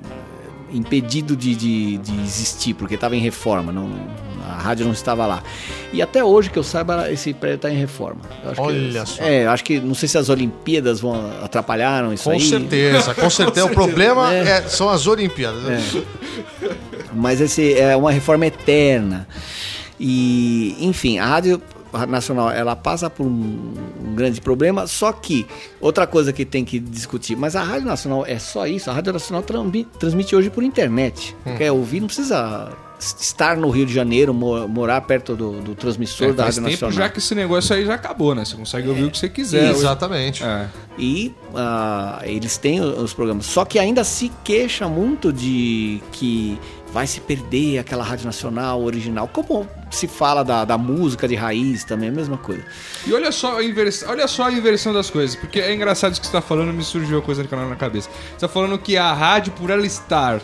impedido 0.72 1.36
de, 1.36 1.56
de, 1.56 1.98
de 1.98 2.22
existir, 2.22 2.74
porque 2.74 2.96
estava 2.96 3.16
em 3.16 3.20
reforma, 3.20 3.72
não, 3.72 3.90
a 4.48 4.62
rádio 4.62 4.86
não 4.86 4.94
estava 4.94 5.26
lá. 5.26 5.44
E 5.94 6.02
até 6.02 6.24
hoje, 6.24 6.50
que 6.50 6.58
eu 6.58 6.64
saiba, 6.64 7.12
esse 7.12 7.34
prédio 7.34 7.56
está 7.56 7.72
em 7.72 7.78
reforma. 7.78 8.22
Olha 8.58 9.04
que, 9.04 9.10
só. 9.10 9.24
É, 9.24 9.48
acho 9.48 9.64
que, 9.64 9.80
não 9.80 9.96
sei 9.96 10.10
se 10.10 10.18
as 10.18 10.30
Olimpíadas 10.30 11.00
vão 11.00 11.32
atrapalharam 11.44 12.14
isso 12.14 12.26
com 12.26 12.32
aí. 12.32 12.42
Certeza, 12.42 13.14
com 13.14 13.30
certeza, 13.30 13.66
O 13.66 13.70
problema 13.74 14.34
é. 14.34 14.50
É, 14.50 14.62
são 14.64 14.90
as 14.90 15.08
Olimpíadas. 15.08 15.64
É. 15.70 16.02
Mas 17.14 17.42
esse 17.42 17.74
é 17.74 17.96
uma 17.96 18.12
reforma 18.12 18.46
eterna. 18.46 19.28
E, 20.00 20.76
enfim, 20.80 21.18
a 21.18 21.26
rádio 21.26 21.62
nacional 22.08 22.52
ela 22.52 22.76
passa 22.76 23.10
por 23.10 23.26
um, 23.26 23.74
um, 24.06 24.16
grande 24.16 24.42
problema, 24.42 24.88
só 24.88 25.12
que 25.12 25.46
outra 25.80 26.06
coisa 26.08 26.34
que 26.34 26.46
tem 26.46 26.66
que 26.66 26.80
discutir, 26.80 27.36
mas 27.36 27.56
a 27.56 27.64
rádio 27.64 27.88
nacional 27.88 28.26
é 28.26 28.40
só 28.40 28.68
isso, 28.68 28.90
a 28.90 28.94
rádio 28.94 29.14
nacional 29.14 29.44
transmite 30.00 30.36
hoje 30.36 30.50
por 30.50 30.64
internet. 30.64 31.36
Hum. 31.46 31.56
Quer 31.56 31.72
ouvir, 31.72 32.00
não 32.00 32.08
precisa 32.08 32.76
estar 33.00 33.56
no 33.58 33.70
Rio 33.70 33.86
de 33.86 33.94
Janeiro, 33.94 34.34
morar 34.34 35.02
perto 35.02 35.36
do, 35.36 35.62
do 35.62 35.76
transmissor 35.76 36.30
é, 36.30 36.34
da 36.34 36.46
Rádio 36.46 36.64
Nacional. 36.64 36.92
já 36.92 37.10
que 37.10 37.20
esse 37.20 37.36
negócio 37.36 37.76
aí 37.76 37.86
já 37.86 37.94
acabou, 37.94 38.34
né? 38.34 38.44
Você 38.44 38.56
consegue 38.56 38.90
ouvir 38.90 39.04
é, 39.04 39.06
o 39.06 39.12
que 39.12 39.18
você 39.18 39.30
quiser. 39.30 39.70
Exatamente. 39.70 40.44
É. 40.44 40.68
E 40.98 41.34
uh, 41.54 42.24
eles 42.24 42.58
têm 42.58 42.82
os 42.82 43.14
programas. 43.14 43.46
Só 43.46 43.66
que 43.66 43.78
ainda 43.78 44.04
se 44.04 44.32
queixa 44.44 44.88
muito 44.88 45.32
de 45.32 46.02
que 46.12 46.60
vai 46.92 47.06
se 47.06 47.20
perder 47.22 47.80
aquela 47.80 48.04
Rádio 48.04 48.26
Nacional 48.26 48.82
original. 48.82 49.28
Como 49.28 49.68
se 49.90 50.08
fala 50.08 50.44
da, 50.44 50.66
da 50.66 50.78
música 50.78 51.28
de 51.28 51.36
raiz 51.36 51.84
também, 51.84 52.10
é 52.10 52.12
a 52.12 52.16
mesma 52.16 52.38
coisa. 52.38 52.64
E 53.06 53.14
olha 53.14 53.32
só, 53.32 53.60
a 53.60 53.64
inversão, 53.64 54.10
olha 54.10 54.28
só 54.28 54.46
a 54.46 54.52
inversão 54.52 54.94
das 54.94 55.10
coisas, 55.10 55.36
porque 55.36 55.60
é 55.60 55.74
engraçado 55.74 56.14
isso 56.14 56.22
que 56.22 56.28
você 56.28 56.36
está 56.36 56.42
falando, 56.42 56.74
me 56.74 56.84
surgiu 56.84 57.20
a 57.20 57.22
coisa 57.22 57.44
do 57.44 57.50
canal 57.50 57.68
na 57.70 57.76
cabeça. 57.76 58.10
Você 58.10 58.36
está 58.36 58.48
falando 58.48 58.78
que 58.78 58.98
a 58.98 59.14
rádio, 59.14 59.54
por 59.54 59.70
ela 59.70 59.86
estar 59.86 60.42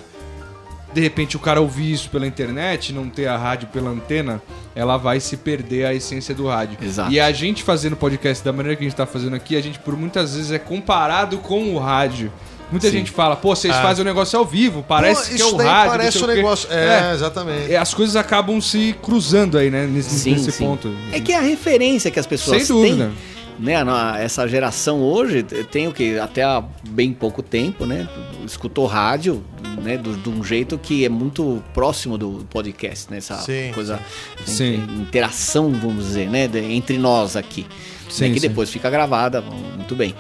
de 0.94 1.02
repente 1.02 1.36
o 1.36 1.39
cara 1.39 1.60
ouvir 1.60 1.91
isso 1.91 2.10
pela 2.10 2.28
internet, 2.28 2.94
não 2.94 3.10
ter 3.10 3.26
a 3.26 3.36
rádio 3.36 3.68
pela 3.70 3.89
antena, 3.89 4.41
ela 4.76 4.96
vai 4.96 5.20
se 5.20 5.38
perder 5.38 5.86
a 5.86 5.94
essência 5.94 6.36
do 6.36 6.48
rádio. 6.48 6.78
Exato. 6.82 7.12
E 7.12 7.20
a 7.20 7.32
gente 7.32 7.64
fazendo 7.64 7.96
podcast 7.96 8.44
da 8.44 8.54
maneira 8.54 8.76
que 8.76 8.84
a 8.84 8.88
gente 8.88 8.96
tá 8.96 9.06
fazendo 9.06 9.36
aqui, 9.36 9.56
a 9.56 9.62
gente 9.62 9.80
por 9.80 9.98
muitas 9.98 10.36
vezes 10.36 10.52
é 10.52 10.60
comparado 10.60 11.39
com 11.39 11.74
o 11.74 11.80
rádio. 11.80 12.32
Muita 12.72 12.88
Sim. 12.88 12.97
gente 12.97 13.11
fala, 13.11 13.36
pô, 13.36 13.55
vocês 13.55 13.76
é. 13.76 13.82
fazem 13.82 14.01
o 14.01 14.05
negócio 14.05 14.38
ao 14.38 14.45
vivo, 14.45 14.84
parece 14.88 15.32
pô, 15.32 15.36
que 15.36 15.41
é 15.41 15.45
o 15.45 15.55
rádio. 15.55 15.91
Parece 15.91 16.24
o 16.24 16.28
negócio. 16.28 16.72
É, 16.72 17.09
é, 17.09 17.14
exatamente. 17.14 17.74
É, 17.74 17.78
as 17.78 17.93
coisas 17.93 18.16
acabam 18.16 18.59
se 18.59 18.95
cruzando 19.01 19.57
aí, 19.57 19.70
né? 19.70 19.86
Nesse, 19.86 20.09
sim, 20.09 20.32
nesse 20.32 20.51
sim. 20.51 20.66
ponto. 20.66 20.93
É 21.11 21.20
que 21.20 21.32
é 21.32 21.38
a 21.38 21.41
referência 21.41 22.09
que 22.09 22.20
as 22.20 22.26
pessoas 22.26 22.64
Sem 22.64 22.76
dúvida. 22.76 23.05
têm 23.05 23.34
né, 23.59 23.76
essa 24.20 24.47
geração 24.47 25.01
hoje 25.01 25.43
tem 25.43 25.88
o 25.88 25.93
que 25.93 26.18
até 26.18 26.43
há 26.43 26.64
bem 26.89 27.14
pouco 27.14 27.41
tempo, 27.41 27.86
né, 27.86 28.07
escutou 28.45 28.86
rádio, 28.86 29.43
né, 29.82 29.97
do, 29.97 30.16
de 30.16 30.30
um 30.30 30.43
jeito 30.43 30.78
que 30.78 31.05
é 31.05 31.09
muito 31.09 31.64
próximo 31.74 32.18
do 32.18 32.45
podcast, 32.49 33.11
né, 33.11 33.18
essa 33.18 33.38
sim, 33.38 33.72
coisa, 33.74 33.99
sim. 34.45 34.76
interação, 34.99 35.72
vamos 35.72 36.05
dizer, 36.05 36.30
né, 36.30 36.49
entre 36.70 36.97
nós 36.97 37.36
aqui, 37.36 37.61
né, 37.61 37.70
sim, 38.09 38.28
né, 38.28 38.34
que 38.34 38.39
depois 38.39 38.70
fica 38.70 38.89
gravada, 38.89 39.41
muito 39.41 39.95
bem. 39.95 40.16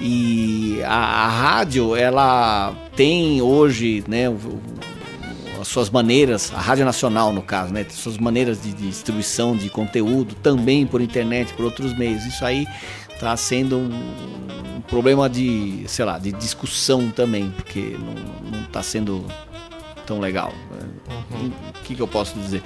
E 0.00 0.80
a, 0.84 0.94
a 0.94 1.28
rádio, 1.28 1.94
ela 1.94 2.74
tem 2.96 3.40
hoje, 3.40 4.04
né, 4.08 4.26
as 5.60 5.68
suas 5.68 5.88
maneiras, 5.88 6.52
a 6.52 6.60
Rádio 6.60 6.84
Nacional 6.84 7.32
no 7.32 7.42
caso, 7.42 7.72
né, 7.72 7.86
suas 7.88 8.18
maneiras 8.18 8.62
de, 8.62 8.72
de 8.72 8.88
distribuição 8.88 9.56
de 9.56 9.70
conteúdo 9.70 10.34
também 10.36 10.86
por 10.86 11.00
internet, 11.00 11.54
por 11.54 11.64
outros 11.64 11.96
meios. 11.96 12.24
Isso 12.26 12.44
aí 12.44 12.66
está 13.12 13.36
sendo 13.36 13.78
um, 13.78 14.76
um, 14.76 14.80
problema 14.82 15.28
de, 15.28 15.84
sei 15.86 16.04
lá, 16.04 16.18
de 16.18 16.32
discussão 16.32 17.10
também, 17.10 17.50
porque 17.50 17.96
não 18.52 18.62
está 18.62 18.82
sendo 18.82 19.24
tão 20.06 20.20
legal. 20.20 20.52
Uhum. 21.32 21.50
O 21.70 21.82
que, 21.84 21.94
que 21.94 22.02
eu 22.02 22.08
posso 22.08 22.38
dizer? 22.38 22.62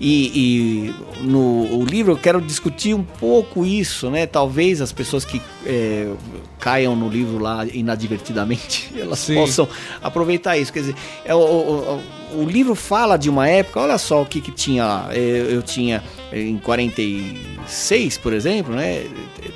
E, 0.00 0.92
e, 1.20 1.22
no 1.22 1.84
livro 1.84 2.12
eu 2.12 2.16
quero 2.18 2.40
discutir 2.40 2.94
um 2.94 3.02
pouco 3.02 3.64
isso, 3.64 4.10
né? 4.10 4.26
Talvez 4.26 4.82
as 4.82 4.92
pessoas 4.92 5.24
que 5.24 5.40
é, 5.64 6.12
caiam 6.60 6.94
no 6.94 7.08
livro 7.08 7.38
lá 7.38 7.64
inadvertidamente, 7.64 8.92
elas 8.98 9.20
Sim. 9.20 9.34
possam 9.34 9.68
aproveitar 10.02 10.58
isso. 10.58 10.72
Quer 10.72 10.80
dizer, 10.80 10.96
é, 11.24 11.34
o, 11.34 11.38
o, 11.38 12.02
o, 12.42 12.44
livro 12.44 12.74
fala 12.74 13.16
de 13.16 13.30
uma 13.30 13.48
época, 13.48 13.80
olha 13.80 13.96
só 13.96 14.20
o 14.20 14.26
que, 14.26 14.40
que 14.40 14.52
tinha 14.52 14.84
lá. 14.84 15.08
Eu, 15.12 15.50
é, 15.50 15.54
eu 15.54 15.62
tinha 15.62 16.02
em 16.32 16.58
46, 16.58 18.18
por 18.18 18.34
exemplo, 18.34 18.74
né? 18.74 19.06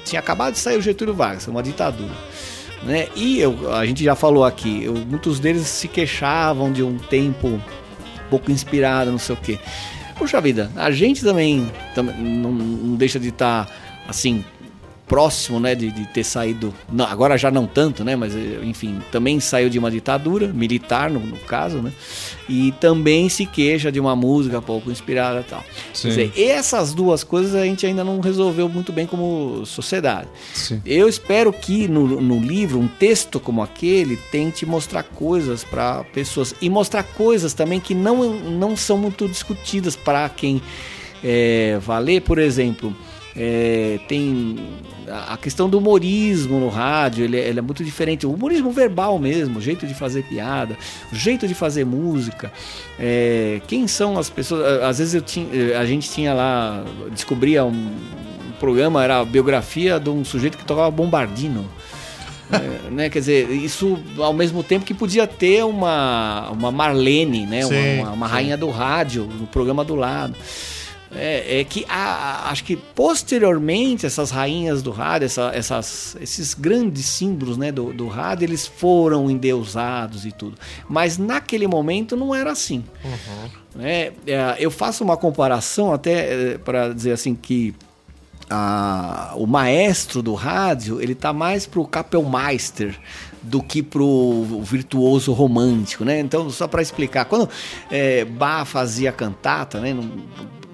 Tinha 0.05 0.21
acabado 0.21 0.55
de 0.55 0.59
sair 0.59 0.79
o 0.79 0.83
Getúlio 0.83 1.15
Vargas, 1.15 1.47
uma 1.49 1.63
ditadura. 1.63 2.15
Né? 2.83 3.09
E 3.15 3.39
eu, 3.39 3.75
a 3.75 3.85
gente 3.85 4.03
já 4.03 4.15
falou 4.15 4.43
aqui, 4.43 4.85
eu, 4.85 4.95
muitos 4.95 5.39
deles 5.39 5.67
se 5.67 5.87
queixavam 5.87 6.73
de 6.73 6.83
um 6.83 6.97
tempo 6.97 7.61
pouco 8.31 8.51
inspirado, 8.51 9.11
não 9.11 9.19
sei 9.19 9.35
o 9.35 9.39
quê. 9.39 9.59
Puxa 10.21 10.39
vida, 10.39 10.71
a 10.77 10.91
gente 10.91 11.25
também, 11.25 11.67
também 11.95 12.15
não, 12.15 12.53
não 12.53 12.95
deixa 12.95 13.19
de 13.19 13.29
estar 13.29 13.65
tá, 13.65 13.73
assim 14.07 14.45
próximo, 15.11 15.59
né, 15.59 15.75
de, 15.75 15.91
de 15.91 16.07
ter 16.07 16.23
saído, 16.23 16.73
não, 16.89 17.05
agora 17.05 17.37
já 17.37 17.51
não 17.51 17.67
tanto, 17.67 18.05
né, 18.05 18.15
mas 18.15 18.33
enfim, 18.63 19.01
também 19.11 19.41
saiu 19.41 19.69
de 19.69 19.77
uma 19.77 19.91
ditadura 19.91 20.47
militar, 20.47 21.11
no, 21.11 21.19
no 21.19 21.37
caso, 21.37 21.79
né, 21.79 21.93
e 22.49 22.71
também 22.79 23.29
se 23.29 23.45
queixa 23.45 23.91
de 23.91 23.99
uma 23.99 24.15
música 24.15 24.63
pouco 24.63 24.89
inspirada 24.89 25.41
e 25.41 25.43
tal. 25.43 25.65
Sim. 25.93 26.03
Quer 26.03 26.29
dizer, 26.29 26.41
essas 26.41 26.95
duas 26.95 27.25
coisas 27.25 27.57
a 27.57 27.65
gente 27.65 27.85
ainda 27.85 28.05
não 28.05 28.21
resolveu 28.21 28.69
muito 28.69 28.93
bem 28.93 29.05
como 29.05 29.67
sociedade. 29.67 30.29
Sim. 30.55 30.81
Eu 30.87 31.09
espero 31.09 31.53
que 31.53 31.89
no, 31.89 32.21
no 32.21 32.39
livro, 32.39 32.79
um 32.79 32.87
texto 32.87 33.41
como 33.41 33.63
aquele, 33.63 34.17
tente 34.31 34.65
mostrar 34.65 35.03
coisas 35.03 35.65
para 35.65 36.05
pessoas 36.05 36.55
e 36.63 36.71
mostrar 36.71 37.03
coisas 37.03 37.53
também 37.53 37.81
que 37.81 37.97
não, 37.97 38.33
não 38.33 38.77
são 38.77 38.97
muito 38.97 39.27
discutidas 39.27 39.97
para 39.97 40.29
quem 40.29 40.63
é, 41.25 41.81
vai 41.81 42.01
ler, 42.01 42.21
por 42.23 42.39
exemplo, 42.39 42.95
é, 43.37 43.99
tem 44.09 44.57
a 45.11 45.37
questão 45.37 45.69
do 45.69 45.79
humorismo 45.79 46.59
no 46.61 46.69
rádio, 46.69 47.25
ele, 47.25 47.39
é, 47.39 47.49
ele, 47.49 47.59
é 47.59 47.63
muito 47.63 47.85
diferente. 47.85 48.27
O 48.27 48.33
humorismo 48.33 48.71
verbal 48.71 49.19
mesmo, 49.19 49.59
o 49.59 49.63
jeito 49.63 49.87
de 49.87 49.95
fazer 49.95 50.23
piada, 50.23 50.77
o 51.13 51.15
jeito 51.15 51.47
de 51.47 51.55
fazer 51.55 51.85
música. 51.85 52.53
É, 52.99 53.61
quem 53.67 53.87
são 53.87 54.19
as 54.19 54.31
pessoas? 54.31 54.83
Às 54.83 54.99
vezes 54.99 55.15
eu 55.15 55.23
tinha, 55.23 55.79
a 55.79 55.85
gente 55.85 56.11
tinha 56.11 56.33
lá, 56.33 56.85
descobria 57.13 57.65
um, 57.65 57.71
um 57.71 58.53
programa, 58.59 59.03
era 59.03 59.21
a 59.21 59.25
biografia 59.25 59.99
de 59.99 60.11
um 60.11 60.25
sujeito 60.25 60.57
que 60.57 60.65
tocava 60.65 60.91
bombardino. 60.91 61.69
É, 62.53 62.91
né? 62.91 63.11
Quer 63.11 63.19
dizer, 63.19 63.51
isso 63.51 63.99
ao 64.19 64.33
mesmo 64.33 64.63
tempo 64.63 64.85
que 64.85 64.95
podia 64.95 65.27
ter 65.27 65.65
uma, 65.65 66.51
uma 66.51 66.71
Marlene, 66.71 67.47
né? 67.47 67.63
Sim, 67.63 67.99
uma, 67.99 68.03
uma, 68.03 68.13
uma 68.13 68.27
rainha 68.27 68.57
do 68.57 68.71
rádio 68.71 69.29
no 69.39 69.47
programa 69.47 69.85
do 69.85 69.95
lado 69.95 70.35
é, 71.13 71.61
é 71.61 71.65
que 71.65 71.85
a, 71.89 72.51
acho 72.51 72.65
que 72.65 72.77
posteriormente 72.77 74.07
essas 74.07 74.31
rainhas 74.31 74.83
do 74.83 74.91
rádio, 74.91 75.27
essa, 75.27 75.51
essas, 75.55 76.17
esses 76.21 76.55
grandes 76.55 77.07
símbolos 77.07 77.57
né, 77.57 77.73
do, 77.73 77.93
do 77.93 78.07
rádio, 78.07 78.45
eles 78.45 78.67
foram 78.67 79.31
endeusados 79.31 80.25
e 80.25 80.33
tudo. 80.33 80.57
Mas 80.89 81.19
naquele 81.19 81.67
momento 81.67 82.17
não 82.17 82.35
era 82.35 82.53
assim. 82.53 82.85
Uhum. 83.05 83.83
É, 83.83 84.13
é, 84.27 84.57
eu 84.59 84.71
faço 84.71 85.03
uma 85.03 85.17
comparação 85.17 85.93
até 85.93 86.53
é, 86.53 86.59
para 86.59 86.93
dizer 86.93 87.13
assim 87.13 87.35
que 87.35 87.75
a, 88.49 89.33
o 89.37 89.47
maestro 89.47 90.23
do 90.23 90.35
rádio 90.35 91.01
ele 91.01 91.15
tá 91.15 91.33
mais 91.33 91.67
pro 91.67 91.87
Kapellmeister 91.87 92.99
do 93.43 93.63
que 93.63 93.83
pro 93.83 94.61
virtuoso 94.63 95.33
romântico, 95.33 96.05
né? 96.05 96.21
Então 96.21 96.51
só 96.51 96.69
para 96.69 96.83
explicar, 96.83 97.25
quando 97.25 97.49
é, 97.91 98.25
Bach 98.25 98.67
fazia 98.67 99.13
cantata, 99.13 99.81
né? 99.81 99.97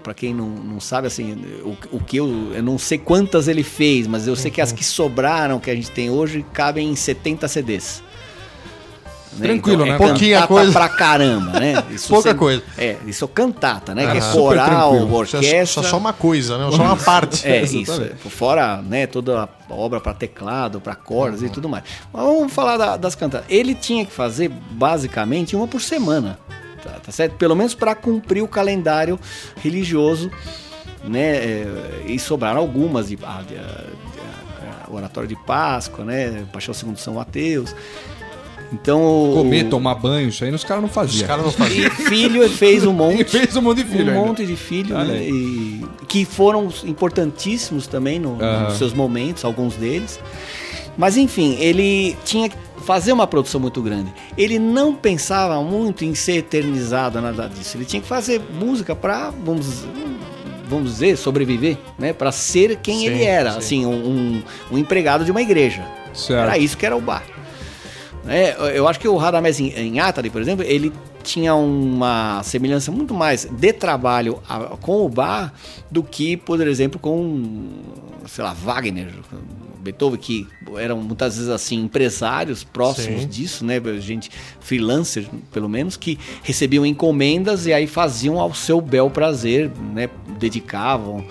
Para 0.06 0.14
quem 0.14 0.32
não, 0.32 0.48
não 0.48 0.78
sabe, 0.78 1.08
assim, 1.08 1.36
o, 1.64 1.76
o 1.96 1.98
que 2.00 2.18
eu, 2.18 2.52
eu 2.54 2.62
não 2.62 2.78
sei 2.78 2.96
quantas 2.96 3.48
ele 3.48 3.64
fez, 3.64 4.06
mas 4.06 4.28
eu 4.28 4.36
sei 4.36 4.52
que 4.52 4.60
as 4.60 4.70
uhum. 4.70 4.76
que 4.76 4.84
sobraram, 4.84 5.58
que 5.58 5.68
a 5.68 5.74
gente 5.74 5.90
tem 5.90 6.08
hoje, 6.08 6.46
cabem 6.52 6.88
em 6.88 6.94
70 6.94 7.48
CDs. 7.48 8.04
Né? 9.32 9.48
Tranquilo, 9.48 9.82
então, 9.82 9.96
é 9.96 9.98
né? 9.98 10.06
Pouquinha 10.06 10.46
coisa. 10.46 10.70
pra 10.70 10.88
caramba, 10.88 11.58
né? 11.58 11.82
Isso 11.90 12.08
Pouca 12.08 12.32
coisa. 12.36 12.62
É, 12.78 12.96
isso 13.04 13.24
é 13.24 13.28
cantata, 13.28 13.96
né? 13.96 14.12
que 14.12 14.18
é 14.18 14.20
coral, 14.32 14.94
orquestra. 15.10 15.66
Só, 15.66 15.82
só 15.82 15.98
uma 15.98 16.12
coisa, 16.12 16.56
né? 16.56 16.70
Só 16.70 16.82
uma 16.84 16.96
parte. 16.96 17.44
É, 17.44 17.62
isso. 17.62 18.08
Fora, 18.30 18.80
né, 18.82 19.08
toda 19.08 19.42
a 19.42 19.74
obra 19.74 20.00
para 20.00 20.14
teclado, 20.14 20.80
para 20.80 20.94
cordas 20.94 21.40
uhum. 21.40 21.48
e 21.48 21.50
tudo 21.50 21.68
mais. 21.68 21.82
Mas 22.12 22.22
vamos 22.22 22.52
falar 22.52 22.76
da, 22.76 22.96
das 22.96 23.16
cantatas. 23.16 23.46
Ele 23.50 23.74
tinha 23.74 24.06
que 24.06 24.12
fazer, 24.12 24.52
basicamente, 24.70 25.56
uma 25.56 25.66
por 25.66 25.80
semana. 25.80 26.38
Tá, 26.86 27.00
tá 27.00 27.12
certo? 27.12 27.34
Pelo 27.36 27.54
menos 27.56 27.74
para 27.74 27.94
cumprir 27.94 28.42
o 28.42 28.48
calendário 28.48 29.18
religioso, 29.62 30.30
né? 31.04 31.36
É, 31.36 31.66
e 32.06 32.18
sobraram 32.18 32.60
algumas 32.60 33.08
de, 33.08 33.18
ah, 33.22 33.42
de, 33.46 33.54
de, 33.54 33.60
de, 33.60 34.94
oratório 34.94 35.28
de 35.28 35.36
Páscoa, 35.44 36.04
né? 36.04 36.44
Paixão 36.52 36.72
segundo 36.72 36.98
São 36.98 37.14
Mateus. 37.14 37.74
Então, 38.72 38.98
Comer, 39.32 39.68
tomar 39.68 39.94
banho, 39.94 40.28
isso 40.28 40.42
aí 40.44 40.52
os 40.52 40.64
caras 40.64 40.82
não 40.82 40.88
faziam. 40.88 41.22
Os 41.22 41.26
caras 41.26 41.44
não 41.44 41.52
faziam. 41.52 41.86
E 41.86 41.90
filho 41.90 42.48
fez 42.50 42.84
um 42.84 42.92
monte. 42.94 43.20
E 43.20 43.24
fez 43.24 43.56
um 43.56 43.62
monte 43.62 43.84
de 43.84 43.90
filho 43.90 44.06
Um 44.06 44.08
ainda. 44.16 44.26
monte 44.26 44.44
de 44.46 44.56
filhos, 44.56 44.90
Olha 44.98 45.12
né? 45.12 45.22
E, 45.28 45.84
que 46.08 46.24
foram 46.24 46.68
importantíssimos 46.84 47.86
também 47.86 48.18
no- 48.18 48.36
nos 48.36 48.74
seus 48.76 48.92
momentos, 48.92 49.44
alguns 49.44 49.74
deles. 49.76 50.18
Mas 50.96 51.16
enfim, 51.16 51.56
ele 51.60 52.16
tinha 52.24 52.48
que 52.48 52.56
fazer 52.84 53.12
uma 53.12 53.26
produção 53.26 53.60
muito 53.60 53.82
grande. 53.82 54.12
Ele 54.36 54.58
não 54.58 54.94
pensava 54.94 55.60
muito 55.62 56.04
em 56.04 56.14
ser 56.14 56.36
eternizado, 56.38 57.20
nada 57.20 57.48
disso. 57.48 57.76
Ele 57.76 57.84
tinha 57.84 58.00
que 58.00 58.08
fazer 58.08 58.40
música 58.58 58.94
para, 58.94 59.30
vamos, 59.30 59.84
vamos 60.68 60.92
dizer, 60.92 61.16
sobreviver, 61.16 61.76
né? 61.98 62.12
Para 62.12 62.30
ser 62.32 62.76
quem 62.76 63.00
Sim, 63.00 63.06
ele 63.06 63.24
era, 63.24 63.52
sim. 63.52 63.58
assim, 63.58 63.86
um, 63.86 64.42
um- 64.72 64.78
empregado 64.78 65.24
de 65.24 65.30
uma 65.30 65.42
igreja. 65.42 65.84
Certo. 66.14 66.42
Era 66.48 66.56
isso 66.58 66.76
que 66.78 66.86
era 66.86 66.96
o 66.96 67.00
bar. 67.00 67.22
É, 68.28 68.56
eu 68.76 68.88
acho 68.88 68.98
que 68.98 69.06
o 69.06 69.16
Radamés 69.16 69.60
em, 69.60 69.68
em 69.70 70.00
Atari, 70.00 70.30
por 70.30 70.40
exemplo, 70.40 70.64
ele 70.64 70.92
tinha 71.22 71.54
uma 71.54 72.40
semelhança 72.42 72.90
muito 72.90 73.12
mais 73.14 73.44
de 73.44 73.72
trabalho 73.72 74.40
com 74.80 75.04
o 75.04 75.08
bar 75.08 75.52
do 75.90 76.02
que, 76.02 76.36
por 76.36 76.60
exemplo, 76.66 76.98
com, 77.00 77.68
sei 78.26 78.42
lá, 78.44 78.52
Wagner, 78.52 79.12
Beethoven, 79.86 80.18
que 80.20 80.46
eram 80.78 80.98
muitas 81.00 81.36
vezes 81.36 81.50
assim 81.50 81.82
empresários 81.82 82.62
próximos 82.64 83.22
Sim. 83.22 83.28
disso, 83.28 83.64
né, 83.64 83.80
gente 83.98 84.30
freelancer, 84.60 85.26
pelo 85.52 85.68
menos, 85.68 85.96
que 85.96 86.18
recebiam 86.42 86.84
encomendas 86.84 87.66
e 87.66 87.72
aí 87.72 87.86
faziam 87.86 88.38
ao 88.40 88.52
seu 88.54 88.80
bel 88.80 89.08
prazer, 89.10 89.70
né, 89.94 90.08
dedicavam 90.38 91.24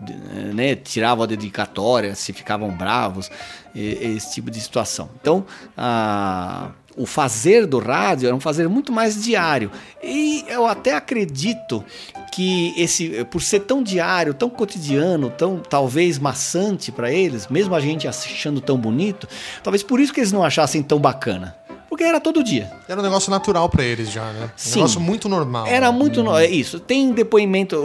de- 0.00 0.12
né, 0.54 0.74
tiravam 0.74 1.24
a 1.24 1.26
dedicatória, 1.26 2.14
se 2.14 2.32
ficavam 2.32 2.70
bravos, 2.70 3.30
esse 3.74 4.34
tipo 4.34 4.50
de 4.50 4.60
situação. 4.60 5.08
Então, 5.20 5.44
a- 5.76 6.70
o 6.98 7.06
fazer 7.06 7.66
do 7.66 7.78
rádio 7.78 8.26
era 8.26 8.36
um 8.36 8.40
fazer 8.40 8.68
muito 8.68 8.92
mais 8.92 9.22
diário. 9.22 9.70
E 10.02 10.44
eu 10.48 10.66
até 10.66 10.94
acredito 10.94 11.84
que 12.32 12.74
esse, 12.76 13.24
por 13.30 13.40
ser 13.40 13.60
tão 13.60 13.82
diário, 13.82 14.34
tão 14.34 14.50
cotidiano, 14.50 15.30
tão 15.30 15.58
talvez 15.58 16.18
maçante 16.18 16.92
para 16.92 17.10
eles, 17.10 17.48
mesmo 17.48 17.74
a 17.74 17.80
gente 17.80 18.06
achando 18.06 18.60
tão 18.60 18.76
bonito, 18.76 19.28
talvez 19.62 19.82
por 19.82 20.00
isso 20.00 20.12
que 20.12 20.20
eles 20.20 20.32
não 20.32 20.44
achassem 20.44 20.82
tão 20.82 20.98
bacana. 20.98 21.56
Porque 21.88 22.04
era 22.04 22.20
todo 22.20 22.44
dia. 22.44 22.70
Era 22.86 23.00
um 23.00 23.02
negócio 23.02 23.30
natural 23.30 23.66
pra 23.68 23.82
eles 23.82 24.10
já, 24.10 24.24
né? 24.32 24.44
Um 24.44 24.50
Sim. 24.56 24.74
negócio 24.76 25.00
muito 25.00 25.26
normal. 25.28 25.66
Era 25.66 25.90
muito. 25.90 26.22
no- 26.22 26.36
É 26.36 26.46
isso. 26.48 26.78
Tem 26.78 27.12
depoimento. 27.12 27.76
O, 27.76 27.80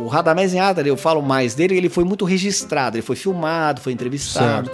o, 0.00 0.04
o 0.04 0.08
Radamés 0.08 0.54
eu 0.86 0.96
falo 0.96 1.20
mais 1.20 1.54
dele, 1.54 1.76
ele 1.76 1.88
foi 1.90 2.04
muito 2.04 2.24
registrado, 2.24 2.96
ele 2.96 3.02
foi 3.02 3.16
filmado, 3.16 3.80
foi 3.82 3.92
entrevistado. 3.92 4.70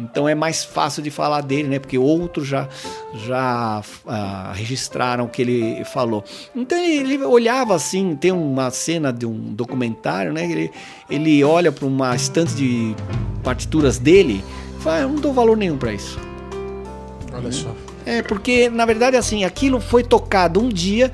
Então 0.00 0.26
é 0.26 0.34
mais 0.34 0.64
fácil 0.64 1.02
de 1.02 1.10
falar 1.10 1.42
dele, 1.42 1.68
né? 1.68 1.78
Porque 1.78 1.98
outros 1.98 2.46
já, 2.48 2.66
já 3.26 3.82
ah, 4.06 4.52
registraram 4.54 5.24
o 5.26 5.28
que 5.28 5.42
ele 5.42 5.84
falou. 5.84 6.24
Então 6.56 6.78
ele, 6.78 7.14
ele 7.14 7.24
olhava 7.24 7.74
assim, 7.74 8.16
tem 8.16 8.32
uma 8.32 8.70
cena 8.70 9.12
de 9.12 9.26
um 9.26 9.52
documentário, 9.52 10.32
né? 10.32 10.50
Ele, 10.50 10.70
ele 11.10 11.44
olha 11.44 11.70
para 11.70 11.84
uma 11.86 12.16
estante 12.16 12.54
de 12.54 12.96
partituras 13.44 13.98
dele 13.98 14.42
e 14.78 14.82
fala, 14.82 14.96
"Ah, 14.96 15.00
eu 15.00 15.08
não 15.10 15.16
dou 15.16 15.32
valor 15.34 15.56
nenhum 15.58 15.76
para 15.76 15.92
isso. 15.92 16.18
Olha 17.32 17.52
só. 17.52 17.68
É, 18.08 18.22
porque 18.22 18.70
na 18.70 18.86
verdade 18.86 19.16
assim, 19.18 19.44
aquilo 19.44 19.80
foi 19.80 20.02
tocado 20.02 20.60
um 20.60 20.68
dia 20.70 21.12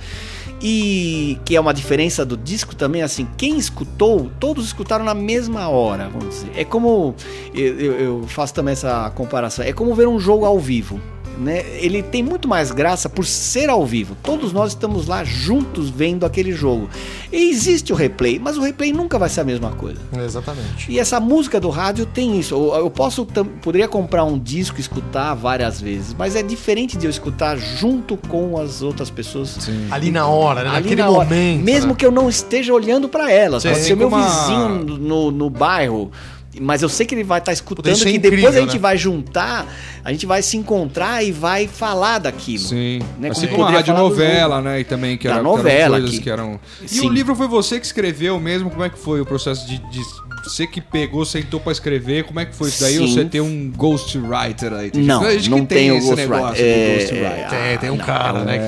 e 0.62 1.38
que 1.44 1.56
é 1.56 1.60
uma 1.60 1.74
diferença 1.74 2.24
do 2.24 2.36
disco 2.36 2.74
também, 2.74 3.02
assim, 3.02 3.26
quem 3.36 3.58
escutou, 3.58 4.30
todos 4.38 4.64
escutaram 4.66 5.04
na 5.04 5.12
mesma 5.12 5.68
hora, 5.68 6.08
vamos 6.08 6.28
dizer. 6.36 6.52
É 6.56 6.64
como 6.64 7.14
eu, 7.52 7.80
eu- 7.80 8.24
faço 8.28 8.54
também 8.54 8.72
essa 8.72 9.10
comparação, 9.10 9.64
é 9.64 9.72
como 9.72 9.94
ver 9.94 10.06
um 10.08 10.18
jogo 10.18 10.44
ao 10.46 10.58
vivo. 10.58 11.00
Né? 11.38 11.64
Ele 11.80 12.02
tem 12.02 12.22
muito 12.22 12.46
mais 12.46 12.70
graça 12.70 13.08
por 13.08 13.26
ser 13.26 13.68
ao 13.68 13.84
vivo. 13.84 14.16
Todos 14.22 14.52
nós 14.52 14.70
estamos 14.72 15.06
lá 15.08 15.24
juntos 15.24 15.90
vendo 15.90 16.24
aquele 16.24 16.52
jogo. 16.52 16.88
E 17.32 17.50
existe 17.50 17.92
o 17.92 17.96
replay, 17.96 18.38
mas 18.38 18.56
o 18.56 18.62
replay 18.62 18.92
nunca 18.92 19.18
vai 19.18 19.28
ser 19.28 19.40
a 19.40 19.44
mesma 19.44 19.70
coisa. 19.72 19.98
Exatamente. 20.24 20.90
E 20.90 20.98
essa 20.98 21.18
música 21.18 21.58
do 21.58 21.70
rádio 21.70 22.06
tem 22.06 22.38
isso. 22.38 22.54
Eu, 22.54 22.88
posso 22.90 23.26
poderia 23.60 23.88
comprar 23.88 24.24
um 24.24 24.38
disco 24.38 24.76
e 24.78 24.80
escutar 24.80 25.34
várias 25.34 25.80
vezes, 25.80 26.14
mas 26.16 26.36
é 26.36 26.42
diferente 26.42 26.96
de 26.96 27.06
eu 27.06 27.10
escutar 27.10 27.56
junto 27.56 28.16
com 28.16 28.56
as 28.60 28.80
outras 28.82 29.10
pessoas. 29.10 29.58
Ali 29.90 30.10
na 30.10 30.26
hora, 30.28 30.62
né? 30.62 30.68
Ali 30.70 30.82
naquele 30.82 31.02
na 31.02 31.10
hora. 31.10 31.24
momento. 31.24 31.62
Mesmo 31.64 31.90
né? 31.90 31.96
que 31.98 32.06
eu 32.06 32.10
não 32.12 32.28
esteja 32.28 32.72
olhando 32.72 33.08
para 33.08 33.30
elas, 33.32 33.62
Sim. 33.62 33.70
pode 33.70 33.80
ser 33.82 33.92
o 33.94 33.96
meu 33.96 34.10
Como 34.10 34.22
a- 34.22 34.28
vizinho 34.28 34.98
no, 34.98 35.30
no 35.30 35.50
bairro. 35.50 36.10
Mas 36.60 36.82
eu 36.82 36.88
sei 36.88 37.04
que 37.06 37.14
ele 37.14 37.24
vai 37.24 37.38
estar 37.38 37.52
escutando, 37.52 37.92
isso 37.94 38.06
é 38.06 38.12
que 38.12 38.18
depois 38.18 38.40
incrível, 38.40 38.58
a 38.62 38.64
gente 38.64 38.74
né? 38.74 38.78
vai 38.80 38.96
juntar, 38.98 39.66
a 40.04 40.12
gente 40.12 40.26
vai 40.26 40.42
se 40.42 40.56
encontrar 40.56 41.22
e 41.24 41.32
vai 41.32 41.66
falar 41.66 42.18
daquilo. 42.18 42.58
Sim. 42.64 43.00
Né? 43.18 43.28
Assim 43.30 43.46
Como 43.46 43.56
como 43.58 43.68
a 43.68 43.70
do 43.70 43.76
radionovela, 43.76 44.60
né? 44.60 44.80
E 44.80 44.84
também 44.84 45.16
que, 45.16 45.26
era, 45.26 45.38
que 45.38 45.42
novela 45.42 45.72
eram 45.72 45.90
coisas 46.00 46.10
que- 46.10 46.20
que 46.20 46.30
eram. 46.30 46.60
E 46.82 46.88
Sim. 46.88 47.06
o 47.06 47.10
livro 47.10 47.34
foi 47.34 47.48
você 47.48 47.78
que 47.80 47.86
escreveu 47.86 48.38
mesmo? 48.38 48.70
Como 48.70 48.84
é 48.84 48.88
que 48.90 48.98
foi 48.98 49.20
o 49.20 49.26
processo 49.26 49.66
de. 49.66 49.78
de... 49.90 50.00
Você 50.44 50.66
que 50.66 50.78
pegou, 50.78 51.24
sentou 51.24 51.58
pra 51.58 51.72
escrever, 51.72 52.24
como 52.24 52.38
é 52.38 52.44
que 52.44 52.54
foi 52.54 52.68
isso 52.68 52.82
daí? 52.82 52.98
Ou 52.98 53.06
Sim. 53.06 53.14
você 53.14 53.24
tem 53.24 53.40
um 53.40 53.72
ghostwriter 53.74 54.74
aí? 54.74 54.92
Não, 54.94 55.30
gente 55.30 55.48
não 55.48 55.60
que 55.60 55.74
tem 55.74 55.88
esse 55.96 56.06
ghostwriter. 56.06 56.28
negócio 56.36 56.62
É, 56.64 56.86
do 56.86 56.98
ghostwriter. 56.98 57.48
Tem, 57.48 57.78
tem 57.78 57.90
um 57.90 57.96
não, 57.96 58.04
cara, 58.04 58.44
né? 58.44 58.58
Que... 58.58 58.64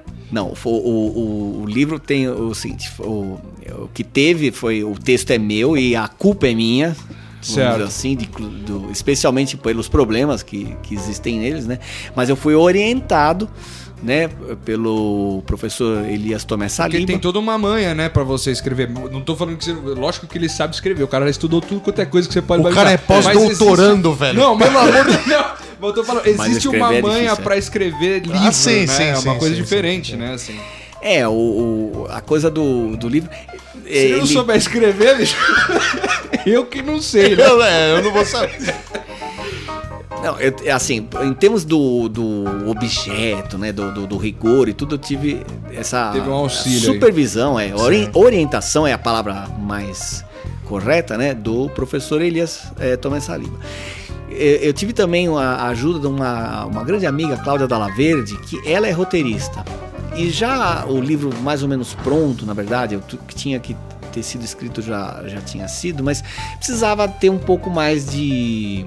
É. 0.00 0.03
Não, 0.34 0.52
o, 0.64 0.68
o, 0.68 1.62
o- 1.62 1.66
livro 1.66 2.00
tem 2.00 2.28
o 2.28 2.52
seguinte: 2.54 2.90
o, 2.98 3.38
o 3.78 3.88
que 3.94 4.02
teve 4.02 4.50
foi. 4.50 4.82
O 4.82 4.94
texto 4.98 5.30
é 5.30 5.38
meu 5.38 5.76
e 5.76 5.94
a 5.94 6.08
culpa 6.08 6.48
é 6.48 6.54
minha. 6.54 6.88
Vamos 6.88 7.54
Certo. 7.54 7.72
dizer 7.74 7.84
assim, 7.84 8.16
de- 8.16 8.26
do- 8.26 8.90
especialmente 8.90 9.56
pelos 9.56 9.86
problemas 9.86 10.42
que, 10.42 10.76
que 10.82 10.94
existem 10.96 11.38
neles, 11.38 11.66
né? 11.68 11.78
Mas 12.16 12.28
eu 12.28 12.34
fui 12.36 12.54
orientado, 12.54 13.48
né, 14.02 14.28
pelo 14.64 15.40
professor 15.46 16.04
Elias 16.06 16.42
Tomé 16.42 16.64
Porque 16.66 16.74
Saliba. 16.76 17.06
tem 17.06 17.18
toda 17.18 17.38
uma 17.38 17.56
manha, 17.56 17.94
né, 17.94 18.08
pra 18.08 18.24
você 18.24 18.50
escrever. 18.50 18.90
Não 18.90 19.20
tô 19.20 19.36
falando 19.36 19.56
que 19.56 19.64
você. 19.66 19.72
Lógico 19.72 20.26
que 20.26 20.36
ele 20.36 20.48
sabe 20.48 20.74
escrever. 20.74 21.04
O 21.04 21.08
cara 21.08 21.26
já 21.26 21.30
estudou 21.30 21.60
tudo 21.60 21.80
quanto 21.80 22.00
é 22.00 22.06
coisa 22.06 22.26
que 22.26 22.34
você 22.34 22.42
pode 22.42 22.60
O 22.60 22.62
imaginar. 22.62 22.82
cara 22.82 22.94
é 22.94 22.96
pós-doutorando, 22.96 24.12
velho. 24.14 24.40
Não, 24.40 24.58
pelo 24.58 24.78
amor 24.78 25.04
de 25.04 25.16
Deus. 25.28 25.46
Mas 25.86 25.96
eu 25.96 26.02
tô 26.02 26.04
falando, 26.04 26.26
existe 26.26 26.68
uma 26.68 26.94
é 26.94 27.02
manha 27.02 27.30
é. 27.32 27.36
pra 27.36 27.56
escrever 27.56 28.20
livro, 28.22 28.38
Ah, 28.48 28.52
sim, 28.52 28.80
né? 28.80 28.86
sim, 28.86 29.02
é 29.04 29.12
uma 29.18 29.32
sim, 29.34 29.38
coisa 29.38 29.54
sim, 29.54 29.62
diferente, 29.62 30.10
sim. 30.12 30.16
né? 30.16 30.32
Assim. 30.34 30.58
É, 31.02 31.26
o, 31.28 31.32
o- 31.32 32.06
a 32.10 32.20
coisa 32.20 32.50
do, 32.50 32.96
do 32.96 33.08
livro. 33.08 33.28
Se 33.84 33.88
é, 33.90 34.04
eu 34.06 34.10
não 34.12 34.24
ele- 34.24 34.26
souber 34.32 34.56
escrever, 34.56 35.16
bicho, 35.18 35.36
eu 36.46 36.64
que 36.66 36.80
não 36.82 37.00
sei, 37.02 37.36
né? 37.36 37.44
Eu, 37.46 37.62
é, 37.62 37.92
eu 37.98 38.02
não 38.02 38.10
vou 38.12 38.24
saber. 38.24 38.74
Não, 40.22 40.40
eu, 40.40 40.54
é 40.64 40.70
assim, 40.70 41.06
em 41.22 41.34
termos 41.34 41.64
do, 41.66 42.08
do 42.08 42.70
objeto, 42.70 43.58
né, 43.58 43.72
do, 43.72 43.92
do, 43.92 44.06
do 44.06 44.16
rigor 44.16 44.70
e 44.70 44.72
tudo, 44.72 44.94
eu 44.94 44.98
tive 44.98 45.44
essa 45.74 46.12
Teve 46.12 46.28
um 46.30 46.32
auxílio 46.32 46.78
aí. 46.78 46.84
supervisão, 46.94 47.60
é, 47.60 47.74
ori- 47.74 48.08
orientação 48.14 48.86
é 48.86 48.92
a 48.94 48.98
palavra 48.98 49.46
mais 49.58 50.24
correta, 50.64 51.18
né, 51.18 51.34
do 51.34 51.68
professor 51.68 52.22
Elias 52.22 52.62
é, 52.80 52.96
Tomé 52.96 53.20
Saliba. 53.20 53.58
Eu, 54.36 54.72
tive 54.72 54.92
também 54.92 55.28
a 55.28 55.68
ajuda 55.68 56.00
de 56.00 56.06
uma, 56.06 56.64
uma 56.66 56.82
grande 56.82 57.06
amiga, 57.06 57.36
Cláudia 57.36 57.68
Dalla 57.68 57.88
Verde, 57.90 58.36
que 58.38 58.60
ela 58.68 58.86
é 58.86 58.90
roteirista. 58.90 59.64
E 60.16 60.30
já 60.30 60.84
o 60.86 61.00
livro 61.00 61.32
mais 61.42 61.62
ou 61.62 61.68
menos 61.68 61.94
pronto, 61.94 62.44
na 62.44 62.52
verdade, 62.52 62.94
eu 62.94 63.00
que 63.00 63.34
tinha 63.34 63.58
que 63.60 63.76
ter 64.12 64.22
sido 64.22 64.44
escrito 64.44 64.80
já, 64.80 65.22
já 65.26 65.40
tinha 65.40 65.66
sido, 65.66 66.04
mas 66.04 66.22
precisava 66.56 67.08
ter 67.08 67.30
um 67.30 67.38
pouco 67.38 67.68
mais 67.68 68.10
de 68.10 68.86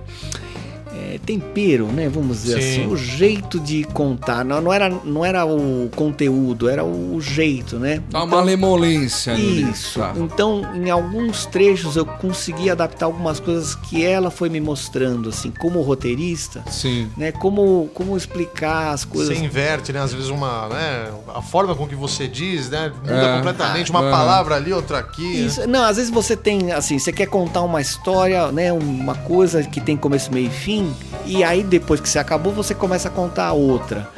é, 1.13 1.19
tempero, 1.25 1.85
né? 1.87 2.09
Vamos 2.09 2.41
dizer 2.43 2.61
Sim. 2.61 2.69
assim, 2.81 2.87
o 2.91 2.97
jeito 2.97 3.59
de 3.59 3.83
contar. 3.85 4.43
Não, 4.43 4.61
não, 4.61 4.73
era, 4.73 4.89
não 4.89 5.23
era 5.23 5.45
o 5.45 5.89
conteúdo, 5.95 6.67
era 6.69 6.83
o 6.83 7.19
jeito, 7.21 7.77
né? 7.77 8.01
Dá 8.09 8.23
uma 8.23 8.37
malemolência 8.37 9.33
Isso. 9.35 9.99
tá? 9.99 10.13
Então, 10.17 10.61
em 10.75 10.89
alguns 10.89 11.45
trechos 11.45 11.95
eu 11.95 12.05
consegui 12.05 12.69
adaptar 12.69 13.05
algumas 13.05 13.39
coisas 13.39 13.75
que 13.75 14.03
ela 14.03 14.29
foi 14.31 14.49
me 14.49 14.59
mostrando, 14.59 15.29
assim, 15.29 15.51
como 15.51 15.81
roteirista, 15.81 16.63
Sim. 16.69 17.09
né? 17.17 17.31
Como, 17.31 17.89
como 17.93 18.15
explicar 18.17 18.91
as 18.93 19.05
coisas. 19.05 19.37
Você 19.37 19.43
inverte, 19.43 19.93
né? 19.93 19.99
Às 20.01 20.13
vezes 20.13 20.29
uma, 20.29 20.67
né? 20.69 21.11
A 21.33 21.41
forma 21.41 21.75
com 21.75 21.87
que 21.87 21.95
você 21.95 22.27
diz, 22.27 22.69
né? 22.69 22.91
Muda 23.01 23.13
É. 23.13 23.37
completamente. 23.37 23.91
Uma 23.91 24.07
é. 24.07 24.11
palavra 24.11 24.55
ali, 24.55 24.73
outra 24.73 24.99
aqui. 24.99 25.21
né? 25.21 25.45
Isso, 25.45 25.67
não, 25.67 25.83
às 25.83 25.97
vezes 25.97 26.11
você 26.11 26.35
tem, 26.35 26.71
assim, 26.71 26.97
você 26.99 27.11
quer 27.11 27.27
contar 27.27 27.61
uma 27.61 27.81
história, 27.81 28.51
né, 28.51 28.71
uma 28.73 29.15
coisa 29.15 29.63
que 29.63 29.79
tem 29.81 29.95
começo, 29.97 30.31
meio 30.33 30.47
e 30.47 30.49
fim, 30.49 30.86
e 31.25 31.43
aí 31.43 31.63
depois 31.63 31.99
que 31.99 32.09
você 32.09 32.19
acabou, 32.19 32.53
você 32.53 32.73
começa 32.73 33.07
a 33.07 33.11
contar 33.11 33.53
outra. 33.53 34.09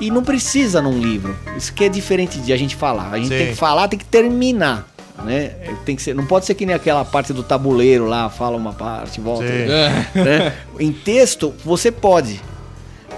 E 0.00 0.10
não 0.10 0.22
precisa 0.22 0.82
num 0.82 0.98
livro. 0.98 1.36
Isso 1.56 1.72
que 1.72 1.84
é 1.84 1.88
diferente 1.88 2.38
de 2.38 2.52
a 2.52 2.56
gente 2.56 2.76
falar. 2.76 3.10
A 3.12 3.16
gente 3.16 3.28
Sim. 3.28 3.38
tem 3.38 3.46
que 3.48 3.54
falar, 3.54 3.88
tem 3.88 3.98
que 3.98 4.04
terminar, 4.04 4.86
né? 5.24 5.52
Tem 5.84 5.96
que 5.96 6.02
ser, 6.02 6.14
não 6.14 6.26
pode 6.26 6.44
ser 6.44 6.54
que 6.54 6.66
nem 6.66 6.74
aquela 6.74 7.04
parte 7.04 7.32
do 7.32 7.42
tabuleiro 7.42 8.06
lá, 8.06 8.28
fala 8.28 8.56
uma 8.56 8.72
parte, 8.72 9.20
volta. 9.20 9.44
É. 9.44 10.06
né? 10.14 10.54
Em 10.78 10.92
texto, 10.92 11.54
você 11.64 11.90
pode. 11.90 12.40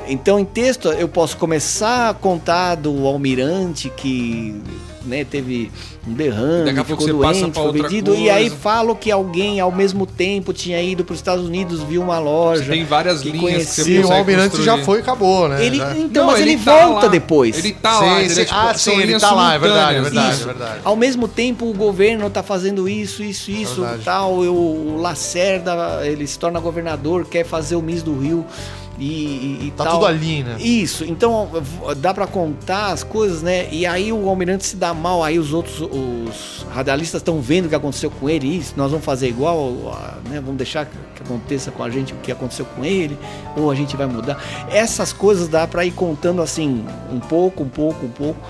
Então, 0.06 0.38
em 0.38 0.44
texto, 0.44 0.88
eu 0.88 1.08
posso 1.08 1.36
começar 1.36 2.10
a 2.10 2.14
contar 2.14 2.76
do 2.76 3.06
almirante 3.06 3.90
que 3.90 4.62
né, 5.08 5.24
teve 5.24 5.70
um 6.06 6.12
derrame, 6.12 6.66
Daqui 6.66 6.78
a 6.80 6.84
pouco 6.84 7.04
ficou 7.04 7.20
passa 7.20 7.40
doente, 7.40 7.52
pra 7.54 7.62
foi 7.62 7.72
vendido, 7.82 8.14
e 8.14 8.30
aí 8.30 8.48
falo 8.50 8.94
que 8.94 9.10
alguém 9.10 9.58
ao 9.60 9.72
mesmo 9.72 10.06
tempo 10.06 10.52
tinha 10.52 10.80
ido 10.82 11.04
para 11.04 11.12
os 11.14 11.18
Estados 11.18 11.44
Unidos, 11.46 11.82
viu 11.82 12.02
uma 12.02 12.18
loja. 12.18 12.70
Tem 12.70 12.84
várias 12.84 13.20
que 13.20 13.30
linhas 13.30 13.66
que 13.74 13.82
você 13.82 13.84
Sim, 13.84 13.98
o 14.04 14.12
Almirante 14.12 14.50
construir. 14.50 14.64
já 14.66 14.78
foi 14.84 14.98
e 14.98 15.00
acabou, 15.00 15.48
né? 15.48 15.64
Ele, 15.64 15.76
então, 15.98 16.26
Não, 16.26 16.32
mas 16.32 16.40
ele, 16.40 16.56
tá 16.58 16.86
volta 16.86 17.06
lá. 17.06 17.12
depois. 17.12 17.58
Ele 17.58 17.72
tá 17.72 17.98
lá. 17.98 18.14
Sim, 18.16 18.20
ele 18.20 18.34
sim. 18.34 18.40
é 18.40 18.44
tipo- 18.44 18.56
Ah, 18.58 18.74
sim, 18.74 19.00
ele 19.00 19.18
tá 19.18 19.32
lá, 19.32 19.54
é 19.54 19.58
verdade, 19.58 19.96
é 19.98 20.02
verdade, 20.02 20.32
Isso. 20.34 20.42
é 20.42 20.46
verdade. 20.46 20.80
Ao 20.84 20.96
mesmo 20.96 21.26
tempo, 21.26 21.66
o 21.68 21.72
governo 21.72 22.28
tá 22.30 22.42
fazendo 22.42 22.88
isso, 22.88 23.22
isso, 23.22 23.50
isso, 23.50 23.80
verdade. 23.82 24.02
tal. 24.04 24.44
Eu, 24.44 24.54
o 24.54 24.98
Lacerda, 25.00 26.00
ele 26.04 26.26
se 26.26 26.38
torna 26.38 26.60
governador, 26.60 27.26
quer 27.26 27.44
fazer 27.44 27.76
o 27.76 27.82
Miss 27.82 28.02
do 28.02 28.18
Rio 28.18 28.44
e, 28.98 29.66
e, 29.66 29.72
Tá 29.76 29.84
tal. 29.84 29.94
tudo 29.94 30.06
ali, 30.06 30.42
né? 30.42 30.56
Isso, 30.58 31.04
então 31.04 31.48
dá 31.98 32.12
pra 32.12 32.26
contar 32.26 32.92
as 32.92 33.02
coisas, 33.04 33.42
né? 33.42 33.68
E 33.70 33.86
aí 33.86 34.12
o 34.12 34.28
almirante 34.28 34.66
se 34.66 34.76
dá 34.76 34.92
mal, 34.92 35.22
aí 35.22 35.38
os 35.38 35.52
outros, 35.52 35.80
os 35.80 36.66
radialistas 36.70 37.20
estão 37.20 37.40
vendo 37.40 37.66
o 37.66 37.68
que 37.68 37.74
aconteceu 37.74 38.10
com 38.10 38.28
ele, 38.28 38.48
isso, 38.56 38.74
nós 38.76 38.90
vamos 38.90 39.04
fazer 39.04 39.28
igual, 39.28 39.72
né? 40.28 40.40
Vamos 40.40 40.56
deixar 40.56 40.86
que 40.86 41.22
aconteça 41.22 41.70
com 41.70 41.82
a 41.82 41.90
gente 41.90 42.12
o 42.12 42.16
que 42.16 42.32
aconteceu 42.32 42.64
com 42.64 42.84
ele, 42.84 43.16
ou 43.56 43.70
a 43.70 43.74
gente 43.74 43.96
vai 43.96 44.06
mudar. 44.06 44.42
Essas 44.70 45.12
coisas 45.12 45.48
dá 45.48 45.66
pra 45.66 45.84
ir 45.84 45.92
contando 45.92 46.42
assim, 46.42 46.84
um 47.12 47.20
pouco, 47.20 47.62
um 47.62 47.68
pouco, 47.68 48.06
um 48.06 48.10
pouco, 48.10 48.40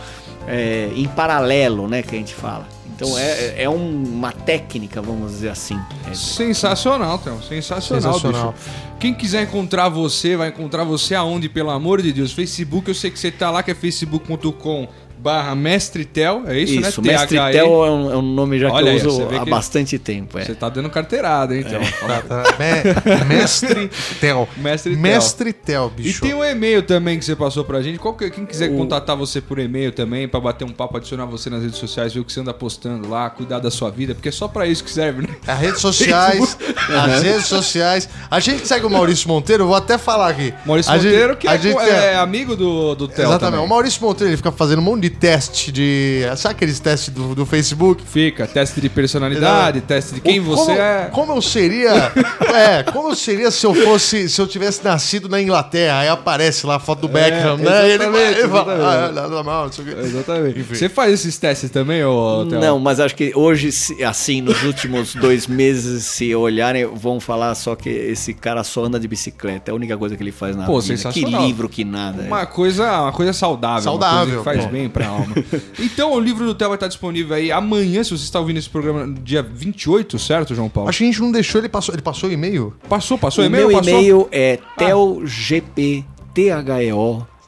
é, 0.46 0.90
em 0.94 1.06
paralelo, 1.08 1.86
né? 1.86 2.02
Que 2.02 2.14
a 2.14 2.18
gente 2.18 2.34
fala. 2.34 2.66
Então 3.00 3.16
é, 3.16 3.62
é 3.62 3.70
um- 3.70 4.02
uma 4.02 4.32
técnica, 4.32 5.00
vamos 5.00 5.30
dizer 5.30 5.50
assim. 5.50 5.78
É, 6.10 6.14
Sensacional, 6.14 7.16
Théo. 7.18 7.40
Sensacional, 7.48 8.14
Sensacional. 8.14 8.52
bicho. 8.52 8.70
Quem 8.98 9.14
quiser 9.14 9.42
encontrar 9.44 9.88
você, 9.88 10.36
vai 10.36 10.48
encontrar 10.48 10.82
você 10.82 11.14
aonde, 11.14 11.48
pelo 11.48 11.70
amor 11.70 12.02
de 12.02 12.12
Deus? 12.12 12.32
Facebook, 12.32 12.88
eu 12.88 12.94
sei 12.96 13.10
que 13.12 13.18
você 13.20 13.30
tá 13.30 13.50
lá, 13.52 13.62
que 13.62 13.70
é 13.70 13.74
facebook.com 13.74 14.88
barra 15.20 15.54
Mestre 15.54 16.04
Tel, 16.04 16.42
é 16.46 16.58
isso, 16.58 16.74
Isso, 16.80 17.02
né? 17.02 17.12
Mestre 17.12 17.38
THE. 17.38 17.52
Tel 17.52 17.66
é 17.86 17.90
um, 17.90 18.12
é 18.12 18.16
um 18.16 18.22
nome 18.22 18.58
já 18.58 18.70
Olha 18.70 18.92
aí, 18.92 19.00
que 19.00 19.06
eu 19.06 19.10
você 19.10 19.22
uso 19.24 19.36
há 19.36 19.44
que- 19.44 19.50
bastante 19.50 19.98
tempo. 19.98 20.38
É. 20.38 20.44
Você 20.44 20.54
tá 20.54 20.68
dando 20.68 20.88
carteirada, 20.90 21.56
hein, 21.56 21.62
Théo? 21.64 21.80
Tá, 22.06 22.22
tá. 22.22 22.44
Me- 22.58 23.24
Mestre 23.24 23.90
Tel. 24.20 24.48
Mestre 24.56 24.92
Tel. 24.92 25.00
Mestre 25.02 25.52
Tel, 25.52 25.92
E 25.98 26.02
bicho. 26.02 26.20
tem 26.22 26.34
um 26.34 26.44
e-mail 26.44 26.82
também 26.82 27.18
que 27.18 27.24
você 27.24 27.34
passou 27.36 27.64
pra 27.64 27.82
gente. 27.82 27.98
Qual 27.98 28.14
que- 28.14 28.30
quem 28.30 28.46
quiser 28.46 28.70
O- 28.70 28.76
contatar 28.76 29.16
você 29.16 29.40
por 29.40 29.58
e-mail 29.58 29.92
também, 29.92 30.28
pra 30.28 30.40
bater 30.40 30.64
um 30.64 30.72
papo, 30.72 30.96
adicionar 30.96 31.26
você 31.26 31.50
nas 31.50 31.62
redes 31.62 31.78
sociais, 31.78 32.12
ver 32.14 32.20
o 32.20 32.24
que 32.24 32.32
você 32.32 32.40
anda 32.40 32.54
postando 32.54 33.08
lá, 33.08 33.28
cuidar 33.30 33.58
da 33.58 33.70
sua 33.70 33.90
vida, 33.90 34.14
porque 34.14 34.28
é 34.28 34.32
só 34.32 34.48
pra 34.48 34.66
isso 34.66 34.84
que 34.84 34.90
serve, 34.90 35.22
né? 35.22 35.28
As 35.46 35.58
redes 35.58 35.80
sociais, 35.80 36.56
as 36.88 37.22
redes 37.22 37.46
sociais. 37.46 38.08
A 38.30 38.40
gente 38.40 38.66
segue 38.66 38.86
o 38.86 38.90
Maurício 38.90 39.28
Monteiro, 39.28 39.64
eu 39.64 39.68
vou 39.68 39.76
até 39.76 39.98
falar 39.98 40.28
aqui. 40.28 40.52
Maurício 40.64 40.92
A 40.92 40.96
gente- 40.98 41.12
Monteiro, 41.12 41.36
que 41.36 41.48
a 41.48 41.54
é, 41.54 41.58
gente 41.58 41.74
co- 41.74 41.80
é 41.80 42.16
amigo 42.16 42.54
do, 42.56 42.94
do 42.94 43.08
Theo 43.08 43.24
Exatamente. 43.26 43.40
também. 43.40 43.60
O 43.60 43.68
Maurício 43.68 44.02
Monteiro 44.02 44.30
ele 44.30 44.36
fica 44.36 44.52
fazendo 44.52 44.78
um 44.80 44.82
monte 44.82 45.02
de 45.02 45.07
teste 45.10 45.70
de. 45.72 46.22
Sabe 46.36 46.54
aqueles 46.54 46.78
testes 46.80 47.12
do, 47.12 47.34
do 47.34 47.46
Facebook? 47.46 48.02
Fica, 48.06 48.46
teste 48.46 48.80
de 48.80 48.88
personalidade, 48.88 49.80
teste 49.80 50.14
de 50.14 50.20
quem 50.20 50.40
O- 50.40 50.44
você 50.44 50.66
como, 50.72 50.78
é. 50.80 51.08
Como 51.12 51.32
eu 51.32 51.42
seria. 51.42 51.90
é, 52.54 52.82
como 52.84 53.10
eu 53.10 53.14
seria 53.14 53.50
se 53.50 53.64
eu 53.66 53.74
fosse. 53.74 54.28
Se 54.28 54.40
eu 54.40 54.46
tivesse 54.46 54.82
nascido 54.84 55.28
na 55.28 55.40
Inglaterra, 55.40 56.00
aí 56.00 56.08
aparece 56.08 56.66
lá 56.66 56.76
a 56.76 56.78
foto 56.78 57.02
do 57.02 57.08
Beckham, 57.08 57.56
né? 57.58 57.88
E 57.88 57.92
Ele, 57.92 58.04
ele 58.04 58.48
fala, 58.48 58.72
ah, 59.08 59.12
nada 59.12 59.42
mal, 59.42 59.66
não 59.66 59.72
sei 59.72 59.84
o 59.84 59.88
quê. 59.88 59.94
Exatamente. 60.00 60.62
Você 60.62 60.88
faz 60.88 61.12
esses 61.12 61.36
testes 61.38 61.70
também, 61.70 62.04
ô 62.04 62.46
Theo? 62.48 62.60
Não, 62.60 62.78
mas 62.78 63.00
acho 63.00 63.14
que 63.14 63.32
hoje, 63.34 63.70
assim, 64.06 64.40
nos 64.40 64.62
últimos 64.62 65.14
dois 65.16 65.46
meses, 65.46 66.04
se 66.04 66.34
olharem, 66.34 66.86
vão 66.86 67.20
falar 67.20 67.54
só 67.54 67.74
que 67.74 67.88
esse 67.88 68.32
cara 68.34 68.62
só 68.64 68.84
anda 68.84 68.98
de 68.98 69.08
bicicleta. 69.08 69.70
É 69.70 69.72
a 69.72 69.74
única 69.74 69.96
coisa 69.96 70.16
que 70.16 70.22
ele 70.22 70.32
faz 70.32 70.56
na 70.56 70.64
Pô, 70.66 70.80
vida. 70.80 71.10
Que 71.12 71.24
livro, 71.24 71.68
que 71.68 71.84
nada. 71.84 72.22
Uma 72.22 72.46
coisa, 72.46 73.02
uma 73.02 73.12
coisa 73.12 73.32
saudável. 73.32 73.82
Saudável, 73.82 74.16
Uma 74.18 74.24
coisa 74.26 74.38
que 74.38 74.44
faz 74.44 74.64
pô. 74.64 74.70
bem 74.72 74.88
pra 74.98 75.08
alma. 75.08 75.34
Então, 75.78 76.12
o 76.12 76.20
livro 76.20 76.44
do 76.44 76.54
Theo 76.54 76.68
vai 76.68 76.76
estar 76.76 76.88
disponível 76.88 77.34
aí 77.34 77.50
amanhã, 77.52 78.02
se 78.04 78.10
você 78.10 78.24
está 78.24 78.38
ouvindo 78.40 78.58
esse 78.58 78.68
programa 78.68 79.06
no 79.06 79.14
dia 79.14 79.42
28, 79.42 80.18
certo, 80.18 80.54
João 80.54 80.68
Paulo? 80.68 80.88
Acho 80.90 80.98
que 80.98 81.04
a 81.04 81.06
gente 81.06 81.20
não 81.20 81.32
deixou, 81.32 81.60
ele 81.60 81.68
passou, 81.68 81.94
ele 81.94 82.02
passou 82.02 82.28
o 82.28 82.32
e-mail? 82.32 82.74
Passou, 82.88 83.16
passou 83.18 83.42
o 83.42 83.46
o 83.46 83.50
e-mail? 83.50 83.68
meu 83.68 83.76
passou? 83.78 83.92
e-mail 83.92 84.28
é 84.30 84.58
telgp.theo 84.76 86.04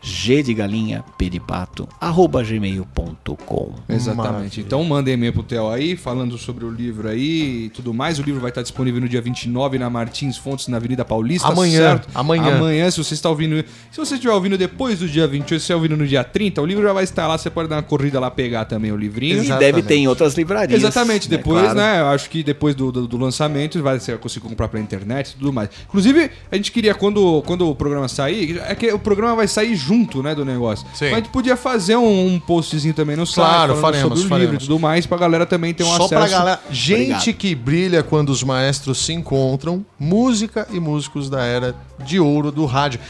G 0.02 0.43
de 0.43 0.55
galinha, 0.55 1.05
P 1.18 1.28
de 1.28 1.39
pato, 1.39 1.89
arroba 2.01 2.43
gmail.com. 2.43 3.74
Exatamente. 3.89 4.16
Maravilha. 4.16 4.60
Então 4.60 4.82
manda 4.82 5.10
e-mail 5.10 5.32
pro 5.32 5.43
Theo 5.43 5.68
aí, 5.68 5.97
falando 5.97 6.39
sobre 6.39 6.64
o 6.64 6.70
livro 6.70 7.09
aí 7.09 7.66
e 7.66 7.70
tudo 7.70 7.93
mais. 7.93 8.18
O 8.18 8.22
livro 8.22 8.40
vai 8.40 8.51
estar 8.51 8.62
disponível 8.62 9.01
no 9.01 9.09
dia 9.09 9.20
29 9.20 9.78
na 9.78 9.90
Martins 9.90 10.39
Fontes, 10.39 10.68
na 10.68 10.78
Avenida 10.78 11.05
Paulista. 11.05 11.48
Amanhã, 11.48 11.78
certo? 11.78 12.09
amanhã. 12.14 12.56
Amanhã, 12.56 12.90
se 12.90 12.98
você 12.98 13.14
está 13.14 13.28
ouvindo. 13.28 13.62
Se 13.90 13.98
você 13.98 14.14
estiver 14.14 14.32
ouvindo 14.32 14.56
depois 14.56 15.01
do 15.01 15.09
dia 15.09 15.27
28, 15.27 15.48
se 15.48 15.48
você 15.48 15.56
estiver 15.56 15.77
ouvindo 15.77 15.97
no 15.97 16.06
dia 16.06 16.24
30, 16.24 16.62
o 16.62 16.66
livro 16.66 16.82
já 16.82 16.93
vai 16.93 17.05
estar 17.05 17.27
lá. 17.27 17.36
Você 17.36 17.51
pode 17.51 17.68
dar 17.68 17.77
uma 17.77 17.82
corrida 17.82 18.18
lá 18.18 18.31
pegar 18.31 18.64
também 18.64 18.93
o 18.93 18.97
livrinho. 18.97 19.36
E 19.36 19.40
Exatamente. 19.40 19.60
deve 19.60 19.82
ter 19.82 19.97
em 19.97 20.09
outras 20.09 20.35
livrarias. 20.35 20.81
Exatamente, 20.81 21.31
né, 21.31 21.36
depois, 21.36 21.60
claro. 21.62 21.78
né? 21.78 22.01
Eu 22.01 22.06
acho 22.06 22.31
que 22.31 22.43
depois 22.43 22.74
do, 22.74 22.90
do, 22.90 23.06
do 23.06 23.18
lançamento 23.18 23.82
vai 23.82 24.01
ser 24.01 24.18
conseguir 24.18 24.48
comprar 24.48 24.68
pela 24.68 24.82
internet 24.82 25.31
e 25.31 25.35
tudo 25.36 25.52
mais. 25.52 25.68
Inclusive, 25.89 26.31
a 26.51 26.56
gente 26.56 26.72
queria, 26.72 26.94
quando, 26.94 27.43
quando 27.47 27.68
o 27.68 27.74
programa 27.74 28.09
sair, 28.09 28.59
é 28.66 28.74
que 28.74 28.90
o 28.93 28.98
programa 28.98 29.36
vai 29.36 29.48
sair 29.48 29.74
junto, 29.74 29.90
né, 30.23 30.35
do 30.35 30.45
negócio. 30.45 30.87
Sim. 30.95 31.07
Mas 31.07 31.12
a 31.12 31.17
gente 31.17 31.29
podia 31.31 31.57
fazer 31.57 31.97
um, 31.97 32.35
um 32.35 32.41
postzinho 32.41 32.95
também 32.95 33.17
no 33.17 33.27
site, 33.27 33.37
Claro, 33.49 33.77
falando 33.77 33.81
faremos, 33.83 34.03
sobre 34.03 34.25
o 34.25 34.29
faremos. 34.29 34.51
livro 34.53 34.65
e 34.65 34.67
tudo 34.67 34.79
mais, 34.79 35.07
pra 35.07 35.19
galera 35.19 35.47
também 35.47 35.75
ter 35.75 35.85
um 35.85 35.87
Só 35.89 36.05
acesso. 36.05 36.09
pra 36.09 36.29
galera. 36.29 36.61
Gente 36.71 37.12
Obrigado. 37.12 37.35
que 37.37 37.55
brilha 37.55 38.03
quando 38.03 38.31
os 38.31 38.43
maestros 38.43 39.05
se 39.05 39.12
encontram, 39.12 39.85
música 39.99 40.67
e 40.73 40.79
músicos 40.81 41.29
da 41.31 41.43
era 41.45 41.75
de 42.05 42.19
ouro 42.21 42.51
do 42.51 42.65
rádio. 42.67 43.01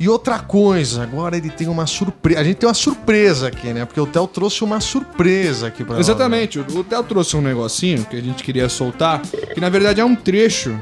E 0.00 0.08
outra 0.08 0.38
coisa, 0.38 1.02
agora 1.02 1.36
ele 1.36 1.50
tem 1.50 1.66
uma 1.66 1.84
surpresa. 1.84 2.38
A 2.40 2.44
gente 2.44 2.56
tem 2.58 2.68
uma 2.68 2.74
surpresa 2.74 3.48
aqui, 3.48 3.72
né? 3.72 3.84
Porque 3.84 4.00
o 4.00 4.06
Theo 4.06 4.28
trouxe 4.28 4.62
uma 4.62 4.78
surpresa 4.80 5.66
aqui 5.66 5.82
pra 5.82 5.96
nós. 5.96 6.06
Exatamente, 6.06 6.60
o 6.60 6.64
o 6.78 6.84
Theo 6.84 7.02
trouxe 7.02 7.36
um 7.36 7.40
negocinho 7.40 8.04
que 8.04 8.14
a 8.16 8.20
gente 8.22 8.44
queria 8.44 8.68
soltar, 8.68 9.20
que 9.22 9.60
na 9.60 9.68
verdade 9.68 10.00
é 10.00 10.04
um 10.04 10.14
trecho 10.14 10.78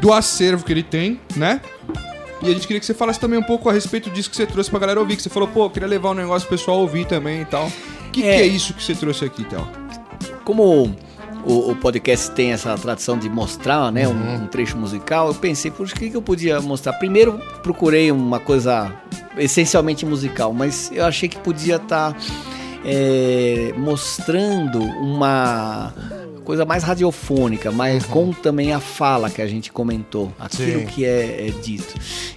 do 0.00 0.10
acervo 0.12 0.64
que 0.64 0.72
ele 0.72 0.82
tem, 0.82 1.20
né? 1.36 1.60
E 2.42 2.46
a 2.46 2.52
gente 2.52 2.66
queria 2.66 2.80
que 2.80 2.86
você 2.86 2.94
falasse 2.94 3.18
também 3.18 3.38
um 3.38 3.42
pouco 3.42 3.68
a 3.70 3.72
respeito 3.72 4.10
disso 4.10 4.28
que 4.30 4.36
você 4.36 4.46
trouxe 4.46 4.68
pra 4.70 4.78
galera 4.78 5.00
ouvir. 5.00 5.16
Que 5.16 5.22
você 5.22 5.30
falou, 5.30 5.48
pô, 5.48 5.70
queria 5.70 5.88
levar 5.88 6.10
um 6.10 6.14
negócio 6.14 6.46
pro 6.48 6.56
pessoal 6.58 6.78
ouvir 6.78 7.06
também 7.06 7.42
e 7.42 7.44
tal. 7.44 7.66
O 7.68 8.10
que, 8.10 8.22
É. 8.22 8.36
que 8.36 8.42
é 8.42 8.46
isso 8.46 8.74
que 8.74 8.82
você 8.82 8.94
trouxe 8.94 9.24
aqui, 9.24 9.44
Theo? 9.44 9.66
Como 10.44 10.94
o, 11.44 11.70
o 11.70 11.76
podcast 11.76 12.30
tem 12.32 12.52
essa 12.52 12.76
tradição 12.76 13.16
de 13.18 13.28
mostrar 13.28 13.90
né, 13.90 14.06
um, 14.06 14.34
um 14.44 14.46
trecho 14.46 14.76
musical, 14.76 15.28
eu 15.28 15.34
pensei, 15.34 15.70
por 15.70 15.86
que, 15.90 16.10
que 16.10 16.16
eu 16.16 16.22
podia 16.22 16.60
mostrar? 16.60 16.92
Primeiro, 16.94 17.40
procurei 17.62 18.10
uma 18.12 18.38
coisa 18.40 18.92
essencialmente 19.38 20.04
musical, 20.06 20.52
mas 20.52 20.90
eu 20.92 21.04
achei 21.04 21.28
que 21.28 21.38
podia 21.38 21.76
estar 21.76 22.16
mostrando 23.76 24.78
uma 24.78 25.92
coisa 26.44 26.64
mais 26.64 26.82
radiofônica, 26.82 27.72
mas 27.72 28.04
com 28.04 28.32
também 28.32 28.72
a 28.72 28.78
fala 28.78 29.30
que 29.30 29.40
a 29.40 29.46
gente 29.46 29.72
comentou, 29.72 30.30
aquilo 30.38 30.80
Sim. 30.80 30.86
que 30.86 31.04
é, 31.04 31.48
é 31.48 31.50
dito. 31.50 31.94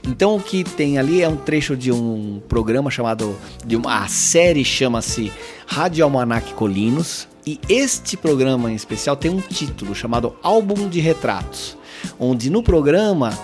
Então 0.07 0.37
o 0.37 0.41
que 0.41 0.63
tem 0.63 0.97
ali 0.97 1.21
é 1.21 1.27
um 1.27 1.35
trecho 1.35 1.75
de 1.75 1.91
um 1.91 2.41
programa 2.47 2.89
chamado, 2.89 3.35
de 3.65 3.75
uma 3.75 4.03
a 4.03 4.07
série 4.07 4.63
chama-se 4.63 5.31
Rádio 5.65 6.03
Almanac 6.03 6.53
Colinos 6.53 7.27
e 7.45 7.59
este 7.67 8.15
programa 8.15 8.71
em 8.71 8.75
especial 8.75 9.15
tem 9.15 9.31
um 9.31 9.41
título 9.41 9.93
chamado 9.93 10.35
Álbum 10.41 10.87
de 10.87 10.99
Retratos, 10.99 11.77
onde 12.19 12.49
no 12.49 12.63
programa 12.63 13.37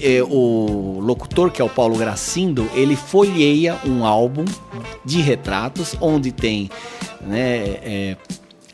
eh, 0.00 0.22
o 0.22 1.00
locutor 1.00 1.50
que 1.50 1.60
é 1.60 1.64
o 1.64 1.68
Paulo 1.68 1.96
Gracindo 1.96 2.68
ele 2.74 2.96
folheia 2.96 3.78
um 3.84 4.04
álbum 4.04 4.44
de 5.04 5.20
retratos 5.20 5.96
onde 6.00 6.32
tem 6.32 6.70
né, 7.20 7.78
eh, 7.82 8.16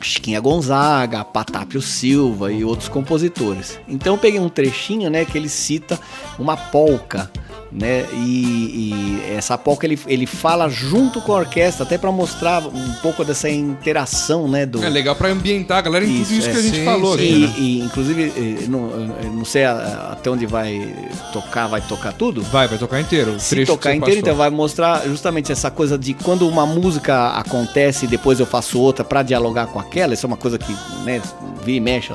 Chiquinha 0.01 0.40
Gonzaga, 0.40 1.24
Patápio 1.24 1.82
Silva 1.82 2.52
e 2.52 2.64
outros 2.64 2.88
compositores. 2.88 3.78
Então 3.86 4.14
eu 4.14 4.18
peguei 4.18 4.40
um 4.40 4.48
trechinho, 4.48 5.10
né, 5.10 5.24
que 5.24 5.36
ele 5.36 5.48
cita 5.48 5.98
uma 6.38 6.56
polca, 6.56 7.30
né, 7.72 8.06
e, 8.12 9.22
e 9.26 9.34
essa 9.36 9.56
polca 9.56 9.86
ele, 9.86 9.98
ele 10.06 10.26
fala 10.26 10.68
junto 10.68 11.20
com 11.20 11.32
a 11.32 11.36
orquestra, 11.38 11.84
até 11.84 11.97
para 11.97 12.10
mostrar 12.10 12.66
um 12.66 12.92
pouco 13.02 13.24
dessa 13.24 13.48
interação, 13.48 14.48
né, 14.48 14.66
do... 14.66 14.82
É 14.82 14.88
legal 14.88 15.14
pra 15.14 15.28
ambientar 15.28 15.78
a 15.78 15.80
galera 15.80 16.05
em 16.05 16.09
tudo 16.09 16.20
Isso, 16.22 16.32
isso 16.34 16.48
é, 16.48 16.52
que 16.52 16.59
a 16.59 16.62
gente 16.62 16.78
sim, 16.78 16.84
falou 16.84 17.16
sim. 17.16 17.24
aqui, 17.24 17.32
E, 17.32 17.40
né? 17.40 17.55
e, 17.59 17.80
inclusive, 17.80 18.32
eh, 18.36 18.66
não, 18.68 18.90
eu 19.22 19.32
não 19.32 19.44
sei 19.44 19.64
até 19.64 20.30
onde 20.30 20.47
vai 20.47 20.94
tocar, 21.32 21.68
vai 21.68 21.80
tocar 21.80 22.12
tudo? 22.12 22.42
Vai, 22.42 22.66
vai 22.66 22.78
tocar 22.78 23.01
inteiro. 23.01 23.38
Se 23.38 23.64
tocar 23.64 23.90
inteiro, 23.94 24.01
passou. 24.01 24.18
então 24.18 24.34
vai 24.34 24.51
mostrar 24.51 25.06
justamente 25.06 25.52
essa 25.52 25.70
coisa 25.70 25.97
de 25.97 26.14
quando 26.14 26.48
uma 26.48 26.66
música 26.66 27.28
acontece 27.30 28.05
e 28.06 28.09
depois 28.09 28.40
eu 28.40 28.47
faço 28.47 28.80
outra 28.80 29.05
pra 29.05 29.22
dialogar 29.22 29.66
com 29.68 29.78
aquela, 29.78 30.14
isso 30.14 30.26
é 30.26 30.28
uma 30.28 30.36
coisa 30.36 30.59
que, 30.59 30.72
né, 31.05 31.22
vira 31.64 31.76
e 31.76 31.80
mexe, 31.80 32.12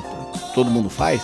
todo 0.54 0.70
mundo 0.70 0.90
faz. 0.90 1.22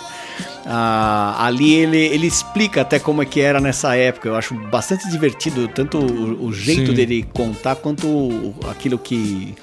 Ah, 0.64 1.36
ali 1.44 1.74
ele, 1.74 1.96
ele 1.98 2.26
explica 2.26 2.82
até 2.82 2.98
como 2.98 3.22
é 3.22 3.24
que 3.26 3.40
era 3.40 3.60
nessa 3.60 3.96
época. 3.96 4.28
Eu 4.28 4.36
acho 4.36 4.54
bastante 4.54 5.08
divertido, 5.10 5.66
tanto 5.68 5.98
o, 5.98 6.46
o 6.46 6.52
jeito 6.52 6.88
Sim. 6.90 6.94
dele 6.94 7.26
contar 7.32 7.76
quanto 7.76 8.06
o- 8.06 8.54
aquilo 8.70 8.98
que. 8.98 9.54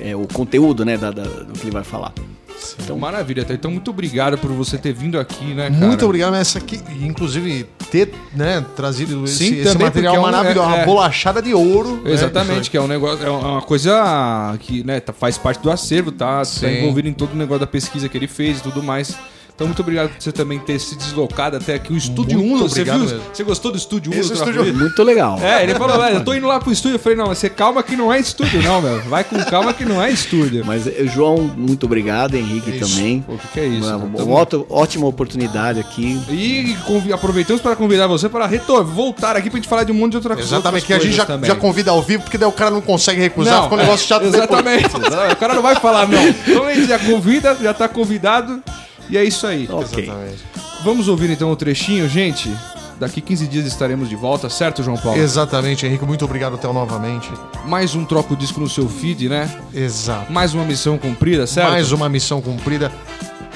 É, 0.00 0.16
o 0.16 0.26
conteúdo, 0.26 0.84
né, 0.86 0.96
da- 0.96 1.10
da- 1.10 1.22
do 1.22 1.52
que 1.52 1.64
ele 1.64 1.70
vai 1.70 1.84
falar. 1.84 2.08
acontece. 2.08 2.76
Então, 2.82 2.98
maravilha. 2.98 3.44
Então, 3.50 3.70
muito 3.70 3.90
obrigado 3.90 4.38
por 4.38 4.50
você 4.52 4.78
ter 4.78 4.92
vindo 4.92 5.18
aqui, 5.18 5.44
né, 5.52 5.68
cara? 5.70 5.86
Muito 5.86 6.04
obrigado, 6.04 6.34
essa 6.34 6.58
aqui, 6.58 6.80
inclusive, 7.02 7.66
ter 7.90 8.12
né, 8.34 8.64
trazido 8.74 9.22
esse, 9.24 9.48
Sim, 9.48 9.58
esse 9.60 9.76
material 9.76 10.16
é 10.16 10.18
um- 10.18 10.22
maravilhoso, 10.22 10.60
é- 10.60 10.72
uma 10.72 10.78
é. 10.78 10.86
bolachada 10.86 11.42
de 11.42 11.52
ouro. 11.52 12.00
né, 12.04 12.12
Exatamente, 12.12 12.70
que 12.70 12.76
é 12.76 12.80
um 12.80 12.86
negócio, 12.88 13.24
é 13.26 13.30
uma 13.30 13.60
coisa 13.62 14.56
que 14.60 14.82
né, 14.84 14.98
tá- 15.00 15.12
faz 15.12 15.36
parte 15.36 15.60
do 15.60 15.70
acervo, 15.70 16.10
tá, 16.10 16.38
tá 16.38 16.44
Sim. 16.44 16.78
envolvido 16.78 17.08
em 17.08 17.12
todo 17.12 17.32
o 17.32 17.36
negócio 17.36 17.60
da 17.60 17.66
pesquisa 17.66 18.08
que 18.08 18.16
ele 18.16 18.28
fez 18.28 18.58
e 18.60 18.62
tudo 18.62 18.82
mais. 18.82 19.14
Então, 19.54 19.66
muito 19.66 19.80
obrigado 19.82 20.08
por 20.10 20.20
você 20.20 20.32
também 20.32 20.58
ter 20.58 20.78
se 20.80 20.96
deslocado 20.96 21.56
até 21.56 21.74
aqui. 21.74 21.92
O 21.92 21.96
Estúdio 21.96 22.38
Muito 22.38 22.54
1, 22.64 22.68
você 22.68 22.80
obrigado 22.80 22.98
viu? 23.00 23.08
mesmo. 23.10 23.22
Você 23.32 23.44
gostou 23.44 23.70
do 23.70 23.76
Estúdio 23.78 24.10
1? 24.10 24.14
Esse 24.14 24.32
Estúdio 24.32 24.54
Trafolha? 24.54 24.72
Muito 24.72 25.02
legal. 25.04 25.38
É, 25.40 25.62
ele 25.62 25.74
falou, 25.74 26.00
"Velho, 26.00 26.16
eu 26.16 26.24
tô 26.24 26.34
indo 26.34 26.46
lá 26.46 26.58
pro 26.58 26.72
estúdio. 26.72 26.96
Eu 26.96 26.98
falei, 26.98 27.16
não, 27.18 27.26
você 27.26 27.48
calma 27.50 27.82
que 27.82 27.94
não 27.94 28.12
é 28.12 28.18
estúdio, 28.18 28.62
não, 28.62 28.80
meu. 28.80 29.00
Vai 29.02 29.22
com 29.24 29.38
calma 29.44 29.72
que 29.72 29.84
não 29.84 30.02
é 30.02 30.10
estúdio. 30.10 30.64
Mas, 30.66 30.86
eh, 30.86 31.04
João, 31.06 31.36
muito 31.56 31.84
obrigado, 31.86 32.34
Henrique 32.34 32.70
Isso. 32.76 32.96
também. 32.96 33.20
Pô, 33.20 33.34
o 33.34 33.38
que, 33.38 33.46
que 33.48 33.60
é 33.60 33.66
isso? 33.66 33.86
Uma, 33.86 34.22
uma 34.24 34.34
ótima- 34.34 34.64
ótima 34.70 35.06
oportunidade 35.06 35.78
aqui. 35.78 36.20
E 36.30 36.76
aproveitamos 37.12 37.60
para 37.62 37.76
convidar 37.76 38.06
você 38.06 38.28
para 38.28 38.46
retor 38.46 38.82
voltar 38.84 39.36
aqui 39.36 39.48
pra 39.50 39.58
gente 39.58 39.68
falar 39.68 39.84
de 39.84 39.92
um 39.92 39.94
monte 39.94 40.12
de 40.12 40.16
outra 40.16 40.34
coisa. 40.34 40.48
Exatamente, 40.56 40.86
que 40.86 40.92
a 40.94 40.98
gente 40.98 41.14
já, 41.14 41.26
já 41.42 41.54
convida 41.54 41.90
ao 41.90 42.02
vivo, 42.02 42.22
porque 42.24 42.38
daí 42.38 42.48
o 42.48 42.52
cara 42.52 42.70
não 42.70 42.80
consegue 42.80 43.20
recusar, 43.20 43.62
fica 43.64 43.74
um 43.74 43.78
negócio 43.78 44.06
chato 44.08 44.22
depois. 44.30 44.42
Exatamente. 44.42 45.32
o 45.32 45.36
cara 45.36 45.54
não 45.54 45.62
vai 45.62 45.76
falar 45.76 46.08
não. 46.08 46.22
Então 46.48 46.64
a 46.64 46.74
gente 46.74 46.88
já 46.88 46.98
convida, 46.98 47.56
já 47.60 47.72
tá 47.74 47.86
convidado. 47.88 48.62
E 49.12 49.16
é 49.18 49.22
isso 49.24 49.46
aí. 49.46 49.68
Ok. 49.70 50.04
Exatamente. 50.04 50.38
Vamos 50.82 51.06
ouvir 51.06 51.30
então 51.30 51.50
o 51.52 51.56
trechinho, 51.56 52.08
gente. 52.08 52.50
Daqui 52.98 53.20
15 53.20 53.46
dias 53.48 53.66
estaremos 53.66 54.08
de 54.08 54.16
volta, 54.16 54.48
certo, 54.48 54.82
João 54.82 54.96
Paulo? 54.96 55.18
Exatamente, 55.18 55.84
Henrique. 55.84 56.04
Muito 56.04 56.24
obrigado, 56.24 56.56
Theo, 56.56 56.72
novamente. 56.72 57.28
Mais 57.66 57.94
um 57.94 58.04
troco 58.04 58.34
disco 58.36 58.60
no 58.60 58.68
seu 58.70 58.88
feed, 58.88 59.28
né? 59.28 59.50
Exato. 59.74 60.32
Mais 60.32 60.54
uma 60.54 60.64
missão 60.64 60.96
cumprida, 60.96 61.46
certo? 61.46 61.70
Mais 61.70 61.90
uma 61.92 62.08
missão 62.08 62.40
cumprida, 62.40 62.90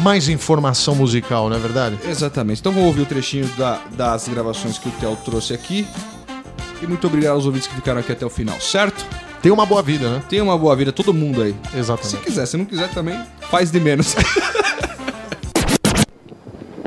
mais 0.00 0.28
informação 0.28 0.94
musical, 0.94 1.48
não 1.48 1.56
é 1.56 1.60
verdade? 1.60 1.96
Exatamente. 2.08 2.60
Então 2.60 2.72
vamos 2.72 2.88
ouvir 2.88 3.02
o 3.02 3.06
trechinho 3.06 3.46
da- 3.56 3.80
das 3.92 4.26
gravações 4.28 4.78
que 4.78 4.88
o 4.88 4.92
Theo 4.92 5.16
trouxe 5.24 5.54
aqui. 5.54 5.86
E 6.82 6.86
muito 6.86 7.06
obrigado 7.06 7.34
aos 7.34 7.46
ouvintes 7.46 7.66
que 7.68 7.74
ficaram 7.74 8.00
aqui 8.00 8.12
até 8.12 8.26
o 8.26 8.30
final, 8.30 8.60
certo? 8.60 9.06
Tenha 9.40 9.54
uma 9.54 9.64
boa 9.64 9.82
vida, 9.82 10.10
né? 10.10 10.22
Tenha 10.28 10.42
uma 10.42 10.58
boa 10.58 10.74
vida, 10.76 10.92
todo 10.92 11.14
mundo 11.14 11.40
aí. 11.40 11.54
Se 11.72 11.78
Exatamente. 11.78 12.16
quiser, 12.24 12.46
se 12.46 12.56
não 12.56 12.64
quiser 12.64 12.88
também, 12.90 13.18
faz 13.48 13.70
de 13.70 13.78
menos. 13.80 14.14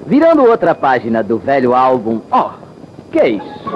Virando 0.10 0.44
outra 0.44 0.74
página 0.74 1.22
do 1.22 1.38
velho 1.38 1.76
álbum, 1.76 2.20
ó, 2.32 2.54
que 3.12 3.20
é 3.20 3.30
isso? 3.30 3.70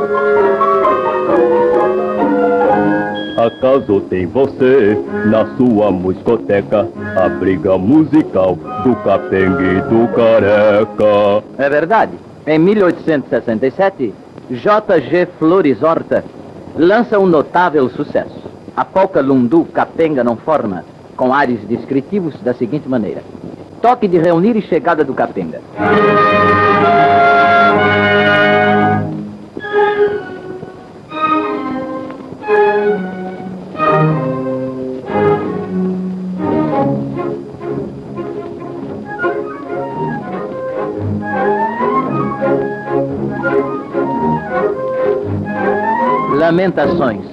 Acaso 3.37 4.01
tem 4.09 4.25
você 4.25 4.97
na 5.27 5.45
sua 5.55 5.91
muscoteca 5.91 6.89
a 7.15 7.29
briga 7.29 7.77
musical 7.77 8.55
do 8.83 8.95
capenga 9.03 9.61
e 9.61 9.81
do 9.81 10.07
careca? 10.15 11.45
É 11.59 11.69
verdade. 11.69 12.13
Em 12.47 12.57
1867, 12.57 14.11
J.G. 14.49 15.27
Flores 15.37 15.83
Horta 15.83 16.25
lança 16.75 17.19
um 17.19 17.27
notável 17.27 17.87
sucesso. 17.91 18.41
A 18.75 18.83
polca 18.83 19.21
lundu 19.21 19.65
capenga 19.65 20.23
não 20.23 20.35
forma, 20.35 20.83
com 21.15 21.31
ares 21.31 21.59
descritivos 21.67 22.33
da 22.41 22.55
seguinte 22.55 22.89
maneira. 22.89 23.21
Toque 23.83 24.07
de 24.07 24.17
reunir 24.17 24.55
e 24.55 24.61
chegada 24.61 25.03
do 25.03 25.13
capenga. 25.13 25.59
Lamentações. 46.37 47.25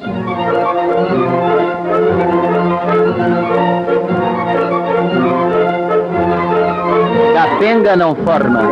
Capenga 7.71 7.95
não 7.95 8.17
forma. 8.17 8.63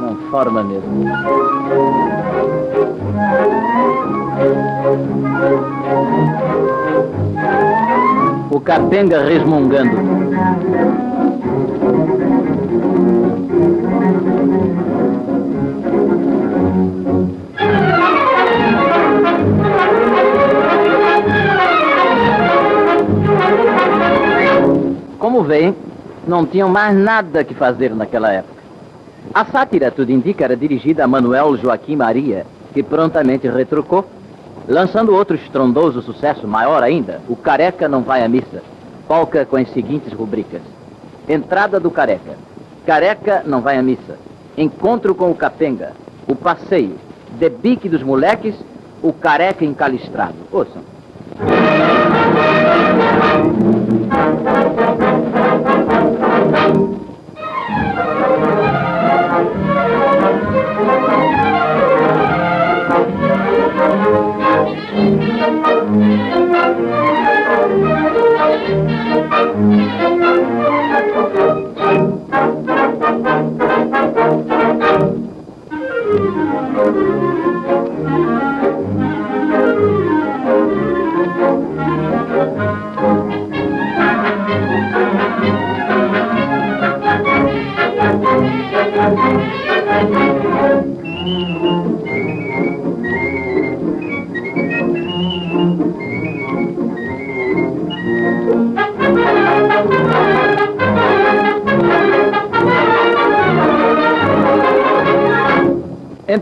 Não 0.00 0.16
forma 0.32 0.64
mesmo. 0.64 1.04
O 8.50 8.58
capenga 8.58 9.22
resmungando. 9.22 9.96
Veem, 25.52 25.76
não 26.26 26.46
tinham 26.46 26.70
mais 26.70 26.96
nada 26.96 27.44
que 27.44 27.52
fazer 27.52 27.94
naquela 27.94 28.32
época. 28.32 28.62
A 29.34 29.44
sátira, 29.44 29.90
tudo 29.90 30.10
indica, 30.10 30.44
era 30.44 30.56
dirigida 30.56 31.04
a 31.04 31.06
Manuel 31.06 31.58
Joaquim 31.58 31.94
Maria, 31.94 32.46
que 32.72 32.82
prontamente 32.82 33.46
retrucou, 33.46 34.06
lançando 34.66 35.14
outro 35.14 35.36
estrondoso 35.36 36.00
sucesso 36.00 36.48
maior 36.48 36.82
ainda, 36.82 37.20
O 37.28 37.36
Careca 37.36 37.86
Não 37.86 38.00
Vai 38.00 38.24
à 38.24 38.28
Missa, 38.30 38.62
polca 39.06 39.44
com 39.44 39.56
as 39.56 39.70
seguintes 39.74 40.10
rubricas. 40.14 40.62
Entrada 41.28 41.78
do 41.78 41.90
Careca. 41.90 42.34
Careca 42.86 43.42
não 43.44 43.60
vai 43.60 43.76
à 43.76 43.82
missa. 43.82 44.18
Encontro 44.56 45.14
com 45.14 45.30
o 45.30 45.34
Capenga. 45.34 45.92
O 46.26 46.34
passeio. 46.34 46.96
Debique 47.38 47.90
dos 47.90 48.02
moleques. 48.02 48.54
O 49.02 49.12
Careca 49.12 49.64
encalistrado. 49.64 50.34
Ouçam. 50.50 50.82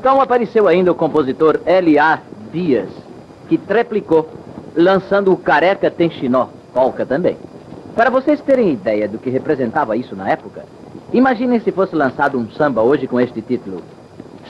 Então 0.00 0.18
apareceu 0.18 0.66
ainda 0.66 0.90
o 0.90 0.94
compositor 0.94 1.60
L.A. 1.66 2.20
Dias, 2.50 2.88
que 3.50 3.58
treplicou, 3.58 4.30
lançando 4.74 5.30
o 5.30 5.36
Careca 5.36 5.90
Tem 5.90 6.10
Chinó, 6.10 6.46
polca 6.72 7.04
também. 7.04 7.36
Para 7.94 8.08
vocês 8.08 8.40
terem 8.40 8.72
ideia 8.72 9.06
do 9.06 9.18
que 9.18 9.28
representava 9.28 9.98
isso 9.98 10.16
na 10.16 10.30
época, 10.30 10.64
imaginem 11.12 11.60
se 11.60 11.70
fosse 11.70 11.94
lançado 11.94 12.38
um 12.38 12.50
samba 12.52 12.80
hoje 12.80 13.06
com 13.06 13.20
este 13.20 13.42
título. 13.42 13.82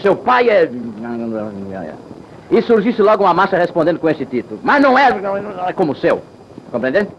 Seu 0.00 0.14
pai 0.14 0.48
é... 0.48 0.70
E 2.48 2.62
surgisse 2.62 3.02
logo 3.02 3.24
uma 3.24 3.34
massa 3.34 3.56
respondendo 3.58 3.98
com 3.98 4.08
este 4.08 4.24
título. 4.24 4.60
Mas 4.62 4.80
não 4.80 4.96
é, 4.96 5.08
é 5.66 5.72
como 5.72 5.90
o 5.90 5.96
seu. 5.96 6.22
Compreendendo? 6.70 7.10